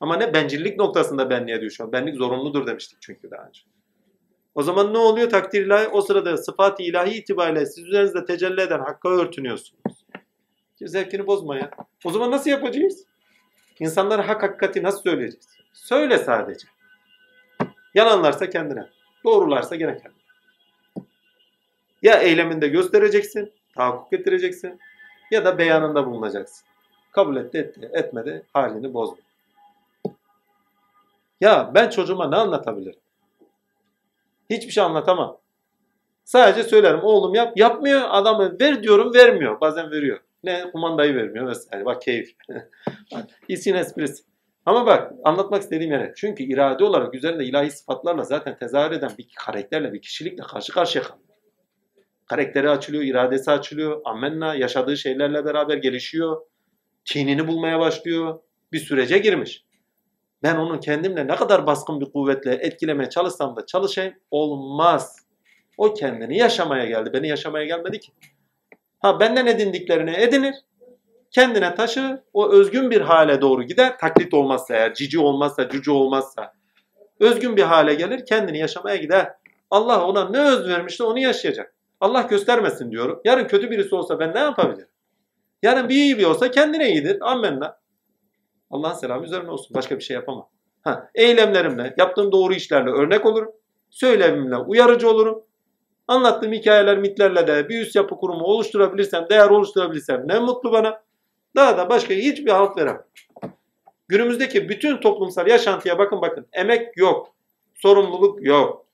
Ama 0.00 0.16
ne 0.16 0.34
bencillik 0.34 0.78
noktasında 0.78 1.30
benliğe 1.30 1.60
düşüyor. 1.60 1.92
Benlik 1.92 2.16
zorunludur 2.16 2.66
demiştik 2.66 2.98
çünkü 3.00 3.30
daha 3.30 3.42
önce. 3.42 3.60
O 4.54 4.62
zaman 4.62 4.94
ne 4.94 4.98
oluyor? 4.98 5.30
Takdir 5.30 5.66
ilahi 5.66 5.88
o 5.88 6.00
sırada 6.00 6.36
sıfat-ı 6.36 6.82
ilahi 6.82 7.10
itibariyle 7.10 7.66
siz 7.66 7.84
üzerinizde 7.84 8.24
tecelli 8.24 8.60
eden 8.60 8.80
hakka 8.80 9.08
örtünüyorsunuz. 9.08 10.06
Ki 10.78 10.88
zevkini 10.88 11.26
bozma 11.26 11.56
ya. 11.56 11.70
O 12.04 12.10
zaman 12.10 12.30
nasıl 12.30 12.50
yapacağız? 12.50 13.04
İnsanlara 13.80 14.28
hak 14.28 14.42
hakikati 14.42 14.82
nasıl 14.82 15.02
söyleyeceğiz? 15.02 15.57
Söyle 15.78 16.18
sadece. 16.18 16.68
Yalanlarsa 17.94 18.50
kendine. 18.50 18.88
Doğrularsa 19.24 19.76
gene 19.76 19.96
kendine. 19.96 20.18
Ya 22.02 22.14
eyleminde 22.16 22.68
göstereceksin, 22.68 23.52
tahakkuk 23.74 24.12
ettireceksin 24.12 24.80
ya 25.30 25.44
da 25.44 25.58
beyanında 25.58 26.06
bulunacaksın. 26.06 26.66
Kabul 27.12 27.36
etti, 27.36 27.58
etti, 27.58 27.90
etmedi, 27.92 28.42
halini 28.52 28.94
bozma. 28.94 29.16
Ya 31.40 31.70
ben 31.74 31.90
çocuğuma 31.90 32.28
ne 32.28 32.36
anlatabilirim? 32.36 33.00
Hiçbir 34.50 34.72
şey 34.72 34.84
anlatamam. 34.84 35.38
Sadece 36.24 36.62
söylerim 36.68 37.00
oğlum 37.02 37.34
yap. 37.34 37.52
Yapmıyor 37.56 38.00
adamı 38.10 38.60
ver 38.60 38.82
diyorum 38.82 39.14
vermiyor. 39.14 39.60
Bazen 39.60 39.90
veriyor. 39.90 40.20
Ne 40.44 40.70
kumandayı 40.70 41.14
vermiyor 41.14 41.48
vesaire. 41.48 41.84
Bak 41.84 42.02
keyif. 42.02 42.36
İşin 43.48 43.74
esprisi. 43.74 44.27
Ama 44.68 44.86
bak 44.86 45.12
anlatmak 45.24 45.62
istediğim 45.62 45.92
yere. 45.92 46.12
Çünkü 46.16 46.42
irade 46.42 46.84
olarak 46.84 47.14
üzerinde 47.14 47.44
ilahi 47.44 47.70
sıfatlarla 47.70 48.24
zaten 48.24 48.58
tezahür 48.58 48.92
eden 48.92 49.10
bir 49.18 49.28
karakterle, 49.36 49.92
bir 49.92 50.00
kişilikle 50.02 50.42
karşı 50.42 50.72
karşıya 50.72 51.04
kalıyor. 51.04 51.28
Karakteri 52.26 52.70
açılıyor, 52.70 53.02
iradesi 53.02 53.50
açılıyor. 53.50 54.00
Amenna 54.04 54.54
yaşadığı 54.54 54.96
şeylerle 54.96 55.44
beraber 55.44 55.76
gelişiyor. 55.76 56.40
Kinini 57.04 57.48
bulmaya 57.48 57.80
başlıyor. 57.80 58.40
Bir 58.72 58.78
sürece 58.78 59.18
girmiş. 59.18 59.64
Ben 60.42 60.56
onu 60.56 60.80
kendimle 60.80 61.26
ne 61.26 61.36
kadar 61.36 61.66
baskın 61.66 62.00
bir 62.00 62.12
kuvvetle 62.12 62.54
etkilemeye 62.54 63.10
çalışsam 63.10 63.56
da 63.56 63.66
çalışayım 63.66 64.14
olmaz. 64.30 65.16
O 65.78 65.94
kendini 65.94 66.38
yaşamaya 66.38 66.86
geldi. 66.86 67.10
Beni 67.12 67.28
yaşamaya 67.28 67.64
gelmedi 67.64 68.00
ki. 68.00 68.12
Ha 68.98 69.20
benden 69.20 69.46
edindiklerini 69.46 70.16
edinir. 70.16 70.54
Kendine 71.30 71.74
taşır. 71.74 72.18
O 72.32 72.52
özgün 72.52 72.90
bir 72.90 73.00
hale 73.00 73.40
doğru 73.40 73.62
gider. 73.62 73.98
Taklit 73.98 74.34
olmazsa 74.34 74.74
eğer, 74.74 74.94
cici 74.94 75.18
olmazsa, 75.18 75.68
cücü 75.68 75.90
olmazsa. 75.90 76.52
Özgün 77.20 77.56
bir 77.56 77.62
hale 77.62 77.94
gelir. 77.94 78.26
Kendini 78.26 78.58
yaşamaya 78.58 78.96
gider. 78.96 79.34
Allah 79.70 80.06
ona 80.06 80.28
ne 80.28 80.40
öz 80.40 80.68
vermişse 80.68 81.04
onu 81.04 81.18
yaşayacak. 81.18 81.74
Allah 82.00 82.22
göstermesin 82.22 82.90
diyorum. 82.90 83.20
Yarın 83.24 83.46
kötü 83.46 83.70
birisi 83.70 83.94
olsa 83.94 84.20
ben 84.20 84.34
ne 84.34 84.38
yapabilirim? 84.38 84.88
Yarın 85.62 85.88
bir 85.88 85.94
iyi 85.94 86.18
bir 86.18 86.24
olsa 86.24 86.50
kendine 86.50 86.90
iyidir. 86.90 87.18
Ammenna. 87.20 87.78
Allah'ın 88.70 88.94
selamı 88.94 89.24
üzerine 89.24 89.50
olsun. 89.50 89.74
Başka 89.74 89.96
bir 89.96 90.02
şey 90.02 90.14
yapamam. 90.14 90.48
Ha, 90.82 91.10
eylemlerimle, 91.14 91.94
yaptığım 91.98 92.32
doğru 92.32 92.54
işlerle 92.54 92.90
örnek 92.90 93.26
olurum. 93.26 93.52
Söylemimle 93.90 94.56
uyarıcı 94.56 95.10
olurum. 95.10 95.44
Anlattığım 96.08 96.52
hikayeler, 96.52 96.98
mitlerle 96.98 97.46
de 97.46 97.68
bir 97.68 97.80
üst 97.80 97.96
yapı 97.96 98.16
kurumu 98.16 98.44
oluşturabilirsem, 98.44 99.26
değer 99.30 99.50
oluşturabilirsem 99.50 100.28
ne 100.28 100.38
mutlu 100.38 100.72
bana. 100.72 101.02
Daha 101.58 101.78
da 101.78 101.88
başka 101.88 102.14
hiçbir 102.14 102.50
halt 102.50 102.76
veremem. 102.76 103.04
Günümüzdeki 104.08 104.68
bütün 104.68 104.96
toplumsal 104.96 105.46
yaşantıya 105.46 105.98
bakın 105.98 106.20
bakın. 106.22 106.46
Emek 106.52 106.96
yok. 106.96 107.34
Sorumluluk 107.74 108.46
yok. 108.46 108.86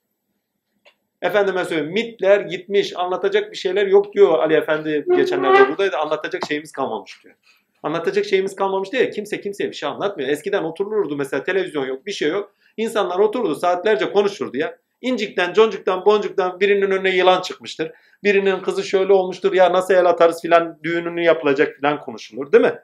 Efendime 1.21 1.65
söyleyeyim 1.65 1.93
mitler 1.93 2.39
gitmiş 2.39 2.93
anlatacak 2.95 3.51
bir 3.51 3.57
şeyler 3.57 3.87
yok 3.87 4.13
diyor 4.13 4.39
Ali 4.39 4.53
Efendi 4.53 5.05
geçenlerde 5.15 5.69
buradaydı 5.69 5.97
anlatacak 5.97 6.41
şeyimiz 6.47 6.71
kalmamış 6.71 7.23
diyor. 7.23 7.35
Anlatacak 7.83 8.25
şeyimiz 8.25 8.55
kalmamış 8.55 8.91
diye 8.91 9.09
kimse 9.09 9.41
kimseye 9.41 9.69
bir 9.69 9.75
şey 9.75 9.89
anlatmıyor. 9.89 10.29
Eskiden 10.29 10.63
oturulurdu 10.63 11.15
mesela 11.17 11.43
televizyon 11.43 11.85
yok 11.85 12.05
bir 12.05 12.11
şey 12.11 12.29
yok. 12.29 12.51
İnsanlar 12.77 13.19
otururdu 13.19 13.55
saatlerce 13.55 14.11
konuşurdu 14.11 14.57
ya. 14.57 14.77
İncikten, 15.01 15.53
concuktan, 15.53 16.05
boncuktan 16.05 16.59
birinin 16.59 16.91
önüne 16.91 17.15
yılan 17.15 17.41
çıkmıştır. 17.41 17.91
Birinin 18.25 18.59
kızı 18.59 18.83
şöyle 18.83 19.13
olmuştur 19.13 19.53
ya 19.53 19.73
nasıl 19.73 19.93
el 19.93 20.05
atarız 20.05 20.41
filan 20.41 20.79
düğününü 20.83 21.23
yapılacak 21.23 21.75
filan 21.75 21.99
konuşulur 21.99 22.51
değil 22.51 22.63
mi? 22.63 22.79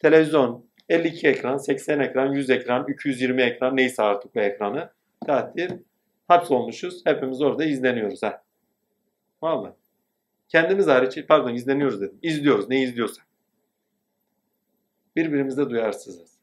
Televizyon 0.00 0.66
52 0.88 1.28
ekran, 1.28 1.56
80 1.56 2.00
ekran, 2.00 2.32
100 2.32 2.50
ekran, 2.50 2.86
220 2.88 3.42
ekran 3.42 3.76
neyse 3.76 4.02
artık 4.02 4.34
bu 4.34 4.40
ekranı. 4.40 4.90
Takdir 5.26 5.72
hapsolmuşuz. 6.28 7.06
Hepimiz 7.06 7.42
orada 7.42 7.64
izleniyoruz 7.64 8.22
ha. 8.22 8.42
Vallahi. 9.42 9.72
Kendimiz 10.48 10.86
hariç 10.86 11.26
pardon 11.28 11.54
izleniyoruz 11.54 12.00
dedim. 12.00 12.18
İzliyoruz 12.22 12.68
ne 12.68 12.82
izliyorsak. 12.82 13.26
Birbirimizde 15.16 15.70
duyarsızız. 15.70 16.38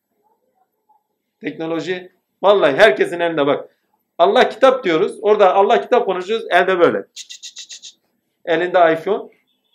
Teknoloji 1.41 2.11
vallahi 2.41 2.75
herkesin 2.75 3.19
elinde 3.19 3.47
bak. 3.47 3.74
Allah 4.17 4.49
kitap 4.49 4.83
diyoruz. 4.83 5.19
Orada 5.21 5.53
Allah 5.53 5.81
kitap 5.81 6.05
konuşuyoruz. 6.05 6.47
Elde 6.49 6.79
böyle. 6.79 7.05
Çıt 7.13 7.29
çıt 7.29 7.43
çıt 7.43 7.69
çıt. 7.69 7.99
Elinde 8.45 8.93
iPhone. 8.93 9.31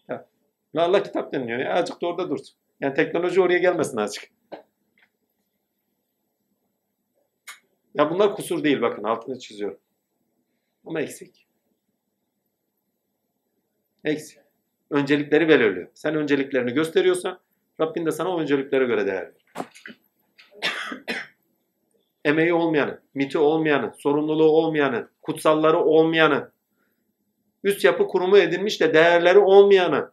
Ya. 0.09 0.27
Allah 0.77 1.03
kitap 1.03 1.33
dinliyor. 1.33 1.59
Ya. 1.59 1.75
Azıcık 1.75 2.03
da 2.03 2.07
orada 2.07 2.31
dursun. 2.31 2.57
Yani 2.81 2.95
teknoloji 2.95 3.41
oraya 3.41 3.59
gelmesin 3.59 3.97
azıcık. 3.97 4.31
Ya 7.95 8.11
bunlar 8.11 8.35
kusur 8.35 8.65
değil 8.65 8.81
bakın 8.81 9.05
altını 9.05 9.39
çiziyorum. 9.39 9.79
Ama 10.87 11.01
eksik. 11.01 11.47
Eksik. 14.05 14.39
Öncelikleri 14.91 15.49
belirliyor. 15.49 15.89
Sen 15.95 16.15
önceliklerini 16.15 16.73
gösteriyorsan 16.73 17.41
Rabbin 17.81 18.07
de 18.07 18.11
sana 18.11 18.29
o 18.29 18.41
önceliklere 18.41 18.85
göre 18.85 19.07
değer 19.07 19.23
verir. 19.23 19.45
Emeği 22.25 22.55
olmayanı, 22.55 23.01
miti 23.15 23.39
olmayanı, 23.39 23.93
sorumluluğu 23.99 24.51
olmayanı, 24.51 25.09
kutsalları 25.23 25.79
olmayanı, 25.79 26.51
üst 27.65 27.85
yapı 27.85 28.07
kurumu 28.07 28.39
edinmiş 28.39 28.81
de 28.81 28.95
değerleri 28.95 29.39
olmayanı, 29.39 30.11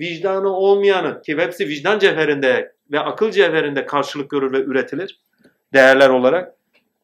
vicdanı 0.00 0.56
olmayanı 0.56 1.22
ki 1.22 1.38
hepsi 1.38 1.68
vicdan 1.68 1.98
cevherinde 1.98 2.74
ve 2.92 3.00
akıl 3.00 3.30
cevherinde 3.30 3.86
karşılık 3.86 4.30
görür 4.30 4.52
ve 4.52 4.58
üretilir 4.58 5.20
değerler 5.72 6.08
olarak 6.08 6.54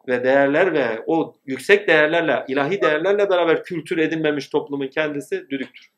ve 0.08 0.24
değerler 0.24 0.72
ve 0.72 1.02
o 1.06 1.34
yüksek 1.46 1.88
değerlerle, 1.88 2.44
ilahi 2.48 2.82
değerlerle 2.82 3.30
beraber 3.30 3.64
kültür 3.64 3.98
edinmemiş 3.98 4.48
toplumun 4.48 4.86
kendisi 4.86 5.50
düdüktür. 5.50 5.90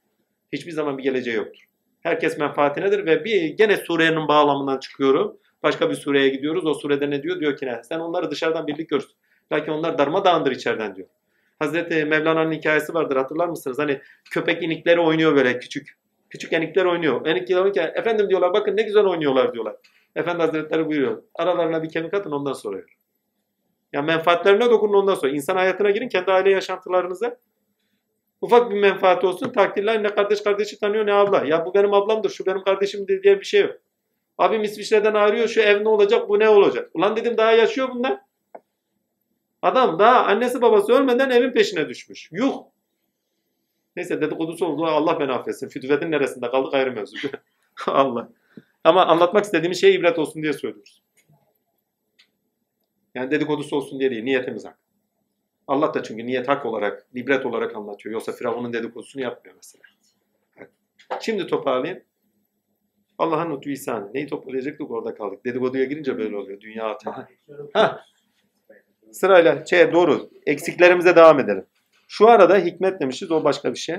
Hiçbir 0.53 0.73
zaman 0.73 0.99
bir 0.99 1.03
geleceği 1.03 1.37
yoktur. 1.37 1.65
Herkes 2.01 2.39
menfaatinedir 2.39 3.07
ve 3.07 3.25
bir 3.25 3.43
gene 3.43 3.77
surenin 3.77 4.29
bağlamından 4.29 4.79
çıkıyorum. 4.79 5.37
Başka 5.63 5.91
bir 5.91 5.95
sureye 5.95 6.29
gidiyoruz. 6.29 6.67
O 6.67 6.75
surede 6.75 7.11
ne 7.11 7.23
diyor? 7.23 7.41
Diyor 7.41 7.57
ki 7.57 7.67
ne? 7.67 7.83
Sen 7.85 7.99
onları 7.99 8.31
dışarıdan 8.31 8.67
birlik 8.67 8.89
görsün. 8.89 9.11
Lakin 9.53 9.73
onlar 9.73 9.99
darmadağındır 9.99 10.51
içeriden 10.51 10.97
diyor. 10.97 11.09
Hazreti 11.59 12.05
Mevlana'nın 12.05 12.53
hikayesi 12.53 12.95
vardır 12.95 13.17
hatırlar 13.17 13.49
mısınız? 13.49 13.79
Hani 13.79 14.01
köpek 14.31 14.63
inikleri 14.63 15.01
oynuyor 15.01 15.37
böyle 15.37 15.59
küçük. 15.59 15.99
Küçük 16.31 16.53
enikler 16.53 16.85
oynuyor. 16.85 17.27
Enik 17.27 17.49
diyor 17.49 17.73
ki 17.73 17.81
efendim 17.81 18.29
diyorlar 18.29 18.53
bakın 18.53 18.77
ne 18.77 18.83
güzel 18.83 19.05
oynuyorlar 19.05 19.53
diyorlar. 19.53 19.77
Efendi 20.17 20.43
Hazretleri 20.43 20.87
buyuruyor. 20.87 21.23
Aralarına 21.35 21.83
bir 21.83 21.89
kemik 21.89 22.15
atın 22.15 22.31
ondan 22.31 22.53
sonra. 22.53 22.77
Ya 22.77 22.85
yani 23.93 24.07
menfaatlerine 24.07 24.71
dokunun 24.71 24.95
ondan 24.95 25.15
sonra. 25.15 25.33
İnsan 25.33 25.57
hayatına 25.57 25.91
girin 25.91 26.09
kendi 26.09 26.33
aile 26.33 26.51
yaşantılarınıza. 26.51 27.37
Ufak 28.41 28.71
bir 28.71 28.81
menfaat 28.81 29.25
olsun. 29.25 29.53
Takdirler 29.53 30.03
ne 30.03 30.15
kardeş 30.15 30.43
kardeşi 30.43 30.81
tanıyor 30.81 31.07
ne 31.07 31.13
abla. 31.13 31.45
Ya 31.45 31.67
bu 31.67 31.75
benim 31.75 31.95
ablamdır, 31.95 32.31
şu 32.31 32.47
benim 32.47 32.65
kardeşimdir 32.65 33.23
diye 33.23 33.41
bir 33.41 33.45
şey 33.45 33.61
yok. 33.61 33.77
Abim 34.43 34.63
İsviçre'den 34.63 35.15
arıyor, 35.15 35.49
şu 35.49 35.61
ev 35.61 35.85
ne 35.85 35.89
olacak, 35.89 36.29
bu 36.29 36.39
ne 36.39 36.49
olacak. 36.49 36.91
Ulan 36.95 37.17
dedim 37.17 37.37
daha 37.37 37.53
yaşıyor 37.53 37.89
bunlar. 37.95 38.21
Adam 39.63 39.99
daha 39.99 40.25
annesi 40.25 40.63
babası 40.63 40.93
ölmeden 40.93 41.31
evin 41.31 41.53
peşine 41.53 41.89
düşmüş. 41.89 42.29
Yuh. 42.33 42.55
Neyse 43.97 44.21
dedikodusu 44.21 44.67
oldu. 44.67 44.85
Allah 44.85 45.21
beni 45.21 45.33
affetsin. 45.33 45.69
Fütüvetin 45.69 46.11
neresinde 46.11 46.51
kaldık 46.51 46.75
ayrı 46.75 46.93
mevzu. 46.93 47.17
Allah. 47.87 48.29
Ama 48.85 49.07
anlatmak 49.07 49.45
istediğimiz 49.45 49.81
şey 49.81 49.95
ibret 49.95 50.19
olsun 50.19 50.43
diye 50.43 50.53
söylüyoruz. 50.53 51.03
Yani 53.15 53.31
dedikodusu 53.31 53.77
olsun 53.77 54.01
diye 54.01 54.11
değil. 54.11 54.25
Niyetimiz 54.25 54.65
hak. 54.65 54.79
Allah 55.67 55.95
da 55.95 56.03
çünkü 56.03 56.27
niyet 56.27 56.49
hak 56.49 56.67
olarak, 56.67 57.07
ibret 57.15 57.47
olarak 57.47 57.77
anlatıyor. 57.77 58.13
Yoksa 58.13 58.33
Firavun'un 58.33 58.73
dedikodusunu 58.73 59.23
yapmıyor 59.23 59.57
mesela. 59.57 59.83
Şimdi 61.21 61.47
toparlayayım. 61.47 62.05
Allah'ın 63.23 63.57
lütfu 63.57 63.71
ihsanı. 63.71 64.15
Neyi 64.15 64.27
toplayacaktık 64.27 64.91
orada 64.91 65.15
kaldık. 65.15 65.45
Dedikoduya 65.45 65.85
girince 65.85 66.19
böyle 66.19 66.37
oluyor. 66.37 66.61
Dünya. 66.61 66.99
Ha. 67.73 68.01
Sırayla 69.13 69.67
şey 69.67 69.93
doğru. 69.93 70.31
Eksiklerimize 70.47 71.17
devam 71.17 71.41
edelim. 71.41 71.67
Şu 72.09 72.29
arada 72.29 72.57
hikmet 72.57 73.01
demişiz. 73.01 73.31
O 73.31 73.45
başka 73.45 73.73
bir 73.73 73.79
şey. 73.79 73.97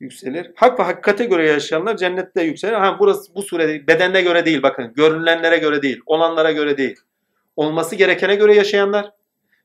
Yükselir. 0.00 0.52
Hak 0.56 0.80
ve 0.80 0.82
hakikate 0.82 1.24
göre 1.24 1.48
yaşayanlar 1.48 1.96
cennette 1.96 2.42
yükselir. 2.42 2.72
Ha 2.72 2.96
burası 3.00 3.34
bu 3.34 3.42
surede 3.42 3.86
bedenine 3.86 4.22
göre 4.22 4.44
değil 4.44 4.62
bakın. 4.62 4.92
Görünenlere 4.96 5.58
göre 5.58 5.82
değil. 5.82 6.00
Olanlara 6.06 6.52
göre 6.52 6.76
değil. 6.78 6.96
Olması 7.56 7.96
gerekene 7.96 8.34
göre 8.34 8.54
yaşayanlar 8.54 9.12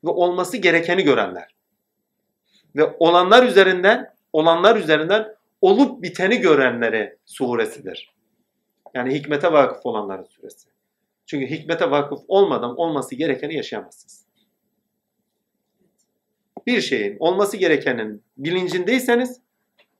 ve 0.04 0.10
olması 0.10 0.58
gerekeni 0.58 1.04
görenler. 1.04 1.56
Ve 2.76 2.84
olanlar 3.00 3.44
üzerinden 3.44 4.14
olanlar 4.34 4.76
üzerinden 4.76 5.36
olup 5.62 6.04
biteni 6.04 6.38
görenlere 6.38 7.18
suresidir. 7.26 8.15
Yani 8.96 9.14
hikmete 9.14 9.52
vakıf 9.52 9.86
olanların 9.86 10.24
suresi. 10.24 10.70
Çünkü 11.26 11.46
hikmete 11.46 11.92
vakıf 11.92 12.20
olmadan 12.28 12.80
olması 12.80 13.16
gerekeni 13.16 13.56
yaşayamazsınız. 13.56 14.26
Bir 16.68 16.82
şeyin 16.82 17.18
olması 17.20 17.58
gerekenin 17.58 18.24
bilincindeyseniz 18.38 19.42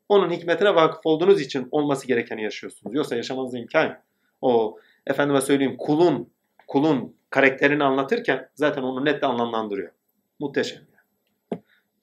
onun 0.10 0.32
hikmetine 0.32 0.76
vakıf 0.76 1.06
olduğunuz 1.06 1.42
için 1.42 1.68
olması 1.72 2.08
gerekeni 2.08 2.44
yaşıyorsunuz. 2.44 2.96
Yoksa 2.96 3.16
yaşamanız 3.16 3.56
imkan. 3.56 4.00
O 4.42 4.80
efendime 5.08 5.42
söyleyeyim 5.42 5.78
kulun 5.78 6.30
kulun 6.68 7.16
karakterini 7.30 7.84
anlatırken 7.84 8.50
zaten 8.56 8.82
onu 8.82 9.06
net 9.06 9.24
anlamlandırıyor. 9.24 9.92
Muhteşem. 10.40 10.82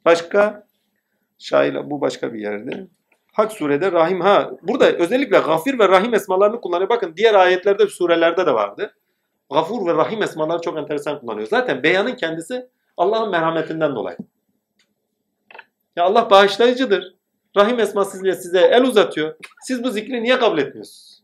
Başka 0.04 0.66
şair 1.38 1.90
bu 1.90 2.00
başka 2.00 2.34
bir 2.34 2.40
yerde. 2.40 2.86
Hak 3.32 3.52
surede 3.52 3.92
Rahim 3.92 4.20
ha 4.20 4.50
burada 4.62 4.92
özellikle 4.92 5.38
Gafir 5.38 5.78
ve 5.78 5.88
Rahim 5.88 6.14
esmalarını 6.14 6.60
kullanıyor. 6.60 6.88
Bakın 6.88 7.14
diğer 7.16 7.34
ayetlerde 7.34 7.86
surelerde 7.86 8.46
de 8.46 8.54
vardı. 8.54 8.94
Gafur 9.52 9.86
ve 9.86 9.94
Rahim 9.94 10.22
esmaları 10.22 10.60
çok 10.60 10.78
enteresan 10.78 11.20
kullanıyor. 11.20 11.48
Zaten 11.48 11.82
beyanın 11.82 12.14
kendisi 12.14 12.68
Allah'ın 12.96 13.30
merhametinden 13.30 13.94
dolayı. 13.94 14.16
Ya 15.96 16.04
Allah 16.04 16.30
bağışlayıcıdır. 16.30 17.14
Rahim 17.56 17.80
esmasıyla 17.80 18.34
size 18.34 18.60
el 18.60 18.84
uzatıyor. 18.84 19.34
Siz 19.62 19.84
bu 19.84 19.90
zikri 19.90 20.22
niye 20.22 20.38
kabul 20.38 20.58
etmiyorsunuz? 20.58 21.22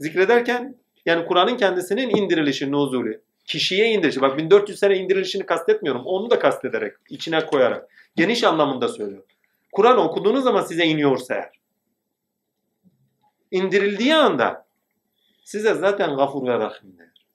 Zikrederken 0.00 0.76
yani 1.06 1.26
Kur'an'ın 1.26 1.56
kendisinin 1.56 2.16
indirilişi, 2.16 2.72
nuzulü, 2.72 3.22
kişiye 3.44 3.90
indirişi. 3.90 4.20
Bak 4.20 4.38
1400 4.38 4.78
sene 4.78 4.96
indirilişini 4.96 5.46
kastetmiyorum. 5.46 6.06
Onu 6.06 6.30
da 6.30 6.38
kastederek, 6.38 6.94
içine 7.10 7.46
koyarak. 7.46 7.88
Geniş 8.16 8.44
anlamında 8.44 8.88
söylüyor. 8.88 9.22
Kur'an 9.74 9.98
okuduğunuz 9.98 10.44
zaman 10.44 10.62
size 10.62 10.84
iniyorsa 10.84 11.34
eğer. 11.34 11.60
indirildiği 13.50 14.14
anda 14.14 14.66
size 15.44 15.74
zaten 15.74 16.16
gafur 16.16 16.46
ve 16.46 16.58
rahimdir. 16.58 17.26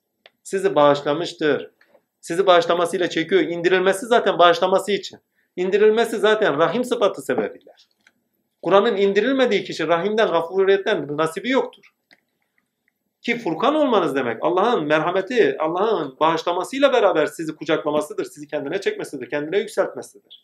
Sizi 0.42 0.74
bağışlamıştır. 0.74 1.70
Sizi 2.20 2.46
bağışlamasıyla 2.46 3.08
çekiyor. 3.08 3.40
İndirilmesi 3.40 4.06
zaten 4.06 4.38
bağışlaması 4.38 4.92
için. 4.92 5.18
İndirilmesi 5.56 6.18
zaten 6.18 6.58
rahim 6.58 6.84
sıfatı 6.84 7.22
sebebiyle. 7.22 7.72
Kur'an'ın 8.62 8.96
indirilmediği 8.96 9.64
kişi 9.64 9.88
rahimden, 9.88 10.28
gafuriyetten 10.28 11.16
nasibi 11.16 11.50
yoktur. 11.50 11.84
Ki 13.22 13.38
Furkan 13.38 13.74
olmanız 13.74 14.14
demek 14.14 14.38
Allah'ın 14.44 14.84
merhameti, 14.84 15.56
Allah'ın 15.58 16.16
bağışlamasıyla 16.20 16.92
beraber 16.92 17.26
sizi 17.26 17.56
kucaklamasıdır, 17.56 18.24
sizi 18.24 18.46
kendine 18.46 18.80
çekmesidir, 18.80 19.30
kendine 19.30 19.58
yükseltmesidir. 19.58 20.42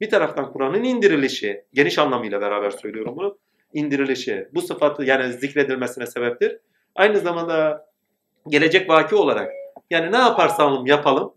Bir 0.00 0.10
taraftan 0.10 0.52
Kur'an'ın 0.52 0.84
indirilişi, 0.84 1.64
geniş 1.74 1.98
anlamıyla 1.98 2.40
beraber 2.40 2.70
söylüyorum 2.70 3.16
bunu, 3.16 3.38
indirilişi 3.72 4.48
bu 4.54 4.62
sıfatı 4.62 5.04
yani 5.04 5.32
zikredilmesine 5.32 6.06
sebeptir. 6.06 6.58
Aynı 6.94 7.18
zamanda 7.18 7.86
gelecek 8.48 8.90
vaki 8.90 9.14
olarak 9.14 9.52
yani 9.90 10.12
ne 10.12 10.16
yaparsan 10.16 10.84
yapalım, 10.86 11.34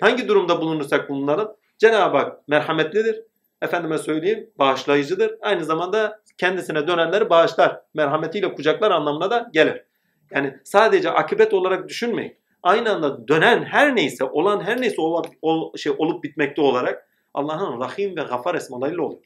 hangi 0.00 0.28
durumda 0.28 0.60
bulunursak 0.60 1.08
bulunalım, 1.08 1.56
Cenab-ı 1.78 2.16
Hak 2.16 2.48
merhametlidir. 2.48 3.22
Efendime 3.62 3.98
söyleyeyim 3.98 4.50
bağışlayıcıdır. 4.58 5.34
Aynı 5.40 5.64
zamanda 5.64 6.20
kendisine 6.38 6.86
dönenleri 6.86 7.30
bağışlar. 7.30 7.80
Merhametiyle 7.94 8.54
kucaklar 8.54 8.90
anlamına 8.90 9.30
da 9.30 9.50
gelir. 9.52 9.84
Yani 10.30 10.54
sadece 10.64 11.10
akıbet 11.10 11.54
olarak 11.54 11.88
düşünmeyin. 11.88 12.36
Aynı 12.62 12.94
anda 12.94 13.28
dönen 13.28 13.64
her 13.64 13.96
neyse, 13.96 14.24
olan 14.24 14.60
her 14.60 14.80
neyse 14.80 15.00
ol, 15.00 15.24
ol, 15.42 15.76
şey 15.76 15.92
olup 15.98 16.24
bitmekte 16.24 16.60
olarak 16.60 17.08
Allah'ın 17.34 17.80
Rahim 17.80 18.16
ve 18.16 18.22
Gafar 18.22 18.54
esmalarıyla 18.54 19.02
oluyor. 19.02 19.22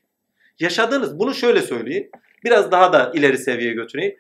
Yaşadığınız, 0.61 1.19
bunu 1.19 1.35
şöyle 1.35 1.63
söyleyeyim. 1.63 2.11
Biraz 2.45 2.71
daha 2.71 2.93
da 2.93 3.13
ileri 3.15 3.39
seviyeye 3.39 3.75
götüreyim. 3.75 4.17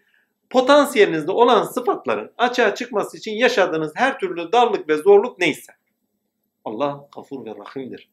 Potansiyelinizde 0.50 1.30
olan 1.30 1.62
sıfatların 1.62 2.32
açığa 2.38 2.74
çıkması 2.74 3.16
için 3.16 3.32
yaşadığınız 3.32 3.92
her 3.94 4.18
türlü 4.18 4.52
darlık 4.52 4.88
ve 4.88 4.96
zorluk 4.96 5.38
neyse. 5.38 5.72
Allah 6.64 7.08
gafur 7.16 7.46
ve 7.46 7.50
rahimdir. 7.50 8.10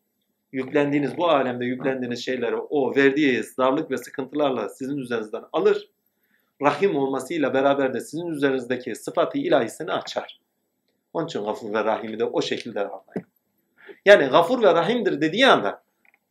Yüklendiğiniz 0.51 1.17
bu 1.17 1.29
alemde 1.29 1.65
yüklendiğiniz 1.65 2.25
şeyleri 2.25 2.55
o 2.55 2.95
verdiği 2.95 3.43
darlık 3.57 3.91
ve 3.91 3.97
sıkıntılarla 3.97 4.69
sizin 4.69 4.97
üzerinizden 4.97 5.43
alır. 5.53 5.89
Rahim 6.61 6.95
olmasıyla 6.95 7.53
beraber 7.53 7.93
de 7.93 8.01
sizin 8.01 8.27
üzerinizdeki 8.27 8.95
sıfatı 8.95 9.37
ilahisini 9.37 9.91
açar. 9.91 10.39
Onun 11.13 11.25
için 11.25 11.43
gafur 11.43 11.73
ve 11.73 11.83
rahimi 11.83 12.19
de 12.19 12.25
o 12.25 12.41
şekilde 12.41 12.79
anlayın. 12.79 13.34
Yani 14.05 14.25
gafur 14.25 14.63
ve 14.63 14.73
rahimdir 14.73 15.21
dediği 15.21 15.47
anda 15.47 15.83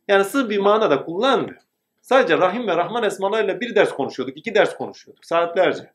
yani 0.07 0.23
sığ 0.23 0.49
bir 0.49 0.57
manada 0.57 1.05
kullanmıyor. 1.05 1.57
Sadece 2.01 2.37
Rahim 2.37 2.67
ve 2.67 2.77
Rahman 2.77 3.03
esmalarıyla 3.03 3.59
bir 3.59 3.75
ders 3.75 3.93
konuşuyorduk, 3.93 4.37
iki 4.37 4.55
ders 4.55 4.77
konuşuyorduk 4.77 5.25
saatlerce. 5.25 5.91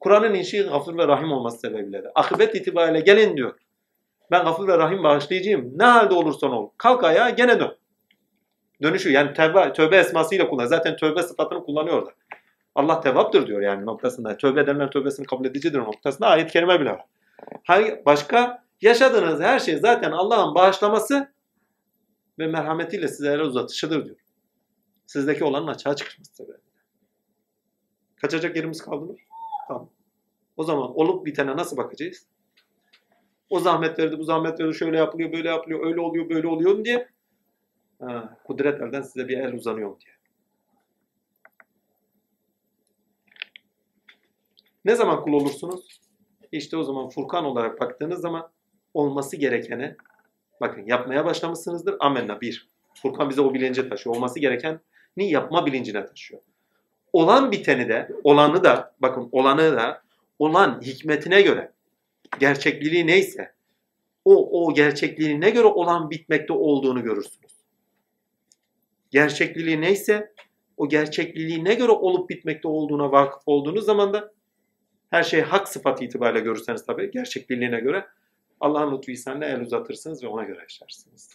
Kur'an'ın 0.00 0.34
inşi 0.34 0.62
gafur 0.62 0.98
ve 0.98 1.08
rahim 1.08 1.32
olması 1.32 1.58
sebebiyle 1.58 2.04
de. 2.04 2.12
Akıbet 2.14 2.54
itibariyle 2.54 3.00
gelin 3.00 3.36
diyor. 3.36 3.54
Ben 4.30 4.44
gafur 4.44 4.68
ve 4.68 4.78
rahim 4.78 5.02
bağışlayıcıyım. 5.02 5.78
Ne 5.78 5.84
halde 5.84 6.14
olursan 6.14 6.50
ol. 6.50 6.70
Kalk 6.78 7.04
ayağa 7.04 7.30
gene 7.30 7.60
dön. 7.60 7.76
Dönüşü 8.82 9.12
yani 9.12 9.32
tövbe, 9.34 9.72
tövbe 9.72 9.96
esmasıyla 9.96 10.48
kullan. 10.48 10.66
Zaten 10.66 10.96
tövbe 10.96 11.22
sıfatını 11.22 11.64
kullanıyor 11.64 11.98
orada. 11.98 12.10
Allah 12.74 13.00
tevaptır 13.00 13.46
diyor 13.46 13.60
yani 13.60 13.86
noktasında. 13.86 14.36
Tövbe 14.36 14.60
edenler 14.60 14.90
tövbesini 14.90 15.26
kabul 15.26 15.44
edicidir 15.44 15.78
noktasında 15.78 16.26
ayet-i 16.26 16.52
kerime 16.52 16.80
bile 16.80 16.90
var. 16.90 17.04
Hayır, 17.64 17.98
başka 18.06 18.65
yaşadığınız 18.80 19.40
her 19.40 19.58
şey 19.58 19.78
zaten 19.78 20.12
Allah'ın 20.12 20.54
bağışlaması 20.54 21.32
ve 22.38 22.46
merhametiyle 22.46 23.08
size 23.08 23.32
el 23.32 23.40
uzatışıdır 23.40 24.04
diyor. 24.04 24.16
Sizdeki 25.06 25.44
olanın 25.44 25.66
açığa 25.66 25.96
çıkması 25.96 26.34
sebebiyle. 26.34 26.60
Kaçacak 28.16 28.56
yerimiz 28.56 28.82
kaldı 28.82 29.06
mı? 29.06 29.16
Tamam. 29.68 29.90
O 30.56 30.64
zaman 30.64 30.98
olup 30.98 31.26
bitene 31.26 31.56
nasıl 31.56 31.76
bakacağız? 31.76 32.26
O 33.50 33.60
zahmet 33.60 33.98
verdi, 33.98 34.18
bu 34.18 34.24
zahmet 34.24 34.60
verdi, 34.60 34.74
şöyle 34.74 34.98
yapılıyor, 34.98 35.32
böyle 35.32 35.48
yapılıyor, 35.48 35.86
öyle 35.86 36.00
oluyor, 36.00 36.28
böyle 36.28 36.46
oluyor 36.46 36.84
diye. 36.84 37.08
Ha, 38.00 38.38
kudret 38.44 38.80
elden 38.80 39.02
size 39.02 39.28
bir 39.28 39.38
el 39.38 39.54
uzanıyor 39.54 40.00
diye. 40.00 40.14
Ne 44.84 44.94
zaman 44.94 45.24
kul 45.24 45.32
olursunuz? 45.32 46.00
İşte 46.52 46.76
o 46.76 46.82
zaman 46.82 47.08
Furkan 47.08 47.44
olarak 47.44 47.80
baktığınız 47.80 48.20
zaman 48.20 48.50
olması 48.96 49.36
gerekene 49.36 49.96
bakın 50.60 50.86
yapmaya 50.86 51.24
başlamışsınızdır. 51.24 51.96
Amenna 52.00 52.40
bir. 52.40 52.68
Furkan 52.94 53.30
bize 53.30 53.40
o 53.40 53.54
bilince 53.54 53.88
taşıyor. 53.88 54.16
Olması 54.16 54.40
gereken 54.40 54.80
ni 55.16 55.30
yapma 55.30 55.66
bilincine 55.66 56.06
taşıyor. 56.06 56.42
Olan 57.12 57.52
biteni 57.52 57.88
de, 57.88 58.08
olanı 58.24 58.64
da, 58.64 58.94
bakın 59.00 59.28
olanı 59.32 59.76
da 59.76 60.02
olan 60.38 60.80
hikmetine 60.80 61.42
göre 61.42 61.72
gerçekliği 62.38 63.06
neyse 63.06 63.52
o, 64.24 64.64
o 64.66 64.74
gerçekliğine 64.74 65.50
göre 65.50 65.66
olan 65.66 66.10
bitmekte 66.10 66.52
olduğunu 66.52 67.02
görürsünüz. 67.02 67.52
Gerçekliği 69.10 69.80
neyse 69.80 70.32
o 70.76 70.88
gerçekliğine 70.88 71.74
göre 71.74 71.92
olup 71.92 72.30
bitmekte 72.30 72.68
olduğuna 72.68 73.12
vakıf 73.12 73.42
olduğunuz 73.46 73.84
zaman 73.84 74.12
da 74.12 74.32
her 75.10 75.22
şeyi 75.22 75.42
hak 75.42 75.68
sıfatı 75.68 76.04
itibariyle 76.04 76.40
görürseniz 76.40 76.86
tabii 76.86 77.10
gerçekliğine 77.10 77.80
göre 77.80 78.06
Allah'ın 78.60 78.96
lütfu 78.96 79.10
ihsanına 79.10 79.44
el 79.44 79.60
uzatırsınız 79.60 80.22
ve 80.22 80.26
ona 80.28 80.44
göre 80.44 80.60
yaşarsınız. 80.60 81.30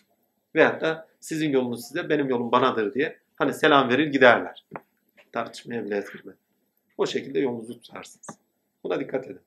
Veyahut 0.55 0.81
da 0.81 1.07
sizin 1.19 1.51
yolunuz 1.51 1.85
size, 1.87 2.09
benim 2.09 2.29
yolum 2.29 2.51
banadır 2.51 2.93
diye 2.93 3.19
hani 3.35 3.53
selam 3.53 3.89
verir 3.89 4.07
giderler. 4.07 4.65
Tartışmaya 5.31 5.85
bile 5.85 6.03
girme. 6.13 6.33
O 6.97 7.05
şekilde 7.05 7.39
yolunuzu 7.39 7.81
tutarsınız. 7.81 8.27
Buna 8.83 8.99
dikkat 8.99 9.25
edin. 9.25 9.41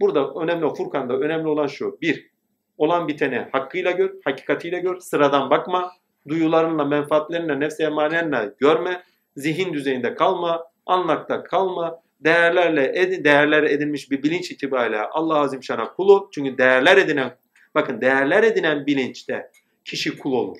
Burada 0.00 0.34
önemli 0.34 0.74
Furkan'da 0.74 1.18
önemli 1.18 1.48
olan 1.48 1.66
şu. 1.66 1.98
Bir, 2.02 2.30
olan 2.78 3.08
biteni 3.08 3.46
hakkıyla 3.52 3.90
gör, 3.90 4.14
hakikatiyle 4.24 4.78
gör. 4.80 5.00
Sıradan 5.00 5.50
bakma. 5.50 5.92
Duyularınla, 6.28 6.84
menfaatlerinle, 6.84 7.60
nefse 7.60 7.84
emanenle 7.84 8.54
görme. 8.58 9.02
Zihin 9.36 9.72
düzeyinde 9.72 10.14
kalma. 10.14 10.64
Anlakta 10.86 11.42
kalma. 11.42 12.00
Değerlerle 12.24 12.92
edin, 13.00 13.24
değerler 13.24 13.62
edinmiş 13.62 14.10
bir 14.10 14.22
bilinç 14.22 14.50
itibariyle 14.50 15.00
Allah 15.00 15.38
Azim 15.38 15.62
Şan'a 15.62 15.92
kulu. 15.92 16.30
Çünkü 16.32 16.58
değerler 16.58 16.96
edinen, 16.96 17.36
bakın 17.74 18.00
değerler 18.00 18.42
edinen 18.42 18.86
bilinçte 18.86 19.50
kişi 19.84 20.18
kul 20.18 20.32
olur. 20.32 20.58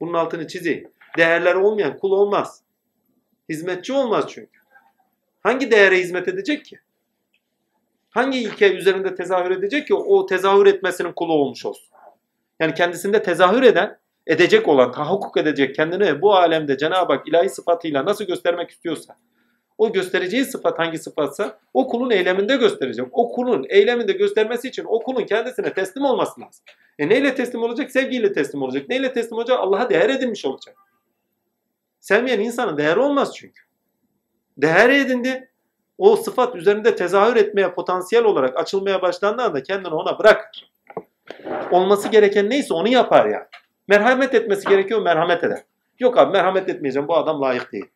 Bunun 0.00 0.14
altını 0.14 0.48
çizeyim. 0.48 0.90
Değerler 1.18 1.54
olmayan 1.54 1.98
kul 1.98 2.10
olmaz. 2.10 2.62
Hizmetçi 3.48 3.92
olmaz 3.92 4.24
çünkü. 4.28 4.60
Hangi 5.42 5.70
değere 5.70 5.98
hizmet 5.98 6.28
edecek 6.28 6.64
ki? 6.64 6.78
Hangi 8.10 8.38
ilke 8.38 8.72
üzerinde 8.72 9.14
tezahür 9.14 9.50
edecek 9.50 9.86
ki 9.86 9.94
o 9.94 10.26
tezahür 10.26 10.66
etmesinin 10.66 11.12
kulu 11.12 11.32
olmuş 11.32 11.66
olsun? 11.66 11.92
Yani 12.60 12.74
kendisinde 12.74 13.22
tezahür 13.22 13.62
eden, 13.62 13.98
edecek 14.26 14.68
olan, 14.68 14.92
tahakkuk 14.92 15.36
edecek 15.36 15.74
kendini 15.74 16.22
bu 16.22 16.34
alemde 16.34 16.78
Cenab-ı 16.78 17.12
Hak 17.12 17.28
ilahi 17.28 17.48
sıfatıyla 17.48 18.04
nasıl 18.04 18.24
göstermek 18.24 18.70
istiyorsa, 18.70 19.16
o 19.82 19.92
göstereceği 19.92 20.44
sıfat 20.44 20.78
hangi 20.78 20.98
sıfatsa 20.98 21.58
o 21.74 21.88
kulun 21.88 22.10
eyleminde 22.10 22.56
gösterecek. 22.56 23.06
O 23.12 23.32
kulun 23.32 23.66
eyleminde 23.68 24.12
göstermesi 24.12 24.68
için 24.68 24.84
o 24.88 25.02
kulun 25.02 25.24
kendisine 25.24 25.72
teslim 25.72 26.04
olması 26.04 26.40
lazım. 26.40 26.64
E 26.98 27.08
neyle 27.08 27.34
teslim 27.34 27.62
olacak? 27.62 27.90
Sevgiyle 27.90 28.32
teslim 28.32 28.62
olacak. 28.62 28.88
Neyle 28.88 29.12
teslim 29.12 29.38
olacak? 29.38 29.58
Allah'a 29.60 29.90
değer 29.90 30.08
edinmiş 30.08 30.44
olacak. 30.44 30.76
Sevmeyen 32.00 32.40
insanın 32.40 32.76
değeri 32.76 33.00
olmaz 33.00 33.36
çünkü. 33.36 33.62
Değer 34.58 34.88
edindi. 34.88 35.48
O 35.98 36.16
sıfat 36.16 36.56
üzerinde 36.56 36.96
tezahür 36.96 37.36
etmeye 37.36 37.70
potansiyel 37.70 38.24
olarak 38.24 38.60
açılmaya 38.60 39.02
başlandığı 39.02 39.42
anda 39.42 39.62
kendini 39.62 39.94
ona 39.94 40.18
bırakır. 40.18 40.72
Olması 41.70 42.08
gereken 42.08 42.50
neyse 42.50 42.74
onu 42.74 42.88
yapar 42.88 43.26
yani. 43.26 43.46
Merhamet 43.88 44.34
etmesi 44.34 44.68
gerekiyor, 44.68 45.02
merhamet 45.02 45.44
eder. 45.44 45.62
Yok 45.98 46.18
abi 46.18 46.32
merhamet 46.32 46.68
etmeyeceğim 46.68 47.08
bu 47.08 47.16
adam 47.16 47.42
layık 47.42 47.72
değil. 47.72 47.86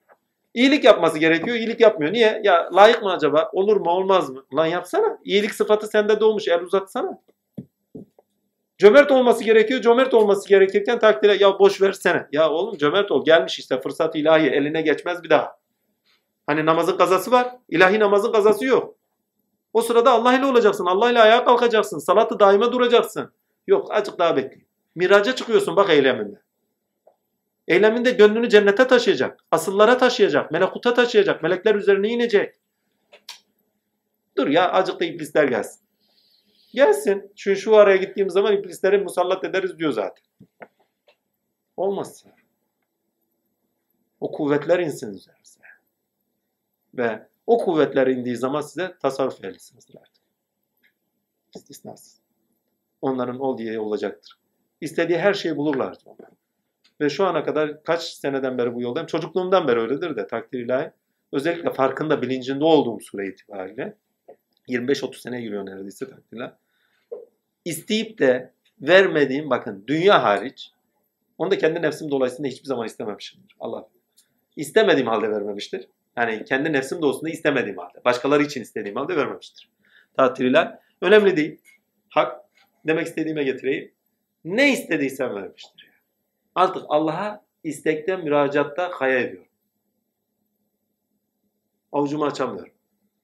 İyilik 0.57 0.85
yapması 0.85 1.19
gerekiyor, 1.19 1.57
iyilik 1.57 1.81
yapmıyor. 1.81 2.13
Niye? 2.13 2.41
Ya 2.45 2.71
layık 2.73 3.03
mı 3.03 3.13
acaba? 3.13 3.51
Olur 3.53 3.77
mu, 3.77 3.91
olmaz 3.91 4.31
mı? 4.31 4.45
Lan 4.55 4.67
yapsana. 4.67 5.19
İyilik 5.25 5.55
sıfatı 5.55 5.87
sende 5.87 6.21
doğmuş, 6.21 6.49
el 6.49 6.63
uzatsana. 6.63 7.23
Cömert 8.79 9.11
olması 9.11 9.45
gerekiyor, 9.45 9.81
cömert 9.81 10.15
olması 10.15 10.49
gerekirken 10.49 10.99
takdire 10.99 11.37
ya 11.41 11.59
boş 11.59 11.83
versene. 11.83 12.27
Ya 12.33 12.51
oğlum 12.51 12.77
cömert 12.77 13.11
ol, 13.11 13.25
gelmiş 13.25 13.59
işte 13.59 13.81
fırsat 13.81 14.17
ilahi, 14.17 14.47
eline 14.47 14.83
geçmez 14.83 15.23
bir 15.23 15.31
daha. 15.31 15.57
Hani 16.47 16.67
namazın 16.67 16.97
kazası 16.97 17.31
var, 17.31 17.57
ilahi 17.69 18.01
namazın 18.01 18.33
kazası 18.33 18.65
yok. 18.65 18.95
O 19.73 19.83
sırada 19.83 20.13
Allah 20.13 20.39
ile 20.39 20.47
olacaksın, 20.47 20.87
Allah 20.87 21.11
ile 21.11 21.21
ayağa 21.21 21.45
kalkacaksın, 21.45 21.99
salatı 21.99 22.41
daima 22.41 22.73
duracaksın. 22.73 23.33
Yok, 23.67 23.95
azıcık 23.95 24.19
daha 24.19 24.37
bekle. 24.37 24.61
Miraca 24.95 25.35
çıkıyorsun 25.35 25.77
bak 25.77 25.91
eyleminde. 25.91 26.46
Eyleminde 27.69 28.11
gönlünü 28.11 28.49
cennete 28.49 28.87
taşıyacak. 28.87 29.41
Asıllara 29.51 29.99
taşıyacak. 29.99 30.51
Melekuta 30.51 30.95
taşıyacak. 30.95 31.43
Melekler 31.43 31.75
üzerine 31.75 32.09
inecek. 32.09 32.55
Dur 34.37 34.49
ya 34.49 34.73
azıcık 34.73 35.01
da 35.01 35.05
iblisler 35.05 35.45
gelsin. 35.45 35.87
Gelsin. 36.73 37.33
Şu, 37.37 37.57
şu 37.57 37.77
araya 37.77 37.97
gittiğim 37.97 38.31
zaman 38.31 38.57
iblisleri 38.57 38.99
musallat 38.99 39.45
ederiz 39.45 39.79
diyor 39.79 39.93
zaten. 39.93 40.25
Olmaz. 41.77 42.25
O 44.21 44.33
kuvvetler 44.33 44.79
insin 44.79 45.15
üzerinize. 45.15 45.61
Ve 46.95 47.29
o 47.47 47.59
kuvvetler 47.59 48.07
indiği 48.07 48.37
zaman 48.37 48.61
size 48.61 48.95
tasarruf 49.03 49.45
ehlisinizdir 49.45 49.97
artık. 49.97 50.23
İstisnasız. 51.55 52.21
Onların 53.01 53.41
ol 53.41 53.59
diye 53.59 53.81
olacaktır. 53.81 54.39
İstediği 54.81 55.19
her 55.19 55.35
şeyi 55.35 55.57
bulurlardı 55.57 56.01
onlar. 56.05 56.31
Ve 57.01 57.09
şu 57.09 57.25
ana 57.25 57.45
kadar 57.45 57.83
kaç 57.83 58.03
seneden 58.03 58.59
beri 58.59 58.75
bu 58.75 58.83
yoldayım. 58.83 59.07
Çocukluğumdan 59.07 59.69
beri 59.69 59.81
öyledir 59.81 60.17
de 60.17 60.27
takdir 60.27 60.61
ilahi. 60.61 60.91
Özellikle 61.33 61.73
farkında, 61.73 62.23
bilincinde 62.23 62.65
olduğum 62.65 63.01
süre 63.01 63.29
itibariyle 63.29 63.97
25-30 64.69 65.21
sene 65.21 65.41
giriyor 65.41 65.67
neredeyse 65.67 66.11
takdirle. 66.11 66.53
İsteyip 67.65 68.19
de 68.19 68.53
vermediğim 68.81 69.51
bakın 69.51 69.85
dünya 69.87 70.23
hariç 70.23 70.71
onu 71.39 71.51
da 71.51 71.59
kendi 71.59 71.83
nefsim 71.83 72.11
dolayısıyla 72.11 72.51
hiçbir 72.51 72.67
zaman 72.67 72.87
istememişimdir. 72.87 73.57
Allah. 73.61 73.89
İstemediğim 74.57 75.09
halde 75.09 75.31
vermemiştir. 75.31 75.89
Yani 76.17 76.45
kendi 76.45 76.73
nefsim 76.73 77.03
doğusunda 77.03 77.31
istemediğim 77.31 77.79
halde. 77.79 78.05
Başkaları 78.05 78.43
için 78.43 78.63
istediğim 78.63 78.97
halde 78.97 79.17
vermemiştir. 79.17 79.69
Takdirler 80.17 80.79
önemli 81.01 81.37
değil. 81.37 81.61
Hak 82.09 82.41
demek 82.87 83.07
istediğime 83.07 83.45
getireyim. 83.45 83.93
Ne 84.45 84.73
istediysen 84.73 85.35
vermiştir. 85.35 85.86
Artık 86.57 86.83
Allah'a 86.89 87.45
istekte, 87.65 88.17
müracaatta 88.17 88.91
haya 88.95 89.21
ediyorum. 89.21 89.49
Avucumu 91.93 92.25
açamıyorum. 92.25 92.73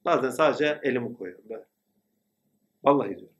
Bazen 0.05 0.31
sadece 0.31 0.81
elimi 0.83 1.15
koyuyorum 1.15 1.45
böyle. 1.51 1.65
Vallahi 2.85 3.09
diyorum. 3.09 3.37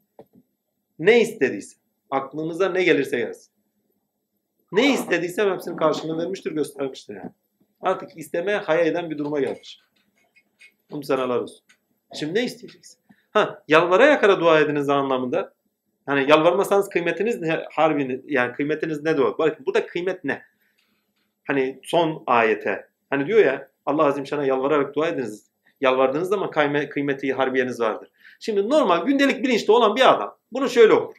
Ne 0.99 1.21
istediyse, 1.21 1.77
aklınıza 2.11 2.69
ne 2.69 2.85
gelirse 2.85 3.19
gelsin. 3.19 3.53
Ne 4.73 4.93
istediysem 4.93 5.53
hepsinin 5.53 5.77
karşılığını 5.77 6.23
vermiştir, 6.23 6.53
göstermiştir 6.53 7.15
yani. 7.15 7.33
Artık 7.81 8.19
istemeye 8.19 8.59
haya 8.59 8.85
eden 8.85 9.11
bir 9.11 9.19
duruma 9.19 9.41
gelmiş. 9.41 9.81
Bunu 10.91 11.03
seneler 11.03 11.37
olsun. 11.37 11.65
Şimdi 12.19 12.35
ne 12.35 12.45
isteyeceksin? 12.45 13.01
Ha, 13.31 13.63
yalvara 13.69 14.07
yakara 14.07 14.41
dua 14.41 14.61
ediniz 14.61 14.89
anlamında. 14.89 15.55
Hani 16.07 16.31
yalvarmasanız 16.31 16.89
kıymetiniz 16.89 17.41
ne? 17.41 17.65
Harbiniz, 17.73 18.21
yani 18.27 18.53
kıymetiniz 18.53 19.03
ne 19.05 19.17
diyor? 19.17 19.39
Bakın 19.39 19.67
burada 19.67 19.87
kıymet 19.87 20.25
ne? 20.25 20.43
Hani 21.47 21.81
son 21.83 22.23
ayete. 22.27 22.89
Hani 23.11 23.27
diyor 23.27 23.45
ya 23.45 23.69
Allah 23.87 24.05
Azim 24.05 24.27
Şan'a 24.27 24.45
yalvararak 24.45 24.95
dua 24.95 25.09
ediniz. 25.09 25.51
Yalvardığınız 25.81 26.29
zaman 26.29 26.51
kıymeti 26.91 27.33
harbiyeniz 27.33 27.81
vardır. 27.81 28.09
Şimdi 28.41 28.69
normal 28.69 29.05
gündelik 29.05 29.45
bilinçte 29.45 29.73
olan 29.73 29.97
bir 29.97 30.13
adam 30.15 30.39
bunu 30.53 30.69
şöyle 30.69 30.93
okur. 30.93 31.17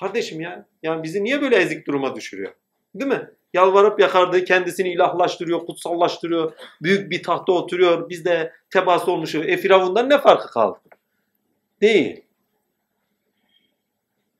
Kardeşim 0.00 0.40
ya 0.40 0.66
yani 0.82 1.02
bizi 1.02 1.24
niye 1.24 1.42
böyle 1.42 1.56
ezik 1.56 1.86
duruma 1.86 2.16
düşürüyor? 2.16 2.52
Değil 2.94 3.10
mi? 3.10 3.30
Yalvarıp 3.54 4.00
yakardı, 4.00 4.44
kendisini 4.44 4.92
ilahlaştırıyor, 4.92 5.66
kutsallaştırıyor, 5.66 6.52
büyük 6.82 7.10
bir 7.10 7.22
tahta 7.22 7.52
oturuyor, 7.52 8.08
biz 8.08 8.24
de 8.24 8.52
tebaası 8.70 9.12
olmuşuz. 9.12 9.46
E 9.46 9.56
Firavundan 9.56 10.10
ne 10.10 10.18
farkı 10.18 10.50
kaldı? 10.50 10.78
Değil. 11.80 12.24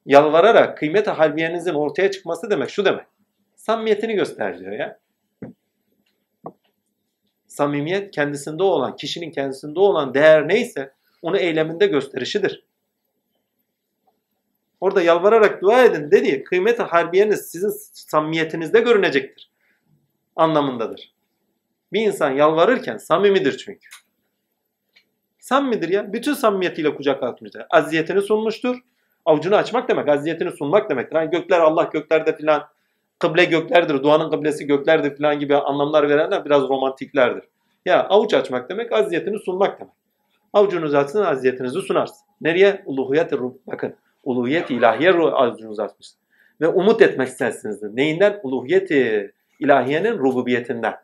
Yalvararak 0.07 0.79
kıymet 0.79 1.07
halbiyenizin 1.07 1.74
ortaya 1.74 2.11
çıkması 2.11 2.51
demek 2.51 2.70
şu 2.70 2.85
demek. 2.85 3.07
Samimiyetini 3.57 4.15
gösteriyor 4.15 4.73
ya. 4.73 4.99
Samimiyet 7.47 8.11
kendisinde 8.11 8.62
olan, 8.62 8.97
kişinin 8.97 9.31
kendisinde 9.31 9.81
olan 9.81 10.15
değer 10.15 10.49
neyse 10.49 10.93
onu 11.23 11.39
eyleminde 11.39 11.87
gösterişidir. 11.87 12.65
Orada 14.81 15.03
yalvararak 15.03 15.62
dua 15.62 15.85
edin 15.85 16.11
dediği 16.11 16.45
kıymet-i 16.45 16.83
harbiyeniz 16.83 17.41
sizin 17.41 17.70
samimiyetinizde 17.93 18.81
görünecektir. 18.81 19.51
Anlamındadır. 20.37 21.12
Bir 21.93 22.01
insan 22.01 22.31
yalvarırken 22.31 22.97
samimidir 22.97 23.59
çünkü. 23.59 23.89
Samimidir 25.39 25.89
ya. 25.89 26.12
Bütün 26.12 26.35
samimiyetiyle 26.35 26.95
kucak 26.95 27.23
atmıştır. 27.23 27.62
Aziyetini 27.70 28.20
sunmuştur. 28.20 28.77
Avucunu 29.24 29.57
açmak 29.57 29.89
demek, 29.89 30.09
aziyetini 30.09 30.51
sunmak 30.51 30.90
demektir. 30.90 31.16
Hani 31.16 31.31
gökler 31.31 31.61
Allah 31.61 31.90
göklerde 31.93 32.36
filan, 32.36 32.69
kıble 33.19 33.44
göklerdir, 33.44 34.03
duanın 34.03 34.31
kıblesi 34.31 34.66
göklerdir 34.66 35.16
filan 35.16 35.39
gibi 35.39 35.57
anlamlar 35.57 36.09
verenler 36.09 36.44
biraz 36.44 36.62
romantiklerdir. 36.62 37.44
Ya 37.86 38.09
avuç 38.09 38.35
açmak 38.35 38.70
demek, 38.70 38.93
aziyetini 38.93 39.39
sunmak 39.39 39.81
demek. 39.81 39.93
Avucunuzu 40.53 40.97
açsın, 40.97 41.24
aziyetinizi 41.24 41.81
sunarsın. 41.81 42.27
Nereye? 42.40 42.82
Uluhiyet 42.86 43.32
bakın 43.66 43.94
uluhiyet 44.24 44.70
ilahiye 44.70 45.11
arzunuzu 45.12 45.82
açmışsınız. 45.82 46.23
Ve 46.61 46.69
umut 46.69 47.03
etmek 47.03 47.28
istersiniz. 47.28 47.82
Neyinden? 47.82 48.40
uluhiyet 48.43 48.90
ilahiyenin 49.61 50.19
rububiyetinden. 50.19 50.94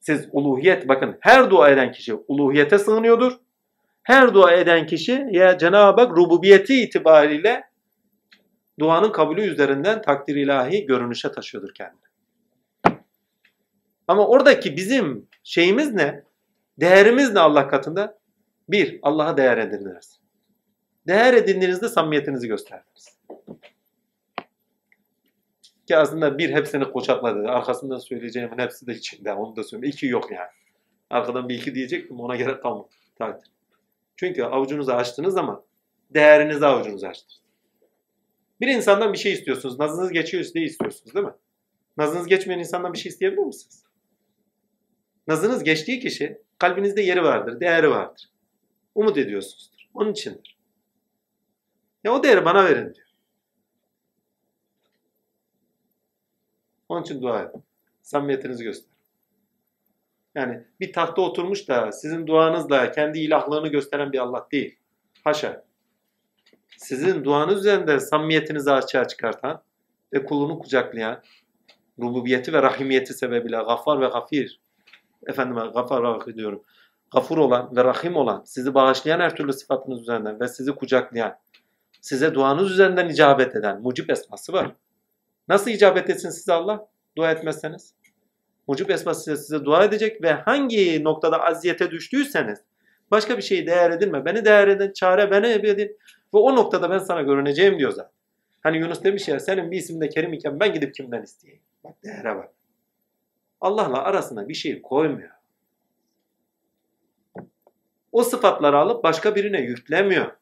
Siz 0.00 0.28
uluhiyet 0.32 0.88
bakın 0.88 1.16
her 1.20 1.50
dua 1.50 1.70
eden 1.70 1.92
kişi 1.92 2.14
uluhiyete 2.14 2.78
sığınıyordur. 2.78 3.32
Her 4.08 4.34
dua 4.34 4.52
eden 4.52 4.86
kişi 4.86 5.26
ya 5.30 5.58
Cenab-ı 5.58 6.00
Hak 6.00 6.16
rububiyeti 6.16 6.82
itibariyle 6.82 7.64
duanın 8.78 9.12
kabulü 9.12 9.40
üzerinden 9.40 10.02
takdir 10.02 10.36
ilahi 10.36 10.86
görünüşe 10.86 11.32
taşıyordur 11.32 11.74
kendini. 11.74 12.00
Ama 14.08 14.26
oradaki 14.26 14.76
bizim 14.76 15.28
şeyimiz 15.44 15.94
ne? 15.94 16.24
Değerimiz 16.80 17.32
ne 17.32 17.40
Allah 17.40 17.68
katında? 17.68 18.18
Bir, 18.68 18.98
Allah'a 19.02 19.36
değer 19.36 19.58
ediniriz. 19.58 20.20
Değer 21.06 21.34
edindiğinizde 21.34 21.88
samimiyetinizi 21.88 22.48
gösterdiniz. 22.48 23.18
Ki 25.86 25.96
aslında 25.96 26.38
bir 26.38 26.50
hepsini 26.50 26.84
koçakladı. 26.84 27.48
Arkasından 27.48 27.98
söyleyeceğimin 27.98 28.58
hepsi 28.58 28.86
de 28.86 28.92
içinde. 28.94 29.32
Onu 29.32 29.56
da 29.56 29.64
söyleyeyim. 29.64 29.92
İki 29.94 30.06
yok 30.06 30.30
yani. 30.32 30.50
Arkadan 31.10 31.48
bir 31.48 31.54
iki 31.54 31.74
diyecektim 31.74 32.20
ona 32.20 32.36
gerek 32.36 32.62
kalmadı. 32.62 32.88
Takdir. 33.18 33.57
Çünkü 34.18 34.42
avucunuzu 34.42 34.92
açtığınız 34.92 35.34
zaman 35.34 35.64
değerinizi 36.10 36.66
avucunuzu 36.66 37.06
açtınız. 37.06 37.40
Bir 38.60 38.68
insandan 38.68 39.12
bir 39.12 39.18
şey 39.18 39.32
istiyorsunuz. 39.32 39.78
Nazınız 39.78 40.12
geçiyor 40.12 40.44
diye 40.54 40.64
istiyorsunuz 40.64 41.14
değil 41.14 41.26
mi? 41.26 41.34
Nazınız 41.96 42.26
geçmeyen 42.26 42.58
insandan 42.58 42.92
bir 42.92 42.98
şey 42.98 43.10
isteyebilir 43.10 43.42
misiniz? 43.42 43.84
Nazınız 45.28 45.64
geçtiği 45.64 46.00
kişi 46.00 46.42
kalbinizde 46.58 47.02
yeri 47.02 47.22
vardır, 47.22 47.60
değeri 47.60 47.90
vardır. 47.90 48.30
Umut 48.94 49.18
ediyorsunuzdur. 49.18 49.88
Onun 49.94 50.12
içindir. 50.12 50.58
Ya 52.04 52.12
o 52.14 52.22
değeri 52.22 52.44
bana 52.44 52.64
verin 52.64 52.94
diyor. 52.94 53.08
Onun 56.88 57.02
için 57.02 57.22
dua 57.22 57.42
edin. 57.42 57.62
Samimiyetinizi 58.02 58.64
göster. 58.64 58.87
Yani 60.38 60.64
bir 60.80 60.92
tahta 60.92 61.22
oturmuş 61.22 61.68
da 61.68 61.92
sizin 61.92 62.26
duanızla 62.26 62.92
kendi 62.92 63.18
ilahlığını 63.18 63.68
gösteren 63.68 64.12
bir 64.12 64.18
Allah 64.18 64.46
değil. 64.52 64.78
Haşa. 65.24 65.64
Sizin 66.76 67.24
duanız 67.24 67.58
üzerinde 67.58 68.00
samimiyetinizi 68.00 68.72
açığa 68.72 69.08
çıkartan 69.08 69.62
ve 70.12 70.24
kulunu 70.24 70.58
kucaklayan, 70.58 71.22
rububiyeti 72.00 72.52
ve 72.52 72.62
rahimiyeti 72.62 73.14
sebebiyle 73.14 73.56
gaffar 73.56 74.00
ve 74.00 74.06
gafir, 74.06 74.60
efendime 75.26 75.60
gaffar 75.60 76.04
ve 76.04 76.18
gafir 76.18 76.34
diyorum, 76.34 76.62
gafur 77.12 77.38
olan 77.38 77.76
ve 77.76 77.84
rahim 77.84 78.16
olan, 78.16 78.42
sizi 78.44 78.74
bağışlayan 78.74 79.20
her 79.20 79.36
türlü 79.36 79.52
sıfatınız 79.52 80.00
üzerinden 80.00 80.40
ve 80.40 80.48
sizi 80.48 80.72
kucaklayan, 80.72 81.38
size 82.00 82.34
duanız 82.34 82.70
üzerinden 82.70 83.08
icabet 83.08 83.56
eden 83.56 83.82
mucib 83.82 84.08
esması 84.08 84.52
var. 84.52 84.74
Nasıl 85.48 85.70
icabet 85.70 86.10
etsin 86.10 86.30
size 86.30 86.52
Allah? 86.52 86.88
Dua 87.16 87.30
etmezseniz. 87.30 87.97
Mucib 88.68 88.88
esması 88.88 89.36
size, 89.36 89.64
dua 89.64 89.84
edecek 89.84 90.22
ve 90.22 90.32
hangi 90.32 91.04
noktada 91.04 91.44
aziyete 91.44 91.90
düştüyseniz 91.90 92.58
başka 93.10 93.36
bir 93.36 93.42
şeyi 93.42 93.66
değer 93.66 93.90
edinme. 93.90 94.24
Beni 94.24 94.44
değer 94.44 94.68
edin, 94.68 94.92
çare 94.92 95.30
beni 95.30 95.46
edin. 95.46 95.98
Ve 96.34 96.38
o 96.38 96.56
noktada 96.56 96.90
ben 96.90 96.98
sana 96.98 97.22
görüneceğim 97.22 97.78
diyor 97.78 97.90
zaten. 97.90 98.12
Hani 98.62 98.78
Yunus 98.78 99.04
demiş 99.04 99.28
ya 99.28 99.40
senin 99.40 99.70
bir 99.70 99.76
isimde 99.76 100.08
Kerim 100.08 100.32
iken 100.32 100.60
ben 100.60 100.72
gidip 100.72 100.94
kimden 100.94 101.22
isteyeyim? 101.22 101.62
Bak 101.84 101.94
değere 102.04 102.36
bak. 102.36 102.48
Allah'la 103.60 104.02
arasına 104.02 104.48
bir 104.48 104.54
şey 104.54 104.82
koymuyor. 104.82 105.30
O 108.12 108.22
sıfatları 108.22 108.78
alıp 108.78 109.04
başka 109.04 109.34
birine 109.34 109.60
yüklemiyor. 109.60 110.32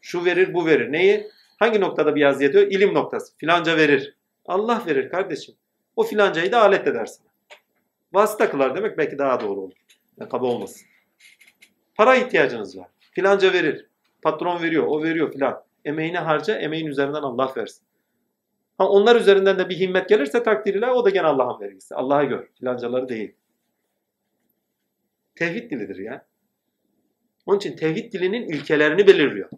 Şu 0.00 0.24
verir 0.24 0.54
bu 0.54 0.66
verir. 0.66 0.92
Neyi? 0.92 1.30
Hangi 1.58 1.80
noktada 1.80 2.14
bir 2.14 2.20
yazı 2.20 2.42
yetiyor? 2.42 2.66
İlim 2.66 2.94
noktası. 2.94 3.36
Filanca 3.36 3.76
verir. 3.76 4.16
Allah 4.46 4.82
verir 4.86 5.10
kardeşim. 5.10 5.54
O 5.98 6.04
filancayı 6.04 6.52
da 6.52 6.62
alet 6.62 6.86
edersin. 6.86 7.26
Vasıta 8.12 8.50
kılar 8.50 8.76
demek 8.76 8.98
belki 8.98 9.18
daha 9.18 9.40
doğru 9.40 9.60
olur. 9.60 9.76
Yani 10.20 10.30
kaba 10.30 10.46
olmasın. 10.46 10.86
Para 11.94 12.16
ihtiyacınız 12.16 12.78
var. 12.78 12.88
Filanca 13.00 13.52
verir. 13.52 13.86
Patron 14.22 14.62
veriyor, 14.62 14.84
o 14.86 15.02
veriyor 15.02 15.32
filan. 15.32 15.64
Emeğini 15.84 16.18
harca, 16.18 16.54
emeğin 16.54 16.86
üzerinden 16.86 17.22
Allah 17.22 17.52
versin. 17.56 17.86
Ha 18.78 18.88
onlar 18.88 19.16
üzerinden 19.16 19.58
de 19.58 19.68
bir 19.68 19.80
himmet 19.80 20.08
gelirse 20.08 20.42
takdiriyle 20.42 20.86
o 20.86 21.04
da 21.04 21.10
gene 21.10 21.26
Allah'ın 21.26 21.60
vergisi. 21.60 21.94
Allah'a 21.94 22.24
gör. 22.24 22.48
Filancaları 22.58 23.08
değil. 23.08 23.34
Tevhid 25.36 25.70
dilidir 25.70 25.96
ya. 25.96 26.26
Onun 27.46 27.58
için 27.58 27.76
tevhid 27.76 28.12
dilinin 28.12 28.48
ilkelerini 28.48 29.06
belirliyor. 29.06 29.50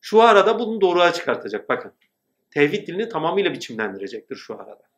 Şu 0.00 0.22
arada 0.22 0.58
bunu 0.58 0.80
doğruğa 0.80 1.12
çıkartacak. 1.12 1.68
Bakın. 1.68 1.92
Tevhid 2.50 2.86
dilini 2.86 3.08
tamamıyla 3.08 3.52
biçimlendirecektir 3.52 4.36
şu 4.36 4.54
arada. 4.54 4.95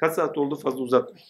Kaç 0.00 0.12
saat 0.12 0.38
oldu 0.38 0.56
fazla 0.56 0.80
uzatmayın. 0.80 1.26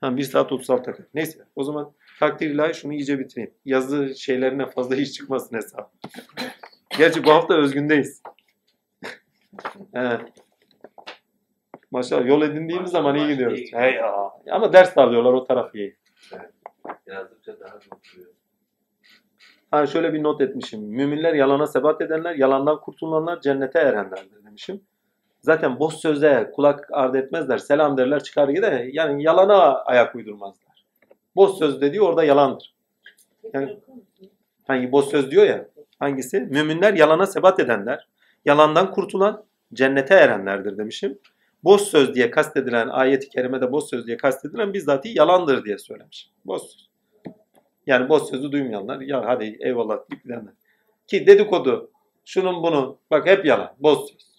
Ha, 0.00 0.16
1 0.16 0.22
saat 0.22 0.52
36 0.52 0.86
dakika. 0.86 1.08
Neyse 1.14 1.38
o 1.56 1.64
zaman 1.64 1.92
takdir 2.20 2.50
ilahi 2.50 2.74
şunu 2.74 2.92
iyice 2.92 3.18
bitireyim. 3.18 3.54
Yazı 3.64 4.14
şeylerine 4.14 4.66
fazla 4.66 4.96
hiç 4.96 5.14
çıkmasın 5.14 5.56
hesap. 5.56 5.92
Gerçi 6.98 7.24
bu 7.24 7.30
hafta 7.30 7.54
özgündeyiz. 7.54 8.22
Maşallah 11.90 12.26
yol 12.26 12.42
edindiğimiz 12.42 12.90
zaman 12.90 13.16
iyi 13.16 13.28
gidiyoruz. 13.28 13.60
Hey 13.72 13.94
ya. 13.94 14.30
Ama 14.50 14.72
ders 14.72 14.96
de 14.96 15.00
alıyorlar 15.00 15.32
o 15.32 15.44
taraf 15.44 15.74
iyi. 15.74 15.96
Yazdıkça 17.06 17.60
daha 17.60 17.74
mutluyor. 17.74 18.28
Ha 19.70 19.86
şöyle 19.86 20.12
bir 20.12 20.22
not 20.22 20.40
etmişim. 20.40 20.82
Müminler 20.82 21.34
yalana 21.34 21.66
sebat 21.66 22.00
edenler, 22.00 22.34
yalandan 22.34 22.80
kurtulanlar 22.80 23.40
cennete 23.40 23.78
erenlerdir 23.78 24.44
demişim. 24.44 24.80
Zaten 25.44 25.78
boş 25.78 25.94
söze 25.94 26.50
kulak 26.54 26.88
ardı 26.92 27.18
etmezler. 27.18 27.58
Selam 27.58 27.96
derler 27.96 28.22
çıkar 28.22 28.48
gider. 28.48 28.84
Yani 28.92 29.22
yalana 29.22 29.74
ayak 29.74 30.14
uydurmazlar. 30.14 30.84
Boş 31.36 31.50
söz 31.58 31.80
dediği 31.80 32.02
orada 32.02 32.24
yalandır. 32.24 32.74
Yani- 33.52 33.78
Hangi 34.66 34.92
boş 34.92 35.04
söz 35.04 35.30
diyor 35.30 35.46
ya. 35.46 35.68
Hangisi? 35.98 36.40
Müminler 36.40 36.94
yalana 36.94 37.26
sebat 37.26 37.60
edenler, 37.60 38.08
yalandan 38.44 38.90
kurtulan 38.90 39.44
cennete 39.74 40.14
erenlerdir 40.14 40.78
demişim. 40.78 41.18
Boş 41.64 41.82
söz 41.82 42.14
diye 42.14 42.30
kastedilen 42.30 42.88
ayeti 42.88 43.28
kerimede 43.28 43.72
boş 43.72 43.84
söz 43.84 44.06
diye 44.06 44.16
kastedilen 44.16 44.72
bizzat 44.74 45.06
yalandır 45.06 45.64
diye 45.64 45.78
söylemiş. 45.78 46.30
Boş 46.44 46.62
söz. 46.62 46.88
Yani 47.86 48.08
boş 48.08 48.22
sözü 48.22 48.52
duymayanlar 48.52 49.00
ya 49.00 49.24
hadi 49.26 49.56
eyvallah 49.60 49.96
deyip 50.10 50.22
gidenler. 50.24 50.54
Ki 51.06 51.26
dedikodu 51.26 51.90
şunun 52.24 52.62
bunun 52.62 52.96
bak 53.10 53.26
hep 53.26 53.46
yalan. 53.46 53.74
Boş 53.78 53.98
söz. 53.98 54.33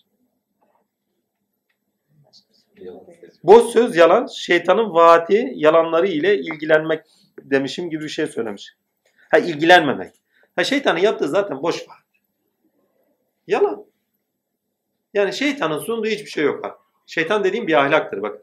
Boş 3.44 3.64
söz 3.64 3.96
yalan, 3.96 4.28
şeytanın 4.28 4.94
vaati 4.94 5.52
yalanları 5.56 6.08
ile 6.08 6.38
ilgilenmek 6.38 7.06
demişim 7.42 7.90
gibi 7.90 8.04
bir 8.04 8.10
şey 8.10 8.28
söylemiş. 8.28 8.76
Ha 9.32 9.38
ilgilenmemek. 9.38 10.14
Ha 10.56 10.64
şeytanın 10.64 11.00
yaptığı 11.00 11.28
zaten 11.28 11.64
boş 11.64 11.90
vaat. 11.90 11.98
Yalan. 13.48 13.86
Yani 15.14 15.34
şeytanın 15.34 15.80
sunduğu 15.80 16.08
hiçbir 16.08 16.30
şey 16.30 16.44
yok 16.44 16.64
bak. 16.64 16.78
Şeytan 17.06 17.44
dediğim 17.44 17.68
bir 17.68 17.86
ahlaktır 17.86 18.22
bak. 18.22 18.42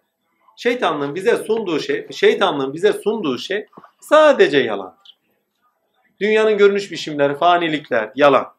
Şeytanlığın 0.56 1.14
bize 1.14 1.36
sunduğu 1.36 1.80
şey, 1.80 2.06
şeytanlığın 2.12 2.74
bize 2.74 2.92
sunduğu 2.92 3.38
şey 3.38 3.66
sadece 4.00 4.58
yalandır. 4.58 5.18
Dünyanın 6.20 6.58
görünüş 6.58 6.90
biçimleri, 6.90 7.36
fanilikler, 7.36 8.10
yalan. 8.14 8.54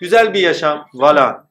Güzel 0.00 0.34
bir 0.34 0.40
yaşam, 0.40 0.88
valan. 0.94 1.46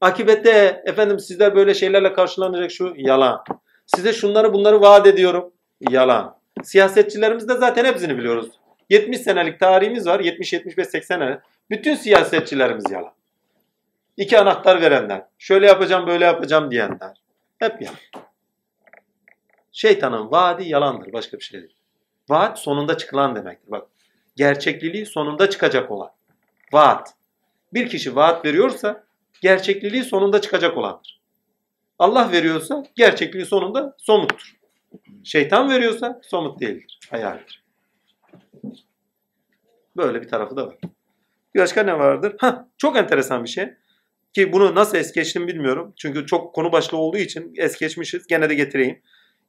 Akibette 0.00 0.82
efendim 0.86 1.18
sizler 1.18 1.54
böyle 1.54 1.74
şeylerle 1.74 2.12
karşılanacak 2.12 2.70
şu 2.70 2.94
yalan. 2.96 3.44
Size 3.86 4.12
şunları 4.12 4.52
bunları 4.52 4.80
vaat 4.80 5.06
ediyorum. 5.06 5.52
Yalan. 5.90 6.36
Siyasetçilerimiz 6.62 7.48
de 7.48 7.54
zaten 7.54 7.84
hepsini 7.84 8.18
biliyoruz. 8.18 8.50
70 8.90 9.20
senelik 9.20 9.60
tarihimiz 9.60 10.06
var. 10.06 10.20
70 10.20 10.52
75 10.52 10.86
80 10.86 11.16
sene. 11.16 11.40
Bütün 11.70 11.94
siyasetçilerimiz 11.94 12.90
yalan. 12.90 13.12
İki 14.16 14.38
anahtar 14.38 14.80
verenler. 14.80 15.22
Şöyle 15.38 15.66
yapacağım, 15.66 16.06
böyle 16.06 16.24
yapacağım 16.24 16.70
diyenler. 16.70 17.16
Hep 17.58 17.82
yalan. 17.82 18.24
Şeytanın 19.72 20.30
vaadi 20.30 20.68
yalandır. 20.68 21.12
Başka 21.12 21.38
bir 21.38 21.42
şey 21.42 21.60
değil. 21.60 21.74
Vaat 22.28 22.58
sonunda 22.58 22.96
çıkılan 22.96 23.36
demektir. 23.36 23.70
Bak. 23.70 23.86
Gerçekliliği 24.36 25.06
sonunda 25.06 25.50
çıkacak 25.50 25.90
olan. 25.90 26.10
Vaat. 26.72 27.14
Bir 27.72 27.88
kişi 27.88 28.16
vaat 28.16 28.44
veriyorsa 28.44 29.04
gerçekliliği 29.40 30.04
sonunda 30.04 30.40
çıkacak 30.40 30.76
olandır. 30.76 31.20
Allah 31.98 32.32
veriyorsa 32.32 32.84
gerçekliği 32.96 33.44
sonunda 33.44 33.96
somuttur. 33.98 34.56
Şeytan 35.24 35.70
veriyorsa 35.70 36.20
somut 36.24 36.60
değildir. 36.60 36.98
Hayaldir. 37.10 37.64
Böyle 39.96 40.22
bir 40.22 40.28
tarafı 40.28 40.56
da 40.56 40.66
var. 40.66 40.76
Bir 41.54 41.60
başka 41.60 41.82
ne 41.82 41.98
vardır? 41.98 42.36
Hah, 42.38 42.64
çok 42.78 42.96
enteresan 42.96 43.44
bir 43.44 43.48
şey. 43.48 43.68
Ki 44.32 44.52
bunu 44.52 44.74
nasıl 44.74 44.96
es 44.96 45.12
geçtim 45.12 45.48
bilmiyorum. 45.48 45.92
Çünkü 45.96 46.26
çok 46.26 46.54
konu 46.54 46.72
başlığı 46.72 46.98
olduğu 46.98 47.16
için 47.18 47.52
es 47.56 47.78
geçmişiz. 47.78 48.26
Gene 48.26 48.48
de 48.48 48.54
getireyim. 48.54 49.02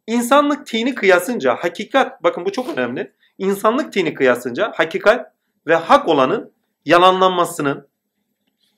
İnsanlık 0.08 0.68
tini 0.68 0.96
kıyasınca 0.96 1.56
hakikat, 1.56 2.24
bakın 2.24 2.46
bu 2.46 2.52
çok 2.52 2.70
önemli. 2.70 3.12
İnsanlık 3.38 3.94
tini 3.94 4.14
kıyasınca 4.14 4.72
hakikat 4.76 5.34
ve 5.68 5.76
hak 5.76 6.08
olanın 6.08 6.54
yalanlanmasının, 6.86 7.88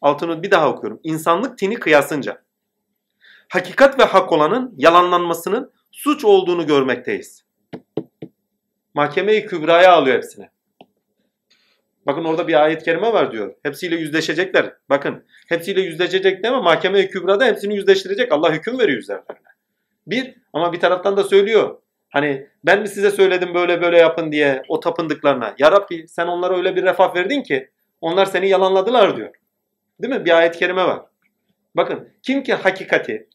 altını 0.03 0.43
bir 0.43 0.51
daha 0.51 0.69
okuyorum. 0.69 0.99
İnsanlık 1.03 1.57
tini 1.57 1.75
kıyasınca 1.75 2.41
hakikat 3.49 3.99
ve 3.99 4.03
hak 4.03 4.31
olanın 4.31 4.73
yalanlanmasının 4.77 5.71
suç 5.91 6.25
olduğunu 6.25 6.67
görmekteyiz. 6.67 7.45
Mahkeme-i 8.93 9.45
Kübra'ya 9.45 9.91
alıyor 9.91 10.15
hepsini. 10.15 10.49
Bakın 12.05 12.23
orada 12.23 12.47
bir 12.47 12.63
ayet-i 12.63 12.85
kerime 12.85 13.13
var 13.13 13.31
diyor. 13.31 13.55
Hepsiyle 13.63 13.95
yüzleşecekler. 13.95 14.73
Bakın 14.89 15.25
hepsiyle 15.49 15.81
yüzleşecek 15.81 16.43
değil 16.43 16.53
mi? 16.53 16.61
Mahkeme-i 16.61 17.09
Kübra'da 17.09 17.45
hepsini 17.45 17.75
yüzleştirecek. 17.75 18.31
Allah 18.31 18.53
hüküm 18.53 18.79
veriyor 18.79 18.99
üzerlerine. 18.99 19.47
Bir 20.07 20.35
ama 20.53 20.73
bir 20.73 20.79
taraftan 20.79 21.17
da 21.17 21.23
söylüyor. 21.23 21.77
Hani 22.09 22.47
ben 22.65 22.81
mi 22.81 22.87
size 22.87 23.11
söyledim 23.11 23.53
böyle 23.53 23.81
böyle 23.81 23.97
yapın 23.97 24.31
diye 24.31 24.63
o 24.67 24.79
tapındıklarına. 24.79 25.55
Ya 25.59 25.71
Rabbi 25.71 26.07
sen 26.07 26.27
onlara 26.27 26.57
öyle 26.57 26.75
bir 26.75 26.83
refah 26.83 27.15
verdin 27.15 27.43
ki 27.43 27.69
onlar 28.01 28.25
seni 28.25 28.49
yalanladılar 28.49 29.17
diyor. 29.17 29.29
Değil 30.03 30.13
mi? 30.13 30.25
Bir 30.25 30.37
ayet-i 30.37 30.59
kerime 30.59 30.83
var. 30.83 31.05
Bakın 31.75 32.09
kim 32.23 32.43
ki 32.43 32.53
hakikati, 32.53 33.29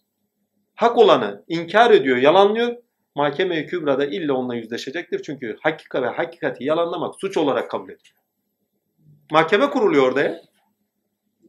hak 0.75 0.99
olanı 0.99 1.45
inkar 1.49 1.91
ediyor, 1.91 2.17
yalanlıyor, 2.17 2.77
mahkeme-i 3.15 3.67
kübrada 3.67 4.07
illa 4.07 4.35
onunla 4.35 4.55
yüzleşecektir. 4.55 5.23
Çünkü 5.23 5.57
hakika 5.61 6.03
ve 6.03 6.07
hakikati 6.07 6.65
yalanlamak 6.65 7.15
suç 7.21 7.37
olarak 7.37 7.71
kabul 7.71 7.85
ediliyor. 7.85 8.17
Mahkeme 9.33 9.71
kuruluyor 9.71 10.09
orada 10.09 10.23
ya. 10.23 10.41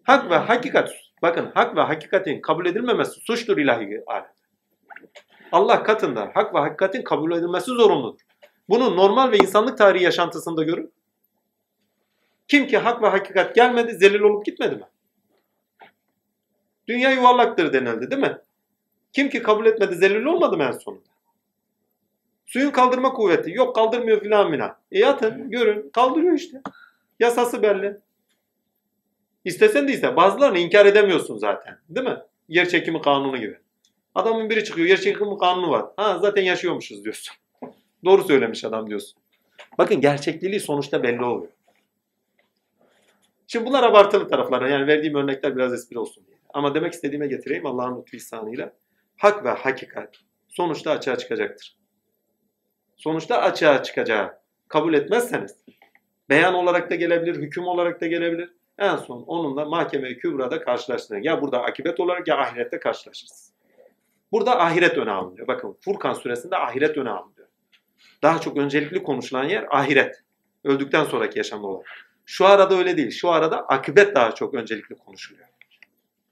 Hak 0.03 0.29
ve 0.29 0.35
hakikat, 0.35 0.91
bakın 1.21 1.51
hak 1.53 1.75
ve 1.75 1.81
hakikatin 1.81 2.41
kabul 2.41 2.65
edilmemesi 2.65 3.21
suçtur 3.21 3.57
ilahi 3.57 4.03
alem. 4.07 4.31
Allah 5.51 5.83
katında 5.83 6.31
hak 6.33 6.55
ve 6.55 6.59
hakikatin 6.59 7.01
kabul 7.01 7.31
edilmesi 7.31 7.71
zorunludur. 7.71 8.21
Bunu 8.69 8.97
normal 8.97 9.31
ve 9.31 9.37
insanlık 9.37 9.77
tarihi 9.77 10.03
yaşantısında 10.03 10.63
görün. 10.63 10.93
Kim 12.47 12.67
ki 12.67 12.77
hak 12.77 13.03
ve 13.03 13.07
hakikat 13.07 13.55
gelmedi, 13.55 13.93
zelil 13.93 14.19
olup 14.19 14.45
gitmedi 14.45 14.75
mi? 14.75 14.83
Dünya 16.89 17.11
yuvarlaktır 17.11 17.73
denildi 17.73 18.11
değil 18.11 18.21
mi? 18.21 18.37
Kim 19.13 19.29
ki 19.29 19.43
kabul 19.43 19.65
etmedi 19.65 19.95
zelil 19.95 20.25
olmadı 20.25 20.57
mı 20.57 20.63
en 20.63 20.71
sonunda? 20.71 21.03
Suyun 22.45 22.71
kaldırma 22.71 23.13
kuvveti. 23.13 23.51
Yok 23.51 23.75
kaldırmıyor 23.75 24.21
filan 24.21 24.51
mina. 24.51 24.79
E 24.91 24.99
yatın 24.99 25.51
görün 25.51 25.89
kaldırıyor 25.89 26.33
işte. 26.33 26.61
Yasası 27.19 27.61
belli. 27.61 27.97
İstesen 29.45 29.87
de 29.87 29.91
iste. 29.91 30.15
Bazılarını 30.15 30.59
inkar 30.59 30.85
edemiyorsun 30.85 31.37
zaten. 31.37 31.77
Değil 31.89 32.07
mi? 32.07 32.17
Yer 32.47 32.69
çekimi 32.69 33.01
kanunu 33.01 33.37
gibi. 33.37 33.57
Adamın 34.15 34.49
biri 34.49 34.63
çıkıyor. 34.63 34.87
Yer 34.87 35.01
çekimi 35.01 35.37
kanunu 35.37 35.71
var. 35.71 35.85
Ha 35.97 36.19
zaten 36.19 36.43
yaşıyormuşuz 36.43 37.03
diyorsun. 37.03 37.35
Doğru 38.05 38.23
söylemiş 38.23 38.63
adam 38.63 38.89
diyorsun. 38.89 39.19
Bakın 39.77 40.01
gerçekliği 40.01 40.59
sonuçta 40.59 41.03
belli 41.03 41.23
oluyor. 41.23 41.51
Şimdi 43.47 43.65
bunlar 43.65 43.83
abartılı 43.83 44.27
tarafları. 44.27 44.71
Yani 44.71 44.87
verdiğim 44.87 45.15
örnekler 45.15 45.55
biraz 45.55 45.73
espri 45.73 45.99
olsun. 45.99 46.28
Ama 46.53 46.75
demek 46.75 46.93
istediğime 46.93 47.27
getireyim 47.27 47.65
Allah'ın 47.65 48.01
lütfu 48.01 48.17
ihsanıyla. 48.17 48.73
Hak 49.17 49.45
ve 49.45 49.49
hakikat 49.49 50.15
sonuçta 50.47 50.91
açığa 50.91 51.17
çıkacaktır. 51.17 51.77
Sonuçta 52.97 53.41
açığa 53.41 53.83
çıkacağı 53.83 54.39
kabul 54.67 54.93
etmezseniz 54.93 55.55
beyan 56.29 56.53
olarak 56.53 56.89
da 56.89 56.95
gelebilir, 56.95 57.35
hüküm 57.35 57.67
olarak 57.67 58.01
da 58.01 58.07
gelebilir. 58.07 58.53
En 58.77 58.95
son 58.95 59.23
onunla 59.27 59.65
mahkeme-i 59.65 60.17
kübrada 60.17 60.61
karşılaştığında 60.63 61.19
ya 61.23 61.41
burada 61.41 61.63
akibet 61.63 61.99
olarak 61.99 62.27
ya 62.27 62.37
ahirette 62.37 62.79
karşılaşırsınız. 62.79 63.53
Burada 64.31 64.59
ahiret 64.59 64.97
öne 64.97 65.11
alınıyor. 65.11 65.47
Bakın 65.47 65.77
Furkan 65.81 66.13
suresinde 66.13 66.57
ahiret 66.57 66.97
öne 66.97 67.09
alınıyor. 67.09 67.47
Daha 68.23 68.41
çok 68.41 68.57
öncelikli 68.57 69.03
konuşulan 69.03 69.43
yer 69.43 69.65
ahiret. 69.69 70.23
Öldükten 70.63 71.03
sonraki 71.03 71.39
yaşamda 71.39 71.67
olan. 71.67 71.83
Şu 72.25 72.45
arada 72.45 72.77
öyle 72.77 72.97
değil. 72.97 73.11
Şu 73.11 73.29
arada 73.29 73.61
akıbet 73.67 74.15
daha 74.15 74.35
çok 74.35 74.53
öncelikli 74.53 74.95
konuşuluyor. 74.95 75.48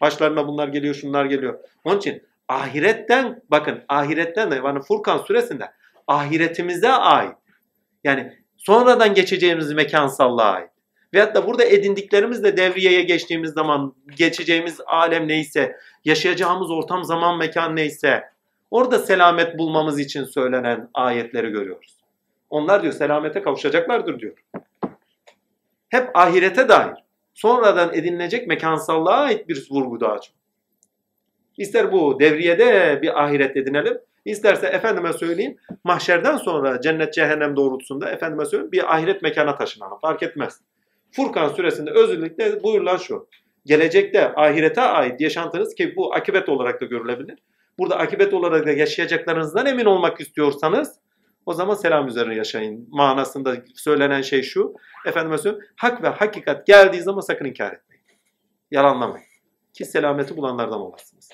Başlarına 0.01 0.47
bunlar 0.47 0.67
geliyor, 0.67 0.95
şunlar 0.95 1.25
geliyor. 1.25 1.59
Onun 1.83 1.97
için 1.97 2.23
ahiretten, 2.47 3.41
bakın 3.51 3.83
ahiretten 3.89 4.51
de 4.51 4.55
yani 4.55 4.81
Furkan 4.81 5.17
suresinde 5.17 5.71
ahiretimize 6.07 6.89
ait. 6.89 7.35
Yani 8.03 8.33
sonradan 8.57 9.13
geçeceğimiz 9.13 9.73
mekansallığa 9.73 10.51
ait. 10.51 10.69
Veyahut 11.13 11.35
da 11.35 11.47
burada 11.47 11.63
edindiklerimizle 11.63 12.57
devriyeye 12.57 13.01
geçtiğimiz 13.01 13.51
zaman 13.53 13.95
geçeceğimiz 14.17 14.81
alem 14.85 15.27
neyse, 15.27 15.75
yaşayacağımız 16.05 16.71
ortam 16.71 17.03
zaman 17.03 17.37
mekan 17.37 17.75
neyse 17.75 18.23
orada 18.71 18.99
selamet 18.99 19.57
bulmamız 19.57 19.99
için 19.99 20.23
söylenen 20.23 20.89
ayetleri 20.93 21.49
görüyoruz. 21.49 21.97
Onlar 22.49 22.81
diyor 22.81 22.93
selamete 22.93 23.41
kavuşacaklardır 23.41 24.19
diyor. 24.19 24.33
Hep 25.89 26.17
ahirete 26.17 26.69
dair. 26.69 27.06
Sonradan 27.37 27.93
edinilecek 27.93 28.47
mekansallığa 28.47 29.17
ait 29.17 29.49
bir 29.49 29.67
vurgu 29.71 29.99
daha 29.99 30.21
çok. 30.21 30.35
İster 31.57 31.91
bu 31.91 32.19
devriyede 32.19 32.99
bir 33.01 33.23
ahiret 33.23 33.57
edinelim, 33.57 33.97
isterse 34.25 34.67
efendime 34.67 35.13
söyleyeyim 35.13 35.57
mahşerden 35.83 36.37
sonra 36.37 36.81
cennet 36.81 37.13
cehennem 37.13 37.55
doğrultusunda 37.55 38.11
efendime 38.11 38.45
söyleyeyim 38.45 38.71
bir 38.71 38.95
ahiret 38.95 39.21
mekana 39.21 39.55
taşınalım 39.55 39.99
fark 39.99 40.23
etmez. 40.23 40.61
Furkan 41.11 41.49
suresinde 41.49 41.91
özellikle 41.91 42.63
buyurulan 42.63 42.97
şu. 42.97 43.27
Gelecekte 43.65 44.35
ahirete 44.35 44.81
ait 44.81 45.21
yaşantınız 45.21 45.75
ki 45.75 45.93
bu 45.95 46.13
akibet 46.13 46.49
olarak 46.49 46.81
da 46.81 46.85
görülebilir. 46.85 47.39
Burada 47.79 47.97
akibet 47.97 48.33
olarak 48.33 48.65
da 48.65 48.71
yaşayacaklarınızdan 48.71 49.65
emin 49.65 49.85
olmak 49.85 50.21
istiyorsanız 50.21 50.99
o 51.47 51.53
zaman 51.53 51.75
selam 51.75 52.07
üzerine 52.07 52.35
yaşayın. 52.35 52.87
Manasında 52.91 53.55
söylenen 53.75 54.21
şey 54.21 54.43
şu. 54.43 54.73
Efendime 55.05 55.37
söyleyeyim 55.37 55.65
hak 55.75 56.03
ve 56.03 56.07
hakikat 56.07 56.67
geldiği 56.67 57.01
zaman 57.01 57.21
sakın 57.21 57.45
inkar 57.45 57.73
etmeyin. 57.73 58.03
Yalanlamayın. 58.71 59.27
Ki 59.73 59.85
selameti 59.85 60.37
bulanlardan 60.37 60.79
olasınız. 60.79 61.29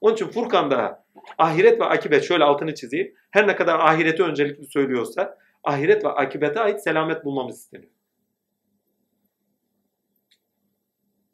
Onun 0.00 0.14
için 0.14 0.28
Furkan'da 0.28 1.04
ahiret 1.38 1.80
ve 1.80 1.84
akibet 1.84 2.24
şöyle 2.24 2.44
altını 2.44 2.74
çizeyim. 2.74 3.14
Her 3.30 3.46
ne 3.46 3.56
kadar 3.56 3.78
ahireti 3.78 4.22
öncelikli 4.22 4.66
söylüyorsa 4.66 5.38
ahiret 5.64 6.04
ve 6.04 6.08
akibete 6.08 6.60
ait 6.60 6.82
selamet 6.82 7.24
bulmamız 7.24 7.58
isteniyor. 7.58 7.92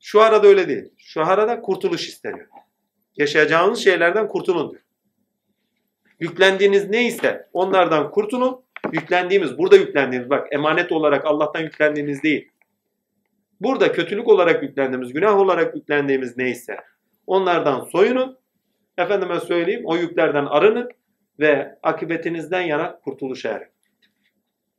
Şu 0.01 0.21
arada 0.21 0.47
öyle 0.47 0.69
değil. 0.69 0.93
Şu 0.97 1.27
arada 1.27 1.61
kurtuluş 1.61 2.09
isteniyor. 2.09 2.49
Yaşayacağınız 3.17 3.79
şeylerden 3.79 4.29
kurtulun 4.29 4.71
diyor. 4.71 4.82
Yüklendiğiniz 6.23 6.91
neyse 6.91 7.49
onlardan 7.53 8.11
kurtulun. 8.11 8.65
Yüklendiğimiz, 8.93 9.59
burada 9.59 9.77
yüklendiğimiz 9.77 10.31
bak 10.31 10.53
emanet 10.53 10.93
olarak 10.93 11.25
Allah'tan 11.25 11.61
yüklendiğimiz 11.61 12.23
değil. 12.23 12.49
Burada 13.61 13.93
kötülük 13.93 14.29
olarak 14.29 14.63
yüklendiğimiz, 14.63 15.13
günah 15.13 15.39
olarak 15.39 15.77
yüklendiğimiz 15.77 16.37
neyse 16.37 16.77
onlardan 17.27 17.81
soyunun. 17.85 18.39
Efendime 18.99 19.41
söyleyeyim 19.41 19.83
o 19.85 19.97
yüklerden 19.97 20.47
arının 20.47 20.89
ve 21.41 21.79
akıbetinizden 21.83 22.63
yana 22.63 23.01
kurtuluşa 23.05 23.49
erin. 23.49 23.69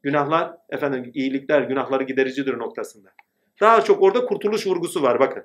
Günahlar, 0.03 0.53
efendim 0.69 1.11
iyilikler 1.13 1.61
günahları 1.61 2.03
gidericidir 2.03 2.57
noktasında. 2.57 3.09
Daha 3.61 3.81
çok 3.81 4.01
orada 4.01 4.25
kurtuluş 4.25 4.67
vurgusu 4.67 5.01
var 5.01 5.19
bakın. 5.19 5.43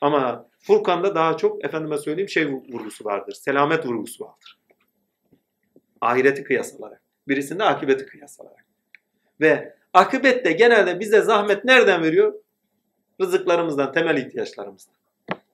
Ama 0.00 0.48
Furkan'da 0.60 1.14
daha 1.14 1.36
çok 1.36 1.64
efendime 1.64 1.98
söyleyeyim 1.98 2.28
şey 2.28 2.46
vurgusu 2.46 3.04
vardır. 3.04 3.32
Selamet 3.32 3.86
vurgusu 3.86 4.24
vardır. 4.24 4.63
Ahireti 6.00 6.44
kıyas 6.44 6.74
alarak. 6.80 7.00
Birisinde 7.28 7.64
akıbeti 7.64 8.06
kıyas 8.06 8.40
alarak. 8.40 8.64
Ve 9.40 9.76
akıbet 9.92 10.44
de 10.44 10.52
genelde 10.52 11.00
bize 11.00 11.20
zahmet 11.20 11.64
nereden 11.64 12.02
veriyor? 12.02 12.34
Rızıklarımızdan, 13.20 13.92
temel 13.92 14.16
ihtiyaçlarımızdan. 14.16 14.94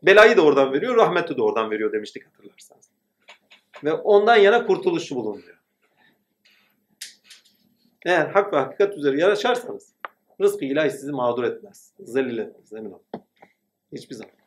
Belayı 0.02 0.36
da 0.36 0.42
oradan 0.42 0.72
veriyor, 0.72 0.96
rahmeti 0.96 1.36
de 1.36 1.42
oradan 1.42 1.70
veriyor 1.70 1.92
demiştik 1.92 2.26
hatırlarsanız. 2.26 2.90
Ve 3.84 3.92
ondan 3.92 4.36
yana 4.36 4.66
kurtuluşu 4.66 5.14
bulunuyor. 5.14 5.60
Eğer 8.06 8.26
hak 8.26 8.52
ve 8.52 8.56
hakikat 8.56 8.96
üzere 8.96 9.20
yaşarsanız 9.20 9.92
rızkı 10.40 10.64
ilahi 10.64 10.90
sizi 10.90 11.12
mağdur 11.12 11.44
etmez. 11.44 11.92
Zelil 12.00 12.38
etmez 12.38 12.72
emin 12.72 12.90
olun. 12.90 13.02
Hiçbir 13.92 14.14
zaman. 14.14 14.39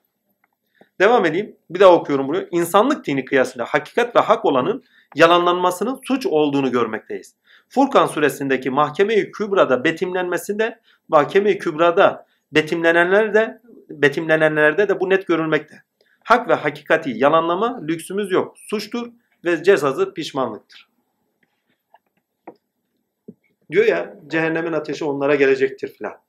Devam 0.99 1.25
edeyim. 1.25 1.55
Bir 1.69 1.79
daha 1.79 1.93
okuyorum 1.93 2.27
burayı. 2.27 2.47
İnsanlık 2.51 3.05
dini 3.05 3.25
kıyasıyla 3.25 3.65
hakikat 3.65 4.15
ve 4.15 4.19
hak 4.19 4.45
olanın 4.45 4.83
yalanlanmasının 5.15 5.99
suç 6.07 6.25
olduğunu 6.25 6.71
görmekteyiz. 6.71 7.35
Furkan 7.69 8.07
suresindeki 8.07 8.69
mahkeme-i 8.69 9.31
kübrada 9.31 9.83
betimlenmesinde 9.83 10.79
mahkeme-i 11.07 11.57
kübrada 11.57 12.25
betimlenenler 12.51 13.33
de 13.33 13.61
betimlenenlerde 13.89 14.89
de 14.89 14.99
bu 14.99 15.09
net 15.09 15.27
görülmekte. 15.27 15.83
Hak 16.23 16.49
ve 16.49 16.53
hakikati 16.53 17.11
yalanlama 17.15 17.81
lüksümüz 17.87 18.31
yok. 18.31 18.57
Suçtur 18.57 19.11
ve 19.45 19.63
cezası 19.63 20.13
pişmanlıktır. 20.13 20.89
Diyor 23.71 23.85
ya 23.85 24.15
cehennemin 24.27 24.73
ateşi 24.73 25.05
onlara 25.05 25.35
gelecektir 25.35 25.87
filan. 25.87 26.22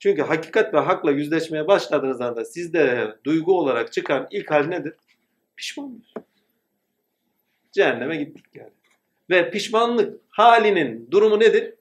Çünkü 0.00 0.22
hakikat 0.22 0.74
ve 0.74 0.78
hakla 0.78 1.10
yüzleşmeye 1.10 1.68
başladığınız 1.68 2.20
anda 2.20 2.44
sizde 2.44 3.14
duygu 3.24 3.58
olarak 3.58 3.92
çıkan 3.92 4.28
ilk 4.30 4.50
hal 4.50 4.64
nedir? 4.64 4.94
Pişmanlık. 5.56 6.04
Cehenneme 7.72 8.16
gittik 8.16 8.44
yani. 8.54 8.70
Ve 9.30 9.50
pişmanlık 9.50 10.20
halinin 10.28 11.08
durumu 11.10 11.40
nedir? 11.40 11.74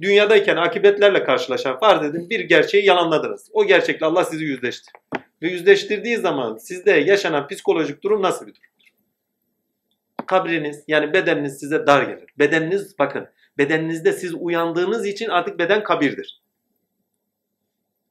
Dünyadayken 0.00 0.56
akıbetlerle 0.56 1.24
karşılaşan 1.24 1.80
farz 1.80 2.04
edin 2.04 2.30
bir 2.30 2.40
gerçeği 2.40 2.84
yalanladınız. 2.84 3.48
O 3.52 3.66
gerçekle 3.66 4.06
Allah 4.06 4.24
sizi 4.24 4.44
yüzleştir. 4.44 4.92
Ve 5.42 5.48
yüzleştirdiği 5.48 6.16
zaman 6.16 6.56
sizde 6.56 6.90
yaşanan 6.90 7.48
psikolojik 7.48 8.02
durum 8.02 8.22
nasıl 8.22 8.46
bir 8.46 8.54
durumdur? 8.54 8.68
Kabriniz 10.26 10.84
yani 10.88 11.12
bedeniniz 11.12 11.58
size 11.60 11.86
dar 11.86 12.02
gelir. 12.02 12.30
Bedeniniz 12.38 12.98
bakın 12.98 13.28
bedeninizde 13.58 14.12
siz 14.12 14.34
uyandığınız 14.34 15.06
için 15.06 15.28
artık 15.28 15.58
beden 15.58 15.82
kabirdir. 15.82 16.40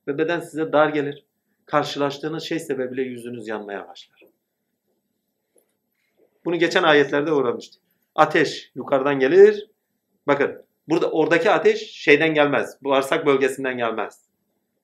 Ve 0.08 0.18
beden 0.18 0.40
size 0.40 0.72
dar 0.72 0.90
gelir. 0.90 1.26
Karşılaştığınız 1.66 2.44
şey 2.44 2.60
sebebiyle 2.60 3.02
yüzünüz 3.02 3.48
yanmaya 3.48 3.88
başlar. 3.88 4.24
Bunu 6.46 6.60
geçen 6.60 6.84
ayetlerde 6.84 7.32
öğrenmiştik. 7.32 7.82
Ateş 8.16 8.72
yukarıdan 8.76 9.20
gelir. 9.20 9.70
Bakın 10.28 10.66
burada 10.88 11.12
oradaki 11.12 11.52
ateş 11.52 11.92
şeyden 11.92 12.34
gelmez. 12.34 12.78
Bağırsak 12.82 13.26
bölgesinden 13.26 13.78
gelmez. 13.78 14.28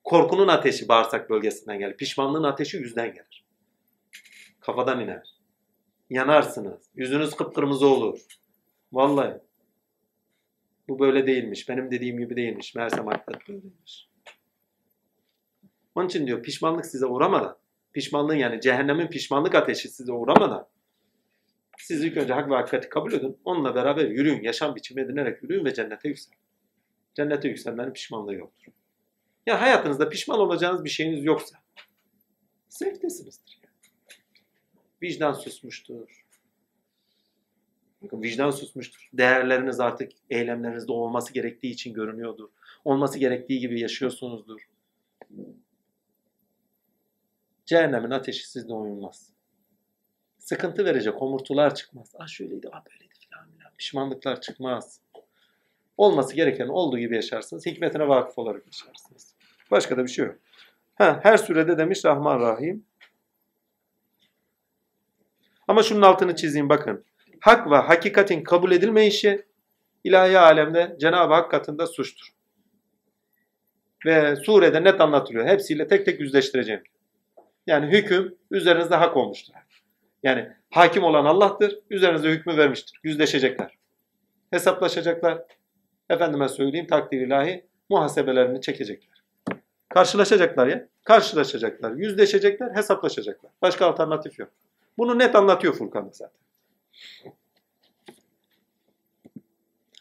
Korkunun 0.04 0.48
ateşi 0.48 0.88
bağırsak 0.88 1.30
bölgesinden 1.30 1.78
gelir. 1.78 1.96
Pişmanlığın 1.96 2.42
ateşi 2.42 2.76
yüzden 2.76 3.06
gelir. 3.06 3.44
Kafadan 4.60 5.00
iner. 5.00 5.34
Yanarsınız. 6.10 6.90
Yüzünüz 6.94 7.34
kıpkırmızı 7.34 7.86
olur. 7.86 8.20
Vallahi. 8.92 9.40
Bu 10.88 10.98
böyle 10.98 11.26
değilmiş. 11.26 11.68
Benim 11.68 11.90
dediğim 11.90 12.18
gibi 12.18 12.36
değilmiş. 12.36 12.74
Meğersem 12.74 13.06
hakikat 13.06 13.48
böyleymiş. 13.48 14.08
Onun 15.94 16.06
için 16.06 16.26
diyor 16.26 16.42
pişmanlık 16.42 16.86
size 16.86 17.06
uğramadan, 17.06 17.56
pişmanlığın 17.92 18.34
yani 18.34 18.60
cehennemin 18.60 19.06
pişmanlık 19.06 19.54
ateşi 19.54 19.88
size 19.88 20.12
uğramadan 20.12 20.68
siz 21.78 22.04
ilk 22.04 22.16
önce 22.16 22.32
hak 22.32 22.50
ve 22.50 22.54
hakikati 22.54 22.88
kabul 22.88 23.12
edin. 23.12 23.38
Onunla 23.44 23.74
beraber 23.74 24.08
yürüyün. 24.08 24.42
Yaşam 24.42 24.76
biçimi 24.76 25.00
edinerek 25.00 25.42
yürüyün 25.42 25.64
ve 25.64 25.74
cennete 25.74 26.08
yükselin. 26.08 26.38
Cennete 27.14 27.48
yükselmenin 27.48 27.92
pişmanlığı 27.92 28.34
yoktur. 28.34 28.72
Ya 29.46 29.60
hayatınızda 29.60 30.08
pişman 30.08 30.38
olacağınız 30.38 30.84
bir 30.84 30.90
şeyiniz 30.90 31.24
yoksa 31.24 31.56
zevktesinizdir. 32.68 33.60
Yani. 33.62 33.74
Vicdan 35.02 35.32
susmuştur. 35.32 36.24
Bakın 38.02 38.22
vicdan 38.22 38.50
susmuştur. 38.50 39.08
Değerleriniz 39.12 39.80
artık 39.80 40.12
eylemlerinizde 40.30 40.92
olması 40.92 41.32
gerektiği 41.32 41.70
için 41.70 41.94
görünüyordur. 41.94 42.48
Olması 42.84 43.18
gerektiği 43.18 43.60
gibi 43.60 43.80
yaşıyorsunuzdur. 43.80 44.68
Cehennemin 47.66 48.10
ateşi 48.10 48.50
sizde 48.50 48.72
uyumaz. 48.72 49.32
Sıkıntı 50.38 50.84
verecek 50.84 51.14
homurtular 51.14 51.74
çıkmaz. 51.74 52.12
Ah 52.18 52.28
şöyleydi, 52.28 52.68
ah 52.72 52.84
böyleydi 52.90 53.14
filan 53.18 53.50
filan. 53.50 53.72
Pişmanlıklar 53.78 54.40
çıkmaz. 54.40 55.00
Olması 55.96 56.34
gereken 56.34 56.68
olduğu 56.68 56.98
gibi 56.98 57.14
yaşarsınız. 57.14 57.66
Hikmetine 57.66 58.08
vakıf 58.08 58.38
olarak 58.38 58.66
yaşarsınız. 58.66 59.34
Başka 59.70 59.96
da 59.96 60.02
bir 60.02 60.08
şey 60.08 60.24
yok. 60.24 60.36
Ha, 60.94 61.20
her 61.22 61.36
sürede 61.36 61.78
demiş 61.78 62.04
Rahman 62.04 62.40
Rahim. 62.40 62.86
Ama 65.68 65.82
şunun 65.82 66.02
altını 66.02 66.36
çizeyim 66.36 66.68
bakın. 66.68 67.04
Hak 67.40 67.70
ve 67.70 67.76
hakikatin 67.76 68.44
kabul 68.44 68.72
edilmeyişi 68.72 69.46
ilahi 70.04 70.38
alemde 70.38 70.96
Cenab-ı 71.00 71.34
Hak 71.34 71.50
katında 71.50 71.86
suçtur. 71.86 72.28
Ve 74.06 74.36
surede 74.36 74.84
net 74.84 75.00
anlatılıyor. 75.00 75.46
Hepsiyle 75.46 75.86
tek 75.86 76.06
tek 76.06 76.20
yüzleştireceğim. 76.20 76.82
Yani 77.66 77.86
hüküm 77.86 78.34
üzerinizde 78.50 78.94
hak 78.94 79.16
olmuştur. 79.16 79.54
Yani 80.22 80.48
hakim 80.70 81.04
olan 81.04 81.24
Allah'tır. 81.24 81.78
Üzerinize 81.90 82.28
hükmü 82.28 82.56
vermiştir. 82.56 83.00
Yüzleşecekler. 83.02 83.78
Hesaplaşacaklar. 84.50 85.42
Efendime 86.10 86.48
söyleyeyim 86.48 86.86
takdir 86.86 87.20
ilahi 87.20 87.66
muhasebelerini 87.90 88.60
çekecekler. 88.60 89.22
Karşılaşacaklar 89.88 90.66
ya. 90.66 90.88
Karşılaşacaklar. 91.04 91.92
Yüzleşecekler. 91.92 92.76
Hesaplaşacaklar. 92.76 93.52
Başka 93.62 93.86
alternatif 93.86 94.38
yok. 94.38 94.50
Bunu 94.98 95.18
net 95.18 95.34
anlatıyor 95.34 95.74
Furkan'da 95.74 96.10
zaten. 96.12 96.40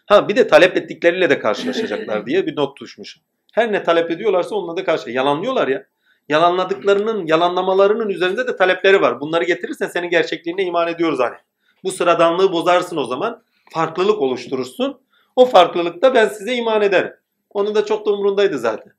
Ha 0.05 0.27
bir 0.27 0.35
de 0.35 0.47
talep 0.47 0.77
ettikleriyle 0.77 1.29
de 1.29 1.39
karşılaşacaklar 1.39 2.25
diye 2.25 2.45
bir 2.45 2.55
not 2.55 2.81
düşmüş. 2.81 3.19
Her 3.53 3.71
ne 3.71 3.83
talep 3.83 4.11
ediyorlarsa 4.11 4.55
onunla 4.55 4.77
da 4.77 4.83
karşı. 4.83 5.09
Yalanlıyorlar 5.09 5.67
ya. 5.67 5.85
Yalanladıklarının, 6.29 7.25
yalanlamalarının 7.27 8.09
üzerinde 8.09 8.47
de 8.47 8.55
talepleri 8.55 9.01
var. 9.01 9.19
Bunları 9.21 9.43
getirirsen 9.43 9.87
senin 9.87 10.09
gerçekliğine 10.09 10.63
iman 10.63 10.87
ediyoruz 10.87 11.19
hani. 11.19 11.35
Bu 11.83 11.91
sıradanlığı 11.91 12.51
bozarsın 12.51 12.97
o 12.97 13.03
zaman. 13.03 13.43
Farklılık 13.73 14.21
oluşturursun. 14.21 14.99
O 15.35 15.45
farklılıkta 15.45 16.13
ben 16.13 16.27
size 16.27 16.55
iman 16.55 16.81
ederim. 16.81 17.13
Onun 17.49 17.75
da 17.75 17.85
çok 17.85 18.05
da 18.05 18.11
umurundaydı 18.11 18.59
zaten. 18.59 18.93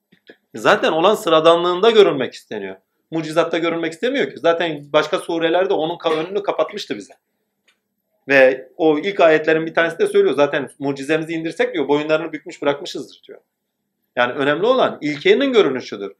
Zaten 0.54 0.92
olan 0.92 1.14
sıradanlığında 1.14 1.90
görünmek 1.90 2.34
isteniyor. 2.34 2.76
Mucizatta 3.10 3.58
görünmek 3.58 3.92
istemiyor 3.92 4.30
ki. 4.30 4.38
Zaten 4.38 4.84
başka 4.92 5.18
surelerde 5.18 5.74
onun 5.74 5.98
önünü 6.16 6.42
kapatmıştı 6.42 6.96
bize. 6.96 7.14
Ve 8.28 8.68
o 8.76 8.98
ilk 8.98 9.20
ayetlerin 9.20 9.66
bir 9.66 9.74
tanesi 9.74 9.98
de 9.98 10.06
söylüyor. 10.06 10.34
Zaten 10.34 10.70
mucizemizi 10.78 11.32
indirsek 11.32 11.74
diyor 11.74 11.88
boyunlarını 11.88 12.32
bükmüş 12.32 12.62
bırakmışızdır 12.62 13.22
diyor. 13.28 13.40
Yani 14.16 14.32
önemli 14.32 14.66
olan 14.66 14.98
ilkenin 15.00 15.52
görünüşüdür. 15.52 16.12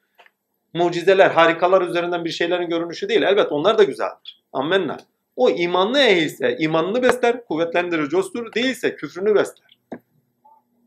Mucizeler, 0.75 1.31
harikalar 1.31 1.83
üzerinden 1.83 2.25
bir 2.25 2.31
şeylerin 2.31 2.69
görünüşü 2.69 3.09
değil. 3.09 3.23
Elbet 3.23 3.53
onlar 3.53 3.79
da 3.79 3.85
güzeldir. 3.85 4.43
Ammenna. 4.53 4.97
O 5.37 5.51
imanlı 5.51 5.99
ehilse 6.01 6.57
imanını 6.59 7.03
besler, 7.03 7.45
kuvvetlendirir, 7.45 8.09
coşturur. 8.09 8.53
Değilse 8.53 8.97
küfrünü 8.97 9.35
besler. 9.35 9.79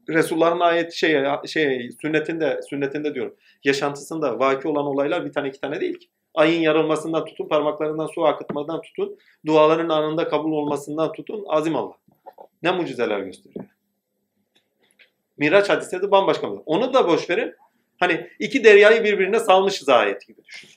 Resulullah'ın 0.09 0.59
ayet 0.59 0.93
şey 0.93 1.23
şey 1.47 1.89
sünnetinde 2.01 2.59
sünnetinde 2.69 3.15
diyorum. 3.15 3.35
Yaşantısında 3.63 4.39
vaki 4.39 4.67
olan 4.67 4.85
olaylar 4.85 5.25
bir 5.25 5.33
tane 5.33 5.49
iki 5.49 5.61
tane 5.61 5.81
değil 5.81 5.99
ki. 5.99 6.07
Ayın 6.33 6.61
yarılmasından 6.61 7.25
tutun, 7.25 7.47
parmaklarından 7.47 8.07
su 8.07 8.25
akıtmadan 8.25 8.81
tutun, 8.81 9.17
duaların 9.45 9.89
anında 9.89 10.27
kabul 10.27 10.51
olmasından 10.51 11.11
tutun, 11.11 11.45
azim 11.47 11.75
Allah. 11.75 11.93
Ne 12.63 12.71
mucizeler 12.71 13.19
gösteriyor. 13.19 13.65
Miraç 15.37 15.69
hadisleri 15.69 16.01
de 16.01 16.11
bambaşka. 16.11 16.51
bir- 16.53 16.59
Onu 16.65 16.93
da 16.93 17.07
boş 17.07 17.29
verin. 17.29 17.55
Hani 17.99 18.29
iki 18.39 18.63
deryayı 18.63 19.03
birbirine 19.03 19.39
salmışız 19.39 19.89
ayet 19.89 20.27
gibi 20.27 20.43
düşün. 20.43 20.69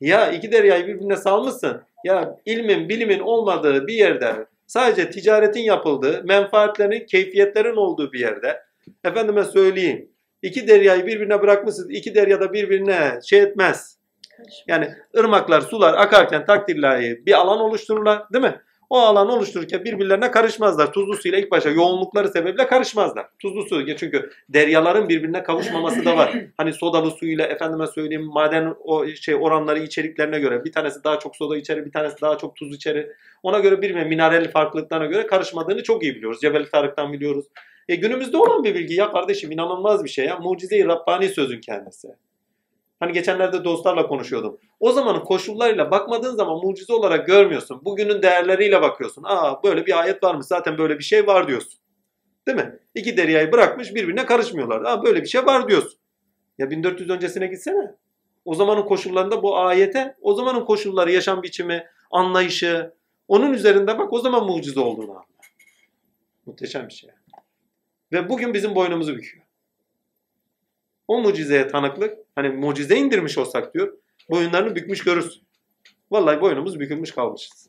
Ya 0.00 0.32
iki 0.32 0.52
deryayı 0.52 0.86
birbirine 0.86 1.16
salmışsın. 1.16 1.82
Ya 2.04 2.36
ilmin, 2.44 2.88
bilimin 2.88 3.18
olmadığı 3.18 3.86
bir 3.86 3.94
yerde 3.94 4.46
sadece 4.66 5.10
ticaretin 5.10 5.60
yapıldığı, 5.60 6.24
menfaatlerin, 6.24 7.06
keyfiyetlerin 7.06 7.76
olduğu 7.76 8.12
bir 8.12 8.20
yerde 8.20 8.62
efendime 9.04 9.44
söyleyeyim. 9.44 10.10
iki 10.42 10.68
deryayı 10.68 11.06
birbirine 11.06 11.42
bırakmışsınız. 11.42 11.90
iki 11.90 12.14
deryada 12.14 12.52
birbirine 12.52 13.20
şey 13.28 13.40
etmez. 13.40 13.98
Yani 14.66 14.94
ırmaklar, 15.16 15.60
sular 15.60 15.94
akarken 15.94 16.46
takdirlahi 16.46 17.26
bir 17.26 17.32
alan 17.32 17.60
oluştururlar 17.60 18.22
değil 18.32 18.44
mi? 18.44 18.60
O 18.90 18.98
alan 18.98 19.28
oluştururken 19.28 19.84
birbirlerine 19.84 20.30
karışmazlar. 20.30 20.92
Tuzlu 20.92 21.16
suyla 21.16 21.38
ilk 21.38 21.50
başta 21.50 21.70
yoğunlukları 21.70 22.28
sebebiyle 22.28 22.66
karışmazlar. 22.66 23.26
Tuzlu 23.38 23.62
su 23.62 23.96
çünkü 23.96 24.30
deryaların 24.48 25.08
birbirine 25.08 25.42
kavuşmaması 25.42 26.04
da 26.04 26.16
var. 26.16 26.32
Hani 26.56 26.72
sodalı 26.72 27.10
suyla 27.10 27.46
efendime 27.46 27.86
söyleyeyim 27.86 28.24
maden 28.24 28.74
o 28.84 29.06
şey 29.06 29.34
oranları 29.34 29.78
içeriklerine 29.78 30.38
göre 30.38 30.64
bir 30.64 30.72
tanesi 30.72 31.04
daha 31.04 31.18
çok 31.18 31.36
soda 31.36 31.56
içerir, 31.56 31.84
bir 31.84 31.92
tanesi 31.92 32.20
daha 32.20 32.38
çok 32.38 32.56
tuz 32.56 32.74
içerir. 32.74 33.06
Ona 33.42 33.58
göre 33.58 33.82
birbirine 33.82 34.04
mineralli 34.04 34.50
farklılıklarına 34.50 35.06
göre 35.06 35.26
karışmadığını 35.26 35.82
çok 35.82 36.02
iyi 36.02 36.14
biliyoruz. 36.14 36.40
Cebel 36.40 36.66
Tarık'tan 36.70 37.12
biliyoruz. 37.12 37.46
E 37.88 37.96
günümüzde 37.96 38.36
olan 38.36 38.64
bir 38.64 38.74
bilgi 38.74 38.94
ya 38.94 39.12
kardeşim 39.12 39.52
inanılmaz 39.52 40.04
bir 40.04 40.08
şey 40.08 40.26
ya. 40.26 40.36
Mucize-i 40.36 40.86
Rabbani 40.86 41.28
sözün 41.28 41.60
kendisi. 41.60 42.08
Hani 43.00 43.12
geçenlerde 43.12 43.64
dostlarla 43.64 44.06
konuşuyordum. 44.06 44.58
O 44.80 44.92
zamanın 44.92 45.20
koşullarıyla 45.20 45.90
bakmadığın 45.90 46.36
zaman 46.36 46.56
mucize 46.64 46.92
olarak 46.92 47.26
görmüyorsun. 47.26 47.80
Bugünün 47.84 48.22
değerleriyle 48.22 48.82
bakıyorsun. 48.82 49.22
Aa 49.26 49.62
böyle 49.62 49.86
bir 49.86 50.00
ayet 50.00 50.22
varmış 50.22 50.46
zaten 50.46 50.78
böyle 50.78 50.98
bir 50.98 51.04
şey 51.04 51.26
var 51.26 51.48
diyorsun. 51.48 51.80
Değil 52.46 52.58
mi? 52.58 52.78
İki 52.94 53.16
deryayı 53.16 53.52
bırakmış 53.52 53.94
birbirine 53.94 54.26
karışmıyorlar. 54.26 54.82
Aa 54.82 55.02
böyle 55.02 55.22
bir 55.22 55.28
şey 55.28 55.46
var 55.46 55.68
diyorsun. 55.68 55.98
Ya 56.58 56.70
1400 56.70 57.10
öncesine 57.10 57.46
gitsene. 57.46 57.94
O 58.44 58.54
zamanın 58.54 58.82
koşullarında 58.82 59.42
bu 59.42 59.58
ayete, 59.58 60.16
o 60.20 60.34
zamanın 60.34 60.64
koşulları, 60.64 61.12
yaşam 61.12 61.42
biçimi, 61.42 61.86
anlayışı, 62.10 62.92
onun 63.28 63.52
üzerinde 63.52 63.98
bak 63.98 64.12
o 64.12 64.20
zaman 64.20 64.46
mucize 64.46 64.80
olduğunu 64.80 65.10
anla. 65.10 65.24
Muhteşem 66.46 66.88
bir 66.88 66.92
şey. 66.92 67.10
Ve 68.12 68.28
bugün 68.28 68.54
bizim 68.54 68.74
boynumuzu 68.74 69.16
büküyor. 69.16 69.47
O 71.08 71.22
mucizeye 71.22 71.68
tanıklık, 71.68 72.18
hani 72.34 72.48
mucize 72.48 72.96
indirmiş 72.96 73.38
olsak 73.38 73.74
diyor, 73.74 73.92
boyunlarını 74.30 74.76
bükmüş 74.76 75.04
görürsün. 75.04 75.42
Vallahi 76.10 76.40
boynumuz 76.40 76.80
bükülmüş 76.80 77.12
kalmışız. 77.12 77.68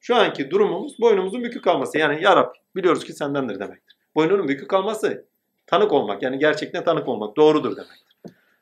Şu 0.00 0.16
anki 0.16 0.50
durumumuz 0.50 1.00
boynumuzun 1.00 1.44
bükük 1.44 1.64
kalması. 1.64 1.98
Yani 1.98 2.22
ya 2.22 2.36
Rabbi 2.36 2.58
biliyoruz 2.76 3.04
ki 3.04 3.12
sendendir 3.12 3.60
demektir. 3.60 3.96
Boynunun 4.14 4.48
bükük 4.48 4.70
kalması 4.70 5.26
tanık 5.66 5.92
olmak 5.92 6.22
yani 6.22 6.38
gerçekten 6.38 6.84
tanık 6.84 7.08
olmak 7.08 7.36
doğrudur 7.36 7.76
demektir. 7.76 8.16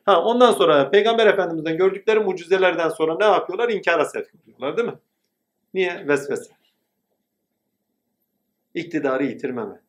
Ha, 0.04 0.22
ondan 0.22 0.52
sonra 0.52 0.90
Peygamber 0.90 1.26
Efendimiz'den 1.26 1.76
gördükleri 1.76 2.20
mucizelerden 2.20 2.88
sonra 2.88 3.16
ne 3.16 3.24
yapıyorlar? 3.24 3.68
İnkara 3.68 4.04
sevk 4.04 4.34
ediyorlar 4.34 4.76
değil 4.76 4.88
mi? 4.88 4.98
Niye? 5.74 6.08
Vesvese. 6.08 6.52
İktidarı 8.74 9.24
yitirmeme. 9.24 9.80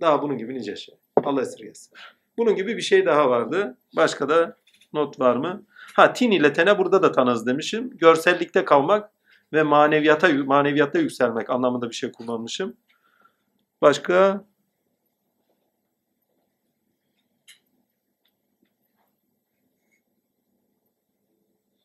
Daha 0.00 0.22
bunun 0.22 0.38
gibi 0.38 0.54
nice 0.54 0.76
şey. 0.76 0.94
Allah 1.24 1.42
esirgesin. 1.42 1.92
Bunun 2.38 2.56
gibi 2.56 2.76
bir 2.76 2.82
şey 2.82 3.06
daha 3.06 3.30
vardı. 3.30 3.78
Başka 3.96 4.28
da 4.28 4.56
not 4.92 5.20
var 5.20 5.36
mı? 5.36 5.62
Ha 5.94 6.12
tin 6.12 6.30
ile 6.30 6.52
tene 6.52 6.78
burada 6.78 7.02
da 7.02 7.12
tanız 7.12 7.46
demişim. 7.46 7.90
Görsellikte 7.98 8.64
kalmak 8.64 9.10
ve 9.52 9.62
maneviyata 9.62 10.28
maneviyatta 10.28 10.98
yükselmek 10.98 11.50
anlamında 11.50 11.90
bir 11.90 11.94
şey 11.94 12.12
kullanmışım. 12.12 12.76
Başka 13.82 14.44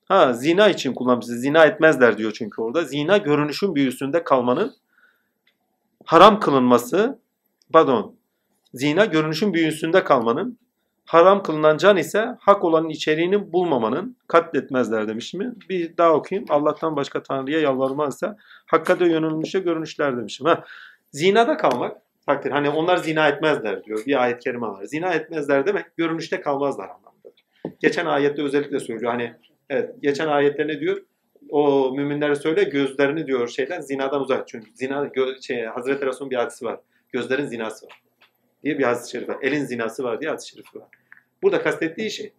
Ha 0.06 0.34
zina 0.34 0.70
için 0.70 0.94
kullanmışız. 0.94 1.42
Zina 1.42 1.66
etmezler 1.66 2.18
diyor 2.18 2.32
çünkü 2.32 2.62
orada. 2.62 2.84
Zina 2.84 3.18
görünüşün 3.18 3.76
büyüsünde 3.76 4.24
kalmanın 4.24 4.74
haram 6.06 6.40
kılınması 6.40 7.20
pardon 7.74 8.16
zina 8.74 9.06
görünüşün 9.06 9.54
büyüsünde 9.54 10.04
kalmanın 10.04 10.60
haram 11.06 11.44
kılınan 11.44 11.78
can 11.78 11.98
ise 11.98 12.28
hak 12.40 12.64
olanın 12.64 12.90
içeriğini 12.90 13.54
bulmamanın 13.54 14.18
katletmezler 14.28 15.08
demiş 15.08 15.34
mi? 15.34 15.54
Bir 15.70 15.98
daha 15.98 16.14
okuyayım. 16.14 16.46
Allah'tan 16.50 16.96
başka 16.96 17.24
Tanrı'ya 17.24 17.60
yalvarmazsa 17.60 18.38
hakka 18.66 19.00
da 19.00 19.06
yönelmişe 19.06 19.60
görünüşler 19.60 20.18
demişim. 20.18 20.46
Ha, 20.46 20.64
zinada 21.12 21.58
kalmak 21.58 21.98
takdir. 22.26 22.52
Hani 22.52 22.70
onlar 22.70 22.98
zina 22.98 23.28
etmezler 23.28 23.84
diyor. 23.84 24.04
Bir 24.06 24.24
ayet-i 24.24 24.44
kerime 24.44 24.68
var. 24.68 24.84
Zina 24.84 25.14
etmezler 25.14 25.66
demek 25.66 25.98
görünüşte 25.98 26.42
kalmazlar 26.42 26.90
anlamındadır. 26.90 27.46
Geçen 27.80 28.06
ayette 28.06 28.42
özellikle 28.42 28.80
söylüyor. 28.80 29.12
Hani 29.12 29.34
evet 29.70 29.96
geçen 30.02 30.28
ayette 30.28 30.68
ne 30.68 30.80
diyor? 30.80 30.98
O 31.50 31.92
müminlere 31.96 32.36
söyle 32.36 32.64
gözlerini 32.64 33.28
diyor 33.28 33.48
şeyden 33.48 33.82
zinadan 33.82 34.22
uzak. 34.22 34.48
Çünkü 34.48 34.72
zina 34.74 35.12
şey, 35.42 35.66
Hazreti 35.66 36.06
Resul'ün 36.06 36.32
bir 36.32 36.36
hadisi 36.36 36.66
var. 36.66 36.80
Gözlerin 37.12 37.46
zinası 37.46 37.86
var 37.86 38.03
diye 38.64 38.80
bir 38.80 38.84
hadis-i 38.84 39.12
şerif 39.12 39.30
var. 39.30 39.38
Elin 39.42 39.66
zinası 39.66 40.04
var 40.04 40.22
diye 40.22 40.32
hadis-i 40.32 40.50
şerif 40.50 40.76
var. 40.76 40.88
Burada 41.44 41.64
kastettiği 41.64 42.12
şey 42.12 42.34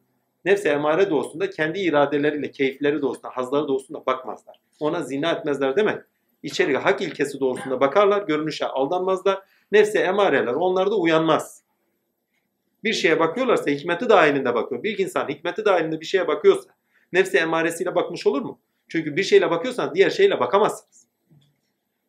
nefse 0.44 0.68
emare 0.68 1.10
doğusunda 1.10 1.50
kendi 1.50 1.78
iradeleriyle, 1.78 2.50
keyifleri 2.50 3.02
doğusunda, 3.02 3.28
hazları 3.28 3.68
doğusunda 3.68 4.06
bakmazlar. 4.06 4.60
Ona 4.80 5.02
zina 5.02 5.32
etmezler 5.32 5.76
demek. 5.76 5.98
İçerik 6.42 6.76
hak 6.76 7.00
ilkesi 7.00 7.40
doğrusunda 7.40 7.80
bakarlar, 7.80 8.22
görünüşe 8.26 8.66
aldanmazlar. 8.66 9.42
Nefse 9.72 9.98
emareler 9.98 10.54
onlarda 10.54 10.96
uyanmaz. 10.96 11.64
Bir 12.84 12.92
şeye 12.92 13.18
bakıyorlarsa 13.20 13.70
hikmeti 13.70 14.08
dahilinde 14.08 14.54
bakıyor. 14.54 14.82
Bir 14.82 14.98
insan 14.98 15.28
hikmeti 15.28 15.64
dahilinde 15.64 16.00
bir 16.00 16.06
şeye 16.06 16.28
bakıyorsa 16.28 16.70
nefsi 17.12 17.38
emaresiyle 17.38 17.94
bakmış 17.94 18.26
olur 18.26 18.42
mu? 18.42 18.60
Çünkü 18.88 19.16
bir 19.16 19.22
şeyle 19.22 19.50
bakıyorsan 19.50 19.94
diğer 19.94 20.10
şeyle 20.10 20.40
bakamazsınız. 20.40 21.03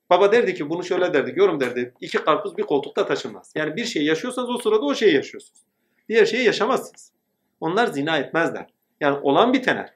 Baba 0.10 0.32
derdi 0.32 0.54
ki 0.54 0.70
bunu 0.70 0.84
şöyle 0.84 1.14
derdi, 1.14 1.34
yorum 1.36 1.60
derdi. 1.60 1.94
iki 2.02 2.18
karpuz 2.18 2.58
bir 2.58 2.64
koltukta 2.64 3.06
taşınmaz. 3.06 3.52
Yani 3.56 3.76
bir 3.76 3.86
şey 3.86 4.06
yaşıyorsanız 4.06 4.50
o 4.50 4.58
sırada 4.58 4.86
o 4.86 4.96
şeyi 4.96 5.16
yaşıyorsunuz. 5.16 5.62
Diğer 6.10 6.26
şeyi 6.26 6.46
yaşamazsınız. 6.46 7.12
Onlar 7.60 7.88
zina 7.88 8.18
etmezler. 8.18 8.66
Yani 9.02 9.18
olan 9.22 9.54
bitene, 9.54 9.90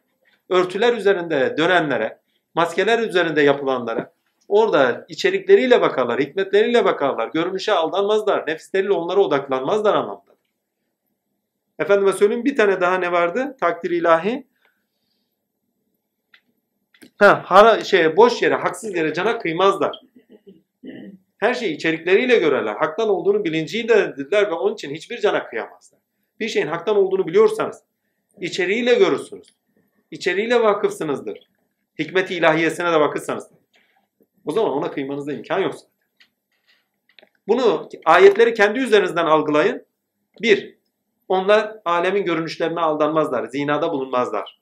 örtüler 0.49 0.94
üzerinde 0.94 1.56
dönenlere, 1.57 2.19
maskeler 2.56 2.99
üzerinde 2.99 3.41
yapılanlara, 3.41 4.14
orada 4.48 5.06
içerikleriyle 5.07 5.81
bakarlar, 5.81 6.19
hikmetleriyle 6.19 6.86
bakarlar, 6.86 7.27
görünüşe 7.27 7.73
aldanmazlar, 7.73 8.48
nefisleriyle 8.48 8.94
onlara 8.94 9.19
odaklanmazlar 9.19 9.95
anlamda. 9.95 10.36
Efendime 11.80 12.14
söyleyeyim 12.14 12.45
bir 12.45 12.56
tane 12.56 12.81
daha 12.81 12.98
ne 12.98 13.11
vardı? 13.11 13.57
Takdir 13.60 13.91
ilahi. 13.91 14.48
Ha, 17.17 17.43
hara, 17.45 17.84
şey, 17.84 18.17
boş 18.17 18.41
yere, 18.41 18.55
haksız 18.55 18.95
yere 18.95 19.13
cana 19.13 19.39
kıymazlar. 19.39 20.01
Her 21.38 21.53
şeyi 21.53 21.76
içerikleriyle 21.76 22.39
görürler. 22.39 22.76
Haktan 22.76 23.09
olduğunu 23.09 23.43
bilinciyledirler 23.43 24.47
ve 24.47 24.53
onun 24.53 24.73
için 24.73 24.95
hiçbir 24.95 25.21
cana 25.21 25.47
kıyamazlar. 25.47 25.99
Bir 26.39 26.47
şeyin 26.47 26.67
haktan 26.67 26.97
olduğunu 26.97 27.27
biliyorsanız 27.27 27.84
içeriğiyle 28.41 28.93
görürsünüz. 28.93 29.47
İçeriğiyle 30.11 30.61
vakıfsınızdır. 30.61 31.49
Hikmeti 31.99 32.35
ilahiyesine 32.35 32.91
de 32.91 32.99
vakıfsanız. 32.99 33.49
O 34.45 34.51
zaman 34.51 34.71
ona 34.71 34.91
kıymanızda 34.91 35.34
imkan 35.34 35.59
yok. 35.59 35.76
Bunu 37.47 37.89
ayetleri 38.05 38.53
kendi 38.53 38.80
üzerinizden 38.80 39.26
algılayın. 39.26 39.85
Bir, 40.41 40.77
onlar 41.27 41.76
alemin 41.85 42.26
görünüşlerine 42.26 42.80
aldanmazlar, 42.80 43.45
zinada 43.45 43.91
bulunmazlar. 43.91 44.59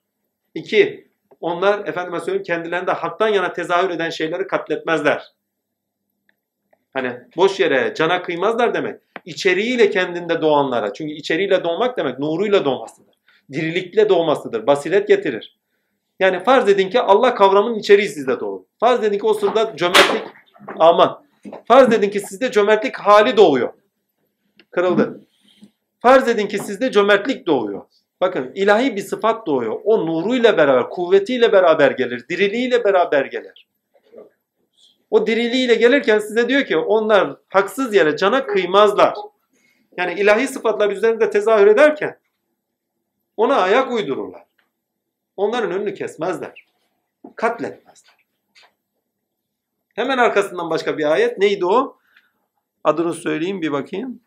İki, 0.54 1.07
onlar 1.40 1.86
efendime 1.86 2.20
söyleyeyim 2.20 2.42
kendilerinde 2.42 2.92
haktan 2.92 3.28
yana 3.28 3.52
tezahür 3.52 3.90
eden 3.90 4.10
şeyleri 4.10 4.46
katletmezler. 4.46 5.22
Hani 6.92 7.12
boş 7.36 7.60
yere 7.60 7.94
cana 7.94 8.22
kıymazlar 8.22 8.74
demek. 8.74 9.00
İçeriğiyle 9.24 9.90
kendinde 9.90 10.40
doğanlara. 10.40 10.92
Çünkü 10.92 11.14
içeriğiyle 11.14 11.64
doğmak 11.64 11.96
demek 11.96 12.18
nuruyla 12.18 12.64
doğmasıdır. 12.64 13.14
Dirilikle 13.52 14.08
doğmasıdır. 14.08 14.66
Basiret 14.66 15.08
getirir. 15.08 15.58
Yani 16.20 16.44
farz 16.44 16.68
edin 16.68 16.90
ki 16.90 17.00
Allah 17.00 17.34
kavramının 17.34 17.78
içeriği 17.78 18.08
sizde 18.08 18.40
doğuyor. 18.40 18.64
Farz 18.80 19.04
edin 19.04 19.18
ki 19.18 19.26
o 19.26 19.34
sırada 19.34 19.76
cömertlik 19.76 20.22
aman. 20.78 21.24
Farz 21.68 21.92
edin 21.92 22.10
ki 22.10 22.20
sizde 22.20 22.50
cömertlik 22.50 22.96
hali 22.96 23.36
doğuyor. 23.36 23.72
Kırıldı. 24.70 25.20
Farz 26.00 26.28
edin 26.28 26.46
ki 26.46 26.58
sizde 26.58 26.90
cömertlik 26.90 27.46
doğuyor. 27.46 27.82
Bakın 28.20 28.52
ilahi 28.54 28.96
bir 28.96 29.02
sıfat 29.02 29.46
doğuyor. 29.46 29.80
O 29.84 30.06
nuruyla 30.06 30.56
beraber, 30.56 30.90
kuvvetiyle 30.90 31.52
beraber 31.52 31.90
gelir, 31.90 32.28
diriliğiyle 32.28 32.84
beraber 32.84 33.24
gelir. 33.24 33.68
O 35.10 35.26
diriliğiyle 35.26 35.74
gelirken 35.74 36.18
size 36.18 36.48
diyor 36.48 36.64
ki 36.64 36.76
onlar 36.76 37.36
haksız 37.48 37.94
yere 37.94 38.16
cana 38.16 38.46
kıymazlar. 38.46 39.14
Yani 39.96 40.20
ilahi 40.20 40.48
sıfatlar 40.48 40.90
üzerinde 40.90 41.30
tezahür 41.30 41.66
ederken 41.66 42.18
ona 43.36 43.56
ayak 43.56 43.92
uydururlar. 43.92 44.44
Onların 45.36 45.70
önünü 45.70 45.94
kesmezler. 45.94 46.66
Katletmezler. 47.36 48.14
Hemen 49.94 50.18
arkasından 50.18 50.70
başka 50.70 50.98
bir 50.98 51.12
ayet. 51.12 51.38
Neydi 51.38 51.66
o? 51.66 51.98
Adını 52.84 53.14
söyleyeyim 53.14 53.62
bir 53.62 53.72
bakayım. 53.72 54.20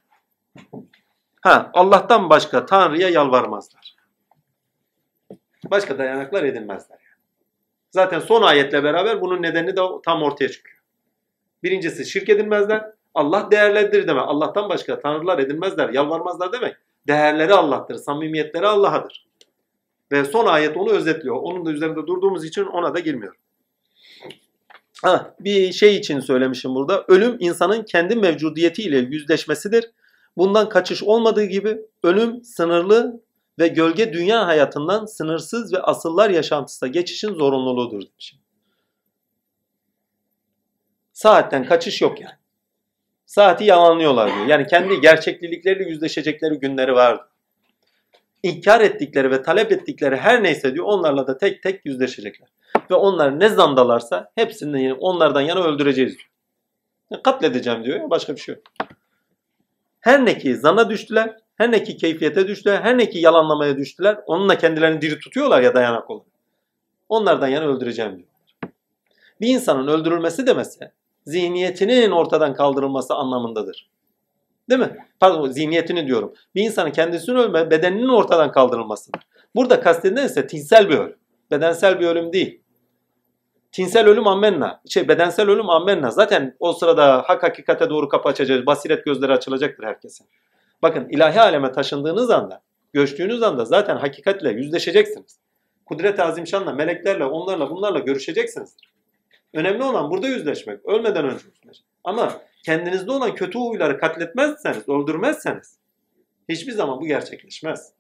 Ha, 1.42 1.72
Allah'tan 1.74 2.30
başka 2.30 2.66
Tanrı'ya 2.66 3.10
yalvarmazlar. 3.10 3.81
Başka 5.72 5.98
dayanaklar 5.98 6.44
edinmezler. 6.44 7.00
Zaten 7.92 8.20
son 8.20 8.42
ayetle 8.42 8.84
beraber 8.84 9.22
bunun 9.22 9.42
nedeni 9.42 9.78
de 9.78 9.82
tam 10.06 10.24
ortaya 10.24 10.50
çıkıyor. 10.50 10.78
Birincisi 11.64 12.06
şirk 12.06 12.30
edinmezler. 12.30 12.86
Allah 13.14 13.48
değerlendirir 13.52 14.08
demek. 14.08 14.24
Allah'tan 14.28 14.70
başka 14.70 15.00
tanrılar 15.00 15.40
edinmezler, 15.40 15.90
yalvarmazlar 15.90 16.54
demek. 16.54 16.76
Değerleri 17.08 17.54
Allah'tır, 17.54 17.96
samimiyetleri 17.96 18.68
Allah'adır. 18.68 19.28
Ve 20.12 20.26
son 20.26 20.46
ayet 20.46 20.78
onu 20.78 20.92
özetliyor. 20.92 21.36
Onun 21.36 21.66
da 21.66 21.72
üzerinde 21.72 22.08
durduğumuz 22.08 22.46
için 22.46 22.64
ona 22.64 22.96
da 22.96 23.00
girmiyor. 23.00 23.36
Ha, 25.04 25.36
bir 25.40 25.72
şey 25.74 25.96
için 25.96 26.20
söylemişim 26.20 26.76
burada. 26.76 27.06
Ölüm 27.08 27.38
insanın 27.40 27.84
kendi 27.84 28.16
mevcudiyetiyle 28.16 28.98
yüzleşmesidir. 28.98 29.92
Bundan 30.38 30.70
kaçış 30.70 31.04
olmadığı 31.04 31.46
gibi 31.46 31.78
ölüm 32.04 32.44
sınırlı 32.44 33.22
ve 33.60 33.68
gölge 33.68 34.14
dünya 34.14 34.48
hayatından 34.48 35.06
sınırsız 35.06 35.74
ve 35.74 35.82
asıllar 35.82 36.30
yaşantısına 36.30 36.90
geçişin 36.90 37.34
zorunluluğudur 37.34 38.02
demişim. 38.02 38.40
Saatten 41.14 41.66
kaçış 41.66 42.02
yok 42.02 42.22
yani. 42.22 42.36
Saati 43.26 43.64
yalanlıyorlar 43.64 44.36
diyor. 44.36 44.46
Yani 44.46 44.68
kendi 44.68 45.02
gerçeklikleriyle 45.02 45.90
yüzleşecekleri 45.90 46.60
günleri 46.60 46.94
vardı. 46.94 47.28
İnkar 48.44 48.82
ettikleri 48.82 49.32
ve 49.32 49.42
talep 49.42 49.72
ettikleri 49.72 50.18
her 50.18 50.44
neyse 50.44 50.74
diyor 50.74 50.86
onlarla 50.86 51.28
da 51.28 51.38
tek 51.38 51.64
tek 51.64 51.86
yüzleşecekler. 51.86 52.50
Ve 52.92 52.96
onlar 52.96 53.40
ne 53.40 53.50
zandalarsa 53.50 54.32
hepsini 54.36 54.94
onlardan 54.94 55.42
yana 55.42 55.64
öldüreceğiz 55.64 56.18
diyor. 56.18 57.24
Katledeceğim 57.24 57.84
diyor 57.84 58.00
ya 58.00 58.10
başka 58.10 58.36
bir 58.36 58.42
şey 58.42 58.56
yok. 58.56 58.64
Her 60.00 60.26
ne 60.26 60.38
ki 60.38 60.56
zana 60.56 60.90
düştüler, 60.90 61.38
her 61.56 61.72
ne 61.72 61.84
ki 61.84 61.98
keyfiyete 61.98 62.48
düştüler, 62.48 62.82
her 62.82 62.98
ne 62.98 63.10
ki 63.10 63.20
yalanlamaya 63.20 63.78
düştüler, 63.78 64.20
onunla 64.26 64.58
kendilerini 64.58 65.02
diri 65.02 65.20
tutuyorlar 65.20 65.62
ya 65.62 65.74
dayanak 65.74 66.10
olarak. 66.10 66.28
Onlardan 67.10 67.48
yana 67.48 67.66
öldüreceğim 67.66 68.12
diyorlar. 68.12 68.72
Bir 69.42 69.48
insanın 69.48 69.88
öldürülmesi 69.88 70.48
demesi 70.48 70.92
zihniyetinin 71.26 72.12
ortadan 72.12 72.54
kaldırılması 72.54 73.14
anlamındadır. 73.14 73.90
Değil 74.70 74.82
mi? 74.82 74.98
Pardon 75.20 75.48
zihniyetini 75.48 76.08
diyorum. 76.08 76.34
Bir 76.56 76.64
insanın 76.64 76.92
kendisini 76.92 77.38
ölme, 77.38 77.72
bedeninin 77.72 78.08
ortadan 78.08 78.52
kaldırılmasıdır. 78.52 79.22
Burada 79.56 79.82
kastedilen 79.82 80.26
ise 80.26 80.48
tinsel 80.48 80.90
bir 80.90 80.98
ölüm. 80.98 81.18
Bedensel 81.52 82.00
bir 82.00 82.06
ölüm 82.06 82.34
değil. 82.34 82.62
Tinsel 83.72 84.08
ölüm 84.08 84.28
ammenna. 84.28 84.82
Şey 84.90 85.08
bedensel 85.08 85.50
ölüm 85.50 85.70
ammenna. 85.70 86.12
Zaten 86.12 86.56
o 86.60 86.74
sırada 86.74 87.24
hak 87.26 87.44
hakikate 87.44 87.90
doğru 87.90 88.10
kapı 88.10 88.30
açacağız. 88.30 88.66
Basiret 88.66 89.06
gözleri 89.06 89.34
açılacaktır 89.34 89.84
herkesin. 89.84 90.28
Bakın 90.82 91.10
ilahi 91.10 91.42
aleme 91.42 91.72
taşındığınız 91.72 92.30
anda, 92.30 92.62
göçtüğünüz 92.94 93.44
anda 93.44 93.66
zaten 93.66 93.98
hakikatle 93.98 94.50
yüzleşeceksiniz. 94.50 95.40
Kudret-i 95.86 96.24
azimşanla, 96.24 96.74
meleklerle, 96.74 97.26
onlarla, 97.26 97.70
bunlarla 97.70 98.00
görüşeceksiniz. 98.00 98.76
Önemli 99.54 99.84
olan 99.84 100.12
burada 100.12 100.28
yüzleşmek. 100.28 100.86
Ölmeden 100.86 101.26
önce 101.26 101.46
yüzleşmek. 101.46 101.86
Ama 102.04 102.42
kendinizde 102.66 103.12
olan 103.12 103.36
kötü 103.36 103.60
huyları 103.60 103.98
katletmezseniz, 103.98 104.90
öldürmezseniz 104.90 105.80
hiçbir 106.50 106.72
zaman 106.72 107.02
bu 107.02 107.06
gerçekleşmez. 107.06 107.94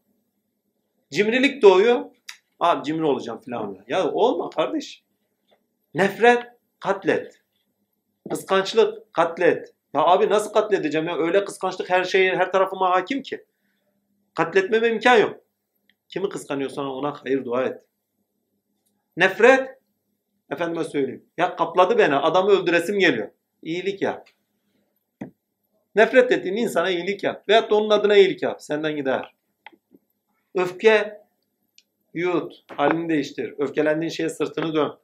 Cimrilik 1.11 1.61
doğuyor. 1.61 2.05
Abi 2.59 2.83
cimri 2.83 3.05
olacağım 3.05 3.41
falan. 3.41 3.77
Ya 3.87 4.11
olma 4.11 4.49
kardeş. 4.49 5.03
Nefret 5.93 6.43
katlet. 6.79 7.41
Kıskançlık 8.29 9.13
katlet. 9.13 9.73
Ya 9.93 10.01
abi 10.01 10.30
nasıl 10.30 10.53
katledeceğim 10.53 11.07
ya? 11.07 11.18
Öyle 11.18 11.45
kıskançlık 11.45 11.89
her 11.89 12.03
şeye, 12.03 12.35
her 12.35 12.51
tarafıma 12.51 12.91
hakim 12.91 13.22
ki. 13.22 13.45
Katletmeme 14.34 14.88
imkan 14.88 15.18
yok. 15.18 15.41
Kimi 16.09 16.30
kıskanıyorsan 16.30 16.85
ona 16.85 17.13
hayır 17.23 17.45
dua 17.45 17.63
et. 17.63 17.85
Nefret 19.18 19.81
Efendime 20.51 20.84
söyleyeyim. 20.84 21.26
Ya 21.38 21.55
kapladı 21.55 21.97
beni. 21.97 22.15
Adamı 22.15 22.51
öldüresim 22.51 22.99
geliyor. 22.99 23.30
İyilik 23.61 24.01
yap. 24.01 24.30
Nefret 25.95 26.31
ettiğin 26.31 26.55
insana 26.55 26.89
iyilik 26.89 27.23
yap. 27.23 27.49
Veyahut 27.49 27.72
da 27.72 27.76
onun 27.76 27.89
adına 27.89 28.15
iyilik 28.15 28.43
yap. 28.43 28.61
Senden 28.61 28.95
gider. 28.95 29.35
Öfke 30.55 31.22
yut. 32.13 32.63
Halini 32.77 33.09
değiştir. 33.09 33.55
Öfkelendiğin 33.57 34.09
şeye 34.09 34.30
sırtını 34.30 34.73
dön. 34.73 34.99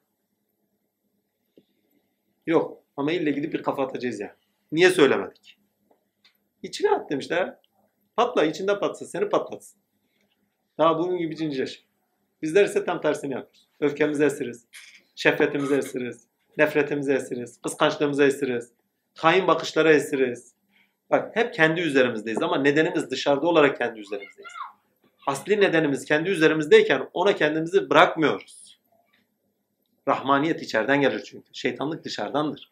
Yok. 2.45 2.84
Ama 2.97 3.11
ille 3.11 3.31
gidip 3.31 3.53
bir 3.53 3.64
kafa 3.64 3.84
atacağız 3.84 4.19
ya. 4.19 4.35
Niye 4.72 4.89
söylemedik? 4.89 5.57
İçine 6.64 6.91
at 6.91 7.10
demişler. 7.10 7.56
Patla 8.15 8.44
içinde 8.44 8.80
patsın. 8.80 9.06
Seni 9.06 9.30
patlatsın. 9.30 9.81
Daha 10.77 10.99
bugün 10.99 11.18
gibi 11.18 11.35
cincileş. 11.35 11.85
Bizler 12.41 12.65
ise 12.65 12.85
tam 12.85 13.02
tersini 13.02 13.34
yapıyoruz. 13.34 13.68
Öfkemizi 13.80 14.23
esiriz. 14.23 14.68
Şefkatimizi 15.15 15.76
esiriz. 15.76 16.27
Nefretimizi 16.57 17.14
esiriz. 17.14 17.61
Kıskançlığımızı 17.61 18.23
esiriz. 18.23 18.72
Hain 19.15 19.48
bakışlara 19.48 19.94
esiriz. 19.94 20.53
Bak 21.10 21.35
hep 21.35 21.53
kendi 21.53 21.81
üzerimizdeyiz 21.81 22.41
ama 22.41 22.57
nedenimiz 22.57 23.11
dışarıda 23.11 23.48
olarak 23.48 23.77
kendi 23.77 23.99
üzerimizdeyiz. 23.99 24.52
Asli 25.27 25.61
nedenimiz 25.61 26.06
kendi 26.06 26.30
üzerimizdeyken 26.30 27.10
ona 27.14 27.35
kendimizi 27.35 27.89
bırakmıyoruz. 27.89 28.80
Rahmaniyet 30.07 30.61
içeriden 30.61 31.02
gelir 31.02 31.23
çünkü. 31.23 31.48
Şeytanlık 31.53 32.03
dışarıdandır. 32.03 32.69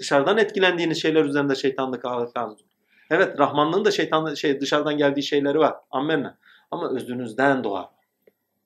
Dışarıdan 0.00 0.38
etkilendiğiniz 0.38 1.02
şeyler 1.02 1.24
üzerinde 1.24 1.54
şeytanlık 1.54 2.04
olur. 2.04 2.58
Evet 3.10 3.38
Rahmanlığın 3.38 3.84
da 3.84 3.90
şeytan 3.90 4.34
şey 4.34 4.60
dışarıdan 4.60 4.96
geldiği 4.96 5.22
şeyleri 5.22 5.58
var. 5.58 5.74
Amenna. 5.90 6.38
Ama 6.70 6.90
özünüzden 6.90 7.64
doğar. 7.64 7.86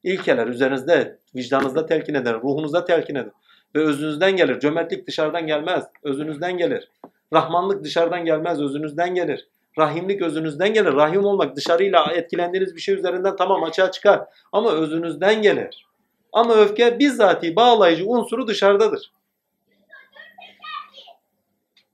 İlkeler 0.02 0.46
üzerinizde, 0.46 1.18
vicdanınızda 1.34 1.86
telkin 1.86 2.14
eder, 2.14 2.34
ruhunuzda 2.34 2.84
telkin 2.84 3.14
eder. 3.14 3.32
Ve 3.74 3.80
özünüzden 3.80 4.36
gelir. 4.36 4.60
Cömertlik 4.60 5.06
dışarıdan 5.06 5.46
gelmez. 5.46 5.84
Özünüzden 6.02 6.58
gelir. 6.58 6.90
Rahmanlık 7.32 7.84
dışarıdan 7.84 8.24
gelmez. 8.24 8.60
Özünüzden 8.60 9.14
gelir. 9.14 9.48
Rahimlik 9.78 10.22
özünüzden 10.22 10.74
gelir. 10.74 10.92
Rahim 10.92 11.24
olmak 11.24 11.56
dışarıyla 11.56 12.12
etkilendiğiniz 12.12 12.76
bir 12.76 12.80
şey 12.80 12.94
üzerinden 12.94 13.36
tamam 13.36 13.64
açığa 13.64 13.90
çıkar. 13.90 14.24
Ama 14.52 14.72
özünüzden 14.72 15.42
gelir. 15.42 15.86
Ama 16.32 16.54
öfke 16.54 16.98
bizzati 16.98 17.56
bağlayıcı 17.56 18.06
unsuru 18.06 18.46
dışarıdadır. 18.46 19.12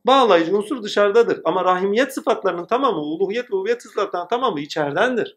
Bağlayıcı 0.07 0.57
unsur 0.57 0.83
dışarıdadır. 0.83 1.41
Ama 1.45 1.65
rahimiyet 1.65 2.15
sıfatlarının 2.15 2.65
tamamı, 2.65 3.01
uluhiyet 3.01 3.51
ve 3.51 3.57
uluhiyet 3.57 3.83
sıfatlarının 3.83 4.29
tamamı 4.29 4.61
içeridendir. 4.61 5.37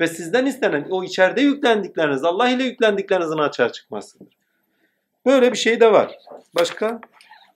Ve 0.00 0.06
sizden 0.06 0.46
istenen 0.46 0.86
o 0.90 1.04
içeride 1.04 1.40
yüklendikleriniz, 1.40 2.24
Allah 2.24 2.48
ile 2.48 2.64
yüklendiklerinizin 2.64 3.38
açığa 3.38 3.72
çıkmasıdır. 3.72 4.38
Böyle 5.26 5.52
bir 5.52 5.58
şey 5.58 5.80
de 5.80 5.92
var. 5.92 6.18
Başka? 6.58 7.00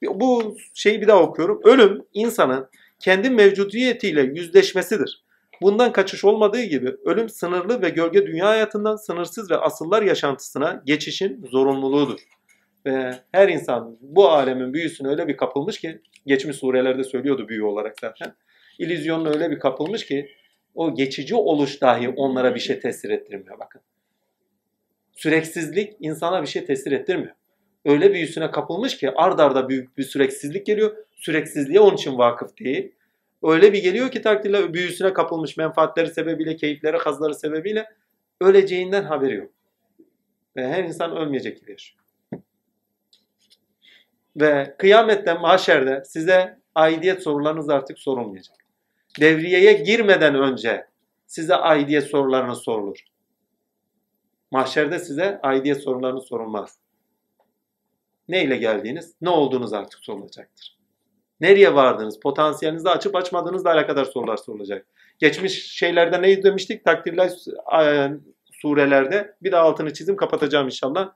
Bu 0.03 0.57
şeyi 0.75 1.01
bir 1.01 1.09
daha 1.09 1.23
okuyorum. 1.23 1.61
Ölüm 1.65 2.05
insanın 2.15 2.69
kendi 2.99 3.31
mevcudiyetiyle 3.31 4.23
yüzleşmesidir. 4.23 5.23
Bundan 5.63 5.93
kaçış 5.93 6.25
olmadığı 6.25 6.63
gibi 6.63 6.97
ölüm 7.05 7.29
sınırlı 7.29 7.83
ve 7.83 7.89
gölge 7.89 8.27
dünya 8.27 8.49
hayatından 8.49 8.97
sınırsız 8.97 9.51
ve 9.51 9.57
asıllar 9.57 10.03
yaşantısına 10.03 10.83
geçişin 10.87 11.47
zorunluluğudur. 11.51 12.21
Ve 12.87 13.15
her 13.33 13.49
insan 13.49 13.99
bu 14.01 14.29
alemin 14.29 14.73
büyüsüne 14.73 15.09
öyle 15.09 15.29
bir 15.29 15.37
kapılmış 15.37 15.81
ki, 15.81 16.03
geçmiş 16.27 16.57
surelerde 16.57 17.05
söylüyordu 17.05 17.49
büyü 17.49 17.63
olarak 17.63 18.01
zaten. 18.01 18.35
İllüzyonla 18.79 19.31
öyle 19.31 19.51
bir 19.51 19.59
kapılmış 19.59 20.07
ki 20.07 20.29
o 20.75 20.95
geçici 20.95 21.35
oluş 21.35 21.81
dahi 21.81 22.09
onlara 22.09 22.55
bir 22.55 22.61
şey 22.61 22.81
tesir 22.81 23.11
ettirmiyor 23.11 23.59
bakın. 23.59 23.81
Süreksizlik 25.13 25.97
insana 26.01 26.43
bir 26.43 26.47
şey 26.47 26.65
tesir 26.65 26.93
ettirmiyor. 26.93 27.35
Öyle 27.85 28.13
büyüsüne 28.13 28.51
kapılmış 28.51 28.97
ki 28.97 29.11
ard 29.17 29.39
arda 29.39 29.69
büyük 29.69 29.99
bir 29.99 30.03
süreksizlik 30.03 30.67
geliyor. 30.67 30.97
Süreksizliğe 31.17 31.81
onun 31.81 31.95
için 31.95 32.19
vakıf 32.19 32.59
değil. 32.59 32.93
Öyle 33.43 33.73
bir 33.73 33.83
geliyor 33.83 34.11
ki 34.11 34.23
takdirle 34.23 34.75
büyüsüne 34.75 35.13
kapılmış 35.13 35.57
menfaatleri 35.57 36.09
sebebiyle, 36.09 36.57
keyifleri, 36.57 36.97
hazları 36.97 37.35
sebebiyle 37.35 37.87
öleceğinden 38.41 39.03
haberi 39.03 39.35
yok. 39.35 39.51
Ve 40.57 40.69
her 40.69 40.85
insan 40.85 41.17
ölmeyecek 41.17 41.61
gibi 41.61 41.71
yaşıyor. 41.71 42.02
Ve 44.37 44.75
kıyamette, 44.79 45.35
mahşerde 45.35 46.03
size 46.05 46.59
aidiyet 46.75 47.23
sorularınız 47.23 47.69
artık 47.69 47.99
sorulmayacak. 47.99 48.57
Devriyeye 49.21 49.73
girmeden 49.73 50.35
önce 50.35 50.87
size 51.27 51.55
aidiyet 51.55 52.05
sorularınız 52.05 52.59
sorulur. 52.59 52.99
Mahşerde 54.51 54.99
size 54.99 55.41
aidiyet 55.43 55.83
sorularınız 55.83 56.25
sorulmaz. 56.25 56.79
Ne 58.29 58.45
ile 58.45 58.57
geldiğiniz, 58.57 59.15
ne 59.21 59.29
olduğunuz 59.29 59.73
artık 59.73 60.01
sorulacaktır. 60.01 60.79
Nereye 61.41 61.75
vardınız, 61.75 62.21
potansiyelinizi 62.21 62.89
açıp 62.89 63.17
açmadığınızla 63.17 63.71
alakadar 63.71 64.05
sorular 64.05 64.37
sorulacak. 64.37 64.87
Geçmiş 65.19 65.73
şeylerde 65.73 66.23
ne 66.23 66.43
demiştik? 66.43 66.85
Takdirler 66.85 67.31
e, 67.83 68.11
surelerde. 68.53 69.37
Bir 69.43 69.53
daha 69.53 69.63
altını 69.63 69.93
çizim 69.93 70.17
kapatacağım 70.17 70.67
inşallah. 70.67 71.13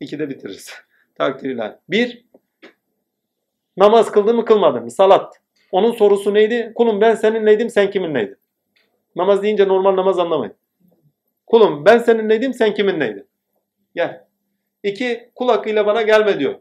İkide 0.00 0.28
bitiririz. 0.28 0.74
Takdirler. 1.20 1.78
Bir, 1.88 2.24
namaz 3.76 4.12
kıldın 4.12 4.36
mı 4.36 4.44
kılmadın 4.44 4.82
mı? 4.82 4.90
Salat. 4.90 5.40
Onun 5.72 5.92
sorusu 5.92 6.34
neydi? 6.34 6.72
Kulum 6.74 7.00
ben 7.00 7.14
seninleydim, 7.14 7.70
sen 7.70 7.90
kiminleydin? 7.90 8.36
Namaz 9.16 9.42
deyince 9.42 9.68
normal 9.68 9.96
namaz 9.96 10.18
anlamayın. 10.18 10.54
Kulum 11.46 11.84
ben 11.84 11.98
seninleydim, 11.98 12.54
sen 12.54 12.74
kiminleydin? 12.74 13.28
Gel. 13.94 14.26
İki, 14.82 15.30
kul 15.34 15.48
hakkıyla 15.48 15.86
bana 15.86 16.02
gelme 16.02 16.38
diyor. 16.38 16.54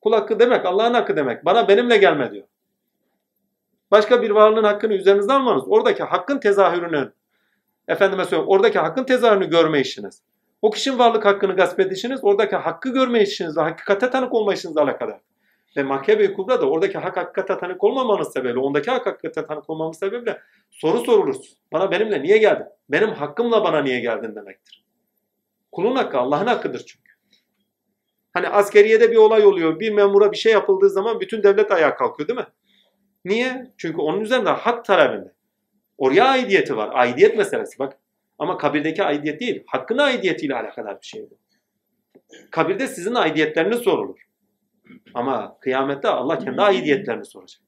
Kul 0.00 0.12
hakkı 0.12 0.40
demek 0.40 0.66
Allah'ın 0.66 0.94
hakkı 0.94 1.16
demek. 1.16 1.44
Bana 1.44 1.68
benimle 1.68 1.96
gelme 1.96 2.30
diyor. 2.30 2.46
Başka 3.90 4.22
bir 4.22 4.30
varlığın 4.30 4.64
hakkını 4.64 4.94
üzerinizde 4.94 5.32
almanız. 5.32 5.64
Oradaki 5.66 6.02
hakkın 6.02 6.38
tezahürünü 6.38 7.12
efendime 7.88 8.24
söyleyeyim 8.24 8.48
oradaki 8.48 8.78
hakkın 8.78 9.04
tezahürünü 9.04 9.50
görme 9.50 9.80
işiniz. 9.80 10.22
O 10.62 10.70
kişinin 10.70 10.98
varlık 10.98 11.24
hakkını 11.24 11.56
gasp 11.56 11.80
edişiniz 11.80 12.20
oradaki 12.22 12.56
hakkı 12.56 12.92
görme 12.92 13.22
işinizle 13.22 13.60
hakikate 13.60 14.10
tanık 14.10 14.34
olma 14.34 14.54
işinizle 14.54 14.80
alakadar. 14.80 15.20
Ve 15.76 15.82
Mahkeme-i 15.82 16.34
Kubra 16.34 16.60
da 16.60 16.70
oradaki 16.70 16.98
hak 16.98 17.16
hakikate 17.16 17.58
tanık 17.58 17.84
olmamanız 17.84 18.32
sebebiyle, 18.32 18.58
ondaki 18.58 18.90
hak 18.90 19.06
hakikate 19.06 19.46
tanık 19.46 19.70
olmamız 19.70 19.98
sebebiyle 19.98 20.40
soru 20.70 20.98
sorulur. 20.98 21.36
Bana 21.72 21.90
benimle 21.90 22.22
niye 22.22 22.38
geldin? 22.38 22.66
Benim 22.88 23.10
hakkımla 23.10 23.64
bana 23.64 23.82
niye 23.82 24.00
geldin 24.00 24.34
demektir. 24.34 24.84
Kulun 25.72 25.96
hakkı 25.96 26.18
Allah'ın 26.18 26.46
hakkıdır 26.46 26.78
çünkü. 26.78 27.12
Hani 28.32 28.48
askeriyede 28.48 29.10
bir 29.10 29.16
olay 29.16 29.46
oluyor. 29.46 29.80
Bir 29.80 29.92
memura 29.92 30.32
bir 30.32 30.36
şey 30.36 30.52
yapıldığı 30.52 30.90
zaman 30.90 31.20
bütün 31.20 31.42
devlet 31.42 31.70
ayağa 31.72 31.96
kalkıyor 31.96 32.28
değil 32.28 32.38
mi? 32.38 32.46
Niye? 33.24 33.72
Çünkü 33.76 34.00
onun 34.00 34.20
üzerinde 34.20 34.50
hak 34.50 34.84
talebinde. 34.84 35.32
Oraya 35.98 36.24
aidiyeti 36.24 36.76
var. 36.76 36.90
Aidiyet 36.92 37.36
meselesi 37.36 37.78
bak. 37.78 37.98
Ama 38.38 38.58
kabirdeki 38.58 39.02
aidiyet 39.02 39.40
değil. 39.40 39.64
Hakkın 39.66 39.98
aidiyetiyle 39.98 40.54
alakadar 40.54 41.00
bir 41.00 41.06
şey 41.06 41.30
bu. 41.30 41.38
Kabirde 42.50 42.86
sizin 42.86 43.14
aidiyetleriniz 43.14 43.78
sorulur. 43.78 44.26
Ama 45.14 45.58
kıyamette 45.60 46.08
Allah 46.08 46.38
kendi 46.38 46.62
aidiyetlerini 46.62 47.24
soracak. 47.24 47.62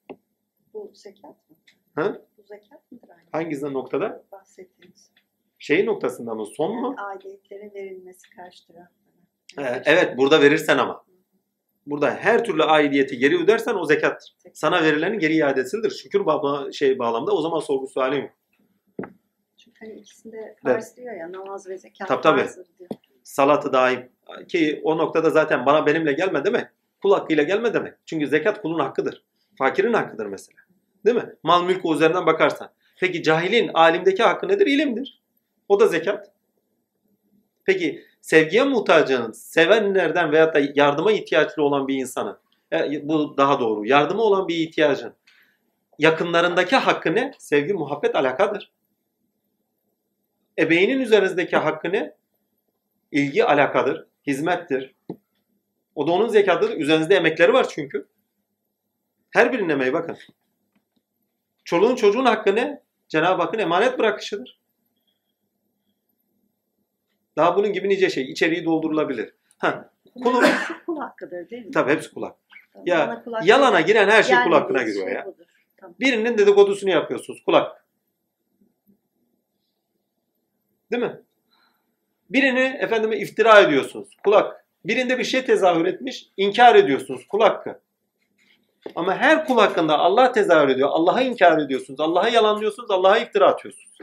Bu 0.75 0.91
zekat 0.95 1.51
mı? 1.51 1.57
Hı? 1.95 2.27
Bu 2.39 2.43
zekat 2.43 2.93
mıdır 2.93 3.09
aynı? 3.09 3.29
Hangi 3.33 3.75
noktada? 3.75 4.25
Bahsettiğiniz. 4.33 5.11
Şey 5.59 5.87
noktasında 5.87 6.35
mı? 6.35 6.47
Son 6.47 6.81
mu? 6.81 6.95
Aidiyetlerin 6.99 7.75
verilmesi 7.75 8.31
karşı 8.37 8.67
taraflara. 8.67 9.77
Ee, 9.77 9.83
evet 9.85 10.19
burada 10.19 10.41
verirsen 10.41 10.79
ama. 10.79 11.05
Burada 11.87 12.11
her 12.11 12.45
türlü 12.45 12.63
aidiyeti 12.63 13.19
geri 13.19 13.43
ödersen 13.43 13.75
o 13.75 13.85
zekattır. 13.85 14.37
Sana 14.53 14.83
verilenin 14.83 15.19
geri 15.19 15.35
iadesidir. 15.35 15.91
Şükür 15.91 16.27
bağla, 16.27 16.73
şey 16.73 16.99
bağlamda 16.99 17.33
o 17.33 17.41
zaman 17.41 17.61
sorgu 17.61 17.87
suali 17.87 18.17
yok. 18.21 18.31
Hani 19.81 19.93
ikisinde 19.93 20.57
farz 20.63 20.97
diyor 20.97 21.15
ya 21.15 21.33
namaz 21.33 21.69
ve 21.69 21.79
zekat 21.79 22.09
Tabii, 22.09 22.23
tabii. 22.23 22.49
diyor. 22.79 22.89
Salatı 23.23 23.73
daim. 23.73 24.09
Ki 24.49 24.81
o 24.85 24.99
noktada 24.99 25.31
zaten 25.31 25.67
bana 25.67 25.87
benimle 25.87 26.13
gelme 26.13 26.45
demek. 26.45 26.67
Kul 27.03 27.13
hakkıyla 27.13 27.43
gelme 27.43 27.75
demek. 27.75 27.95
Çünkü 28.07 28.27
zekat 28.27 28.63
kulun 28.63 28.79
hakkıdır. 28.79 29.25
Fakirin 29.59 29.93
hakkıdır 29.93 30.27
mesela. 30.27 30.59
Değil 31.05 31.17
mi? 31.17 31.35
Mal 31.43 31.65
mülk 31.65 31.85
o 31.85 31.95
üzerinden 31.95 32.27
bakarsan. 32.27 32.71
Peki 33.01 33.23
cahilin 33.23 33.71
alimdeki 33.75 34.23
hakkı 34.23 34.49
nedir? 34.49 34.67
İlimdir. 34.67 35.23
O 35.69 35.81
da 35.81 35.87
zekat. 35.87 36.31
Peki 37.65 38.05
sevgiye 38.21 38.65
muhtacının, 38.65 39.33
sevenlerden 39.33 40.33
veyahut 40.33 40.55
da 40.55 40.61
yardıma 40.75 41.13
ihtiyaçlı 41.13 41.63
olan 41.63 41.89
bir 41.89 41.95
insanın, 41.95 42.39
e, 42.73 43.09
bu 43.09 43.37
daha 43.37 43.61
doğru, 43.61 43.87
yardıma 43.87 44.23
olan 44.23 44.49
bir 44.49 44.57
ihtiyacın 44.57 45.15
yakınlarındaki 45.99 46.77
hakkı 46.77 47.15
ne? 47.15 47.33
Sevgi, 47.39 47.75
muhabbet, 47.75 48.17
alakadır. 48.17 48.73
Ebeynin 50.59 51.01
üzerinizdeki 51.01 51.57
hakkı 51.57 51.93
ne? 51.93 52.15
İlgi, 53.13 53.45
alakadır, 53.45 54.07
hizmettir. 54.27 54.95
O 55.95 56.07
da 56.07 56.13
onun 56.13 56.29
zekatıdır. 56.29 56.77
Üzerinizde 56.77 57.17
emekleri 57.17 57.53
var 57.53 57.67
çünkü. 57.69 58.09
Her 59.31 59.53
birinin 59.53 59.69
emeği 59.69 59.93
bakın. 59.93 60.17
Çoluğun 61.65 61.97
çocuğun 61.97 62.25
hakkı 62.25 62.55
ne? 62.55 62.83
Cenab-ı 63.09 63.43
Hakk'ın 63.43 63.59
emanet 63.59 63.99
bırakışıdır. 63.99 64.59
Daha 67.37 67.57
bunun 67.57 67.73
gibi 67.73 67.89
nice 67.89 68.11
şey. 68.11 68.31
içeriği 68.31 68.65
doldurulabilir. 68.65 69.35
Ha, 69.59 69.91
kulun, 70.23 70.45
kul 70.87 70.99
hakkıdır 70.99 71.51
değil 71.51 71.65
mi? 71.67 71.71
tabii 71.71 71.93
hepsi 71.93 72.15
kulak. 72.15 72.37
Tamam, 72.73 72.87
Ya, 72.87 73.09
bana 73.09 73.25
kul 73.25 73.33
hakkı 73.33 73.47
Yalana 73.47 73.81
giren 73.81 74.09
her 74.09 74.23
şey 74.23 74.35
Yani 74.35 74.45
kul 74.45 74.53
hakkına 74.53 74.83
giriyor 74.83 75.09
ya. 75.11 75.27
budur. 75.27 75.45
Tamam. 75.77 75.95
Birinin 76.01 76.39
dedikodusunu 76.39 76.91
yapıyorsunuz. 76.91 77.43
Kulak. 77.45 77.85
Değil 80.93 81.03
mi? 81.03 81.21
Birini 82.31 82.79
efendime 82.81 83.19
iftira 83.19 83.61
ediyorsunuz. 83.61 84.09
Kulak. 84.25 84.65
Birinde 84.85 85.19
bir 85.19 85.25
şey 85.25 85.45
tezahür 85.45 85.87
etmiş, 85.87 86.29
inkar 86.37 86.75
ediyorsunuz. 86.75 87.27
Kul 87.29 87.41
hakkı. 87.41 87.81
Ama 88.95 89.17
her 89.17 89.47
kul 89.47 89.59
hakkında 89.59 89.99
Allah 89.99 90.33
tezahür 90.33 90.69
ediyor. 90.69 90.89
Allah'a 90.93 91.23
inkar 91.23 91.59
ediyorsunuz. 91.59 92.01
Allah'a 92.01 92.29
yalanlıyorsunuz. 92.29 92.91
Allah'a 92.91 93.19
iftira 93.19 93.47
atıyorsunuz. 93.47 93.99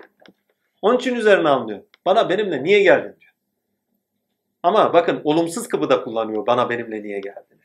Onun 0.81 0.97
için 0.97 1.15
üzerine 1.15 1.49
anlıyor. 1.49 1.83
Bana 2.05 2.29
benimle 2.29 2.63
niye 2.63 2.83
geldin 2.83 3.15
diyor. 3.19 3.33
Ama 4.63 4.93
bakın 4.93 5.21
olumsuz 5.23 5.67
kıbıda 5.67 6.03
kullanıyor 6.03 6.47
bana 6.47 6.69
benimle 6.69 7.03
niye 7.03 7.19
geldin. 7.19 7.55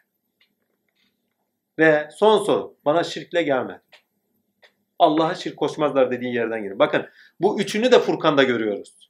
Ve 1.78 2.08
son 2.16 2.44
soru. 2.44 2.76
Bana 2.84 3.04
şirkle 3.04 3.42
gelme. 3.42 3.80
Allah'a 4.98 5.34
şirk 5.34 5.56
koşmazlar 5.56 6.10
dediği 6.10 6.34
yerden 6.34 6.62
girin. 6.62 6.78
Bakın 6.78 7.08
bu 7.40 7.60
üçünü 7.60 7.92
de 7.92 7.98
Furkan'da 7.98 8.42
görüyoruz. 8.42 9.09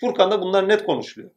Furkan'da 0.00 0.40
bunlar 0.42 0.68
net 0.68 0.84
konuşuluyor. 0.84 1.30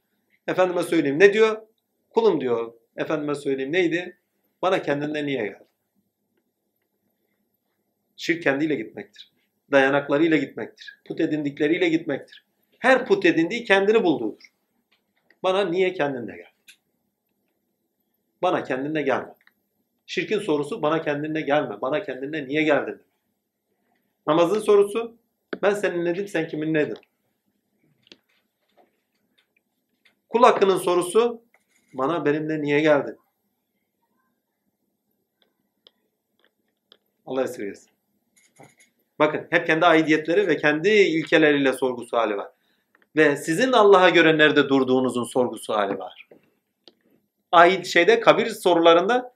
Efendime 0.48 0.84
söyleyeyim 0.84 1.20
ne 1.20 1.34
diyor? 1.34 1.62
Kulum 2.10 2.42
diyor. 2.42 2.74
Efendime 2.98 3.36
söyleyeyim 3.36 3.74
neydi? 3.74 4.18
Bana 4.62 4.82
kendinden 4.82 5.26
niye 5.26 5.44
geldi? 5.44 5.68
Şirk 8.18 8.44
kendiyle 8.44 8.76
gitmektir. 8.76 9.32
Dayanaklarıyla 9.72 10.38
gitmektir. 10.38 11.00
Put 11.08 11.20
edindikleriyle 11.22 11.90
gitmektir. 11.90 12.46
Her 12.80 13.06
put 13.06 13.26
edindiği 13.26 13.64
kendini 13.64 14.04
bulduğudur. 14.04 14.54
Bana 15.44 15.66
niye 15.66 15.94
kendinde 15.94 16.36
gel? 16.36 16.52
Bana 18.42 18.64
kendinde 18.64 19.02
gelme. 19.02 19.36
Şirkin 20.06 20.40
sorusu 20.40 20.82
bana 20.82 21.02
kendinde 21.02 21.42
gelme. 21.42 21.82
Bana 21.82 22.04
kendinde 22.04 22.48
niye 22.48 22.64
geldin? 22.64 23.02
Namazın 24.28 24.60
sorusu 24.60 25.18
ben 25.62 25.74
senin 25.74 26.06
nedim 26.06 26.28
sen 26.28 26.48
kimin 26.48 26.74
nedin? 26.74 26.98
Kul 30.34 30.44
hakkının 30.44 30.78
sorusu 30.78 31.42
bana 31.94 32.26
benimle 32.26 32.62
niye 32.62 32.80
geldin? 32.80 33.18
Allah 37.26 37.44
esirgesin. 37.44 37.90
Bakın 39.20 39.48
hep 39.50 39.68
kendi 39.68 39.86
aidiyetleri 39.86 40.48
ve 40.48 40.58
kendi 40.58 40.90
ilkeleriyle 40.90 41.74
sorgusu 41.74 42.18
hali 42.18 42.38
var. 42.38 42.48
Ve 43.16 43.38
sizin 43.38 43.72
Allah'a 43.72 44.10
göre 44.10 44.38
nerede 44.38 44.70
durduğunuzun 44.70 45.24
sorgusu 45.24 45.74
hali 45.74 46.00
var. 46.00 46.28
Ait 47.52 47.86
şeyde 47.86 48.20
kabir 48.20 48.48
sorularında 48.48 49.34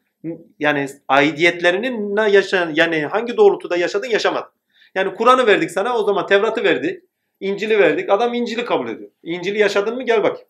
yani 0.60 0.88
aidiyetlerinin 1.08 2.16
ne 2.16 2.30
yaşayan 2.30 2.72
yani 2.76 3.06
hangi 3.06 3.38
doğrultuda 3.38 3.78
yaşadın 3.78 4.08
yaşamadın. 4.08 4.52
Yani 4.96 5.16
Kur'an'ı 5.16 5.48
verdik 5.48 5.72
sana 5.72 5.98
o 5.98 6.04
zaman 6.04 6.28
Tevrat'ı 6.28 6.64
verdik. 6.64 7.04
İncil'i 7.40 7.80
verdik. 7.80 8.10
Adam 8.10 8.34
İncil'i 8.34 8.66
kabul 8.66 8.90
ediyor. 8.90 9.12
İncil'i 9.24 9.60
yaşadın 9.60 9.96
mı 9.96 10.04
gel 10.04 10.24
bakayım. 10.24 10.48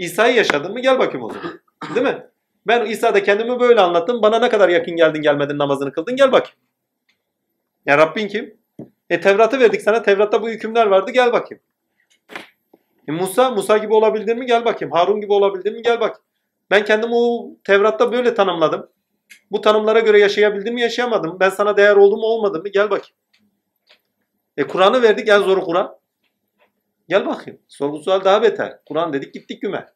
İsa'yı 0.00 0.36
yaşadın 0.36 0.72
mı 0.72 0.80
gel 0.80 0.98
bakayım 0.98 1.26
o 1.26 1.32
zaman. 1.32 1.60
Değil 1.94 2.06
mi? 2.06 2.26
Ben 2.66 2.86
İsa'da 2.86 3.22
kendimi 3.22 3.60
böyle 3.60 3.80
anlattım. 3.80 4.22
Bana 4.22 4.38
ne 4.38 4.48
kadar 4.48 4.68
yakın 4.68 4.96
geldin 4.96 5.22
gelmedin 5.22 5.58
namazını 5.58 5.92
kıldın 5.92 6.16
gel 6.16 6.32
bakayım. 6.32 6.58
Ya 7.86 7.98
Rabbin 7.98 8.28
kim? 8.28 8.56
E 9.10 9.20
Tevrat'ı 9.20 9.60
verdik 9.60 9.82
sana. 9.82 10.02
Tevrat'ta 10.02 10.42
bu 10.42 10.48
hükümler 10.48 10.86
vardı 10.86 11.10
gel 11.10 11.32
bakayım. 11.32 11.62
E 13.08 13.12
Musa, 13.12 13.50
Musa 13.50 13.78
gibi 13.78 13.94
olabildin 13.94 14.38
mi 14.38 14.46
gel 14.46 14.64
bakayım. 14.64 14.92
Harun 14.92 15.20
gibi 15.20 15.32
olabildin 15.32 15.72
mi 15.72 15.82
gel 15.82 16.00
bakayım. 16.00 16.24
Ben 16.70 16.84
kendimi 16.84 17.14
o 17.14 17.50
Tevrat'ta 17.64 18.12
böyle 18.12 18.34
tanımladım. 18.34 18.90
Bu 19.50 19.60
tanımlara 19.60 20.00
göre 20.00 20.20
yaşayabildim 20.20 20.74
mi 20.74 20.80
yaşayamadım. 20.80 21.36
Ben 21.40 21.50
sana 21.50 21.76
değer 21.76 21.96
oldum 21.96 22.20
mu 22.20 22.26
olmadım 22.26 22.62
mı 22.62 22.68
gel 22.68 22.90
bakayım. 22.90 23.16
E 24.56 24.66
Kur'an'ı 24.66 25.02
verdik 25.02 25.28
en 25.28 25.38
zoru 25.38 25.64
Kur'an. 25.64 25.99
Gel 27.10 27.26
bakayım. 27.26 27.60
Sorgu 27.68 27.98
sual 27.98 28.24
daha 28.24 28.42
beter. 28.42 28.78
Kur'an 28.86 29.12
dedik 29.12 29.34
gittik 29.34 29.62
güme. 29.62 29.88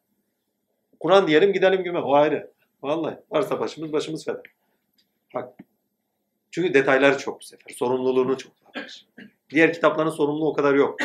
Kur'an 0.99 1.27
diyelim 1.27 1.53
gidelim 1.53 1.83
güme. 1.83 1.99
O 1.99 2.13
ayrı. 2.13 2.51
Vallahi 2.83 3.17
varsa 3.31 3.59
başımız 3.59 3.93
başımız 3.93 4.25
feda. 4.25 4.41
Bak. 5.35 5.53
Çünkü 6.51 6.73
detayları 6.73 7.17
çok 7.17 7.41
bu 7.41 7.45
sefer. 7.45 7.73
Sorumluluğunu 7.75 8.37
çok 8.37 8.51
varmış. 8.65 9.05
Diğer 9.49 9.73
kitapların 9.73 10.09
sorumluluğu 10.09 10.49
o 10.49 10.53
kadar 10.53 10.73
yok. 10.73 10.99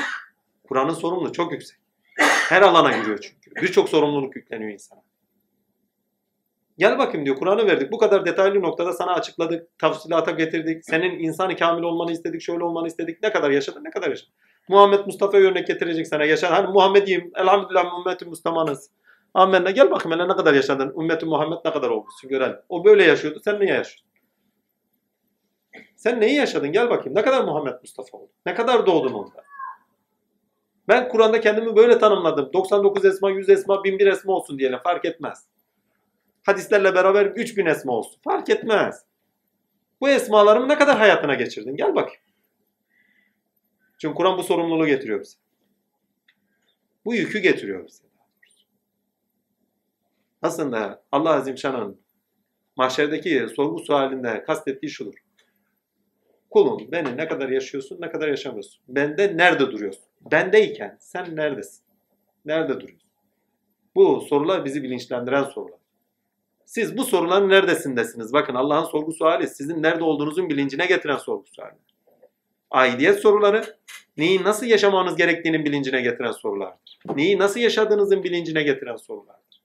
Kur'an'ın 0.69 0.95
sorumluluğu 0.95 1.33
çok 1.33 1.53
yüksek. 1.53 1.79
Her 2.49 2.63
alana 2.63 2.97
giriyor 2.97 3.19
çünkü. 3.19 3.63
Birçok 3.63 3.89
sorumluluk 3.89 4.37
yükleniyor 4.37 4.71
insana. 4.71 5.03
Gel 6.79 6.99
bakayım 6.99 7.27
diyor. 7.27 7.37
Kur'an'ı 7.37 7.67
verdik. 7.67 7.93
Bu 7.93 7.99
kadar 7.99 8.27
detaylı 8.27 8.63
noktada 8.63 8.93
sana 8.93 9.13
açıkladık. 9.13 9.79
Tafsilata 9.79 10.31
getirdik. 10.31 10.85
Senin 10.85 11.19
insanı 11.19 11.57
kamil 11.57 11.83
olmanı 11.83 12.13
istedik. 12.13 12.43
Şöyle 12.43 12.65
olmanı 12.65 12.87
istedik. 12.87 13.23
Ne 13.23 13.33
kadar 13.33 13.51
yaşadın? 13.51 13.85
Ne 13.85 13.91
kadar 13.91 14.09
yaşadın? 14.09 14.33
Muhammed 14.69 15.07
Mustafa'ya 15.07 15.51
örnek 15.51 15.67
getirecek 15.67 16.07
sana. 16.07 16.25
Yaşan. 16.25 16.53
Hani 16.53 16.73
Muhammediyim. 16.73 17.33
Elhamdülillah 17.37 17.99
ümmeti 17.99 18.25
Müslümanız. 18.25 18.91
Amenna. 19.35 19.71
Gel 19.71 19.91
bakayım 19.91 20.19
hele 20.19 20.29
ne 20.29 20.37
kadar 20.37 20.55
yaşadın? 20.55 21.01
Ümmeti 21.01 21.27
Muhammed 21.27 21.59
ne 21.65 21.73
kadar 21.73 21.91
olmuşsun 21.91 22.31
görelim. 22.31 22.57
O 22.69 22.85
böyle 22.85 23.05
yaşıyordu. 23.05 23.41
Sen 23.45 23.61
niye 23.61 23.75
yaşıyorsun? 23.75 24.11
Sen 25.97 26.21
neyi 26.21 26.35
yaşadın? 26.35 26.73
Gel 26.73 26.91
bakayım. 26.91 27.19
Ne 27.19 27.23
kadar 27.23 27.45
Muhammed 27.45 27.75
Mustafa 27.83 28.19
oldun? 28.19 28.31
Ne 28.47 28.55
kadar 28.55 28.87
doğdun 28.87 29.13
onda? 29.13 29.45
Ben 30.89 31.09
Kur'an'da 31.09 31.41
kendimi 31.41 31.77
böyle 31.77 31.99
tanımladım. 31.99 32.51
99 32.53 33.05
esma, 33.05 33.31
100 33.31 33.49
esma, 33.49 33.85
1001 33.85 34.07
esma 34.07 34.33
olsun 34.33 34.59
diyelim. 34.59 34.79
Fark 34.85 35.05
etmez. 35.05 35.47
Hadislerle 36.47 36.95
beraber 36.95 37.27
3000 37.27 37.67
esma 37.67 37.93
olsun. 37.93 38.21
Fark 38.25 38.51
etmez. 38.51 39.05
Bu 40.01 40.09
esmalarımı 40.09 40.69
ne 40.69 40.79
kadar 40.79 40.99
hayatına 40.99 41.35
geçirdin? 41.35 41.77
Gel 41.77 41.95
bakayım. 41.95 42.21
Çünkü 44.01 44.15
Kur'an 44.15 44.39
bu 44.39 44.43
sorumluluğu 44.43 44.87
getiriyor 44.87 45.21
bize. 45.21 45.39
Bu 47.05 47.15
yükü 47.15 47.39
getiriyor 47.39 47.87
bize. 47.87 48.05
Aslında 50.43 51.03
Allah 51.13 51.31
Azim 51.31 51.59
Şan'ın 51.59 52.01
mahşerdeki 52.77 53.47
sorgu 53.57 53.79
sualinde 53.79 54.45
kastettiği 54.45 54.91
şudur. 54.91 55.15
Kulum 56.51 56.93
beni 56.93 57.17
ne 57.17 57.29
kadar 57.29 57.49
yaşıyorsun, 57.49 58.01
ne 58.01 58.11
kadar 58.11 58.29
yaşamıyorsun? 58.29 58.83
Bende 58.89 59.37
nerede 59.37 59.71
duruyorsun? 59.73 60.05
Bendeyken 60.33 60.97
sen 61.01 61.37
neredesin? 61.37 61.85
Nerede 62.45 62.81
duruyorsun? 62.81 63.11
Bu 63.95 64.21
sorular 64.21 64.65
bizi 64.65 64.83
bilinçlendiren 64.83 65.45
sorular. 65.45 65.81
Siz 66.65 66.97
bu 66.97 67.05
soruların 67.05 67.49
neredesindesiniz? 67.49 68.33
Bakın 68.33 68.55
Allah'ın 68.55 68.85
sorgu 68.85 69.13
suali 69.13 69.49
sizin 69.49 69.83
nerede 69.83 70.05
olduğunuzun 70.05 70.49
bilincine 70.49 70.87
getiren 70.87 71.17
sorgu 71.17 71.47
suali. 71.47 71.90
Aidiyet 72.71 73.21
soruları 73.21 73.77
neyi 74.17 74.45
nasıl 74.45 74.67
yaşamanız 74.67 75.17
gerektiğinin 75.17 75.65
bilincine 75.65 76.01
getiren 76.01 76.33
sorulardır. 76.33 76.99
Neyi 77.15 77.39
nasıl 77.39 77.61
yaşadığınızın 77.61 78.25
bilincine 78.25 78.63
getiren 78.63 78.97
sorulardır. 78.97 79.63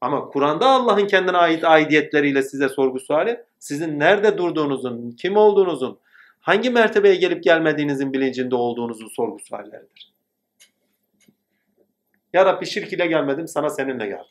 Ama 0.00 0.28
Kur'an'da 0.28 0.66
Allah'ın 0.66 1.06
kendine 1.06 1.36
ait 1.36 1.64
aidiyetleriyle 1.64 2.42
size 2.42 2.68
sorgu 2.68 3.00
suali 3.00 3.44
sizin 3.58 4.00
nerede 4.00 4.38
durduğunuzun, 4.38 5.10
kim 5.10 5.36
olduğunuzun, 5.36 5.98
hangi 6.40 6.70
mertebeye 6.70 7.14
gelip 7.14 7.44
gelmediğinizin 7.44 8.12
bilincinde 8.12 8.54
olduğunuzun 8.54 9.08
sorgu 9.08 9.38
sualleridir. 9.38 10.14
Ya 12.32 12.46
Rabbi 12.46 12.66
şirk 12.66 12.92
ile 12.92 13.06
gelmedim 13.06 13.48
sana 13.48 13.70
seninle 13.70 14.06
geldim. 14.06 14.26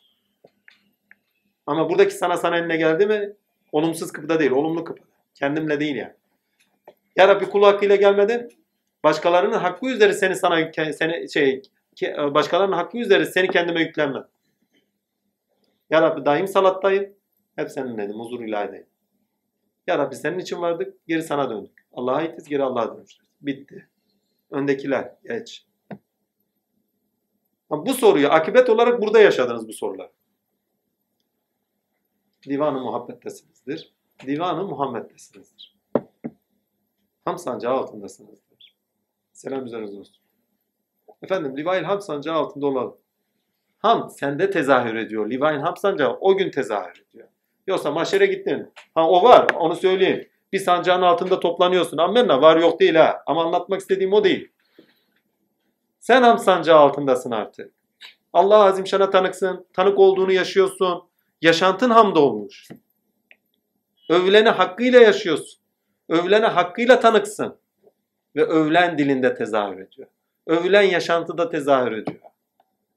Ama 1.66 1.90
buradaki 1.90 2.14
sana 2.14 2.36
sana 2.36 2.56
eline 2.56 2.76
geldi 2.76 3.06
mi 3.06 3.32
olumsuz 3.72 4.12
kapıda 4.12 4.40
değil, 4.40 4.50
olumlu 4.50 4.84
kapıda. 4.84 5.06
Kendimle 5.34 5.80
değil 5.80 5.96
yani. 5.96 6.14
Ya 7.16 7.28
Rabbi 7.28 7.50
kul 7.50 7.62
hakkıyla 7.62 7.96
gelmedin. 7.96 8.48
Başkalarının 9.04 9.58
hakkı 9.58 9.86
üzeri 9.86 10.14
seni 10.14 10.36
sana 10.36 10.72
seni 10.92 11.32
şey 11.32 11.62
başkalarının 12.16 12.76
hakkı 12.76 12.98
üzeri 12.98 13.26
seni 13.26 13.48
kendime 13.48 13.80
yüklenme. 13.80 14.24
Ya 15.90 16.02
Rabbi 16.02 16.24
daim 16.24 16.48
salattayım. 16.48 17.14
Hep 17.56 17.70
senin 17.70 17.98
dedim. 17.98 18.20
Huzur 18.20 18.40
ilahideyim. 18.44 18.86
Ya 19.86 19.98
Rabbi 19.98 20.16
senin 20.16 20.38
için 20.38 20.60
vardık. 20.60 21.06
Geri 21.06 21.22
sana 21.22 21.50
döndük. 21.50 21.86
Allah'a 21.92 22.16
aitiz. 22.16 22.48
Geri 22.48 22.62
Allah'a 22.62 22.96
dönüştük. 22.96 23.26
Bitti. 23.40 23.88
Öndekiler. 24.50 25.14
Geç. 25.24 25.66
Bu 27.70 27.94
soruyu 27.94 28.28
akibet 28.28 28.70
olarak 28.70 29.02
burada 29.02 29.20
yaşadınız 29.20 29.68
bu 29.68 29.72
sorular. 29.72 30.10
Divan-ı 32.48 32.80
muhabbettesinizdir. 32.80 33.94
Divan-ı 34.26 34.64
Muhammed'desinizdir. 34.64 35.73
Ham 37.24 37.38
sancağı 37.38 37.74
altındasınızdır. 37.74 38.76
Selam 39.32 39.66
üzerinize 39.66 39.98
olsun. 39.98 40.16
Efendim 41.22 41.56
Livail 41.56 41.84
Ham 41.84 42.00
sancağı 42.00 42.34
altında 42.34 42.66
olalım. 42.66 42.96
Ham 43.78 44.10
sende 44.10 44.50
tezahür 44.50 44.94
ediyor. 44.94 45.30
Livail 45.30 45.58
Ham 45.58 45.76
sancağı 45.76 46.18
o 46.20 46.36
gün 46.36 46.50
tezahür 46.50 47.04
ediyor. 47.08 47.28
Yoksa 47.66 47.90
maşere 47.90 48.26
gittin. 48.26 48.72
Ha 48.94 49.08
o 49.08 49.22
var 49.22 49.46
onu 49.54 49.74
söyleyeyim. 49.76 50.28
Bir 50.52 50.58
sancağın 50.58 51.02
altında 51.02 51.40
toplanıyorsun. 51.40 51.98
Ammenna 51.98 52.42
var 52.42 52.56
yok 52.56 52.80
değil 52.80 52.94
ha. 52.94 53.22
Ama 53.26 53.44
anlatmak 53.44 53.80
istediğim 53.80 54.12
o 54.12 54.24
değil. 54.24 54.48
Sen 56.00 56.22
ham 56.22 56.38
sancağı 56.38 56.78
altındasın 56.78 57.30
artık. 57.30 57.72
Allah 58.32 58.64
azim 58.64 58.86
şana 58.86 59.10
tanıksın. 59.10 59.66
Tanık 59.72 59.98
olduğunu 59.98 60.32
yaşıyorsun. 60.32 61.02
Yaşantın 61.42 61.90
hamd 61.90 62.16
olmuş. 62.16 62.68
Övülene 64.10 64.50
hakkıyla 64.50 65.00
yaşıyorsun. 65.00 65.63
Övülene 66.08 66.46
hakkıyla 66.46 67.00
tanıksın. 67.00 67.56
Ve 68.36 68.44
övülen 68.44 68.98
dilinde 68.98 69.34
tezahür 69.34 69.80
ediyor. 69.80 70.08
Övülen 70.46 70.82
yaşantıda 70.82 71.48
tezahür 71.48 71.92
ediyor. 71.92 72.20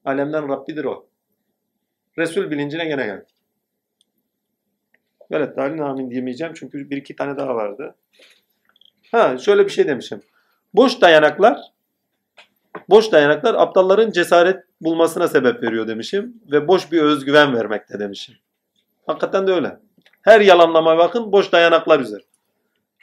Alemden 0.04 0.48
Rabbidir 0.48 0.84
o. 0.84 1.06
Resul 2.18 2.50
bilincine 2.50 2.84
gene 2.84 3.06
geldik. 3.06 3.28
Evet 5.30 5.56
dalin 5.56 5.78
amin 5.78 6.10
diyemeyeceğim 6.10 6.54
çünkü 6.54 6.90
bir 6.90 6.96
iki 6.96 7.16
tane 7.16 7.36
daha 7.36 7.54
vardı. 7.54 7.94
Ha 9.12 9.38
şöyle 9.38 9.64
bir 9.64 9.70
şey 9.70 9.86
demişim. 9.86 10.22
Boş 10.74 11.00
dayanaklar 11.00 11.58
boş 12.88 13.12
dayanaklar 13.12 13.54
aptalların 13.54 14.10
cesaret 14.10 14.64
bulmasına 14.80 15.28
sebep 15.28 15.62
veriyor 15.62 15.88
demişim 15.88 16.34
ve 16.52 16.68
boş 16.68 16.92
bir 16.92 17.02
özgüven 17.02 17.54
vermekte 17.54 17.98
demişim. 17.98 18.34
Hakikaten 19.06 19.46
de 19.46 19.52
öyle. 19.52 19.78
Her 20.22 20.40
yalanlamaya 20.40 20.98
bakın 20.98 21.32
boş 21.32 21.52
dayanaklar 21.52 22.00
üzere. 22.00 22.22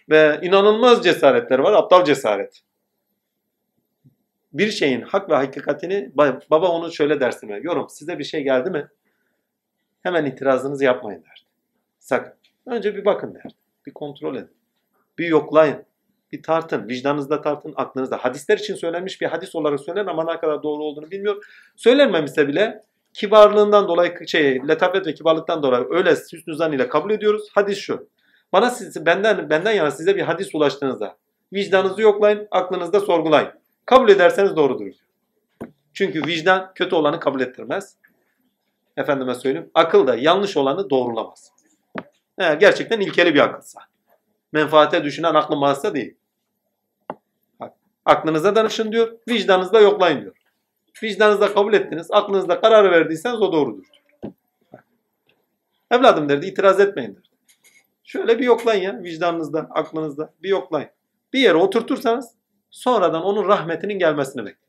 Ve 0.09 0.39
inanılmaz 0.41 1.03
cesaretler 1.03 1.59
var. 1.59 1.73
Aptal 1.73 2.05
cesaret. 2.05 2.61
bir 4.53 4.71
şeyin 4.71 5.01
hak 5.01 5.29
ve 5.29 5.35
hakikatini 5.35 6.11
ba- 6.17 6.41
baba 6.49 6.67
onun 6.67 6.89
şöyle 6.89 7.19
dersini 7.19 7.51
ver. 7.51 7.61
Yorum 7.61 7.89
size 7.89 8.19
bir 8.19 8.23
şey 8.23 8.43
geldi 8.43 8.69
mi? 8.69 8.87
Hemen 10.03 10.25
itirazınızı 10.25 10.83
yapmayın 10.83 11.19
derdi. 11.19 11.49
Sakın. 11.99 12.33
Önce 12.65 12.95
bir 12.95 13.05
bakın 13.05 13.35
derdi. 13.35 13.53
Bir 13.85 13.93
kontrol 13.93 14.35
edin. 14.35 14.51
Bir 15.17 15.27
yoklayın. 15.27 15.85
Bir 16.31 16.43
tartın. 16.43 16.89
Vicdanınızda 16.89 17.41
tartın, 17.41 17.73
aklınızda. 17.75 18.17
Hadisler 18.17 18.57
için 18.57 18.75
söylenmiş 18.75 19.21
bir 19.21 19.25
hadis 19.25 19.55
olarak 19.55 19.79
söylenir 19.79 20.07
ama 20.07 20.33
ne 20.33 20.39
kadar 20.39 20.63
doğru 20.63 20.83
olduğunu 20.83 21.11
bilmiyorum. 21.11 21.41
Söylenmemişse 21.75 22.47
bile 22.47 22.81
kibarlığından 23.13 23.87
dolayı 23.87 24.27
şey, 24.27 24.67
letafet 24.67 25.07
ve 25.07 25.13
kibarlıktan 25.13 25.63
dolayı 25.63 25.85
öyle 25.89 26.11
hüsnü 26.11 26.75
ile 26.75 26.89
kabul 26.89 27.11
ediyoruz. 27.11 27.49
Hadis 27.53 27.77
şu. 27.77 28.09
Bana 28.55 28.69
siz, 28.69 29.05
benden 29.05 29.49
benden 29.49 29.71
yana 29.71 29.91
size 29.91 30.15
bir 30.15 30.21
hadis 30.21 30.55
ulaştığınızda 30.55 31.17
vicdanınızı 31.53 32.01
yoklayın, 32.01 32.47
aklınızda 32.51 32.99
sorgulayın. 32.99 33.49
Kabul 33.85 34.09
ederseniz 34.09 34.55
doğrudur. 34.55 34.93
Çünkü 35.93 36.27
vicdan 36.27 36.71
kötü 36.75 36.95
olanı 36.95 37.19
kabul 37.19 37.41
ettirmez. 37.41 37.95
Efendime 38.97 39.35
söyleyeyim. 39.35 39.71
Akıl 39.73 40.07
da 40.07 40.15
yanlış 40.15 40.57
olanı 40.57 40.89
doğrulamaz. 40.89 41.51
Eğer 42.37 42.53
gerçekten 42.53 42.99
ilkeli 42.99 43.33
bir 43.33 43.39
akılsa. 43.39 43.81
Menfaate 44.51 45.03
düşünen 45.03 45.33
aklı 45.33 45.55
mahsa 45.55 45.93
değil. 45.93 46.15
Aklınıza 48.05 48.55
danışın 48.55 48.91
diyor. 48.91 49.17
Vicdanınızda 49.29 49.79
yoklayın 49.79 50.21
diyor. 50.21 50.35
Vicdanınızda 51.03 51.53
kabul 51.53 51.73
ettiniz. 51.73 52.07
Aklınızda 52.11 52.61
karar 52.61 52.91
verdiyseniz 52.91 53.41
o 53.41 53.53
doğrudur. 53.53 53.85
Evladım 55.91 56.29
derdi 56.29 56.45
itiraz 56.45 56.79
etmeyin 56.79 57.15
derdi. 57.15 57.34
Şöyle 58.05 58.39
bir 58.39 58.43
yoklayın 58.43 58.83
ya 58.83 59.03
vicdanınızda, 59.03 59.59
aklınızda 59.59 60.33
bir 60.43 60.49
yoklayın. 60.49 60.89
Bir 61.33 61.39
yere 61.39 61.55
oturtursanız 61.55 62.31
sonradan 62.69 63.23
onun 63.23 63.47
rahmetinin 63.47 63.99
gelmesini 63.99 64.45
bekleyin. 64.45 64.65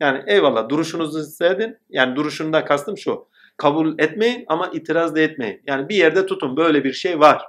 Yani 0.00 0.22
eyvallah 0.26 0.68
duruşunuzu 0.68 1.18
hissedin. 1.18 1.78
Yani 1.90 2.16
duruşundan 2.16 2.64
kastım 2.64 2.98
şu. 2.98 3.28
Kabul 3.56 3.98
etmeyin 3.98 4.44
ama 4.48 4.70
itiraz 4.72 5.14
da 5.14 5.20
etmeyin. 5.20 5.62
Yani 5.66 5.88
bir 5.88 5.94
yerde 5.94 6.26
tutun 6.26 6.56
böyle 6.56 6.84
bir 6.84 6.92
şey 6.92 7.20
var. 7.20 7.42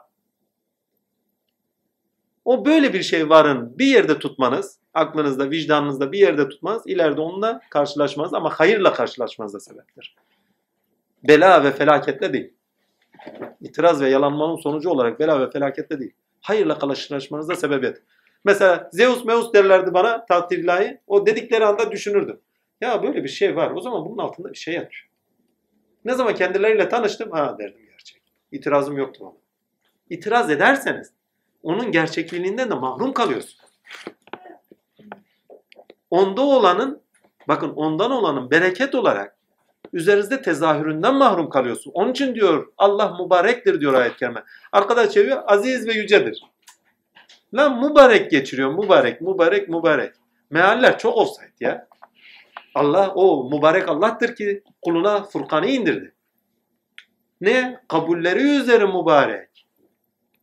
O 2.45 2.65
böyle 2.65 2.93
bir 2.93 3.03
şey 3.03 3.29
varın 3.29 3.79
bir 3.79 3.85
yerde 3.85 4.19
tutmanız, 4.19 4.79
aklınızda, 4.93 5.51
vicdanınızda 5.51 6.11
bir 6.11 6.19
yerde 6.19 6.49
tutmanız 6.49 6.87
ileride 6.87 7.21
onunla 7.21 7.61
karşılaşmanız 7.69 8.33
ama 8.33 8.49
hayırla 8.49 8.93
karşılaşmanıza 8.93 9.59
sebeptir. 9.59 10.15
Bela 11.23 11.63
ve 11.63 11.71
felaketle 11.71 12.33
değil. 12.33 12.54
İtiraz 13.61 14.01
ve 14.01 14.09
yalanmanın 14.09 14.55
sonucu 14.55 14.89
olarak 14.89 15.19
bela 15.19 15.39
ve 15.39 15.51
felaketle 15.51 15.99
değil. 15.99 16.13
Hayırla 16.41 16.79
karşılaşmanıza 16.79 17.55
sebebiyet. 17.55 18.01
Mesela 18.45 18.89
Zeus 18.93 19.25
Meus 19.25 19.53
derlerdi 19.53 19.93
bana 19.93 20.25
takdir 20.25 20.57
ilahi. 20.57 21.01
O 21.07 21.25
dedikleri 21.25 21.65
anda 21.65 21.91
düşünürdüm. 21.91 22.39
Ya 22.81 23.03
böyle 23.03 23.23
bir 23.23 23.29
şey 23.29 23.55
var. 23.55 23.71
O 23.71 23.81
zaman 23.81 24.05
bunun 24.05 24.17
altında 24.17 24.49
bir 24.49 24.57
şey 24.57 24.73
yatıyor. 24.73 25.09
Ne 26.05 26.13
zaman 26.13 26.35
kendileriyle 26.35 26.89
tanıştım 26.89 27.31
ha 27.31 27.55
derdim 27.59 27.85
gerçek. 27.85 28.21
İtirazım 28.51 28.97
yoktu 28.97 29.19
ama. 29.21 29.37
İtiraz 30.09 30.49
ederseniz 30.49 31.13
onun 31.63 31.91
gerçekliğinden 31.91 32.69
de 32.69 32.75
mahrum 32.75 33.13
kalıyorsun. 33.13 33.59
Onda 36.09 36.41
olanın 36.41 37.01
bakın 37.47 37.69
ondan 37.69 38.11
olanın 38.11 38.51
bereket 38.51 38.95
olarak 38.95 39.37
üzerinizde 39.93 40.41
tezahüründen 40.41 41.15
mahrum 41.15 41.49
kalıyorsun. 41.49 41.91
Onun 41.93 42.11
için 42.11 42.35
diyor 42.35 42.67
Allah 42.77 43.17
mübarektir 43.23 43.81
diyor 43.81 43.93
ayet-i 43.93 44.17
kerime. 44.17 44.43
Arkada 44.71 45.09
çeviriyor 45.09 45.43
aziz 45.47 45.87
ve 45.87 45.93
yücedir. 45.93 46.43
Lan 47.53 47.85
mübarek 47.85 48.31
geçiriyor 48.31 48.73
mübarek 48.73 49.21
mübarek 49.21 49.69
mübarek. 49.69 50.13
Mealler 50.49 50.97
çok 50.97 51.17
offside 51.17 51.51
ya. 51.59 51.87
Allah 52.75 53.13
o 53.15 53.49
mübarek 53.49 53.89
Allah'tır 53.89 54.35
ki 54.35 54.63
kuluna 54.81 55.23
Furkan'ı 55.23 55.67
indirdi. 55.67 56.13
Ne? 57.41 57.79
Kabulleri 57.87 58.39
üzeri 58.39 58.85
mübarek. 58.85 59.67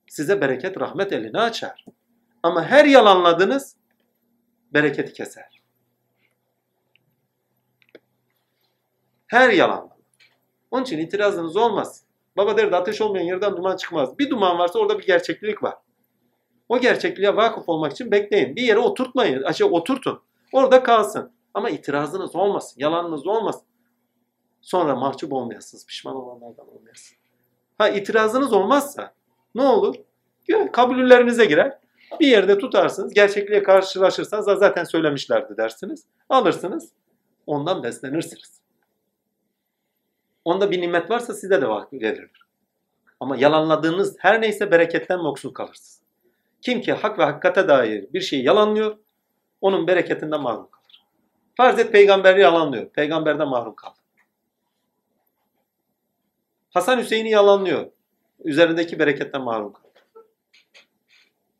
Size 0.09 0.40
bereket 0.40 0.81
rahmet 0.81 1.12
elini 1.12 1.40
açar. 1.40 1.85
Ama 2.43 2.64
her 2.64 2.85
yalanladınız 2.85 3.77
bereketi 4.74 5.12
keser. 5.12 5.61
Her 9.32 9.50
yalanlama. 9.50 9.96
Onun 10.70 10.82
için 10.82 10.98
itirazınız 10.98 11.56
olmaz. 11.56 12.04
Baba 12.36 12.56
derdi 12.56 12.76
ateş 12.76 13.00
olmayan 13.00 13.24
yerden 13.24 13.56
duman 13.56 13.76
çıkmaz. 13.76 14.18
Bir 14.18 14.30
duman 14.30 14.59
varsa 14.59 14.78
orada 14.78 14.98
bir 14.98 15.06
gerçeklik 15.06 15.62
var. 15.62 15.74
O 16.68 16.78
gerçekliğe 16.78 17.36
vakıf 17.36 17.68
olmak 17.68 17.92
için 17.92 18.10
bekleyin. 18.10 18.56
Bir 18.56 18.62
yere 18.62 18.78
oturtmayın. 18.78 19.52
Şey, 19.52 19.66
oturtun. 19.70 20.22
Orada 20.52 20.82
kalsın. 20.82 21.32
Ama 21.54 21.70
itirazınız 21.70 22.36
olmasın. 22.36 22.80
Yalanınız 22.80 23.26
olmasın. 23.26 23.62
Sonra 24.60 24.96
mahcup 24.96 25.32
olmayasınız. 25.32 25.86
Pişman 25.86 26.16
olanlardan 26.16 26.68
olmayasınız. 26.68 27.20
Ha 27.78 27.88
itirazınız 27.88 28.52
olmazsa 28.52 29.14
ne 29.54 29.62
olur? 29.62 29.94
Kabullerinize 30.72 31.44
girer. 31.44 31.78
Bir 32.20 32.26
yerde 32.26 32.59
tutarsınız. 32.59 33.14
Gerçekliğe 33.14 33.62
karşılaşırsanız 33.62 34.44
zaten 34.44 34.84
söylemişlerdi 34.84 35.56
dersiniz. 35.56 36.06
Alırsınız. 36.28 36.92
Ondan 37.46 37.82
beslenirsiniz. 37.82 38.61
Onda 40.44 40.70
bir 40.70 40.81
nimet 40.81 41.10
varsa 41.10 41.35
size 41.35 41.62
de 41.62 41.69
verilir. 41.69 42.47
Ama 43.20 43.36
yalanladığınız 43.36 44.16
her 44.19 44.40
neyse 44.40 44.70
bereketten 44.70 45.19
yoksul 45.19 45.55
kalırsınız. 45.55 46.02
Kim 46.62 46.81
ki 46.81 46.93
hak 46.93 47.19
ve 47.19 47.24
hakikate 47.24 47.69
dair 47.69 48.12
bir 48.12 48.20
şeyi 48.20 48.44
yalanlıyor, 48.44 48.98
onun 49.60 49.86
bereketinden 49.86 50.40
mahrum 50.40 50.70
kalır. 50.70 51.05
Farz 51.56 51.78
et 51.78 51.93
peygamberi 51.93 52.40
yalanlıyor, 52.40 52.89
peygamberden 52.89 53.48
mahrum 53.48 53.74
kaldı. 53.74 53.97
Hasan 56.70 56.98
Hüseyin'i 56.98 57.31
yalanlıyor, 57.31 57.86
üzerindeki 58.44 58.98
bereketten 58.98 59.43
mahrum 59.43 59.73
kaldı. 59.73 59.89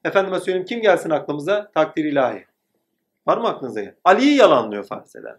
Efendime 0.05 0.41
söyleyeyim 0.41 0.67
kim 0.67 0.81
gelsin 0.81 1.11
aklımıza? 1.11 1.71
Takdir 1.75 2.05
ilahi. 2.05 2.47
Var 3.27 3.39
mı 3.39 3.49
aklınıza? 3.49 3.81
Ali'yi 4.05 4.37
yalanlıyor 4.37 4.85
farz 4.85 5.17
eden. 5.17 5.39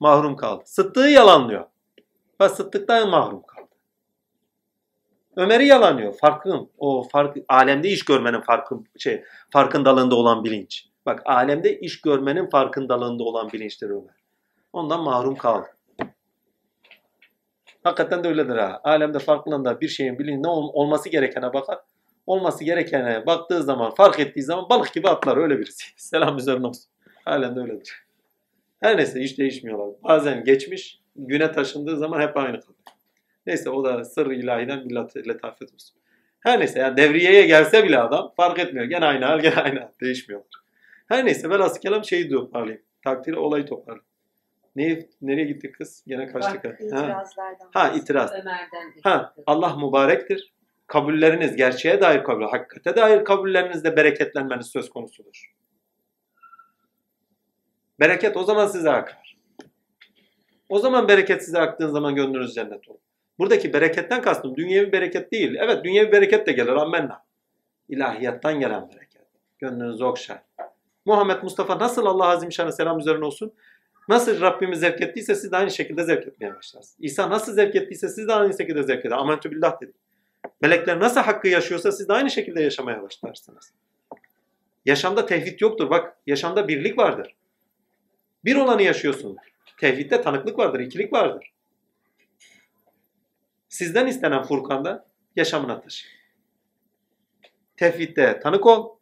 Mahrum 0.00 0.36
kaldı. 0.36 0.62
Sıddık'ı 0.66 1.08
yalanlıyor. 1.08 1.64
Ve 2.40 3.04
mahrum 3.04 3.42
kaldı. 3.42 3.68
Ömer'i 5.36 5.66
yalanıyor. 5.66 6.12
Farkın, 6.12 6.70
o 6.78 7.08
fark, 7.08 7.36
alemde 7.48 7.88
iş 7.88 8.04
görmenin 8.04 8.40
farkı, 8.40 8.78
şey, 8.98 9.24
farkındalığında 9.50 10.14
olan 10.14 10.44
bilinç. 10.44 10.86
Bak 11.06 11.22
alemde 11.24 11.80
iş 11.80 12.00
görmenin 12.00 12.46
farkındalığında 12.50 13.24
olan 13.24 13.52
bilinçtir 13.52 13.90
Ömer. 13.90 14.14
Ondan 14.72 15.02
mahrum 15.02 15.36
kaldı. 15.36 15.66
Hakikaten 17.82 18.24
de 18.24 18.28
öyledir 18.28 18.56
ha. 18.56 18.80
Alemde 18.84 19.18
farkında 19.18 19.80
bir 19.80 19.88
şeyin 19.88 20.18
bilincinde 20.18 20.48
ol, 20.48 20.70
olması 20.72 21.08
gerekene 21.08 21.52
bakar. 21.52 21.78
Olması 22.26 22.64
gerekene 22.64 23.26
baktığı 23.26 23.62
zaman, 23.62 23.94
fark 23.94 24.20
ettiği 24.20 24.42
zaman 24.42 24.68
balık 24.68 24.92
gibi 24.92 25.08
atlar 25.08 25.36
öyle 25.36 25.58
birisi. 25.58 25.84
Selam 25.96 26.38
üzerine 26.38 26.66
olsun. 26.66 26.84
Halen 27.24 27.56
de 27.56 27.60
öyledir. 27.60 28.06
Her 28.80 28.96
neyse 28.96 29.20
hiç 29.20 29.38
değişmiyorlar. 29.38 29.88
Bazen 30.02 30.44
geçmiş, 30.44 31.00
güne 31.18 31.52
taşındığı 31.52 31.96
zaman 31.96 32.20
hep 32.20 32.36
aynı 32.36 32.60
kalıyor. 32.60 32.76
Neyse 33.46 33.70
o 33.70 33.84
da 33.84 34.04
sır 34.04 34.30
ilahiden 34.30 34.88
bir 34.88 35.28
letafet 35.28 35.74
olsun. 35.74 35.96
Her 36.40 36.60
neyse 36.60 36.78
yani 36.78 36.96
devriyeye 36.96 37.46
gelse 37.46 37.84
bile 37.84 37.98
adam 37.98 38.32
fark 38.36 38.58
etmiyor. 38.58 38.86
Gene 38.86 39.04
aynı 39.04 39.24
hal, 39.24 39.40
gene 39.40 39.54
aynı 39.54 39.80
hal. 39.80 39.88
Değişmiyorlar. 40.00 40.50
Her 41.08 41.26
neyse 41.26 41.50
velhasıl 41.50 41.80
kelam 41.80 42.04
şeyi 42.04 42.30
toparlayayım. 42.30 42.82
Takdiri 43.04 43.38
olayı 43.38 43.66
toparlayayım. 43.66 44.06
Ne, 44.76 45.06
nereye 45.22 45.44
gitti 45.44 45.72
kız? 45.72 46.04
Gene 46.06 46.26
kaçtık. 46.26 46.64
Ha. 46.64 46.70
İtirazlardan. 46.70 47.70
ha 47.72 47.88
itiraz. 47.88 48.32
Ömer'den 48.32 48.92
Ha 49.02 49.34
Allah 49.46 49.76
mübarektir. 49.76 50.52
Kabulleriniz 50.86 51.56
gerçeğe 51.56 52.00
dair 52.00 52.24
kabul, 52.24 52.42
hakikate 52.42 52.96
dair 52.96 53.24
kabullerinizde 53.24 53.96
bereketlenmeniz 53.96 54.66
söz 54.66 54.90
konusudur. 54.90 55.52
Bereket 58.00 58.36
o 58.36 58.44
zaman 58.44 58.66
size 58.66 58.90
akar. 58.90 59.25
O 60.68 60.78
zaman 60.78 61.08
bereket 61.08 61.44
size 61.44 61.58
aktığın 61.58 61.90
zaman 61.90 62.14
gönlünüz 62.14 62.54
cennet 62.54 62.88
olur. 62.88 62.98
Buradaki 63.38 63.72
bereketten 63.72 64.22
kastım 64.22 64.56
dünyevi 64.56 64.92
bereket 64.92 65.32
değil. 65.32 65.56
Evet 65.58 65.84
dünyevi 65.84 66.12
bereket 66.12 66.46
de 66.46 66.52
gelir 66.52 66.72
ammenna. 66.72 67.24
İlahiyattan 67.88 68.60
gelen 68.60 68.88
bereket. 68.88 69.22
Gönlünüzü 69.58 70.04
okşar. 70.04 70.42
Muhammed 71.04 71.42
Mustafa 71.42 71.78
nasıl 71.78 72.06
Allah 72.06 72.28
Azim 72.28 72.52
Şan'a 72.52 72.72
selam 72.72 72.98
üzerine 72.98 73.24
olsun? 73.24 73.52
Nasıl 74.08 74.40
Rabbimiz 74.40 74.80
zevk 74.80 75.00
ettiyse 75.00 75.34
siz 75.34 75.52
de 75.52 75.56
aynı 75.56 75.70
şekilde 75.70 76.04
zevk 76.04 76.26
etmeye 76.26 76.54
başlarsınız. 76.54 76.96
İsa 76.98 77.30
nasıl 77.30 77.52
zevk 77.52 77.76
ettiyse 77.76 78.08
siz 78.08 78.28
de 78.28 78.32
aynı 78.32 78.56
şekilde 78.56 78.82
zevk 78.82 79.04
eder. 79.04 79.16
Amentü 79.16 79.50
billah 79.50 79.80
dedi. 79.80 79.92
Melekler 80.60 81.00
nasıl 81.00 81.20
hakkı 81.20 81.48
yaşıyorsa 81.48 81.92
siz 81.92 82.08
de 82.08 82.12
aynı 82.12 82.30
şekilde 82.30 82.62
yaşamaya 82.62 83.02
başlarsınız. 83.02 83.72
Yaşamda 84.84 85.26
tevhid 85.26 85.60
yoktur. 85.60 85.90
Bak 85.90 86.16
yaşamda 86.26 86.68
birlik 86.68 86.98
vardır. 86.98 87.34
Bir 88.44 88.56
olanı 88.56 88.82
yaşıyorsun. 88.82 89.36
Tevhidde 89.78 90.22
tanıklık 90.22 90.58
vardır, 90.58 90.80
ikilik 90.80 91.12
vardır. 91.12 91.52
Sizden 93.68 94.06
istenen 94.06 94.42
Furkan'da 94.42 95.06
yaşamına 95.36 95.80
taşı. 95.80 96.06
Tevhidde 97.76 98.40
tanık 98.40 98.66
ol, 98.66 98.96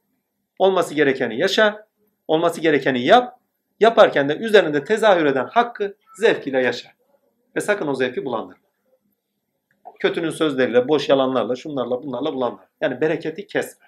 olması 0.58 0.94
gerekeni 0.94 1.38
yaşa, 1.38 1.88
olması 2.28 2.60
gerekeni 2.60 3.04
yap, 3.04 3.40
Yaparken 3.80 4.28
de 4.28 4.36
üzerinde 4.36 4.84
tezahür 4.84 5.26
eden 5.26 5.46
hakkı 5.46 5.96
zevkiyle 6.18 6.62
yaşa. 6.62 6.90
Ve 7.56 7.60
sakın 7.60 7.86
o 7.86 7.94
zevki 7.94 8.24
bulandırma. 8.24 8.64
Kötünün 10.00 10.30
sözleriyle, 10.30 10.88
boş 10.88 11.08
yalanlarla, 11.08 11.56
şunlarla, 11.56 12.02
bunlarla 12.02 12.34
bulandırma. 12.34 12.68
Yani 12.80 13.00
bereketi 13.00 13.46
kesme. 13.46 13.86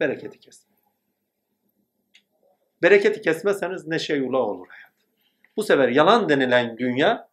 Bereketi 0.00 0.38
kesme. 0.40 0.69
Bereketi 2.82 3.20
kesmezseniz 3.20 3.86
neşe 3.86 4.14
yula 4.14 4.38
olur 4.38 4.66
hayat. 4.68 4.92
Bu 5.56 5.62
sefer 5.62 5.88
yalan 5.88 6.28
denilen 6.28 6.78
dünya, 6.78 7.28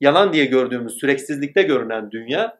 yalan 0.00 0.32
diye 0.32 0.44
gördüğümüz 0.44 0.92
süreksizlikte 0.92 1.62
görünen 1.62 2.10
dünya 2.10 2.58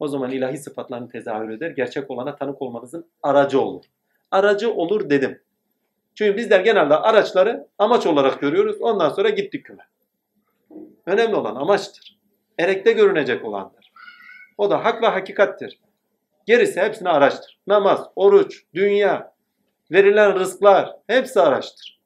o 0.00 0.08
zaman 0.08 0.30
ilahi 0.30 0.58
sıfatlarını 0.58 1.08
tezahür 1.08 1.50
eder. 1.50 1.70
Gerçek 1.70 2.10
olana 2.10 2.36
tanık 2.36 2.62
olmanızın 2.62 3.06
aracı 3.22 3.60
olur. 3.60 3.84
Aracı 4.30 4.72
olur 4.72 5.10
dedim. 5.10 5.40
Çünkü 6.14 6.36
bizler 6.36 6.60
genelde 6.60 6.96
araçları 6.96 7.66
amaç 7.78 8.06
olarak 8.06 8.40
görüyoruz. 8.40 8.76
Ondan 8.80 9.08
sonra 9.08 9.30
gittik 9.30 9.64
küme. 9.66 9.82
Önemli 11.06 11.34
olan 11.34 11.54
amaçtır. 11.54 12.18
Erekte 12.58 12.92
görünecek 12.92 13.44
olandır. 13.44 13.92
O 14.58 14.70
da 14.70 14.84
hak 14.84 15.02
ve 15.02 15.06
hakikattir. 15.06 15.78
Gerisi 16.46 16.80
hepsine 16.80 17.08
araçtır. 17.08 17.58
Namaz, 17.66 18.06
oruç, 18.16 18.62
dünya, 18.74 19.31
verilen 19.92 20.38
rızklar 20.38 20.96
hepsi 21.06 21.40
araçtır. 21.40 22.02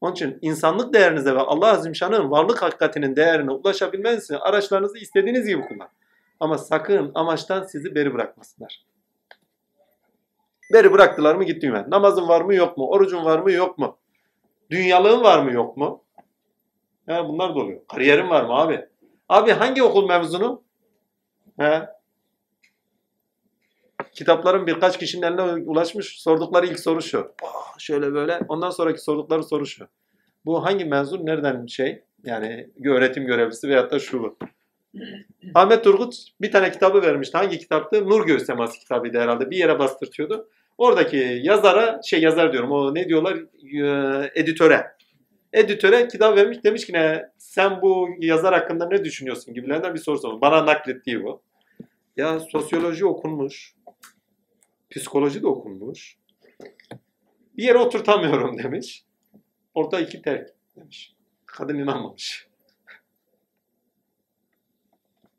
Onun 0.00 0.12
için 0.12 0.38
insanlık 0.42 0.94
değerinize 0.94 1.34
ve 1.34 1.40
Allah 1.40 1.68
Azimşan'ın 1.68 2.30
varlık 2.30 2.62
hakikatinin 2.62 3.16
değerine 3.16 3.50
ulaşabilmeniz 3.50 4.24
için 4.24 4.34
araçlarınızı 4.34 4.98
istediğiniz 4.98 5.46
gibi 5.46 5.62
kullan. 5.68 5.88
Ama 6.40 6.58
sakın 6.58 7.12
amaçtan 7.14 7.62
sizi 7.62 7.94
beri 7.94 8.14
bırakmasınlar. 8.14 8.84
Beri 10.72 10.92
bıraktılar 10.92 11.34
mı 11.34 11.44
gitti 11.44 11.72
ben. 11.72 11.90
Namazın 11.90 12.28
var 12.28 12.40
mı 12.40 12.54
yok 12.54 12.78
mu? 12.78 12.88
Orucun 12.88 13.24
var 13.24 13.38
mı 13.38 13.52
yok 13.52 13.78
mu? 13.78 13.98
Dünyalığın 14.70 15.22
var 15.22 15.42
mı 15.42 15.52
yok 15.52 15.76
mu? 15.76 16.04
Ya 17.06 17.28
bunlar 17.28 17.54
da 17.54 17.58
oluyor. 17.58 17.80
Kariyerin 17.88 18.30
var 18.30 18.44
mı 18.44 18.52
abi? 18.52 18.86
Abi 19.28 19.50
hangi 19.50 19.82
okul 19.82 20.08
mezunu? 20.08 20.62
He? 21.58 21.95
Kitapların 24.16 24.66
birkaç 24.66 24.98
kişinin 24.98 25.22
eline 25.22 25.42
ulaşmış. 25.42 26.20
Sordukları 26.20 26.66
ilk 26.66 26.80
soru 26.80 27.02
şu. 27.02 27.32
Şöyle 27.78 28.14
böyle. 28.14 28.40
Ondan 28.48 28.70
sonraki 28.70 29.00
sordukları 29.00 29.44
soru 29.44 29.66
şu. 29.66 29.86
Bu 30.44 30.64
hangi 30.64 30.84
mezun? 30.84 31.26
Nereden 31.26 31.66
şey? 31.66 32.02
Yani 32.24 32.70
öğretim 32.84 33.26
görevlisi 33.26 33.68
veyahut 33.68 33.92
da 33.92 33.98
şu 33.98 34.22
bu. 34.22 34.36
Ahmet 35.54 35.84
Turgut 35.84 36.14
bir 36.40 36.52
tane 36.52 36.70
kitabı 36.70 37.02
vermişti. 37.02 37.38
Hangi 37.38 37.58
kitaptı? 37.58 38.08
Nur 38.08 38.26
Göğüs 38.26 38.46
Teması 38.46 38.78
kitabıydı 38.78 39.20
herhalde. 39.20 39.50
Bir 39.50 39.56
yere 39.56 39.78
bastırtıyordu. 39.78 40.48
Oradaki 40.78 41.40
yazara, 41.42 42.00
şey 42.04 42.22
yazar 42.22 42.52
diyorum, 42.52 42.72
o 42.72 42.94
ne 42.94 43.08
diyorlar? 43.08 43.36
Ee, 43.36 44.30
editöre. 44.40 44.86
Editöre 45.52 46.08
kitap 46.08 46.36
vermiş. 46.36 46.64
Demiş 46.64 46.86
ki 46.86 46.92
ne, 46.92 47.30
sen 47.38 47.82
bu 47.82 48.08
yazar 48.20 48.54
hakkında 48.54 48.88
ne 48.88 49.04
düşünüyorsun 49.04 49.54
gibilerinden 49.54 49.94
bir 49.94 50.00
soru 50.00 50.18
sormuş. 50.18 50.40
Bana 50.40 50.66
naklettiği 50.66 51.24
bu. 51.24 51.42
Ya 52.16 52.40
sosyoloji 52.40 53.06
okunmuş. 53.06 53.74
Psikoloji 54.90 55.42
de 55.42 55.46
okunmuş. 55.46 56.18
Bir 57.56 57.62
yere 57.64 57.78
oturtamıyorum 57.78 58.58
demiş. 58.62 59.04
Orada 59.74 60.00
iki 60.00 60.22
terk 60.22 60.54
demiş. 60.76 61.14
Kadın 61.46 61.78
inanmamış. 61.78 62.48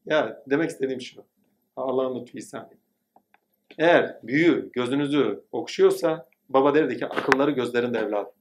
Ya 0.06 0.44
demek 0.50 0.70
istediğim 0.70 1.02
şu. 1.02 1.24
Allah'ın 1.76 2.22
lütfu 2.22 2.38
ihsanı. 2.38 2.70
Eğer 3.78 4.20
büyü 4.24 4.72
gözünüzü 4.72 5.44
okşuyorsa 5.52 6.30
baba 6.50 6.76
derdi 6.76 6.98
ki 6.98 7.06
akılları 7.06 7.52
gözlerinde 7.52 8.00
evladım. 8.00 8.34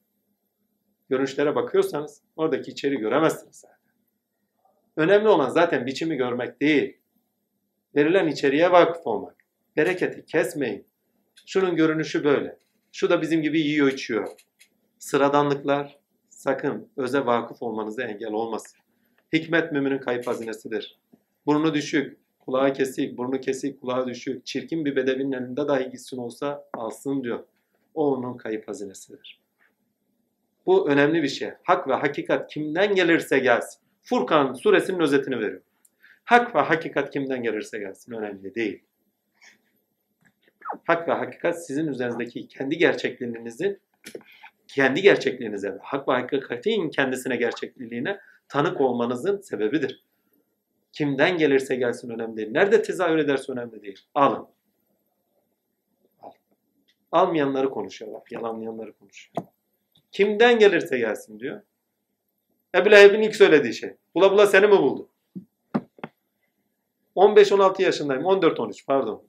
Görünüşlere 1.08 1.54
bakıyorsanız 1.54 2.22
oradaki 2.36 2.70
içeri 2.70 2.96
göremezsiniz 2.96 3.56
zaten. 3.56 3.76
Önemli 4.96 5.28
olan 5.28 5.48
zaten 5.48 5.86
biçimi 5.86 6.16
görmek 6.16 6.60
değil. 6.60 6.98
Verilen 7.96 8.26
içeriye 8.26 8.72
vakıf 8.72 9.06
olmak. 9.06 9.36
Bereketi 9.76 10.24
kesmeyin. 10.24 10.86
Şunun 11.46 11.76
görünüşü 11.76 12.24
böyle. 12.24 12.58
Şu 12.92 13.10
da 13.10 13.22
bizim 13.22 13.42
gibi 13.42 13.60
yiyor 13.60 13.88
içiyor. 13.88 14.28
Sıradanlıklar 14.98 15.98
sakın 16.28 16.88
öze 16.96 17.26
vakıf 17.26 17.62
olmanıza 17.62 18.02
engel 18.02 18.32
olmasın. 18.32 18.78
Hikmet 19.32 19.72
müminin 19.72 19.98
kayıp 19.98 20.26
hazinesidir. 20.26 20.98
Burnu 21.46 21.74
düşük, 21.74 22.18
kulağı 22.38 22.72
kesik, 22.72 23.18
burnu 23.18 23.40
kesik, 23.40 23.80
kulağı 23.80 24.06
düşük, 24.06 24.46
çirkin 24.46 24.84
bir 24.84 24.96
bedevinin 24.96 25.32
elinde 25.32 25.68
dahi 25.68 25.90
gitsin 25.90 26.16
olsa 26.16 26.64
alsın 26.72 27.24
diyor. 27.24 27.44
O 27.94 28.14
onun 28.14 28.36
kayıp 28.36 28.68
hazinesidir. 28.68 29.40
Bu 30.66 30.90
önemli 30.90 31.22
bir 31.22 31.28
şey. 31.28 31.50
Hak 31.62 31.88
ve 31.88 31.94
hakikat 31.94 32.50
kimden 32.50 32.94
gelirse 32.94 33.38
gelsin. 33.38 33.80
Furkan 34.02 34.52
suresinin 34.52 35.00
özetini 35.00 35.38
veriyor. 35.38 35.60
Hak 36.24 36.54
ve 36.54 36.60
hakikat 36.60 37.10
kimden 37.10 37.42
gelirse 37.42 37.78
gelsin 37.78 38.12
önemli 38.12 38.54
değil. 38.54 38.82
Hak 40.84 41.08
ve 41.08 41.12
hakikat 41.12 41.66
sizin 41.66 41.86
üzerinizdeki 41.86 42.48
kendi 42.48 42.78
gerçekliğinizin 42.78 43.80
kendi 44.68 45.02
gerçekliğinize 45.02 45.74
ve 45.74 45.78
hak 45.82 46.08
ve 46.08 46.12
hakikatin 46.12 46.90
kendisine 46.90 47.36
gerçekliğine 47.36 48.20
tanık 48.48 48.80
olmanızın 48.80 49.40
sebebidir. 49.40 50.04
Kimden 50.92 51.38
gelirse 51.38 51.76
gelsin 51.76 52.10
önemli 52.10 52.36
değil. 52.36 52.50
Nerede 52.50 52.82
tezahür 52.82 53.18
ederse 53.18 53.52
önemli 53.52 53.82
değil. 53.82 54.00
Alın. 54.14 54.46
Al. 56.20 56.30
Almayanları 57.12 57.70
konuşuyor 57.70 58.12
bak. 58.12 58.32
Yalanlayanları 58.32 58.92
konuşuyor. 58.92 59.46
Kimden 60.12 60.58
gelirse 60.58 60.98
gelsin 60.98 61.40
diyor. 61.40 61.62
Ebu 62.74 62.90
Leheb'in 62.90 63.22
ilk 63.22 63.36
söylediği 63.36 63.74
şey. 63.74 63.94
Bula 64.14 64.32
bula 64.32 64.46
seni 64.46 64.66
mi 64.66 64.78
buldu? 64.78 65.08
15-16 67.16 67.82
yaşındayım. 67.82 68.22
14-13 68.22 68.86
pardon. 68.86 69.28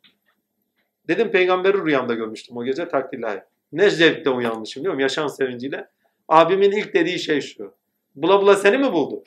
Dedim 1.07 1.31
peygamberi 1.31 1.85
rüyamda 1.85 2.13
görmüştüm 2.13 2.57
o 2.57 2.65
gece 2.65 2.87
takdirlahi. 2.87 3.43
Ne 3.71 3.89
zevkle 3.89 4.29
uyanmışım 4.29 4.83
diyorum 4.83 4.99
yaşam 4.99 5.29
sevinciyle. 5.29 5.89
Abimin 6.27 6.71
ilk 6.71 6.93
dediği 6.93 7.19
şey 7.19 7.41
şu. 7.41 7.73
Bula 8.15 8.41
bula 8.41 8.55
seni 8.55 8.77
mi 8.77 8.93
buldu? 8.93 9.23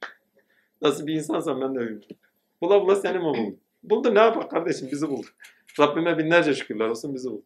Nasıl 0.82 1.06
bir 1.06 1.14
insansam 1.14 1.60
ben 1.60 1.74
de 1.74 1.78
öyleyim. 1.78 2.02
Bula 2.60 2.82
bula 2.82 2.96
seni 2.96 3.18
mi 3.18 3.24
buldu? 3.24 3.56
Buldu 3.82 4.14
ne 4.14 4.18
yapar 4.18 4.48
kardeşim 4.48 4.88
bizi 4.92 5.08
buldu. 5.08 5.26
Rabbime 5.80 6.18
binlerce 6.18 6.54
şükürler 6.54 6.88
olsun 6.88 7.14
bizi 7.14 7.30
buldu. 7.30 7.42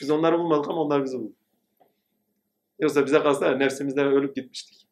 Biz 0.00 0.10
onları 0.10 0.38
bulmadık 0.38 0.70
ama 0.70 0.82
onlar 0.82 1.04
bizi 1.04 1.18
buldu. 1.18 1.32
Yoksa 2.78 3.06
bize 3.06 3.22
kalsa 3.22 3.50
nefsimizde 3.50 4.04
ölüp 4.04 4.36
gitmiştik. 4.36 4.86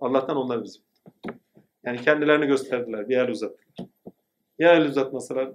Allah'tan 0.00 0.36
onlar 0.36 0.64
bizi 0.64 0.78
buldu. 0.78 1.38
Yani 1.84 2.00
kendilerini 2.00 2.46
gösterdiler. 2.46 3.08
Bir 3.08 3.16
el 3.16 3.28
uzattılar. 3.28 3.88
Ya 4.58 4.72
el 4.72 4.88
uzatmasalar 4.88 5.52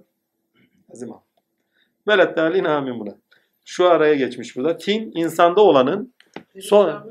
azim 0.92 1.12
al. 1.12 1.18
Velet 2.08 2.36
dalin 2.36 2.64
amin 2.64 3.00
buna. 3.00 3.14
Şu 3.64 3.90
araya 3.90 4.14
geçmiş 4.14 4.56
burada. 4.56 4.76
Tin 4.76 5.12
insanda 5.14 5.60
olanın 5.60 6.14
Sonra- 6.60 7.04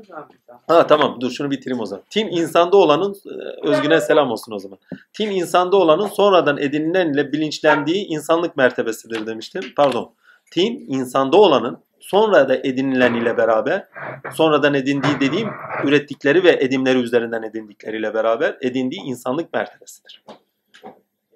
Ha 0.68 0.86
tamam 0.86 1.20
dur 1.20 1.30
şunu 1.30 1.50
bitireyim 1.50 1.80
o 1.80 1.86
zaman. 1.86 2.04
Tin 2.10 2.26
insanda 2.26 2.76
olanın 2.76 3.14
e, 3.14 3.68
özgüne 3.68 4.00
selam 4.00 4.30
olsun 4.30 4.52
o 4.52 4.58
zaman. 4.58 4.78
Tin 5.12 5.30
insanda 5.30 5.76
olanın 5.76 6.06
sonradan 6.06 6.58
edinilen 6.58 7.12
ile 7.12 7.32
bilinçlendiği 7.32 8.06
insanlık 8.06 8.56
mertebesidir 8.56 9.26
demiştim. 9.26 9.62
Pardon. 9.76 10.14
Tin 10.50 10.84
insanda 10.88 11.36
olanın 11.36 11.78
sonra 12.00 12.48
da 12.48 12.56
edinilen 12.56 13.14
ile 13.14 13.36
beraber 13.36 13.88
sonradan 14.34 14.74
edindiği 14.74 15.20
dediğim 15.20 15.48
ürettikleri 15.84 16.44
ve 16.44 16.50
edimleri 16.60 16.98
üzerinden 16.98 17.42
edindikleriyle 17.42 18.14
beraber 18.14 18.56
edindiği 18.60 19.00
insanlık 19.02 19.52
mertebesidir. 19.52 20.24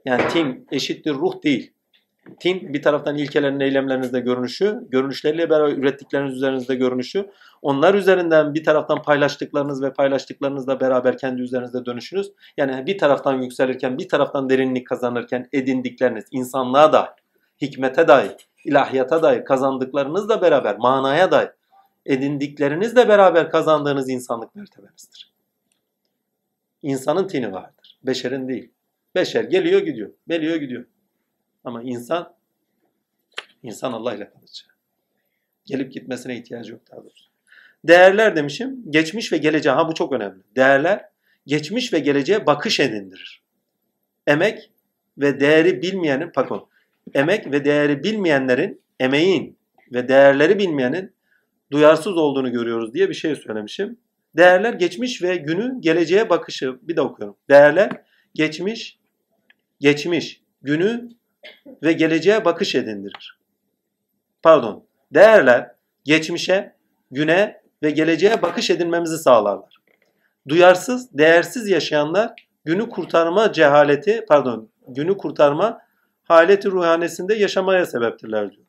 Yani 0.04 0.28
tin 0.28 0.66
eşittir 0.72 1.14
ruh 1.14 1.42
değil. 1.42 1.72
Tin 2.40 2.74
bir 2.74 2.82
taraftan 2.82 3.16
ilkelerin 3.16 3.60
eylemlerinizde 3.60 4.20
görünüşü, 4.20 4.78
görünüşleriyle 4.88 5.50
beraber 5.50 5.72
ürettikleriniz 5.72 6.34
üzerinizde 6.34 6.74
görünüşü, 6.74 7.30
onlar 7.62 7.94
üzerinden 7.94 8.54
bir 8.54 8.64
taraftan 8.64 9.02
paylaştıklarınız 9.02 9.82
ve 9.82 9.92
paylaştıklarınızla 9.92 10.80
beraber 10.80 11.18
kendi 11.18 11.42
üzerinizde 11.42 11.84
dönüşünüz. 11.84 12.32
Yani 12.56 12.86
bir 12.86 12.98
taraftan 12.98 13.42
yükselirken, 13.42 13.98
bir 13.98 14.08
taraftan 14.08 14.50
derinlik 14.50 14.86
kazanırken 14.86 15.48
edindikleriniz 15.52 16.24
insanlığa 16.30 16.92
dair, 16.92 17.10
hikmete 17.62 18.08
dair, 18.08 18.32
ilahiyata 18.64 19.22
dair 19.22 19.44
kazandıklarınızla 19.44 20.42
beraber, 20.42 20.76
manaya 20.78 21.30
dair 21.30 21.50
edindiklerinizle 22.06 23.08
beraber 23.08 23.50
kazandığınız 23.50 24.08
insanlık 24.08 24.54
mertebenizdir. 24.54 25.32
İnsanın 26.82 27.28
tini 27.28 27.52
vardır. 27.52 27.98
Beşerin 28.02 28.48
değil. 28.48 28.70
Beşer 29.14 29.44
geliyor 29.44 29.80
gidiyor. 29.80 30.10
Geliyor 30.28 30.56
gidiyor. 30.56 30.84
Ama 31.64 31.82
insan 31.82 32.34
insan 33.62 33.92
Allah 33.92 34.14
ile 34.14 34.30
kalıcı. 34.30 34.64
Gelip 35.64 35.92
gitmesine 35.92 36.36
ihtiyacı 36.36 36.72
yok 36.72 36.80
daha 36.90 37.00
doğrusu. 37.02 37.30
Değerler 37.84 38.36
demişim. 38.36 38.90
Geçmiş 38.90 39.32
ve 39.32 39.36
geleceğe. 39.36 39.70
Ha 39.70 39.88
bu 39.88 39.94
çok 39.94 40.12
önemli. 40.12 40.42
Değerler 40.56 41.08
geçmiş 41.46 41.92
ve 41.92 41.98
geleceğe 41.98 42.46
bakış 42.46 42.80
edindirir. 42.80 43.42
Emek 44.26 44.70
ve 45.18 45.40
değeri 45.40 45.82
bilmeyenin 45.82 46.30
pardon. 46.30 46.68
Emek 47.14 47.52
ve 47.52 47.64
değeri 47.64 48.04
bilmeyenlerin 48.04 48.82
emeğin 49.00 49.56
ve 49.92 50.08
değerleri 50.08 50.58
bilmeyenin 50.58 51.12
duyarsız 51.70 52.16
olduğunu 52.16 52.52
görüyoruz 52.52 52.94
diye 52.94 53.08
bir 53.08 53.14
şey 53.14 53.36
söylemişim. 53.36 53.96
Değerler 54.36 54.72
geçmiş 54.72 55.22
ve 55.22 55.36
günü 55.36 55.80
geleceğe 55.80 56.30
bakışı. 56.30 56.78
Bir 56.82 56.96
de 56.96 57.00
okuyorum. 57.00 57.36
Değerler 57.50 57.90
geçmiş, 58.34 58.98
geçmiş, 59.80 60.42
günü 60.62 61.08
ve 61.82 61.92
geleceğe 61.92 62.44
bakış 62.44 62.74
edindirir. 62.74 63.38
Pardon. 64.42 64.84
Değerler 65.14 65.70
geçmişe, 66.04 66.74
güne 67.10 67.62
ve 67.82 67.90
geleceğe 67.90 68.42
bakış 68.42 68.70
edinmemizi 68.70 69.18
sağlarlar. 69.18 69.76
Duyarsız, 70.48 71.18
değersiz 71.18 71.68
yaşayanlar 71.68 72.34
günü 72.64 72.88
kurtarma 72.88 73.52
cehaleti, 73.52 74.24
pardon, 74.28 74.68
günü 74.88 75.16
kurtarma 75.16 75.82
haleti 76.24 76.70
ruhanesinde 76.70 77.34
yaşamaya 77.34 77.86
sebeptirler 77.86 78.52
diyor. 78.52 78.66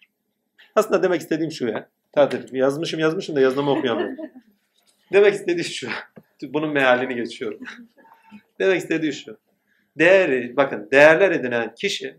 Aslında 0.76 1.04
demek 1.04 1.22
istediğim 1.22 1.52
şu 1.52 1.68
ya. 1.68 1.90
Tatil 2.12 2.56
yazmışım 2.56 3.00
yazmışım 3.00 3.36
da 3.36 3.41
yazdığımı 3.41 3.72
okuyamıyorum. 3.72 4.16
demek 5.14 5.34
istediği 5.34 5.64
şu. 5.64 5.90
Bunun 6.44 6.70
mealini 6.70 7.16
geçiyorum. 7.16 7.60
demek 8.60 8.78
istediği 8.82 9.14
şu. 9.14 9.38
Değeri, 9.98 10.58
bakın 10.58 10.88
değerler 10.91 11.32
edinen 11.32 11.76
kişi 11.76 12.18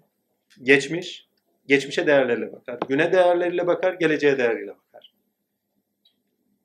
geçmiş, 0.62 1.28
geçmişe 1.66 2.06
değerleriyle 2.06 2.52
bakar. 2.52 2.78
Güne 2.88 3.12
değerleriyle 3.12 3.66
bakar, 3.66 3.92
geleceğe 3.92 4.38
değerleriyle 4.38 4.70
bakar. 4.70 5.12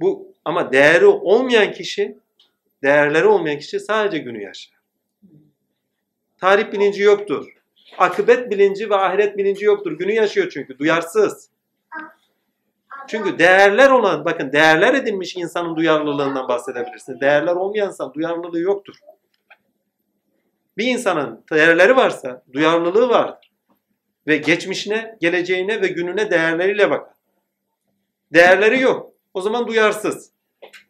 Bu 0.02 0.34
ama 0.46 0.72
değeri 0.72 1.06
olmayan 1.06 1.72
kişi, 1.72 2.18
değerleri 2.84 3.26
olmayan 3.26 3.60
kişi 3.60 3.80
sadece 3.80 4.18
günü 4.18 4.44
yaşar. 4.44 4.80
Tarih 6.38 6.72
bilinci 6.72 7.04
yoktur. 7.04 7.54
Akıbet 7.98 8.52
bilinci 8.52 8.90
ve 8.90 8.96
ahiret 8.96 9.38
bilinci 9.38 9.66
yoktur. 9.66 9.92
Günü 9.92 10.12
yaşıyor 10.12 10.50
çünkü. 10.54 10.80
Duyarsız. 10.80 11.50
Çünkü 13.08 13.40
değerler 13.40 13.90
olan, 13.90 14.26
bakın 14.26 14.52
değerler 14.52 14.94
edinmiş 14.94 15.36
insanın 15.36 15.76
duyarlılığından 15.76 16.48
bahsedebilirsiniz. 16.48 17.22
Değerler 17.22 17.56
olmayan 17.56 17.88
insan 17.88 18.14
duyarlılığı 18.14 18.60
yoktur. 18.60 18.96
Bir 20.78 20.86
insanın 20.86 21.44
değerleri 21.52 21.96
varsa 21.96 22.44
duyarlılığı 22.54 23.10
vardır. 23.10 23.49
Ve 24.30 24.38
geçmişine, 24.38 25.18
geleceğine 25.22 25.82
ve 25.82 25.88
gününe 25.88 26.32
değerleriyle 26.32 26.90
bakar. 26.90 27.14
Değerleri 28.34 28.80
yok. 28.82 29.14
O 29.34 29.42
zaman 29.42 29.68
duyarsız. 29.68 30.32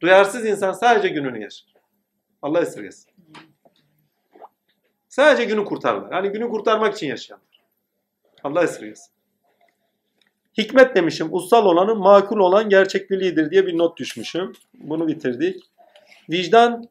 Duyarsız 0.01 0.45
insan 0.45 0.71
sadece 0.71 1.09
gününü 1.09 1.41
yaşar. 1.41 1.73
Allah 2.41 2.61
esirgesin. 2.61 3.11
Sadece 5.09 5.45
günü 5.45 5.65
kurtarırlar. 5.65 6.11
Hani 6.11 6.29
günü 6.29 6.49
kurtarmak 6.49 6.95
için 6.95 7.07
yaşayanlar. 7.07 7.61
Allah 8.43 8.63
esirgesin. 8.63 9.13
Hikmet 10.57 10.95
demişim. 10.95 11.33
Ussal 11.33 11.65
olanın 11.65 11.97
makul 11.97 12.37
olan 12.39 12.69
gerçekliğidir 12.69 13.51
diye 13.51 13.67
bir 13.67 13.77
not 13.77 13.97
düşmüşüm. 13.97 14.53
Bunu 14.73 15.07
bitirdik. 15.07 15.63
Vicdan 16.29 16.89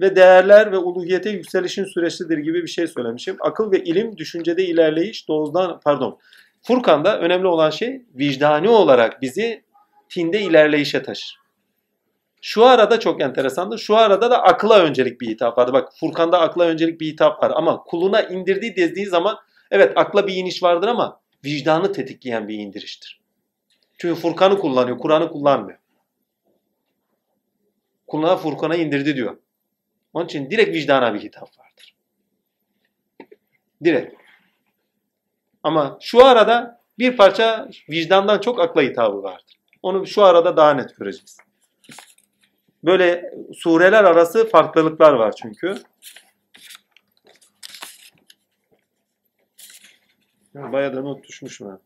ve 0.00 0.16
değerler 0.16 0.72
ve 0.72 0.78
uluhiyete 0.78 1.30
yükselişin 1.30 1.84
süreçlidir 1.84 2.38
gibi 2.38 2.62
bir 2.62 2.68
şey 2.68 2.86
söylemişim. 2.86 3.36
Akıl 3.40 3.72
ve 3.72 3.84
ilim 3.84 4.16
düşüncede 4.16 4.64
ilerleyiş 4.64 5.28
doğuzdan 5.28 5.80
pardon. 5.84 6.18
Furkan'da 6.62 7.20
önemli 7.20 7.46
olan 7.46 7.70
şey 7.70 8.02
vicdani 8.14 8.68
olarak 8.68 9.22
bizi 9.22 9.64
tinde 10.08 10.40
ilerleyişe 10.40 11.02
taşır. 11.02 11.38
Şu 12.42 12.64
arada 12.64 13.00
çok 13.00 13.22
enteresandır. 13.22 13.78
Şu 13.78 13.96
arada 13.96 14.30
da 14.30 14.42
akla 14.42 14.78
öncelik 14.78 15.20
bir 15.20 15.28
hitap 15.28 15.58
vardı. 15.58 15.72
Bak 15.72 15.88
Furkan'da 16.00 16.40
akla 16.40 16.64
öncelik 16.64 17.00
bir 17.00 17.06
hitap 17.06 17.42
var 17.42 17.52
ama 17.54 17.82
kuluna 17.82 18.22
indirdiği 18.22 18.76
dediği 18.76 19.06
zaman 19.06 19.38
evet 19.70 19.92
akla 19.96 20.26
bir 20.26 20.34
iniş 20.34 20.62
vardır 20.62 20.88
ama 20.88 21.20
vicdanı 21.44 21.92
tetikleyen 21.92 22.48
bir 22.48 22.54
indiriştir. 22.54 23.20
Çünkü 23.98 24.20
Furkan'ı 24.20 24.58
kullanıyor, 24.58 24.98
Kur'an'ı 24.98 25.30
kullanmıyor. 25.30 25.78
Kuluna 28.06 28.36
Furkan'a 28.36 28.76
indirdi 28.76 29.16
diyor. 29.16 29.36
Onun 30.18 30.26
için 30.26 30.50
direkt 30.50 30.74
vicdana 30.74 31.14
bir 31.14 31.20
hitap 31.20 31.58
vardır. 31.58 31.94
Direkt. 33.84 34.14
Ama 35.62 35.98
şu 36.00 36.24
arada 36.24 36.82
bir 36.98 37.16
parça 37.16 37.68
vicdandan 37.90 38.40
çok 38.40 38.60
akla 38.60 38.82
hitabı 38.82 39.22
vardır. 39.22 39.56
Onu 39.82 40.06
şu 40.06 40.22
arada 40.24 40.56
daha 40.56 40.74
net 40.74 40.96
göreceğiz. 40.96 41.36
Böyle 42.84 43.34
sureler 43.54 44.04
arası 44.04 44.48
farklılıklar 44.48 45.12
var 45.12 45.34
çünkü. 45.42 45.82
Ya 50.54 50.72
bayağı 50.72 50.96
da 50.96 51.00
not 51.00 51.28
düşmüşüm 51.28 51.66
ha. 51.66 51.80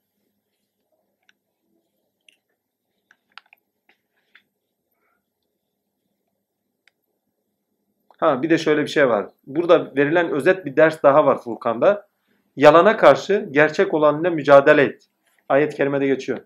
Ha 8.22 8.42
bir 8.42 8.50
de 8.50 8.58
şöyle 8.58 8.82
bir 8.82 8.88
şey 8.88 9.08
var. 9.08 9.26
Burada 9.46 9.96
verilen 9.96 10.30
özet 10.30 10.66
bir 10.66 10.76
ders 10.76 11.02
daha 11.02 11.26
var 11.26 11.42
Furkan'da. 11.42 12.06
Yalana 12.56 12.96
karşı 12.96 13.48
gerçek 13.50 13.94
olanla 13.94 14.30
mücadele 14.30 14.82
et. 14.82 15.04
Ayet-i 15.48 15.76
kerimede 15.76 16.06
geçiyor. 16.06 16.38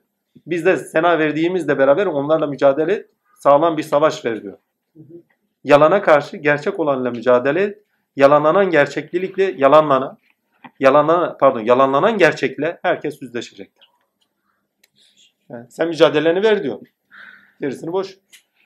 Biz 0.47 0.67
de 0.67 0.77
sena 0.77 1.19
verdiğimizle 1.19 1.79
beraber 1.79 2.07
onlarla 2.07 2.47
mücadele 2.47 2.93
et. 2.93 3.11
Sağlam 3.39 3.77
bir 3.77 3.83
savaş 3.83 4.25
ver 4.25 4.43
diyor. 4.43 4.59
Yalana 5.65 6.03
karşı 6.03 6.37
gerçek 6.37 6.81
olanla 6.81 7.11
mücadele 7.11 7.63
et. 7.63 7.79
Yalanlanan 8.17 8.71
gerçeklilikle 8.71 9.55
yalanlanan 9.57 10.19
yalanlanan 10.81 11.37
pardon 11.39 11.61
yalanlanan 11.61 12.19
gerçekle 12.19 12.79
herkes 12.83 13.23
yüzleşecektir. 13.23 13.91
Yani 15.49 15.67
sen 15.71 15.89
mücadeleni 15.89 16.43
ver 16.43 16.63
diyor. 16.63 16.81
Gerisini 17.61 17.93
boş. 17.93 18.19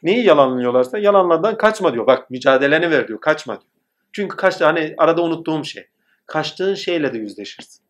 Neyi 0.02 0.24
yalanlıyorlarsa 0.26 0.98
yalanlardan 0.98 1.56
kaçma 1.56 1.92
diyor. 1.94 2.06
Bak 2.06 2.30
mücadeleni 2.30 2.90
ver 2.90 3.08
diyor. 3.08 3.20
Kaçma 3.20 3.52
diyor. 3.52 3.72
Çünkü 4.12 4.36
kaç 4.36 4.60
hani 4.60 4.94
arada 4.98 5.22
unuttuğum 5.22 5.64
şey. 5.64 5.88
Kaçtığın 6.26 6.74
şeyle 6.74 7.12
de 7.12 7.18
yüzleşirsin. 7.18 7.84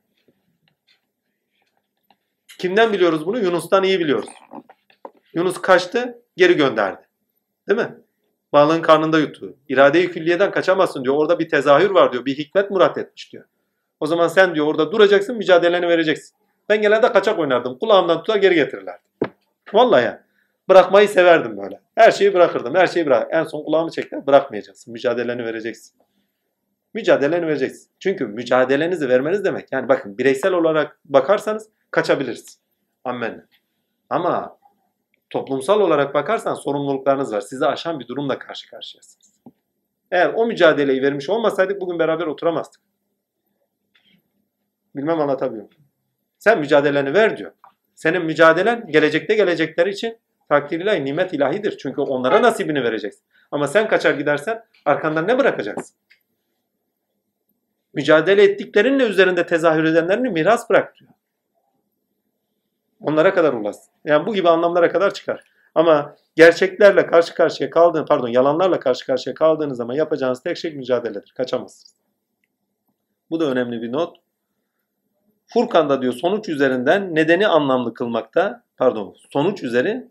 Kimden 2.58 2.92
biliyoruz 2.92 3.26
bunu? 3.26 3.38
Yunus'tan 3.38 3.84
iyi 3.84 4.00
biliyoruz. 4.00 4.28
Yunus 5.34 5.60
kaçtı, 5.60 6.22
geri 6.36 6.56
gönderdi. 6.56 7.08
Değil 7.68 7.80
mi? 7.80 7.94
Balığın 8.52 8.82
karnında 8.82 9.18
yuttu. 9.18 9.56
İrade-i 9.68 10.10
külliyeden 10.10 10.50
kaçamazsın 10.50 11.04
diyor. 11.04 11.14
Orada 11.16 11.38
bir 11.38 11.48
tezahür 11.48 11.90
var 11.90 12.12
diyor. 12.12 12.24
Bir 12.24 12.38
hikmet 12.38 12.70
murat 12.70 12.98
etmiş 12.98 13.32
diyor. 13.32 13.44
O 14.00 14.06
zaman 14.06 14.28
sen 14.28 14.54
diyor 14.54 14.66
orada 14.66 14.92
duracaksın, 14.92 15.36
mücadeleni 15.36 15.88
vereceksin. 15.88 16.36
Ben 16.68 16.82
genelde 16.82 17.12
kaçak 17.12 17.38
oynardım. 17.38 17.78
Kulağımdan 17.78 18.18
tutar 18.18 18.36
geri 18.36 18.54
getirirlerdi. 18.54 19.02
Vallahi 19.72 20.04
ya. 20.04 20.24
Bırakmayı 20.70 21.08
severdim 21.08 21.56
böyle. 21.58 21.80
Her 21.94 22.10
şeyi 22.10 22.34
bırakırdım. 22.34 22.74
Her 22.74 22.86
şeyi 22.86 23.06
bırak. 23.06 23.28
En 23.30 23.44
son 23.44 23.64
kulağımı 23.64 23.90
çekti. 23.90 24.26
Bırakmayacaksın. 24.26 24.92
Mücadeleni 24.92 25.44
vereceksin. 25.44 26.00
Mücadeleni 26.94 27.46
vereceksin. 27.46 27.90
Çünkü 27.98 28.26
mücadelenizi 28.26 29.08
vermeniz 29.08 29.44
demek. 29.44 29.72
Yani 29.72 29.88
bakın 29.88 30.18
bireysel 30.18 30.52
olarak 30.52 30.98
bakarsanız 31.04 31.68
kaçabiliriz. 31.90 32.60
Amen. 33.04 33.46
Ama 34.10 34.58
toplumsal 35.30 35.80
olarak 35.80 36.14
bakarsan 36.14 36.54
sorumluluklarınız 36.54 37.32
var. 37.32 37.40
Sizi 37.40 37.66
aşan 37.66 38.00
bir 38.00 38.08
durumla 38.08 38.38
karşı 38.38 38.70
karşıyasınız. 38.70 39.40
Eğer 40.10 40.32
o 40.34 40.46
mücadeleyi 40.46 41.02
vermiş 41.02 41.30
olmasaydık 41.30 41.80
bugün 41.80 41.98
beraber 41.98 42.26
oturamazdık. 42.26 42.80
Bilmem 44.96 45.20
anlatabiliyor 45.20 45.64
muyum? 45.64 45.84
Sen 46.38 46.58
mücadeleni 46.58 47.14
ver 47.14 47.36
diyor. 47.36 47.52
Senin 47.94 48.24
mücadelen 48.24 48.86
gelecekte 48.86 49.34
gelecekleri 49.34 49.90
için 49.90 50.18
takdir 50.50 50.80
ilahi, 50.80 51.04
nimet 51.04 51.32
ilahidir. 51.32 51.78
Çünkü 51.78 52.00
onlara 52.00 52.42
nasibini 52.42 52.84
vereceksin. 52.84 53.22
Ama 53.50 53.66
sen 53.66 53.88
kaçar 53.88 54.14
gidersen 54.14 54.64
arkandan 54.84 55.28
ne 55.28 55.38
bırakacaksın? 55.38 55.96
Mücadele 57.94 58.42
ettiklerinle 58.42 59.04
üzerinde 59.04 59.46
tezahür 59.46 59.84
edenlerini 59.84 60.30
miras 60.30 60.70
bırak 60.70 60.96
diyor. 61.00 61.10
Onlara 63.00 63.34
kadar 63.34 63.52
ulaşsın. 63.52 63.92
Yani 64.04 64.26
bu 64.26 64.34
gibi 64.34 64.48
anlamlara 64.48 64.92
kadar 64.92 65.14
çıkar. 65.14 65.44
Ama 65.74 66.16
gerçeklerle 66.36 67.06
karşı 67.06 67.34
karşıya 67.34 67.70
kaldığın, 67.70 68.06
pardon 68.06 68.28
yalanlarla 68.28 68.80
karşı 68.80 69.06
karşıya 69.06 69.34
kaldığınız 69.34 69.76
zaman 69.76 69.94
yapacağınız 69.94 70.42
tek 70.42 70.56
şey 70.56 70.74
mücadeledir. 70.74 71.32
Kaçamazsınız. 71.36 71.94
Bu 73.30 73.40
da 73.40 73.44
önemli 73.44 73.82
bir 73.82 73.92
not. 73.92 74.16
Furkan'da 75.46 76.02
diyor 76.02 76.12
sonuç 76.12 76.48
üzerinden 76.48 77.14
nedeni 77.14 77.46
anlamlı 77.46 77.94
kılmakta, 77.94 78.62
pardon 78.76 79.14
sonuç 79.30 79.62
üzeri 79.62 80.08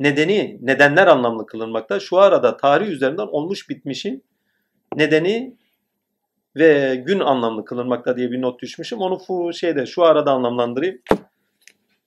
nedeni, 0.00 0.58
nedenler 0.62 1.06
anlamlı 1.06 1.46
kılınmakta. 1.46 2.00
Şu 2.00 2.18
arada 2.18 2.56
tarih 2.56 2.88
üzerinden 2.88 3.26
olmuş 3.26 3.68
bitmişin 3.68 4.24
nedeni 4.96 5.56
ve 6.56 7.02
gün 7.06 7.20
anlamlı 7.20 7.64
kılınmakta 7.64 8.16
diye 8.16 8.30
bir 8.30 8.42
not 8.42 8.62
düşmüşüm. 8.62 8.98
Onu 8.98 9.18
fu 9.18 9.52
şeyde 9.52 9.86
şu 9.86 10.04
arada 10.04 10.32
anlamlandırayım. 10.32 10.98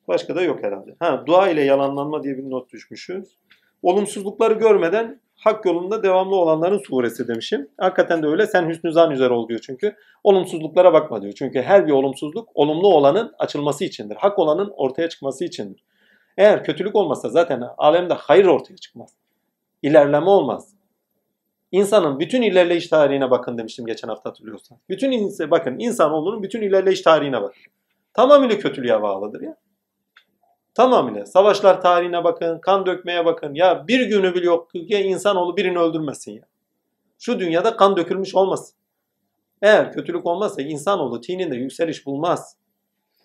Başka 0.07 0.35
da 0.35 0.41
yok 0.41 0.63
herhalde. 0.63 0.95
Ha, 0.99 1.23
dua 1.25 1.49
ile 1.49 1.61
yalanlanma 1.61 2.23
diye 2.23 2.37
bir 2.37 2.49
not 2.49 2.73
düşmüşüz. 2.73 3.37
Olumsuzlukları 3.83 4.53
görmeden 4.53 5.19
hak 5.35 5.65
yolunda 5.65 6.03
devamlı 6.03 6.35
olanların 6.35 6.77
suresi 6.77 7.27
demişim. 7.27 7.69
Hakikaten 7.77 8.23
de 8.23 8.27
öyle. 8.27 8.47
Sen 8.47 8.69
hüsnü 8.69 8.91
zan 8.91 9.11
üzere 9.11 9.33
ol 9.33 9.47
diyor 9.47 9.59
çünkü. 9.59 9.95
Olumsuzluklara 10.23 10.93
bakma 10.93 11.21
diyor. 11.21 11.33
Çünkü 11.33 11.61
her 11.61 11.87
bir 11.87 11.91
olumsuzluk 11.91 12.49
olumlu 12.53 12.87
olanın 12.87 13.33
açılması 13.39 13.85
içindir. 13.85 14.15
Hak 14.15 14.39
olanın 14.39 14.73
ortaya 14.75 15.09
çıkması 15.09 15.45
içindir. 15.45 15.83
Eğer 16.37 16.63
kötülük 16.63 16.95
olmasa 16.95 17.29
zaten 17.29 17.63
alemde 17.77 18.13
hayır 18.13 18.45
ortaya 18.45 18.77
çıkmaz. 18.77 19.09
İlerleme 19.81 20.29
olmaz. 20.29 20.73
İnsanın 21.71 22.19
bütün 22.19 22.41
ilerleyiş 22.41 22.87
tarihine 22.87 23.31
bakın 23.31 23.57
demiştim 23.57 23.85
geçen 23.85 24.07
hafta 24.07 24.29
hatırlıyorsan. 24.29 24.77
Bütün 24.89 25.11
insan, 25.11 25.51
bakın 25.51 25.79
insanoğlunun 25.79 26.43
bütün 26.43 26.61
ilerleyiş 26.61 27.01
tarihine 27.01 27.41
bakın. 27.41 27.61
Tamamıyla 28.13 28.57
kötülüğe 28.57 29.01
bağlıdır 29.01 29.41
ya. 29.41 29.57
Tamamıyla. 30.73 31.25
Savaşlar 31.25 31.81
tarihine 31.81 32.23
bakın, 32.23 32.59
kan 32.59 32.85
dökmeye 32.85 33.25
bakın. 33.25 33.53
Ya 33.53 33.87
bir 33.87 34.05
günü 34.05 34.35
bile 34.35 34.45
yok 34.45 34.71
ki 34.71 34.79
insanoğlu 34.79 35.57
birini 35.57 35.79
öldürmesin 35.79 36.31
ya. 36.31 36.43
Şu 37.19 37.39
dünyada 37.39 37.75
kan 37.75 37.97
dökülmüş 37.97 38.35
olmasın. 38.35 38.75
Eğer 39.61 39.93
kötülük 39.93 40.25
olmazsa 40.25 40.61
insanoğlu 40.61 41.21
tininde 41.21 41.55
yükseliş 41.55 42.05
bulmaz. 42.05 42.57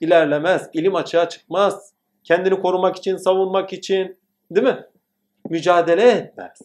İlerlemez, 0.01 0.71
ilim 0.73 0.95
açığa 0.95 1.29
çıkmaz. 1.29 1.93
Kendini 2.29 2.61
korumak 2.61 2.97
için, 2.97 3.17
savunmak 3.17 3.73
için, 3.73 4.19
değil 4.51 4.67
mi? 4.67 4.87
Mücadele 5.49 6.11
etmez. 6.11 6.61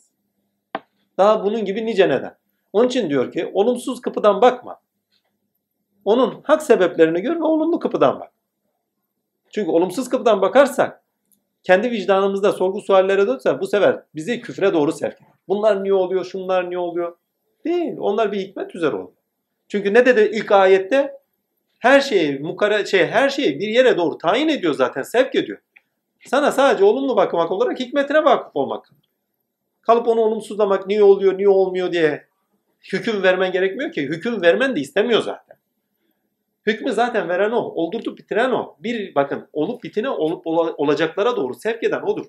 Daha 1.17 1.45
bunun 1.45 1.65
gibi 1.65 1.85
nice 1.85 2.09
neden. 2.09 2.37
Onun 2.73 2.87
için 2.87 3.09
diyor 3.09 3.31
ki 3.31 3.51
olumsuz 3.53 4.01
kapıdan 4.01 4.41
bakma. 4.41 4.81
Onun 6.05 6.41
hak 6.43 6.63
sebeplerini 6.63 7.21
gör 7.21 7.35
ve 7.35 7.43
olumlu 7.43 7.79
kapıdan 7.79 8.19
bak. 8.19 8.31
Çünkü 9.51 9.71
olumsuz 9.71 10.09
kapıdan 10.09 10.41
bakarsak 10.41 11.03
kendi 11.63 11.91
vicdanımızda 11.91 12.51
sorgu 12.51 12.81
suallere 12.81 13.27
dönse 13.27 13.59
bu 13.59 13.67
sefer 13.67 14.03
bizi 14.15 14.41
küfre 14.41 14.73
doğru 14.73 14.91
sevk. 14.91 15.17
Bunlar 15.47 15.83
niye 15.83 15.93
oluyor, 15.93 16.25
şunlar 16.25 16.69
niye 16.69 16.79
oluyor? 16.79 17.17
Değil. 17.65 17.95
Onlar 17.99 18.31
bir 18.31 18.39
hikmet 18.39 18.75
üzere 18.75 18.95
oluyor. 18.95 19.17
Çünkü 19.67 19.93
ne 19.93 20.05
dedi 20.05 20.31
ilk 20.33 20.51
ayette? 20.51 21.22
Her 21.83 22.01
şeyi 22.01 22.39
mukara 22.39 22.85
şey 22.85 23.07
her 23.07 23.29
şeyi 23.29 23.59
bir 23.59 23.67
yere 23.67 23.97
doğru 23.97 24.17
tayin 24.17 24.47
ediyor 24.47 24.73
zaten, 24.73 25.01
sevk 25.01 25.35
ediyor. 25.35 25.57
Sana 26.25 26.51
sadece 26.51 26.83
olumlu 26.83 27.15
bakmak 27.15 27.51
olarak 27.51 27.79
hikmetine 27.79 28.23
vakıf 28.23 28.55
olmak. 28.55 28.89
Kalıp 29.81 30.07
onu 30.07 30.21
olumsuzlamak 30.21 30.87
niye 30.87 31.03
oluyor, 31.03 31.37
niye 31.37 31.49
olmuyor 31.49 31.91
diye 31.91 32.27
hüküm 32.93 33.23
vermen 33.23 33.51
gerekmiyor 33.51 33.91
ki. 33.91 34.01
Hüküm 34.01 34.41
vermen 34.41 34.75
de 34.75 34.79
istemiyor 34.79 35.21
zaten. 35.21 35.57
Hükmü 36.65 36.91
zaten 36.91 37.29
veren 37.29 37.51
o. 37.51 37.59
Oldurtup 37.61 38.17
bitiren 38.17 38.51
o. 38.51 38.75
Bir 38.79 39.15
bakın 39.15 39.47
olup 39.53 39.83
bitine 39.83 40.09
olup 40.09 40.47
ola- 40.47 40.73
olacaklara 40.73 41.35
doğru 41.35 41.53
sevk 41.53 41.83
eden 41.83 42.01
odur. 42.01 42.25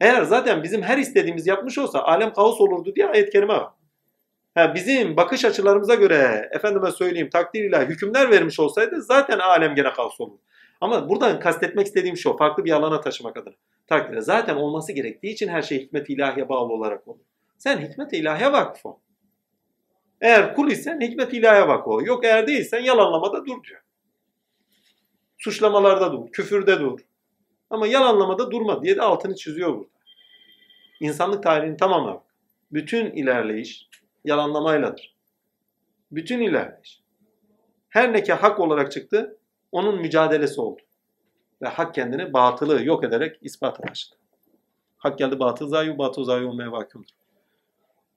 Eğer 0.00 0.22
zaten 0.22 0.62
bizim 0.62 0.82
her 0.82 0.98
istediğimiz 0.98 1.46
yapmış 1.46 1.78
olsa 1.78 2.02
alem 2.02 2.32
kaos 2.32 2.60
olurdu 2.60 2.94
diye 2.94 3.06
ayet-i 3.06 3.30
kerime 3.30 3.54
var. 3.54 3.70
Ha, 4.56 4.74
bizim 4.74 5.16
bakış 5.16 5.44
açılarımıza 5.44 5.94
göre 5.94 6.48
efendime 6.52 6.90
söyleyeyim 6.90 7.30
takdiriyle 7.30 7.86
hükümler 7.86 8.30
vermiş 8.30 8.60
olsaydı 8.60 9.02
zaten 9.02 9.38
alem 9.38 9.74
gene 9.74 9.92
kaos 9.92 10.20
olurdu. 10.20 10.40
Ama 10.80 11.08
buradan 11.08 11.40
kastetmek 11.40 11.86
istediğim 11.86 12.16
şu 12.16 12.36
farklı 12.36 12.64
bir 12.64 12.70
alana 12.70 13.00
taşımak 13.00 13.36
adına. 13.36 13.54
Takdire 13.86 14.20
zaten 14.20 14.56
olması 14.56 14.92
gerektiği 14.92 15.32
için 15.32 15.48
her 15.48 15.62
şey 15.62 15.78
hikmet-i 15.80 16.12
ilahiye 16.12 16.48
bağlı 16.48 16.72
olarak 16.72 17.08
olur. 17.08 17.20
Sen 17.58 17.78
hikmet-i 17.78 18.16
ilahiye 18.16 18.52
vakıf 18.52 18.86
ol. 18.86 18.96
Eğer 20.20 20.54
kul 20.54 20.70
isen 20.70 21.00
hikmet-i 21.00 21.36
ilahiye 21.36 21.68
vakıf 21.68 21.88
ol. 21.88 22.02
Yok 22.02 22.24
eğer 22.24 22.46
değilsen 22.46 22.80
yalanlamada 22.80 23.46
dur 23.46 23.62
diyor. 23.64 23.80
Suçlamalarda 25.38 26.12
dur, 26.12 26.32
küfürde 26.32 26.80
dur. 26.80 27.00
Ama 27.70 27.86
yalanlamada 27.86 28.50
durma 28.50 28.82
diye 28.82 28.96
de 28.96 29.02
altını 29.02 29.34
çiziyor 29.34 29.74
burada. 29.74 29.90
İnsanlık 31.00 31.42
tarihinin 31.42 31.76
tamamına 31.76 32.14
bak. 32.14 32.22
Bütün 32.72 33.10
ilerleyiş 33.10 33.85
yalanlamayladır. 34.26 35.14
Bütün 36.12 36.40
ilerleyiş. 36.40 37.02
Her 37.88 38.12
ne 38.12 38.22
ki 38.22 38.32
hak 38.32 38.60
olarak 38.60 38.92
çıktı, 38.92 39.38
onun 39.72 40.00
mücadelesi 40.00 40.60
oldu. 40.60 40.82
Ve 41.62 41.68
hak 41.68 41.94
kendini 41.94 42.32
batılı 42.32 42.84
yok 42.84 43.04
ederek 43.04 43.38
ispata 43.42 43.82
taşıdı. 43.82 44.16
Hak 44.98 45.18
geldi 45.18 45.38
batıl 45.38 45.68
zayi, 45.68 45.98
batıl 45.98 46.24
zayi 46.24 46.46
olmaya 46.46 46.72
vakıfdır. 46.72 47.14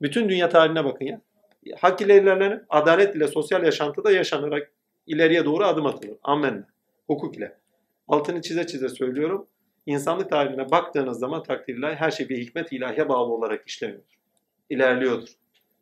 Bütün 0.01 0.29
dünya 0.29 0.49
tarihine 0.49 0.85
bakın 0.85 1.05
ya. 1.05 1.21
Hak 1.77 2.01
ile 2.01 2.21
ilerlenip 2.21 2.65
adalet 2.69 3.15
ile 3.15 3.27
sosyal 3.27 3.63
yaşantıda 3.63 4.11
yaşanarak 4.11 4.71
ileriye 5.07 5.45
doğru 5.45 5.65
adım 5.65 5.85
atılır. 5.85 6.17
Amenna. 6.23 6.67
Hukuk 7.07 7.38
ile. 7.38 7.57
Altını 8.07 8.41
çize 8.41 8.67
çize 8.67 8.89
söylüyorum. 8.89 9.47
İnsanlık 9.85 10.29
tarihine 10.29 10.71
baktığınız 10.71 11.19
zaman 11.19 11.43
takdirler 11.43 11.95
her 11.95 12.11
şey 12.11 12.29
bir 12.29 12.38
hikmet 12.38 12.73
ilahiye 12.73 13.09
bağlı 13.09 13.33
olarak 13.33 13.67
işleniyordur. 13.67 14.19
İlerliyordur. 14.69 15.39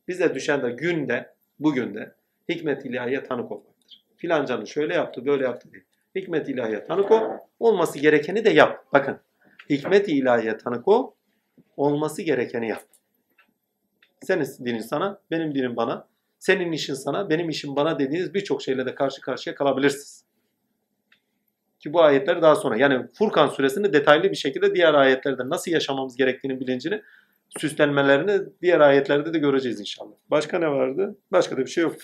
Bize 0.07 0.35
düşen 0.35 0.61
de 0.61 0.71
günde, 0.71 1.33
bugün 1.59 1.93
de 1.93 2.15
hikmet 2.49 2.85
ilahiye 2.85 3.23
tanık 3.23 3.51
olmaktır. 3.51 4.05
Filancanı 4.17 4.67
şöyle 4.67 4.93
yaptı, 4.93 5.25
böyle 5.25 5.43
yaptı 5.43 5.73
değil. 5.73 5.83
Hikmet 6.15 6.49
ilahiye 6.49 6.83
tanık 6.83 7.11
ol, 7.11 7.21
olması 7.59 7.99
gerekeni 7.99 8.45
de 8.45 8.49
yap. 8.49 8.85
Bakın, 8.93 9.19
hikmet 9.69 10.09
ilahiye 10.09 10.57
tanık 10.57 10.87
ol, 10.87 11.11
olması 11.77 12.21
gerekeni 12.21 12.69
yap. 12.69 12.83
Senin 14.21 14.45
dinin 14.65 14.79
sana, 14.79 15.21
benim 15.31 15.55
dinim 15.55 15.75
bana, 15.75 16.07
senin 16.39 16.71
işin 16.71 16.93
sana, 16.93 17.29
benim 17.29 17.49
işim 17.49 17.75
bana 17.75 17.99
dediğiniz 17.99 18.33
birçok 18.33 18.61
şeyle 18.61 18.85
de 18.85 18.95
karşı 18.95 19.21
karşıya 19.21 19.55
kalabilirsiniz. 19.55 20.25
Ki 21.79 21.93
bu 21.93 22.01
ayetler 22.01 22.41
daha 22.41 22.55
sonra 22.55 22.77
yani 22.77 23.07
Furkan 23.13 23.47
suresini 23.47 23.93
detaylı 23.93 24.31
bir 24.31 24.35
şekilde 24.35 24.75
diğer 24.75 24.93
ayetlerde 24.93 25.49
nasıl 25.49 25.71
yaşamamız 25.71 26.15
gerektiğini 26.15 26.59
bilincini 26.59 27.01
süslenmelerini 27.59 28.41
diğer 28.61 28.79
ayetlerde 28.79 29.33
de 29.33 29.39
göreceğiz 29.39 29.79
inşallah. 29.79 30.15
Başka 30.31 30.59
ne 30.59 30.67
vardı? 30.67 31.17
Başka 31.31 31.57
da 31.57 31.61
bir 31.61 31.69
şey 31.69 31.83
yok. 31.83 31.95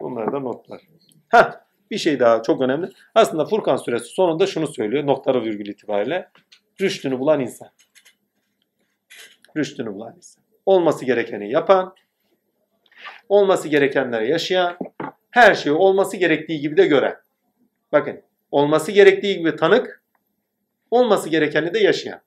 Bunlar 0.00 0.32
da 0.32 0.40
notlar. 0.40 0.80
Ha, 1.28 1.66
bir 1.90 1.98
şey 1.98 2.20
daha 2.20 2.42
çok 2.42 2.60
önemli. 2.60 2.90
Aslında 3.14 3.44
Furkan 3.44 3.76
suresi 3.76 4.06
sonunda 4.06 4.46
şunu 4.46 4.66
söylüyor 4.66 5.06
noktalı 5.06 5.42
virgül 5.42 5.66
itibariyle. 5.66 6.30
Rüştünü 6.80 7.18
bulan 7.18 7.40
insan. 7.40 7.68
Rüştünü 9.56 9.94
bulan 9.94 10.16
insan. 10.16 10.44
Olması 10.66 11.04
gerekeni 11.04 11.50
yapan, 11.50 11.94
olması 13.28 13.68
gerekenleri 13.68 14.30
yaşayan, 14.30 14.78
her 15.30 15.54
şeyi 15.54 15.72
olması 15.72 16.16
gerektiği 16.16 16.60
gibi 16.60 16.76
de 16.76 16.86
gören. 16.86 17.16
Bakın, 17.92 18.22
olması 18.50 18.92
gerektiği 18.92 19.38
gibi 19.38 19.56
tanık, 19.56 20.02
olması 20.90 21.28
gerekeni 21.28 21.74
de 21.74 21.78
yaşayan 21.78 22.20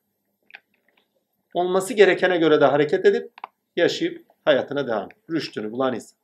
olması 1.53 1.93
gerekene 1.93 2.37
göre 2.37 2.61
de 2.61 2.65
hareket 2.65 3.05
edip 3.05 3.31
yaşayıp 3.75 4.25
hayatına 4.45 4.87
devam. 4.87 5.09
Rüştünü 5.31 5.71
bulan 5.71 5.95
insan. 5.95 6.19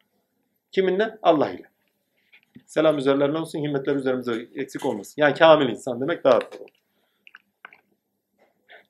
Kiminle? 0.72 1.18
Allah 1.22 1.50
ile. 1.50 1.70
Selam 2.66 2.98
üzerlerine 2.98 3.38
olsun, 3.38 3.60
himmetler 3.60 3.96
üzerimize 3.96 4.48
eksik 4.56 4.86
olmasın. 4.86 5.14
Yani 5.18 5.34
kamil 5.34 5.70
insan 5.70 6.02
demek 6.02 6.24
daha 6.24 6.42
doğru. 6.42 6.66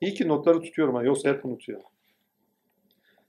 İyi 0.00 0.14
ki 0.14 0.28
notları 0.28 0.60
tutuyorum 0.60 0.94
ha, 0.94 1.02
yoksa 1.02 1.28
hep 1.28 1.44
unutuyorum. 1.44 1.86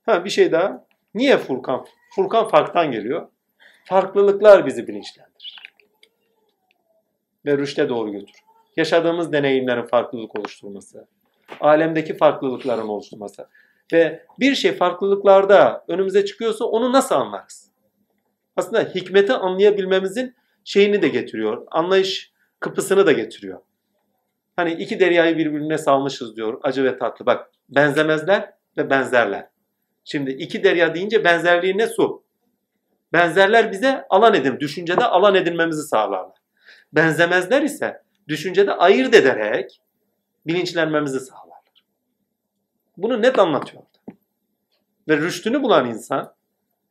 Ha 0.05 0.25
bir 0.25 0.29
şey 0.29 0.51
daha. 0.51 0.87
Niye 1.13 1.37
Furkan? 1.37 1.85
Furkan 2.15 2.47
farktan 2.47 2.91
geliyor. 2.91 3.29
Farklılıklar 3.85 4.65
bizi 4.65 4.87
bilinçlendirir. 4.87 5.55
Ve 7.45 7.57
rüşte 7.57 7.89
doğru 7.89 8.11
götürür. 8.11 8.41
Yaşadığımız 8.77 9.31
deneyimlerin 9.31 9.85
farklılık 9.85 10.39
oluşturması, 10.39 11.07
alemdeki 11.59 12.17
farklılıkların 12.17 12.87
oluşturması. 12.87 13.47
Ve 13.93 14.25
bir 14.39 14.55
şey 14.55 14.73
farklılıklarda 14.73 15.85
önümüze 15.87 16.25
çıkıyorsa 16.25 16.65
onu 16.65 16.93
nasıl 16.93 17.15
anlarız? 17.15 17.71
Aslında 18.55 18.81
hikmeti 18.81 19.33
anlayabilmemizin 19.33 20.35
şeyini 20.63 21.01
de 21.01 21.07
getiriyor. 21.07 21.67
Anlayış 21.71 22.31
kapısını 22.59 23.05
da 23.05 23.11
getiriyor. 23.11 23.61
Hani 24.55 24.73
iki 24.73 24.99
deryayı 24.99 25.37
birbirine 25.37 25.77
salmışız 25.77 26.35
diyor. 26.35 26.59
Acı 26.63 26.83
ve 26.83 26.97
tatlı. 26.97 27.25
Bak 27.25 27.51
benzemezler 27.69 28.53
ve 28.77 28.89
benzerler. 28.89 29.47
Şimdi 30.05 30.31
iki 30.31 30.63
derya 30.63 30.95
deyince 30.95 31.23
benzerliği 31.23 31.77
ne 31.77 31.87
su? 31.87 32.23
Benzerler 33.13 33.71
bize 33.71 34.05
alan 34.09 34.33
edin, 34.33 34.59
düşüncede 34.59 35.05
alan 35.05 35.35
edinmemizi 35.35 35.83
sağlarlar. 35.83 36.37
Benzemezler 36.93 37.61
ise 37.61 38.01
düşüncede 38.27 38.73
ayırt 38.73 39.15
ederek 39.15 39.81
bilinçlenmemizi 40.47 41.19
sağlarlar. 41.19 41.83
Bunu 42.97 43.21
net 43.21 43.39
anlatıyor. 43.39 43.83
Ve 45.09 45.17
rüştünü 45.17 45.63
bulan 45.63 45.89
insan 45.89 46.33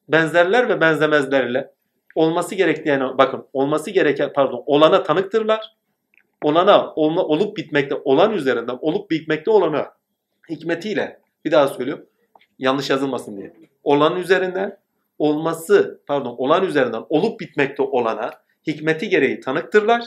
benzerler 0.08 0.68
ve 0.68 0.80
benzemezlerle 0.80 1.72
olması 2.14 2.54
gerektiğine 2.54 3.18
bakın 3.18 3.46
olması 3.52 3.90
gereken 3.90 4.32
pardon 4.32 4.62
olana 4.66 5.02
tanıktırlar. 5.02 5.76
Olana 6.42 6.92
olma, 6.94 7.22
olup 7.22 7.56
bitmekte 7.56 7.94
olan 7.94 8.32
üzerinden 8.32 8.78
olup 8.80 9.10
bitmekte 9.10 9.50
olana 9.50 9.92
hikmetiyle 10.50 11.20
bir 11.44 11.50
daha 11.50 11.68
söylüyorum 11.68 12.06
yanlış 12.58 12.90
yazılmasın 12.90 13.36
diye. 13.36 13.52
Olan 13.84 14.16
üzerinden 14.16 14.78
olması 15.18 16.00
pardon 16.06 16.34
olan 16.38 16.64
üzerinden 16.64 17.04
olup 17.08 17.40
bitmekte 17.40 17.82
olana 17.82 18.30
hikmeti 18.66 19.08
gereği 19.08 19.40
tanıktırlar. 19.40 20.04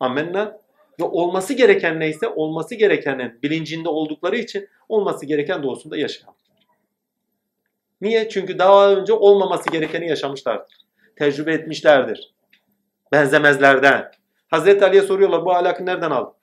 Amenna 0.00 0.58
ve 1.00 1.04
olması 1.04 1.54
gereken 1.54 2.00
neyse 2.00 2.28
olması 2.28 2.74
gerekenin 2.74 3.42
bilincinde 3.42 3.88
oldukları 3.88 4.36
için 4.36 4.68
olması 4.88 5.26
gereken 5.26 5.62
doğrusunda 5.62 5.96
yaşayanlar. 5.96 6.42
Niye? 8.00 8.28
Çünkü 8.28 8.58
daha 8.58 8.92
önce 8.92 9.12
olmaması 9.12 9.70
gerekeni 9.70 10.08
yaşamışlardır. 10.08 10.76
Tecrübe 11.16 11.52
etmişlerdir. 11.52 12.34
Benzemezlerden. 13.12 14.10
Hazreti 14.50 14.84
Ali'ye 14.84 15.02
soruyorlar 15.02 15.44
bu 15.44 15.52
ahlakı 15.52 15.86
nereden 15.86 16.10
aldın? 16.10 16.34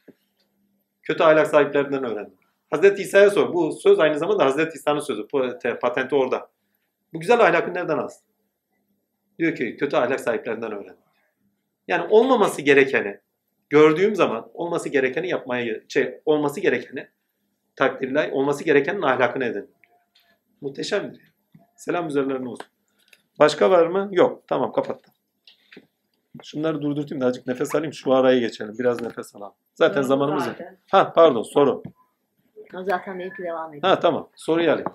Kötü 1.03 1.23
ahlak 1.23 1.47
sahiplerinden 1.47 2.03
öğrendim. 2.03 2.37
Hazreti 2.69 3.01
İsa'ya 3.01 3.29
sor. 3.29 3.53
Bu 3.53 3.71
söz 3.71 3.99
aynı 3.99 4.19
zamanda 4.19 4.45
Hazreti 4.45 4.75
İsa'nın 4.75 4.99
sözü. 4.99 5.27
Patenti 5.81 6.15
orada. 6.15 6.49
Bu 7.13 7.19
güzel 7.19 7.39
ahlakı 7.39 7.73
nereden 7.73 7.97
aldın? 7.97 8.15
Diyor 9.39 9.55
ki 9.55 9.77
kötü 9.79 9.97
ahlak 9.97 10.19
sahiplerinden 10.19 10.71
öğrendim. 10.71 11.03
Yani 11.87 12.07
olmaması 12.09 12.61
gerekeni 12.61 13.19
gördüğüm 13.69 14.15
zaman 14.15 14.51
olması 14.53 14.89
gerekeni 14.89 15.29
yapmaya 15.29 15.81
şey 15.87 16.19
olması 16.25 16.59
gerekeni 16.59 17.07
takdirle 17.75 18.29
olması 18.31 18.63
gerekenin 18.63 19.01
ahlakını 19.01 19.45
edin. 19.45 19.69
Muhteşemdir. 20.61 21.33
Selam 21.75 22.07
üzerlerine 22.07 22.49
olsun. 22.49 22.65
Başka 23.39 23.69
var 23.69 23.87
mı? 23.87 24.09
Yok. 24.11 24.43
Tamam 24.47 24.71
kapattım. 24.71 25.13
Şunları 26.43 26.81
durdurtayım 26.81 27.21
da 27.21 27.25
azıcık 27.25 27.47
nefes 27.47 27.75
alayım. 27.75 27.93
Şu 27.93 28.13
araya 28.13 28.39
geçelim. 28.39 28.75
Biraz 28.79 29.01
nefes 29.01 29.35
alalım. 29.35 29.53
Zaten 29.75 30.01
zamanımız 30.01 30.47
yok. 30.47 30.55
Ha 30.91 31.13
pardon 31.13 31.43
soru. 31.43 31.83
O 32.75 32.83
zaten 32.83 33.19
benimki 33.19 33.43
devam 33.43 33.69
ediyor. 33.69 33.83
Ha 33.83 33.99
tamam. 33.99 34.29
Soruyu 34.35 34.71
alayım. 34.71 34.91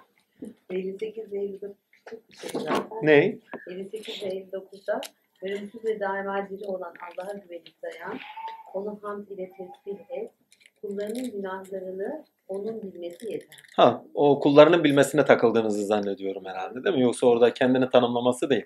58 0.71 1.33
ve 1.33 1.39
59 1.39 1.77
küçük 1.93 2.31
bir 2.31 2.37
şey 2.37 2.51
zaten. 2.61 2.89
Ney? 3.03 3.39
58 3.71 4.23
ve 4.23 4.29
59'da 4.29 5.01
ölümsüz 5.45 5.85
ve 5.85 6.01
daima 6.01 6.49
diri 6.51 6.65
olan 6.65 6.95
Allah'a 7.03 7.33
güvenip 7.33 7.83
dayan, 7.83 8.19
onu 8.75 8.99
hamd 9.03 9.29
ile 9.29 9.51
tesbih 9.51 10.01
et, 10.11 10.31
kullarının 10.83 11.31
günahlarını 11.31 12.25
onun 12.49 12.83
bilmesi 12.83 13.33
yeter. 13.33 13.49
Ha 13.77 14.05
o 14.15 14.41
kullarının 14.41 14.85
bilmesine 14.85 15.25
takıldığınızı 15.25 15.87
zannediyorum 15.87 16.45
herhalde 16.45 16.85
değil 16.85 16.97
mi? 16.97 17.03
Yoksa 17.03 17.27
orada 17.27 17.55
kendini 17.55 17.91
tanımlaması 17.91 18.51
değil. 18.51 18.65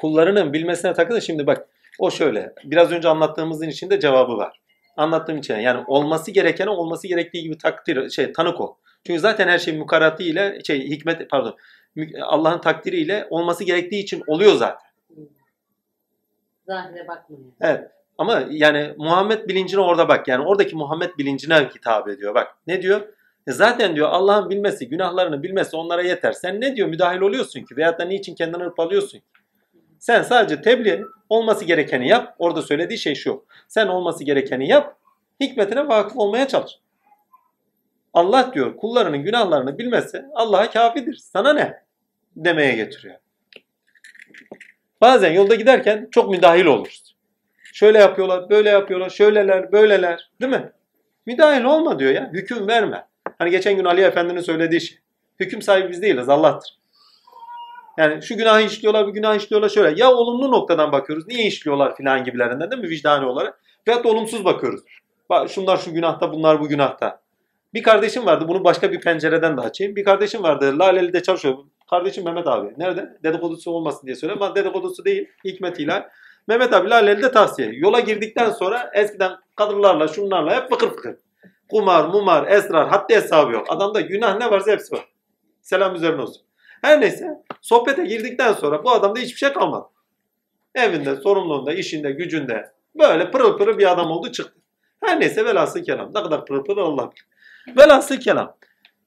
Kullarının 0.00 0.52
bilmesine 0.52 0.92
takıldı. 0.92 1.22
Şimdi 1.22 1.46
bak 1.46 1.68
o 1.98 2.10
şöyle. 2.10 2.52
Biraz 2.64 2.92
önce 2.92 3.08
anlattığımızın 3.08 3.68
içinde 3.68 4.00
cevabı 4.00 4.36
var. 4.36 4.60
Anlattığım 4.96 5.38
için 5.38 5.56
yani 5.56 5.84
olması 5.86 6.30
gerekene 6.30 6.70
olması 6.70 7.08
gerektiği 7.08 7.42
gibi 7.42 7.58
takdir 7.58 8.10
şey 8.10 8.32
tanık 8.32 8.60
ol. 8.60 8.74
Çünkü 9.06 9.20
zaten 9.20 9.48
her 9.48 9.58
şey 9.58 9.78
mukaratı 9.78 10.22
ile 10.22 10.58
şey 10.66 10.90
hikmet 10.90 11.30
pardon 11.30 11.56
Allah'ın 12.22 12.60
takdiriyle 12.60 13.26
olması 13.30 13.64
gerektiği 13.64 14.02
için 14.02 14.22
oluyor 14.26 14.54
zaten. 14.54 14.89
Zahire 16.70 17.08
bakmayın. 17.08 17.52
Evet. 17.60 17.90
Ama 18.18 18.42
yani 18.50 18.94
Muhammed 18.98 19.48
bilincine 19.48 19.80
orada 19.80 20.08
bak. 20.08 20.28
Yani 20.28 20.44
oradaki 20.46 20.76
Muhammed 20.76 21.10
bilincine 21.18 21.54
hitap 21.54 22.08
ediyor. 22.08 22.34
Bak 22.34 22.56
ne 22.66 22.82
diyor? 22.82 23.00
E 23.46 23.52
Zaten 23.52 23.96
diyor 23.96 24.08
Allah'ın 24.08 24.50
bilmesi, 24.50 24.88
günahlarını 24.88 25.42
bilmesi 25.42 25.76
onlara 25.76 26.02
yeter. 26.02 26.32
Sen 26.32 26.60
ne 26.60 26.76
diyor 26.76 26.88
müdahil 26.88 27.20
oluyorsun 27.20 27.60
ki? 27.60 27.76
Veyahut 27.76 28.00
da 28.00 28.04
niçin 28.04 28.34
kendini 28.34 28.62
hırpalıyorsun 28.62 29.18
ki? 29.18 29.24
Sen 29.98 30.22
sadece 30.22 30.62
tebliğ 30.62 31.04
olması 31.28 31.64
gerekeni 31.64 32.08
yap. 32.08 32.34
Orada 32.38 32.62
söylediği 32.62 32.98
şey 32.98 33.14
şu. 33.14 33.44
Sen 33.68 33.86
olması 33.86 34.24
gerekeni 34.24 34.68
yap. 34.68 34.96
Hikmetine 35.40 35.88
vakıf 35.88 36.16
olmaya 36.16 36.48
çalış. 36.48 36.78
Allah 38.14 38.50
diyor 38.54 38.76
kullarının 38.76 39.22
günahlarını 39.22 39.78
bilmesi 39.78 40.24
Allah'a 40.34 40.70
kafidir. 40.70 41.14
Sana 41.14 41.52
ne? 41.52 41.82
Demeye 42.36 42.72
getiriyor. 42.72 43.16
Bazen 45.00 45.32
yolda 45.32 45.54
giderken 45.54 46.08
çok 46.10 46.30
müdahil 46.30 46.64
oluruz. 46.64 47.16
Şöyle 47.72 47.98
yapıyorlar, 47.98 48.50
böyle 48.50 48.70
yapıyorlar, 48.70 49.10
şöyleler, 49.10 49.72
böyleler. 49.72 50.30
Değil 50.40 50.52
mi? 50.52 50.72
Müdahil 51.26 51.64
olma 51.64 51.98
diyor 51.98 52.12
ya. 52.12 52.30
Hüküm 52.32 52.68
verme. 52.68 53.06
Hani 53.38 53.50
geçen 53.50 53.76
gün 53.76 53.84
Ali 53.84 54.00
Efendi'nin 54.00 54.40
söylediği 54.40 54.80
şey. 54.80 54.98
Hüküm 55.40 55.62
sahibi 55.62 55.90
biz 55.90 56.02
değiliz, 56.02 56.28
Allah'tır. 56.28 56.80
Yani 57.98 58.22
şu 58.22 58.36
günahı 58.36 58.62
işliyorlar, 58.62 59.06
bu 59.06 59.12
günahı 59.12 59.36
işliyorlar 59.36 59.68
şöyle. 59.68 60.00
Ya 60.00 60.12
olumlu 60.12 60.52
noktadan 60.52 60.92
bakıyoruz. 60.92 61.28
Niye 61.28 61.46
işliyorlar 61.46 61.96
filan 61.96 62.24
gibilerinden 62.24 62.70
değil 62.70 62.82
mi 62.82 62.88
vicdani 62.88 63.26
olarak? 63.26 63.60
Veyahut 63.88 64.04
da 64.04 64.08
olumsuz 64.08 64.44
bakıyoruz. 64.44 64.80
Bak 65.30 65.50
şunlar 65.50 65.76
şu 65.76 65.92
günahta, 65.92 66.32
bunlar 66.32 66.60
bu 66.60 66.68
günahta. 66.68 67.20
Bir 67.74 67.82
kardeşim 67.82 68.26
vardı. 68.26 68.48
Bunu 68.48 68.64
başka 68.64 68.92
bir 68.92 69.00
pencereden 69.00 69.56
de 69.56 69.60
açayım. 69.60 69.96
Bir 69.96 70.04
kardeşim 70.04 70.42
vardı. 70.42 70.78
Laleli'de 70.78 71.22
çalışıyor. 71.22 71.58
Kardeşim 71.90 72.24
Mehmet 72.24 72.46
abi. 72.46 72.74
Nerede? 72.76 73.18
Dedikodusu 73.22 73.70
olmasın 73.70 74.06
diye 74.06 74.16
söylüyorum. 74.16 74.42
Ama 74.42 74.54
dedikodusu 74.54 75.04
değil. 75.04 75.28
Hikmetiyle. 75.44 76.08
Mehmet 76.48 76.72
abi 76.72 76.90
Laleli'de 76.90 77.32
tavsiye. 77.32 77.70
Yola 77.72 78.00
girdikten 78.00 78.50
sonra 78.50 78.90
eskiden 78.94 79.32
kadınlarla 79.56 80.08
şunlarla 80.08 80.62
hep 80.62 80.70
fıkır 80.70 80.88
fıkır. 80.88 81.16
Kumar, 81.70 82.04
mumar, 82.04 82.46
esrar, 82.46 82.88
haddi 82.88 83.14
hesabı 83.14 83.52
yok. 83.52 83.66
Adamda 83.68 84.00
günah 84.00 84.38
ne 84.38 84.50
varsa 84.50 84.70
hepsi 84.70 84.94
var. 84.94 85.08
Selam 85.62 85.94
üzerine 85.94 86.22
olsun. 86.22 86.42
Her 86.82 87.00
neyse 87.00 87.28
sohbete 87.60 88.04
girdikten 88.04 88.52
sonra 88.52 88.84
bu 88.84 88.90
adamda 88.90 89.20
hiçbir 89.20 89.38
şey 89.38 89.52
kalmadı. 89.52 89.86
Evinde, 90.74 91.16
sorumluluğunda, 91.16 91.72
işinde, 91.72 92.10
gücünde 92.10 92.72
böyle 92.98 93.30
pırıl 93.30 93.58
pırıl 93.58 93.78
bir 93.78 93.92
adam 93.92 94.10
oldu 94.10 94.32
çıktı. 94.32 94.60
Her 95.04 95.20
neyse 95.20 95.44
velhasıl 95.44 95.84
kelam. 95.84 96.08
Ne 96.14 96.22
kadar 96.22 96.46
pırıl 96.46 96.64
pırıl 96.64 96.82
Allah 96.82 97.10
bilir. 97.10 97.26
Velhasıl 97.76 98.16
kelam. 98.16 98.56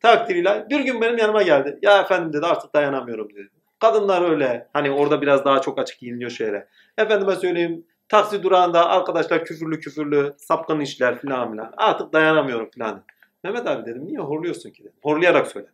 Takdiriyle 0.04 0.68
bir 0.70 0.80
gün 0.80 1.02
benim 1.02 1.18
yanıma 1.18 1.42
geldi. 1.42 1.80
Ya 1.82 2.02
efendim 2.02 2.34
dedi 2.34 2.46
artık 2.46 2.74
dayanamıyorum 2.74 3.36
dedi. 3.36 3.50
Kadınlar 3.80 4.30
öyle. 4.32 4.68
Hani 4.74 4.92
orada 4.92 5.22
biraz 5.22 5.46
daha 5.46 5.62
çok 5.62 5.80
açık 5.80 6.00
giyiniyor 6.00 6.32
şöyle. 6.32 6.68
Efendime 6.98 7.36
söyleyeyim 7.36 7.86
taksi 8.10 8.44
durağında 8.44 8.90
arkadaşlar 8.90 9.46
küfürlü 9.46 9.80
küfürlü 9.80 10.34
sapkın 10.38 10.80
işler 10.80 11.20
filan 11.20 11.52
filan. 11.52 11.74
Artık 11.78 12.14
dayanamıyorum 12.14 12.70
filan. 12.70 13.04
Mehmet 13.44 13.68
abi 13.68 13.86
dedim 13.86 14.06
niye 14.06 14.20
horluyorsun 14.20 14.70
ki 14.70 14.84
dedim. 14.84 14.96
Horlayarak 15.04 15.48
söyledim. 15.48 15.74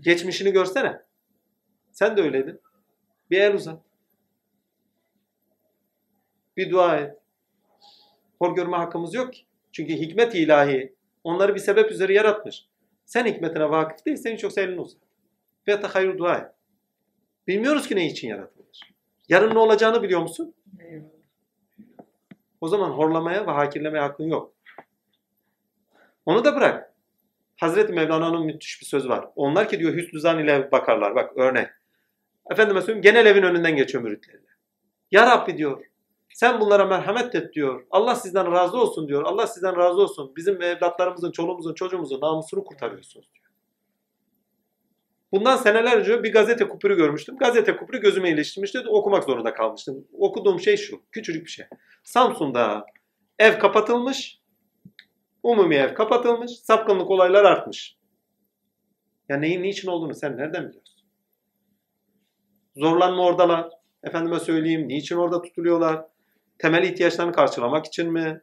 Geçmişini 0.00 0.52
görsene. 0.52 1.02
Sen 1.92 2.16
de 2.16 2.22
öyleydin. 2.22 2.60
Bir 3.30 3.40
el 3.40 3.54
uzat. 3.54 3.80
Bir 6.56 6.70
dua 6.70 6.96
et. 6.96 7.18
Hor 8.38 8.54
görme 8.54 8.76
hakkımız 8.76 9.14
yok 9.14 9.32
ki. 9.32 9.47
Çünkü 9.78 9.92
hikmet 9.92 10.34
ilahi 10.34 10.94
onları 11.24 11.54
bir 11.54 11.60
sebep 11.60 11.90
üzere 11.90 12.14
yaratmış. 12.14 12.66
Sen 13.04 13.26
hikmetine 13.26 13.70
vakıf 13.70 14.06
değilsen 14.06 14.34
hiç 14.34 14.42
yoksa 14.42 14.60
elini 14.60 14.80
uzat. 14.80 15.00
Ve 15.68 15.74
hayır 15.74 16.18
dua 16.18 16.36
et. 16.36 16.46
Bilmiyoruz 17.46 17.88
ki 17.88 17.96
ne 17.96 18.06
için 18.06 18.28
yaratılmış. 18.28 18.80
Yarın 19.28 19.54
ne 19.54 19.58
olacağını 19.58 20.02
biliyor 20.02 20.20
musun? 20.20 20.54
O 22.60 22.68
zaman 22.68 22.90
horlamaya 22.90 23.46
ve 23.46 23.50
hakirlemeye 23.50 24.02
hakkın 24.02 24.24
yok. 24.24 24.54
Onu 26.26 26.44
da 26.44 26.56
bırak. 26.56 26.94
Hazreti 27.56 27.92
Mevlana'nın 27.92 28.46
müthiş 28.46 28.80
bir 28.80 28.86
söz 28.86 29.08
var. 29.08 29.28
Onlar 29.36 29.68
ki 29.68 29.78
diyor 29.78 29.94
hüsnü 29.94 30.20
zan 30.20 30.38
ile 30.38 30.72
bakarlar. 30.72 31.14
Bak 31.14 31.36
örnek. 31.36 31.68
Efendime 32.50 32.80
söyleyeyim 32.80 33.02
genel 33.02 33.26
evin 33.26 33.42
önünden 33.42 33.76
geçiyor 33.76 34.04
müritlerine. 34.04 34.48
Ya 35.10 35.26
Rabbi 35.26 35.58
diyor. 35.58 35.84
Sen 36.38 36.60
bunlara 36.60 36.84
merhamet 36.84 37.34
et 37.34 37.54
diyor. 37.54 37.86
Allah 37.90 38.14
sizden 38.14 38.52
razı 38.52 38.78
olsun 38.78 39.08
diyor. 39.08 39.22
Allah 39.22 39.46
sizden 39.46 39.76
razı 39.76 40.00
olsun. 40.00 40.32
Bizim 40.36 40.62
evlatlarımızın, 40.62 41.32
çoluğumuzun, 41.32 41.74
çocuğumuzun 41.74 42.20
namusunu 42.20 42.64
kurtarıyorsunuz 42.64 43.30
diyor. 43.34 43.46
Bundan 45.32 45.56
seneler 45.56 45.96
önce 45.96 46.22
bir 46.22 46.32
gazete 46.32 46.68
kupürü 46.68 46.96
görmüştüm. 46.96 47.36
Gazete 47.36 47.76
kupürü 47.76 48.00
gözüme 48.00 48.30
iliştirmişti. 48.30 48.78
Okumak 48.88 49.24
zorunda 49.24 49.54
kalmıştım. 49.54 50.08
Okuduğum 50.12 50.60
şey 50.60 50.76
şu. 50.76 51.02
Küçücük 51.12 51.44
bir 51.44 51.50
şey. 51.50 51.66
Samsun'da 52.02 52.86
ev 53.38 53.58
kapatılmış. 53.58 54.40
Umumi 55.42 55.74
ev 55.74 55.94
kapatılmış. 55.94 56.50
Sapkınlık 56.50 57.10
olaylar 57.10 57.44
artmış. 57.44 57.96
Ya 59.28 59.36
neyin 59.36 59.62
niçin 59.62 59.88
olduğunu 59.88 60.14
sen 60.14 60.36
nereden 60.36 60.68
biliyorsun? 60.68 61.00
Zorlanma 62.76 63.24
oradalar. 63.24 63.68
Efendime 64.02 64.40
söyleyeyim 64.40 64.88
niçin 64.88 65.16
orada 65.16 65.42
tutuluyorlar? 65.42 66.17
Temel 66.58 66.82
ihtiyaçlarını 66.82 67.32
karşılamak 67.32 67.86
için 67.86 68.12
mi? 68.12 68.42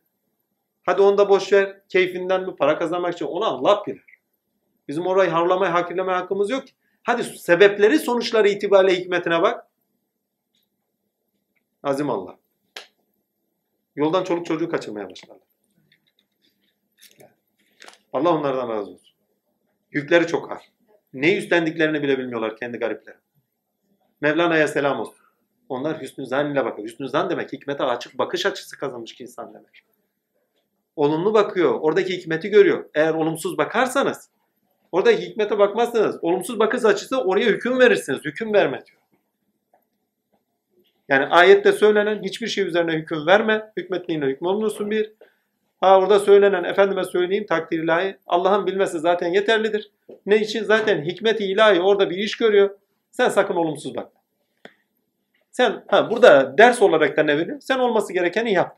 Hadi 0.85 1.01
onu 1.01 1.17
da 1.17 1.29
boş 1.29 1.53
ver. 1.53 1.81
Keyfinden 1.89 2.43
mi? 2.43 2.55
Para 2.55 2.79
kazanmak 2.79 3.13
için. 3.13 3.25
Onu 3.25 3.45
Allah 3.45 3.83
bilir. 3.87 4.05
Bizim 4.87 5.07
orayı 5.07 5.29
harlamaya, 5.29 5.73
hakirlemeye 5.73 6.17
hakkımız 6.17 6.49
yok 6.49 6.67
ki. 6.67 6.73
Hadi 7.03 7.23
sebepleri, 7.23 7.99
sonuçları 7.99 8.49
itibariyle 8.49 9.01
hikmetine 9.01 9.41
bak. 9.41 9.67
Azim 11.83 12.09
Allah. 12.09 12.39
Yoldan 13.95 14.23
çoluk 14.23 14.45
çocuğu 14.45 14.69
kaçırmaya 14.69 15.09
başlarlar. 15.09 15.47
Allah 18.13 18.29
onlardan 18.29 18.69
razı 18.69 18.91
olsun. 18.91 19.15
Yükleri 19.91 20.27
çok 20.27 20.51
ağır. 20.51 20.63
Ne 21.13 21.37
üstlendiklerini 21.37 22.03
bile 22.03 22.17
bilmiyorlar 22.17 22.57
kendi 22.57 22.77
garipleri. 22.77 23.17
Mevlana'ya 24.21 24.67
selam 24.67 24.99
olsun. 24.99 25.24
Onlar 25.69 26.01
hüsnü 26.01 26.25
zan 26.25 26.51
ile 26.51 26.65
bakıyor. 26.65 26.87
Hüsnü 26.87 27.09
zan 27.09 27.29
demek 27.29 27.53
hikmete 27.53 27.83
açık 27.83 28.17
bakış 28.17 28.45
açısı 28.45 28.77
kazanmış 28.77 29.21
insan 29.21 29.53
demek. 29.53 29.83
Olumlu 30.95 31.33
bakıyor. 31.33 31.79
Oradaki 31.81 32.17
hikmeti 32.17 32.49
görüyor. 32.49 32.85
Eğer 32.93 33.13
olumsuz 33.13 33.57
bakarsanız 33.57 34.29
oradaki 34.91 35.21
hikmete 35.21 35.59
bakmazsanız 35.59 36.19
olumsuz 36.21 36.59
bakış 36.59 36.85
açısı 36.85 37.21
oraya 37.21 37.45
hüküm 37.45 37.79
verirsiniz. 37.79 38.19
Hüküm 38.25 38.53
verme 38.53 38.85
diyor. 38.85 39.01
Yani 41.09 41.25
ayette 41.25 41.71
söylenen 41.71 42.23
hiçbir 42.23 42.47
şey 42.47 42.67
üzerine 42.67 42.91
hüküm 42.93 43.27
verme. 43.27 43.71
Hükmetliğine 43.77 44.25
hükmolunursun 44.25 44.91
bir. 44.91 45.11
Ha 45.81 45.99
orada 45.99 46.19
söylenen 46.19 46.63
efendime 46.63 47.03
söyleyeyim 47.03 47.45
takdir 47.45 47.83
ilahi 47.83 48.17
Allah'ın 48.27 48.67
bilmesi 48.67 48.99
zaten 48.99 49.33
yeterlidir. 49.33 49.91
Ne 50.25 50.37
için? 50.37 50.63
Zaten 50.63 51.05
hikmeti 51.05 51.45
ilahi 51.45 51.81
orada 51.81 52.09
bir 52.09 52.17
iş 52.17 52.37
görüyor. 52.37 52.69
Sen 53.11 53.29
sakın 53.29 53.55
olumsuz 53.55 53.95
bakma. 53.95 54.24
Sen 55.55 55.83
ha 55.87 56.09
burada 56.09 56.57
ders 56.57 56.81
olarak 56.81 57.17
da 57.17 57.23
ne 57.23 57.37
veriyor? 57.37 57.57
Sen 57.61 57.79
olması 57.79 58.13
gerekeni 58.13 58.53
yap. 58.53 58.77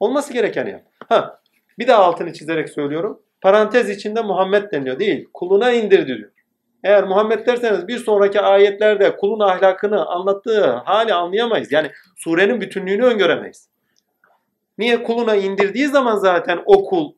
Olması 0.00 0.32
gerekeni 0.32 0.70
yap. 0.70 0.82
Ha, 1.08 1.40
bir 1.78 1.88
daha 1.88 2.04
altını 2.04 2.32
çizerek 2.32 2.68
söylüyorum. 2.68 3.22
Parantez 3.40 3.90
içinde 3.90 4.22
Muhammed 4.22 4.72
deniyor 4.72 4.98
değil. 4.98 5.28
Kuluna 5.34 5.72
indirdi 5.72 6.06
diyor. 6.18 6.30
Eğer 6.84 7.04
Muhammed 7.04 7.46
derseniz 7.46 7.88
bir 7.88 7.98
sonraki 7.98 8.40
ayetlerde 8.40 9.16
kulun 9.16 9.40
ahlakını 9.40 10.06
anlattığı 10.06 10.70
hali 10.70 11.14
anlayamayız. 11.14 11.72
Yani 11.72 11.90
surenin 12.16 12.60
bütünlüğünü 12.60 13.04
öngöremeyiz. 13.04 13.68
Niye? 14.78 15.02
Kuluna 15.02 15.36
indirdiği 15.36 15.88
zaman 15.88 16.16
zaten 16.16 16.62
o 16.66 16.84
kul 16.84 17.12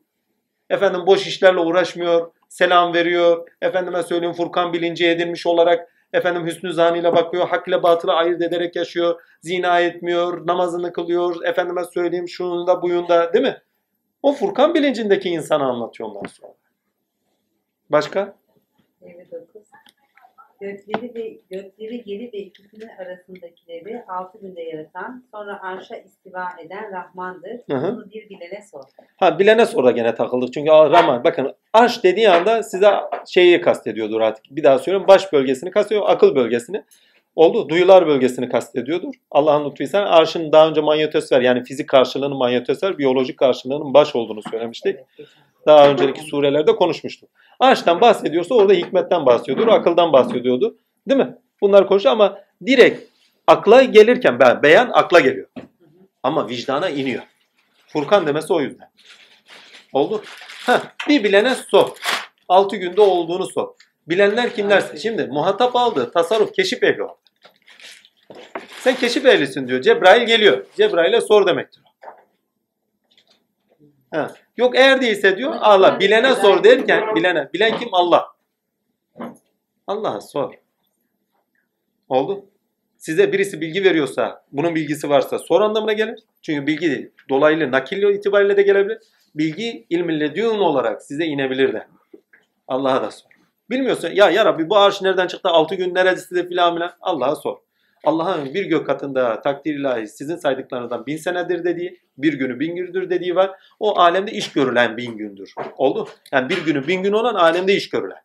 efendim 0.69 1.01
boş 1.05 1.27
işlerle 1.27 1.59
uğraşmıyor, 1.59 2.31
selam 2.49 2.93
veriyor, 2.93 3.47
efendime 3.61 4.03
söyleyeyim 4.03 4.35
Furkan 4.35 4.73
bilinci 4.73 5.07
edinmiş 5.07 5.47
olarak 5.47 5.92
efendim 6.13 6.45
hüsnü 6.45 6.73
zanıyla 6.73 7.15
bakıyor, 7.15 7.47
hak 7.47 7.67
ile 7.67 7.83
batılı 7.83 8.13
ayırt 8.13 8.41
ederek 8.41 8.75
yaşıyor, 8.75 9.21
zina 9.41 9.79
etmiyor, 9.79 10.47
namazını 10.47 10.93
kılıyor, 10.93 11.43
efendime 11.45 11.83
söyleyeyim 11.83 12.27
şununda 12.27 12.81
buyunda 12.81 13.33
değil 13.33 13.45
mi? 13.45 13.61
O 14.23 14.33
Furkan 14.33 14.73
bilincindeki 14.73 15.29
insanı 15.29 15.63
anlatıyor 15.63 16.09
ondan 16.09 16.29
sonra. 16.29 16.53
Başka? 17.89 18.35
29. 19.01 19.52
Gökleri 20.63 21.15
ve 21.15 21.39
gökleri 21.49 22.03
yeri 22.05 22.33
ve 22.33 22.37
ikisinin 22.37 22.87
arasındakileri 22.87 24.03
altı 24.07 24.37
günde 24.41 24.61
yaratan, 24.61 25.23
sonra 25.31 25.61
arşa 25.61 25.95
istiva 25.95 26.47
eden 26.65 26.91
Rahmandır. 26.91 27.59
Hı 27.71 27.77
hı. 27.77 27.95
Bunu 27.95 28.05
bir 28.11 28.29
bilene 28.29 28.61
sor. 28.71 28.83
Ha 29.17 29.39
bilene 29.39 29.65
sonra 29.65 29.91
gene 29.91 30.15
takıldık. 30.15 30.53
Çünkü 30.53 30.71
Rahman 30.71 31.23
bakın 31.23 31.55
arş 31.73 32.03
dediği 32.03 32.29
anda 32.29 32.63
size 32.63 32.91
şeyi 33.27 33.61
kastediyordur 33.61 34.21
artık. 34.21 34.45
Bir 34.49 34.63
daha 34.63 34.79
söylüyorum. 34.79 35.07
Baş 35.07 35.33
bölgesini 35.33 35.71
kastediyor. 35.71 36.05
Akıl 36.07 36.35
bölgesini. 36.35 36.83
Oldu. 37.35 37.69
Duyular 37.69 38.07
bölgesini 38.07 38.49
kastediyordur. 38.49 39.13
Allah'ın 39.31 39.69
lütfuysa 39.69 39.99
arşın 39.99 40.51
daha 40.51 40.67
önce 40.69 40.81
manyetosfer 40.81 41.41
yani 41.41 41.63
fizik 41.63 41.89
karşılığının 41.89 42.37
manyetosfer, 42.37 42.97
biyolojik 42.97 43.37
karşılığının 43.39 43.93
baş 43.93 44.15
olduğunu 44.15 44.41
söylemiştik. 44.51 44.99
Daha 45.65 45.87
önceki 45.89 46.21
surelerde 46.21 46.75
konuşmuştuk. 46.75 47.29
Arştan 47.59 48.01
bahsediyorsa 48.01 48.55
orada 48.55 48.73
hikmetten 48.73 49.25
bahsediyordur, 49.25 49.67
akıldan 49.67 50.13
bahsediyordu. 50.13 50.77
Değil 51.07 51.19
mi? 51.19 51.35
Bunlar 51.61 51.87
konuşuyor 51.87 52.13
ama 52.13 52.39
direkt 52.65 53.09
akla 53.47 53.83
gelirken 53.83 54.39
be- 54.39 54.59
beyan 54.63 54.89
akla 54.93 55.19
geliyor. 55.19 55.47
Ama 56.23 56.49
vicdana 56.49 56.89
iniyor. 56.89 57.23
Furkan 57.87 58.27
demesi 58.27 58.53
o 58.53 58.61
yüzden. 58.61 58.89
Oldu. 59.93 60.21
Heh, 60.65 60.79
bir 61.09 61.23
bilene 61.23 61.55
sor. 61.55 61.89
Altı 62.49 62.75
günde 62.75 63.01
olduğunu 63.01 63.45
sor. 63.45 63.67
Bilenler 64.07 64.55
kimlerse. 64.55 64.97
Şimdi 64.97 65.25
muhatap 65.31 65.75
aldı. 65.75 66.11
Tasarruf, 66.11 66.53
keşif 66.53 66.83
ehli 66.83 67.03
o. 67.03 67.17
Sen 68.79 68.95
keşif 68.95 69.25
ehlisin 69.25 69.67
diyor. 69.67 69.81
Cebrail 69.81 70.27
geliyor. 70.27 70.65
Cebrail'e 70.77 71.21
sor 71.21 71.47
demektir. 71.47 71.83
Ha. 74.13 74.31
Yok 74.57 74.75
eğer 74.75 75.01
değilse 75.01 75.37
diyor 75.37 75.53
Allah. 75.59 75.99
Bilene 75.99 76.35
sor 76.35 76.63
derken 76.63 77.15
bilene. 77.15 77.49
Bilen 77.53 77.77
kim? 77.79 77.89
Allah. 77.91 78.27
Allah'a 79.87 80.21
sor. 80.21 80.53
Oldu. 82.09 82.45
Size 82.97 83.33
birisi 83.33 83.61
bilgi 83.61 83.83
veriyorsa, 83.83 84.45
bunun 84.51 84.75
bilgisi 84.75 85.09
varsa 85.09 85.39
sor 85.39 85.61
anlamına 85.61 85.93
gelir. 85.93 86.19
Çünkü 86.41 86.67
bilgi 86.67 87.11
dolaylı 87.29 87.71
nakil 87.71 88.03
itibariyle 88.03 88.57
de 88.57 88.61
gelebilir. 88.61 88.97
Bilgi 89.35 89.85
ilmi 89.89 90.19
ledün 90.19 90.59
olarak 90.59 91.01
size 91.01 91.25
inebilir 91.25 91.73
de. 91.73 91.87
Allah'a 92.67 93.01
da 93.01 93.11
sor. 93.11 93.29
Bilmiyorsa 93.69 94.09
ya 94.09 94.29
ya 94.29 94.45
Rabbi 94.45 94.69
bu 94.69 94.77
arş 94.77 95.01
nereden 95.01 95.27
çıktı? 95.27 95.49
Altı 95.49 95.75
gün 95.75 95.95
neresi 95.95 96.35
de 96.35 96.47
filan 96.47 96.73
filan. 96.73 96.91
Allah'a 97.01 97.35
sor. 97.35 97.57
Allah'ın 98.03 98.53
bir 98.53 98.65
gök 98.65 98.87
katında 98.87 99.41
takdir 99.41 99.75
ilahi 99.75 100.07
sizin 100.07 100.35
saydıklarınızdan 100.35 101.05
bin 101.05 101.17
senedir 101.17 101.63
dediği, 101.63 101.99
bir 102.17 102.33
günü 102.33 102.59
bin 102.59 102.75
gündür 102.75 103.09
dediği 103.09 103.35
var. 103.35 103.51
O 103.79 103.99
alemde 103.99 104.31
iş 104.31 104.51
görülen 104.51 104.97
bin 104.97 105.17
gündür. 105.17 105.53
Oldu? 105.77 106.09
Yani 106.31 106.49
bir 106.49 106.65
günü 106.65 106.87
bin 106.87 107.03
gün 107.03 107.13
olan 107.13 107.35
alemde 107.35 107.75
iş 107.75 107.89
görülen. 107.89 108.21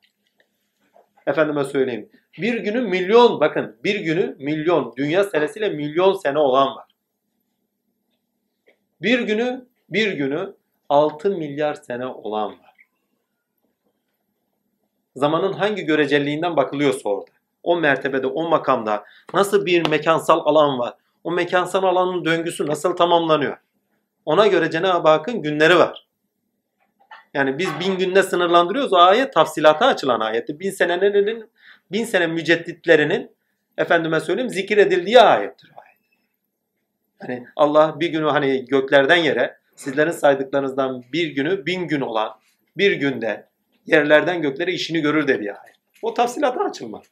Efendime 1.26 1.64
söyleyeyim. 1.64 2.08
Bir 2.38 2.54
günü 2.54 2.80
milyon, 2.80 3.40
bakın 3.40 3.76
bir 3.84 4.00
günü 4.00 4.36
milyon, 4.38 4.94
dünya 4.96 5.24
senesiyle 5.24 5.68
milyon 5.68 6.12
sene 6.12 6.38
olan 6.38 6.76
var. 6.76 6.86
Bir 9.02 9.20
günü, 9.20 9.66
bir 9.90 10.12
günü 10.12 10.54
6 10.88 11.30
milyar 11.30 11.74
sene 11.74 12.06
olan 12.06 12.50
var. 12.50 12.74
Zamanın 15.16 15.52
hangi 15.52 15.84
görecelliğinden 15.84 16.56
bakılıyorsa 16.56 17.08
orada. 17.08 17.37
O 17.68 17.80
mertebede, 17.80 18.26
o 18.26 18.48
makamda 18.48 19.04
nasıl 19.34 19.66
bir 19.66 19.88
mekansal 19.88 20.40
alan 20.44 20.78
var? 20.78 20.94
O 21.24 21.30
mekansal 21.30 21.82
alanın 21.82 22.24
döngüsü 22.24 22.66
nasıl 22.66 22.96
tamamlanıyor? 22.96 23.56
Ona 24.24 24.46
göre 24.46 24.70
Cenab-ı 24.70 25.08
Hakk'ın 25.08 25.42
günleri 25.42 25.78
var. 25.78 26.06
Yani 27.34 27.58
biz 27.58 27.68
bin 27.80 27.98
günde 27.98 28.22
sınırlandırıyoruz. 28.22 28.92
O 28.92 28.96
ayet 28.96 29.32
tafsilata 29.32 29.86
açılan 29.86 30.20
ayetti. 30.20 30.60
Bin 30.60 30.70
senenin, 30.70 31.50
bin 31.92 32.04
sene 32.04 32.26
mücedditlerinin 32.26 33.30
efendime 33.78 34.20
söyleyeyim 34.20 34.50
zikir 34.50 34.78
edildiği 34.78 35.20
ayettir. 35.20 35.70
Hani 37.20 37.46
Allah 37.56 38.00
bir 38.00 38.08
günü 38.08 38.26
hani 38.26 38.64
göklerden 38.64 39.16
yere 39.16 39.56
sizlerin 39.76 40.10
saydıklarınızdan 40.10 41.04
bir 41.12 41.26
günü 41.26 41.66
bin 41.66 41.88
gün 41.88 42.00
olan 42.00 42.30
bir 42.76 42.92
günde 42.92 43.46
yerlerden 43.86 44.42
göklere 44.42 44.72
işini 44.72 45.00
görür 45.00 45.28
dediği 45.28 45.52
ayet. 45.52 45.76
O 46.02 46.14
tafsilata 46.14 46.64
açılma. 46.64 47.02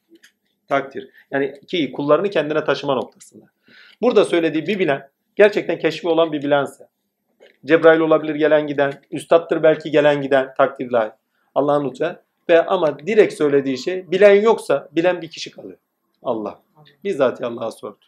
Takdir. 0.68 1.10
Yani 1.30 1.60
ki 1.66 1.92
kullarını 1.92 2.30
kendine 2.30 2.64
taşıma 2.64 2.94
noktasında. 2.94 3.44
Burada 4.02 4.24
söylediği 4.24 4.66
bir 4.66 4.78
bilen 4.78 5.08
gerçekten 5.36 5.78
keşfi 5.78 6.08
olan 6.08 6.32
bir 6.32 6.42
bilense 6.42 6.88
Cebrail 7.64 8.00
olabilir 8.00 8.34
gelen 8.34 8.66
giden, 8.66 8.92
üstattır 9.10 9.62
belki 9.62 9.90
gelen 9.90 10.22
giden 10.22 10.54
takdir 10.54 10.90
layık. 10.90 11.14
Allah'ın 11.54 11.88
lütfu. 11.88 12.16
Ve 12.48 12.66
ama 12.66 12.98
direkt 12.98 13.34
söylediği 13.34 13.78
şey 13.78 14.10
bilen 14.10 14.40
yoksa 14.40 14.88
bilen 14.92 15.22
bir 15.22 15.30
kişi 15.30 15.50
kalıyor. 15.50 15.78
Allah. 16.22 16.62
Bizzat 17.04 17.42
Allah'a 17.42 17.70
sordu. 17.70 17.98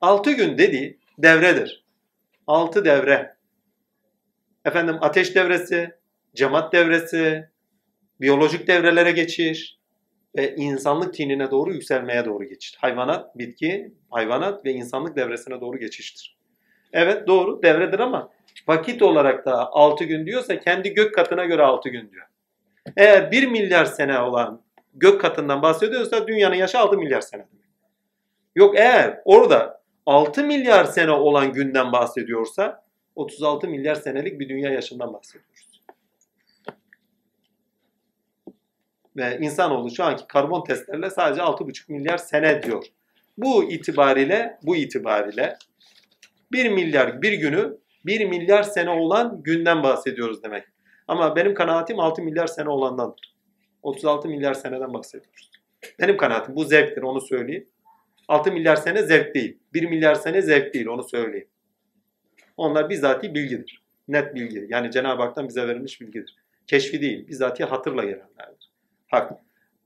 Altı 0.00 0.32
gün 0.32 0.58
dediği 0.58 0.98
devredir. 1.18 1.84
Altı 2.46 2.84
devre. 2.84 3.36
Efendim 4.64 4.96
ateş 5.00 5.34
devresi, 5.34 5.90
cemaat 6.34 6.72
devresi, 6.72 7.48
biyolojik 8.20 8.66
devrelere 8.66 9.10
geçiş 9.10 9.76
ve 10.36 10.54
insanlık 10.56 11.14
tinine 11.14 11.50
doğru 11.50 11.72
yükselmeye 11.72 12.24
doğru 12.24 12.44
geçiş. 12.44 12.76
Hayvanat, 12.76 13.38
bitki, 13.38 13.92
hayvanat 14.10 14.64
ve 14.64 14.72
insanlık 14.72 15.16
devresine 15.16 15.60
doğru 15.60 15.78
geçiştir. 15.78 16.36
Evet 16.92 17.26
doğru 17.26 17.62
devredir 17.62 17.98
ama 17.98 18.30
vakit 18.68 19.02
olarak 19.02 19.46
da 19.46 19.72
6 19.72 20.04
gün 20.04 20.26
diyorsa 20.26 20.60
kendi 20.60 20.94
gök 20.94 21.14
katına 21.14 21.44
göre 21.44 21.62
6 21.62 21.88
gün 21.88 22.10
diyor. 22.10 22.26
Eğer 22.96 23.32
1 23.32 23.46
milyar 23.46 23.84
sene 23.84 24.18
olan 24.18 24.62
gök 24.94 25.20
katından 25.20 25.62
bahsediyorsa 25.62 26.26
dünyanın 26.26 26.54
yaşı 26.54 26.78
6 26.78 26.98
milyar 26.98 27.20
sene. 27.20 27.46
Yok 28.54 28.78
eğer 28.78 29.20
orada 29.24 29.82
6 30.06 30.44
milyar 30.44 30.84
sene 30.84 31.10
olan 31.10 31.52
günden 31.52 31.92
bahsediyorsa 31.92 32.84
36 33.16 33.68
milyar 33.68 33.94
senelik 33.94 34.40
bir 34.40 34.48
dünya 34.48 34.70
yaşından 34.70 35.12
bahsediyoruz. 35.12 35.71
Ve 39.16 39.38
insanoğlu 39.40 39.90
şu 39.90 40.04
anki 40.04 40.26
karbon 40.26 40.64
testlerle 40.64 41.10
sadece 41.10 41.40
6,5 41.40 41.92
milyar 41.92 42.18
sene 42.18 42.62
diyor. 42.62 42.84
Bu 43.38 43.72
itibariyle 43.72 44.58
bu 44.62 44.76
itibariyle 44.76 45.56
1 46.52 46.68
milyar 46.70 47.22
bir 47.22 47.32
günü 47.32 47.78
1 48.06 48.24
milyar 48.24 48.62
sene 48.62 48.90
olan 48.90 49.42
günden 49.42 49.82
bahsediyoruz 49.82 50.42
demek. 50.42 50.64
Ama 51.08 51.36
benim 51.36 51.54
kanaatim 51.54 52.00
6 52.00 52.22
milyar 52.22 52.46
sene 52.46 52.68
olandandır. 52.68 53.34
36 53.82 54.28
milyar 54.28 54.54
seneden 54.54 54.94
bahsediyoruz. 54.94 55.50
Benim 56.00 56.16
kanaatim 56.16 56.56
bu 56.56 56.64
zevktir 56.64 57.02
onu 57.02 57.20
söyleyeyim. 57.20 57.68
6 58.28 58.52
milyar 58.52 58.76
sene 58.76 59.02
zevk 59.02 59.34
değil. 59.34 59.58
1 59.74 59.82
milyar 59.82 60.14
sene 60.14 60.42
zevk 60.42 60.74
değil 60.74 60.86
onu 60.86 61.02
söyleyeyim. 61.02 61.48
Onlar 62.56 62.90
bizzati 62.90 63.34
bilgidir. 63.34 63.82
Net 64.08 64.34
bilgi. 64.34 64.66
Yani 64.68 64.90
Cenab-ı 64.90 65.22
Hak'tan 65.22 65.48
bize 65.48 65.68
verilmiş 65.68 66.00
bilgidir. 66.00 66.36
Keşfi 66.66 67.00
değil. 67.00 67.28
Bizzati 67.28 67.64
hatırla 67.64 68.04
gelenlerdir. 68.04 68.61
Hak. 69.12 69.32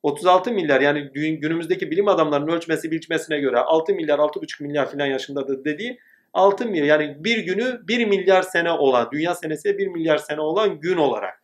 36 0.03 0.53
milyar 0.53 0.81
yani 0.81 1.11
günümüzdeki 1.13 1.91
bilim 1.91 2.09
adamlarının 2.09 2.53
ölçmesi 2.53 2.91
biçmesine 2.91 3.41
göre 3.41 3.59
6 3.59 3.95
milyar 3.95 4.19
6,5 4.19 4.63
milyar 4.63 4.91
filan 4.91 5.07
yaşındadır 5.07 5.65
dediği 5.65 6.01
6 6.33 6.67
milyar 6.67 7.01
yani 7.01 7.25
bir 7.25 7.39
günü 7.39 7.81
1 7.89 8.07
milyar 8.07 8.43
sene 8.43 8.71
olan 8.71 9.09
dünya 9.13 9.35
senesi 9.35 9.79
1 9.79 9.87
milyar 9.87 10.19
sene 10.19 10.41
olan 10.41 10.81
gün 10.81 10.97
olarak 10.97 11.43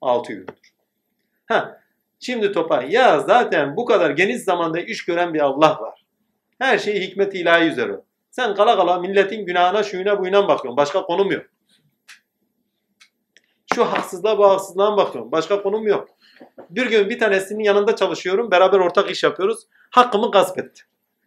6 0.00 0.32
gündür. 0.32 0.54
Ha, 1.46 1.80
şimdi 2.20 2.52
topa 2.52 2.82
ya 2.82 3.20
zaten 3.20 3.76
bu 3.76 3.84
kadar 3.84 4.10
geniş 4.10 4.40
zamanda 4.40 4.80
iş 4.80 5.04
gören 5.04 5.34
bir 5.34 5.40
Allah 5.40 5.80
var. 5.80 6.04
Her 6.58 6.78
şey 6.78 7.00
hikmet 7.00 7.34
ilahi 7.34 7.64
üzere. 7.64 8.00
Sen 8.30 8.54
kala 8.54 8.76
kala 8.76 8.98
milletin 8.98 9.46
günahına 9.46 9.82
şuyuna 9.82 10.20
buyuna 10.20 10.48
bakıyorsun. 10.48 10.76
Başka 10.76 11.02
konum 11.02 11.30
yok. 11.30 11.44
Şu 13.74 13.84
haksızlığa 13.84 14.38
bu 14.38 14.50
haksızlığa 14.50 14.96
bakıyorum. 14.96 15.32
Başka 15.32 15.62
konum 15.62 15.86
yok. 15.86 16.08
Bir 16.70 16.86
gün 16.86 17.10
bir 17.10 17.18
tanesinin 17.18 17.64
yanında 17.64 17.96
çalışıyorum. 17.96 18.50
Beraber 18.50 18.78
ortak 18.78 19.10
iş 19.10 19.22
yapıyoruz. 19.22 19.66
Hakkımı 19.90 20.30
gasp 20.30 20.58
etti. 20.58 20.82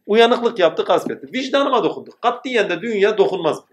Uyanıklık 0.05 0.59
yaptı, 0.59 0.83
gasp 0.83 1.11
etti. 1.11 1.27
Vicdanıma 1.33 1.83
dokundu. 1.83 2.09
Katiyen 2.21 2.69
de 2.69 2.81
dünya 2.81 3.17
dokunmaz. 3.17 3.63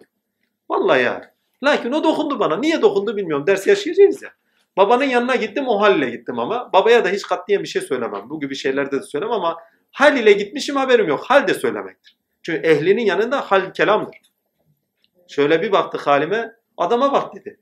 Vallahi 0.70 1.02
ya. 1.02 1.34
Lakin 1.64 1.92
o 1.92 2.04
dokundu 2.04 2.38
bana. 2.38 2.56
Niye 2.56 2.82
dokundu 2.82 3.16
bilmiyorum. 3.16 3.46
Ders 3.46 3.66
yaşayacağız 3.66 4.22
ya. 4.22 4.30
Babanın 4.76 5.04
yanına 5.04 5.36
gittim 5.36 5.68
o 5.68 5.80
hal 5.80 5.98
ile 5.98 6.10
gittim 6.10 6.38
ama. 6.38 6.72
Babaya 6.72 7.04
da 7.04 7.08
hiç 7.08 7.22
katliyen 7.22 7.62
bir 7.62 7.68
şey 7.68 7.82
söylemem. 7.82 8.30
Bu 8.30 8.40
gibi 8.40 8.56
şeylerde 8.56 8.98
de 8.98 9.02
söylemem 9.02 9.34
ama 9.34 9.56
hal 9.92 10.16
ile 10.16 10.32
gitmişim 10.32 10.76
haberim 10.76 11.08
yok. 11.08 11.24
Hal 11.24 11.48
de 11.48 11.54
söylemektir. 11.54 12.16
Çünkü 12.42 12.66
ehlinin 12.66 13.04
yanında 13.04 13.40
hal 13.40 13.72
kelamdır. 13.72 14.16
Şöyle 15.28 15.62
bir 15.62 15.72
baktı 15.72 15.98
halime. 15.98 16.52
Adama 16.76 17.12
bak 17.12 17.34
dedi. 17.34 17.58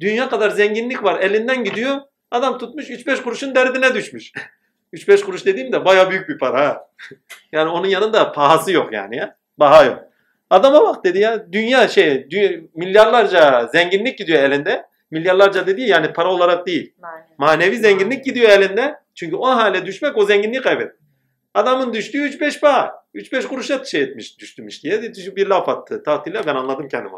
Dünya 0.00 0.28
kadar 0.28 0.50
zenginlik 0.50 1.04
var. 1.04 1.20
Elinden 1.20 1.64
gidiyor. 1.64 2.00
Adam 2.34 2.58
tutmuş 2.58 2.90
3-5 2.90 3.22
kuruşun 3.22 3.54
derdine 3.54 3.94
düşmüş. 3.94 4.32
3-5 4.92 5.24
kuruş 5.24 5.46
dediğim 5.46 5.72
de 5.72 5.84
baya 5.84 6.10
büyük 6.10 6.28
bir 6.28 6.38
para 6.38 6.68
ha. 6.68 6.88
Yani 7.52 7.70
onun 7.70 7.86
yanında 7.86 8.32
pahası 8.32 8.72
yok 8.72 8.92
yani 8.92 9.16
ya. 9.16 9.36
Baha 9.58 9.84
yok. 9.84 10.04
Adama 10.50 10.82
bak 10.82 11.04
dedi 11.04 11.18
ya. 11.18 11.52
Dünya 11.52 11.88
şey 11.88 12.08
dü- 12.14 12.68
milyarlarca 12.74 13.66
zenginlik 13.72 14.18
gidiyor 14.18 14.42
elinde. 14.42 14.86
Milyarlarca 15.10 15.66
dediği 15.66 15.88
yani 15.88 16.12
para 16.12 16.32
olarak 16.32 16.66
değil. 16.66 16.94
Manevi. 16.98 17.24
Manevi 17.38 17.76
zenginlik 17.76 18.24
gidiyor 18.24 18.48
elinde. 18.48 18.94
Çünkü 19.14 19.36
o 19.36 19.46
hale 19.46 19.86
düşmek 19.86 20.18
o 20.18 20.24
zenginliği 20.24 20.62
kaybet. 20.62 20.92
Adamın 21.54 21.92
düştüğü 21.92 22.18
3-5 22.18 22.60
paha. 22.60 23.04
3-5 23.14 23.46
kuruşa 23.46 23.84
şey 23.84 24.02
etmiş, 24.02 24.38
düştümüş 24.38 24.84
diye 24.84 25.02
bir 25.36 25.46
laf 25.46 25.68
attı. 25.68 26.02
Tahtıyla 26.02 26.46
ben 26.46 26.54
anladım 26.54 26.88
kendimi. 26.88 27.12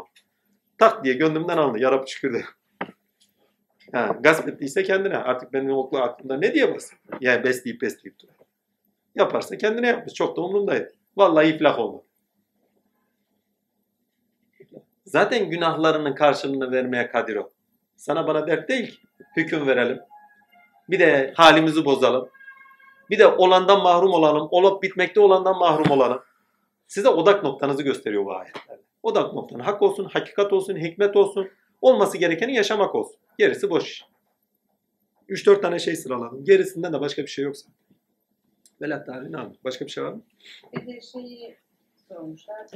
Tak 0.77 1.03
diye 1.03 1.13
gönlümden 1.13 1.57
aldı. 1.57 1.79
Yarabı 1.79 2.07
şükür 2.07 2.33
Ha, 3.91 4.17
gasp 4.19 4.47
ettiyse 4.47 4.83
kendine. 4.83 5.17
Artık 5.17 5.53
benim 5.53 5.71
oklu 5.71 5.97
aklımda 5.97 6.37
ne 6.37 6.53
diye 6.53 6.75
basın? 6.75 6.97
Yani 7.21 7.43
besleyip 7.43 7.81
besleyip 7.81 8.19
duruyor. 8.19 8.37
Yaparsa 9.15 9.57
kendine 9.57 9.87
yapmış. 9.87 10.13
Çok 10.13 10.37
da 10.37 10.41
umurumdaydı. 10.41 10.93
Vallahi 11.17 11.47
iflah 11.47 11.79
olmadı. 11.79 12.03
Zaten 15.05 15.49
günahlarının 15.49 16.15
karşılığını 16.15 16.71
vermeye 16.71 17.07
kadir 17.07 17.35
o. 17.35 17.51
Sana 17.95 18.27
bana 18.27 18.47
dert 18.47 18.69
değil 18.69 18.91
ki. 18.91 18.97
Hüküm 19.37 19.67
verelim. 19.67 19.99
Bir 20.89 20.99
de 20.99 21.33
halimizi 21.35 21.85
bozalım. 21.85 22.29
Bir 23.09 23.19
de 23.19 23.27
olandan 23.27 23.83
mahrum 23.83 24.11
olalım. 24.11 24.47
Olup 24.51 24.83
bitmekte 24.83 25.19
olandan 25.19 25.57
mahrum 25.57 25.91
olalım. 25.91 26.21
Size 26.87 27.09
odak 27.09 27.43
noktanızı 27.43 27.83
gösteriyor 27.83 28.25
bu 28.25 28.35
ayetler. 28.35 28.77
Odak 29.03 29.33
noktanı 29.33 29.63
hak 29.63 29.81
olsun, 29.81 30.05
hakikat 30.05 30.53
olsun, 30.53 30.75
hikmet 30.75 31.15
olsun. 31.15 31.49
Olması 31.81 32.17
gerekeni 32.17 32.55
yaşamak 32.55 32.95
olsun. 32.95 33.15
Gerisi 33.37 33.69
boş 33.69 33.83
iş. 33.83 34.05
3-4 35.29 35.61
tane 35.61 35.79
şey 35.79 35.95
sıraladım. 35.95 36.43
Gerisinden 36.45 36.93
de 36.93 37.01
başka 37.01 37.21
bir 37.21 37.27
şey 37.27 37.45
yoksa. 37.45 37.69
Velat 38.81 39.05
tarihi 39.05 39.31
ne 39.31 39.37
anlıyor? 39.37 39.59
Başka 39.63 39.85
bir 39.85 39.91
şey 39.91 40.03
var 40.03 40.13
mı? 40.13 40.21
Bir 40.73 40.87
de 40.87 41.01
şeyi 41.01 41.57
sormuşlar. 42.07 42.67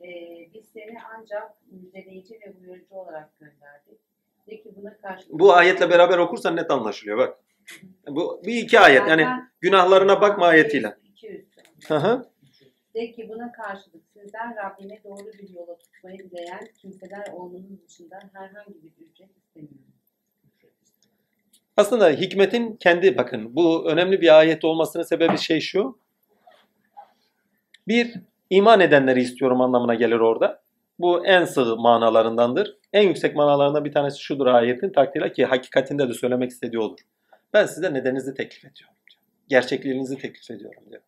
Ee, 0.00 0.48
biz 0.54 0.64
seni 0.72 0.96
ancak 1.18 1.50
müjdeleyici 1.70 2.34
ve 2.34 2.54
uyarıcı 2.60 2.94
olarak 2.94 3.38
gönderdik. 3.40 3.98
De 4.46 4.62
ki 4.62 4.72
buna 4.76 4.96
karşı... 4.96 5.26
Bu 5.30 5.52
ayetle 5.52 5.90
beraber 5.90 6.18
okursan 6.18 6.56
net 6.56 6.70
anlaşılıyor 6.70 7.18
bak. 7.18 7.38
Bu 8.08 8.42
bir 8.46 8.56
iki 8.56 8.80
ayet 8.80 9.08
yani 9.08 9.26
günahlarına 9.60 10.20
bakma 10.20 10.46
ayetiyle. 10.46 10.96
200. 11.04 11.44
Hı 11.88 11.96
hı. 11.96 12.26
De 12.94 13.12
ki 13.12 13.28
buna 13.28 13.52
karşılık 13.52 14.02
sizden 14.12 14.56
Rabbine 14.56 15.00
doğru 15.04 15.32
bir 15.38 15.48
yola 15.48 15.78
tutmayı 15.78 16.18
dileyen 16.30 16.68
kimseler 16.80 17.32
olduğunun 17.32 17.80
dışında 17.86 18.18
herhangi 18.32 18.74
bir 18.82 19.06
ücret 19.06 19.36
istemiyor. 19.36 19.84
Aslında 21.76 22.10
hikmetin 22.10 22.76
kendi 22.76 23.16
bakın 23.16 23.56
bu 23.56 23.90
önemli 23.90 24.20
bir 24.20 24.38
ayet 24.38 24.64
olmasının 24.64 25.02
sebebi 25.02 25.38
şey 25.38 25.60
şu. 25.60 25.98
Bir 27.88 28.14
iman 28.50 28.80
edenleri 28.80 29.20
istiyorum 29.20 29.60
anlamına 29.60 29.94
gelir 29.94 30.20
orada. 30.20 30.62
Bu 30.98 31.26
en 31.26 31.44
sığ 31.44 31.76
manalarındandır. 31.76 32.76
En 32.92 33.08
yüksek 33.08 33.36
manalarından 33.36 33.84
bir 33.84 33.92
tanesi 33.92 34.22
şudur 34.22 34.46
ayetin 34.46 34.90
takdirle 34.90 35.32
ki 35.32 35.44
hakikatinde 35.44 36.08
de 36.08 36.14
söylemek 36.14 36.50
istediği 36.50 36.78
olur. 36.78 36.98
Ben 37.52 37.66
size 37.66 37.94
nedeninizi 37.94 38.34
teklif 38.34 38.58
ediyorum. 38.58 38.96
diyor. 39.10 39.20
Gerçekliğinizi 39.48 40.18
teklif 40.18 40.50
ediyorum 40.50 40.82
diyor. 40.90 41.02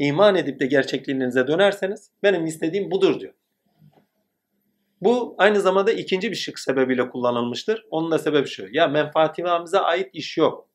İman 0.00 0.34
edip 0.36 0.60
de 0.60 0.66
gerçekliğinize 0.66 1.46
dönerseniz 1.46 2.10
benim 2.22 2.46
istediğim 2.46 2.90
budur 2.90 3.20
diyor. 3.20 3.32
Bu 5.00 5.34
aynı 5.38 5.60
zamanda 5.60 5.92
ikinci 5.92 6.30
bir 6.30 6.36
şık 6.36 6.58
sebebiyle 6.58 7.08
kullanılmıştır. 7.08 7.86
Onun 7.90 8.10
da 8.10 8.18
sebebi 8.18 8.48
şu. 8.48 8.66
Ya 8.70 8.88
menfaatimize 8.88 9.78
ait 9.78 10.10
iş 10.12 10.36
yok. 10.38 10.68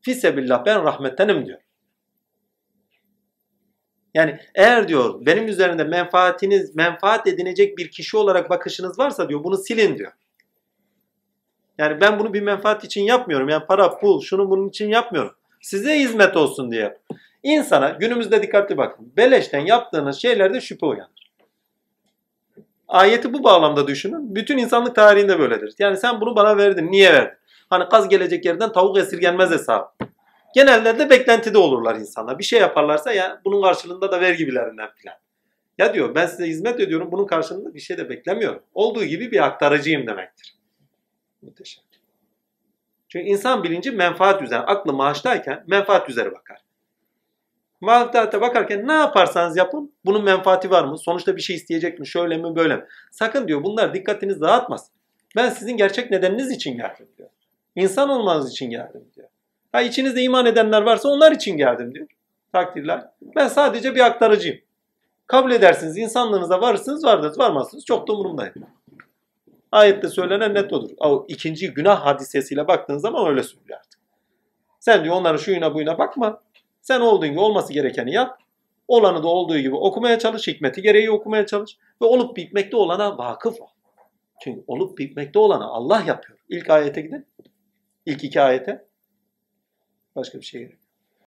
Fisebillah 0.00 0.64
ben 0.66 0.84
rahmettenim 0.84 1.46
diyor. 1.46 1.58
Yani 4.14 4.38
eğer 4.54 4.88
diyor 4.88 5.26
benim 5.26 5.48
üzerinde 5.48 5.84
menfaatiniz, 5.84 6.76
menfaat 6.76 7.26
edinecek 7.26 7.78
bir 7.78 7.90
kişi 7.90 8.16
olarak 8.16 8.50
bakışınız 8.50 8.98
varsa 8.98 9.28
diyor 9.28 9.44
bunu 9.44 9.56
silin 9.56 9.98
diyor. 9.98 10.12
Yani 11.78 12.00
ben 12.00 12.18
bunu 12.18 12.34
bir 12.34 12.42
menfaat 12.42 12.84
için 12.84 13.02
yapmıyorum. 13.02 13.48
Yani 13.48 13.66
para, 13.66 13.98
pul, 13.98 14.20
şunu 14.20 14.50
bunun 14.50 14.68
için 14.68 14.88
yapmıyorum. 14.88 15.34
Size 15.60 15.98
hizmet 15.98 16.36
olsun 16.36 16.70
diye. 16.70 16.98
İnsana 17.46 17.88
günümüzde 17.88 18.42
dikkatli 18.42 18.76
bakın. 18.76 19.12
Beleşten 19.16 19.60
yaptığınız 19.60 20.22
şeylerde 20.22 20.60
şüphe 20.60 20.86
uyanır. 20.86 21.32
Ayeti 22.88 23.32
bu 23.32 23.44
bağlamda 23.44 23.86
düşünün. 23.86 24.34
Bütün 24.34 24.58
insanlık 24.58 24.94
tarihinde 24.94 25.38
böyledir. 25.38 25.74
Yani 25.78 25.96
sen 25.96 26.20
bunu 26.20 26.36
bana 26.36 26.56
verdin. 26.56 26.92
Niye 26.92 27.12
verdin? 27.12 27.38
Hani 27.70 27.88
kaz 27.88 28.08
gelecek 28.08 28.44
yerden 28.44 28.72
tavuk 28.72 28.98
esirgenmez 28.98 29.50
hesabı. 29.50 29.88
Genelde 30.54 30.98
de 30.98 31.10
beklentide 31.10 31.58
olurlar 31.58 31.96
insanlar. 31.96 32.38
Bir 32.38 32.44
şey 32.44 32.60
yaparlarsa 32.60 33.12
ya 33.12 33.40
bunun 33.44 33.62
karşılığında 33.62 34.12
da 34.12 34.20
ver 34.20 34.32
gibilerinden 34.32 34.88
filan. 34.96 35.16
Ya 35.78 35.94
diyor 35.94 36.14
ben 36.14 36.26
size 36.26 36.46
hizmet 36.46 36.80
ediyorum 36.80 37.08
bunun 37.12 37.26
karşılığında 37.26 37.74
bir 37.74 37.80
şey 37.80 37.98
de 37.98 38.08
beklemiyorum. 38.08 38.62
Olduğu 38.74 39.04
gibi 39.04 39.30
bir 39.30 39.44
aktarıcıyım 39.44 40.06
demektir. 40.06 40.54
Muhteşem. 41.42 41.84
Çünkü 43.08 43.28
insan 43.28 43.62
bilinci 43.62 43.90
menfaat 43.90 44.42
üzerine, 44.42 44.64
aklı 44.64 44.92
maaştayken 44.92 45.64
menfaat 45.66 46.10
üzere 46.10 46.32
bakar. 46.32 46.65
Menfaate 47.86 48.40
bakarken 48.40 48.88
ne 48.88 48.92
yaparsanız 48.92 49.56
yapın 49.56 49.92
bunun 50.04 50.24
menfaati 50.24 50.70
var 50.70 50.84
mı? 50.84 50.98
Sonuçta 50.98 51.36
bir 51.36 51.40
şey 51.40 51.56
isteyecek 51.56 51.98
mi? 51.98 52.06
Şöyle 52.06 52.36
mi 52.36 52.56
böyle 52.56 52.76
mi? 52.76 52.84
Sakın 53.10 53.48
diyor 53.48 53.64
bunlar 53.64 53.94
dikkatinizi 53.94 54.40
dağıtmasın. 54.40 54.94
Ben 55.36 55.50
sizin 55.50 55.76
gerçek 55.76 56.10
nedeniniz 56.10 56.50
için 56.50 56.76
geldim 56.76 57.08
diyor. 57.18 57.28
İnsan 57.76 58.08
olmanız 58.08 58.50
için 58.50 58.70
geldim 58.70 59.04
diyor. 59.16 59.28
Ha 59.72 59.82
içinizde 59.82 60.22
iman 60.22 60.46
edenler 60.46 60.82
varsa 60.82 61.08
onlar 61.08 61.32
için 61.32 61.56
geldim 61.56 61.94
diyor. 61.94 62.06
Takdirler. 62.52 63.04
Ben 63.36 63.48
sadece 63.48 63.94
bir 63.94 64.00
aktarıcıyım. 64.00 64.58
Kabul 65.26 65.52
edersiniz, 65.52 65.98
insanlığınıza 65.98 66.60
varırsınız, 66.60 67.04
vardınız, 67.04 67.38
varmazsınız. 67.38 67.84
Çok 67.84 68.08
da 68.08 68.12
umurumdayım. 68.12 68.54
Ayette 69.72 70.08
söylenen 70.08 70.54
net 70.54 70.72
odur. 70.72 70.90
O 70.98 71.26
ikinci 71.28 71.74
günah 71.74 72.06
hadisesiyle 72.06 72.68
baktığın 72.68 72.98
zaman 72.98 73.26
öyle 73.26 73.42
söylüyor 73.42 73.78
artık. 73.78 74.00
Sen 74.80 75.04
diyor 75.04 75.14
onların 75.14 75.36
şuyuna 75.36 75.74
buyuna 75.74 75.98
bakma. 75.98 76.45
Sen 76.86 77.00
olduğun 77.00 77.28
gibi 77.28 77.40
olması 77.40 77.72
gerekeni 77.72 78.12
yap. 78.12 78.38
Olanı 78.88 79.22
da 79.22 79.28
olduğu 79.28 79.58
gibi 79.58 79.74
okumaya 79.74 80.18
çalış. 80.18 80.46
Hikmeti 80.48 80.82
gereği 80.82 81.10
okumaya 81.10 81.46
çalış. 81.46 81.78
Ve 82.02 82.06
olup 82.06 82.36
bitmekte 82.36 82.76
olana 82.76 83.18
vakıf 83.18 83.60
ol. 83.60 83.66
Çünkü 84.40 84.64
olup 84.66 84.98
bitmekte 84.98 85.38
olanı 85.38 85.64
Allah 85.64 86.02
yapıyor. 86.06 86.38
İlk 86.48 86.70
ayete 86.70 87.00
gidin. 87.00 87.26
İlk 88.06 88.24
iki 88.24 88.40
ayete. 88.40 88.84
Başka 90.16 90.38
bir 90.40 90.44
şey 90.44 90.60
gerek. 90.60 90.78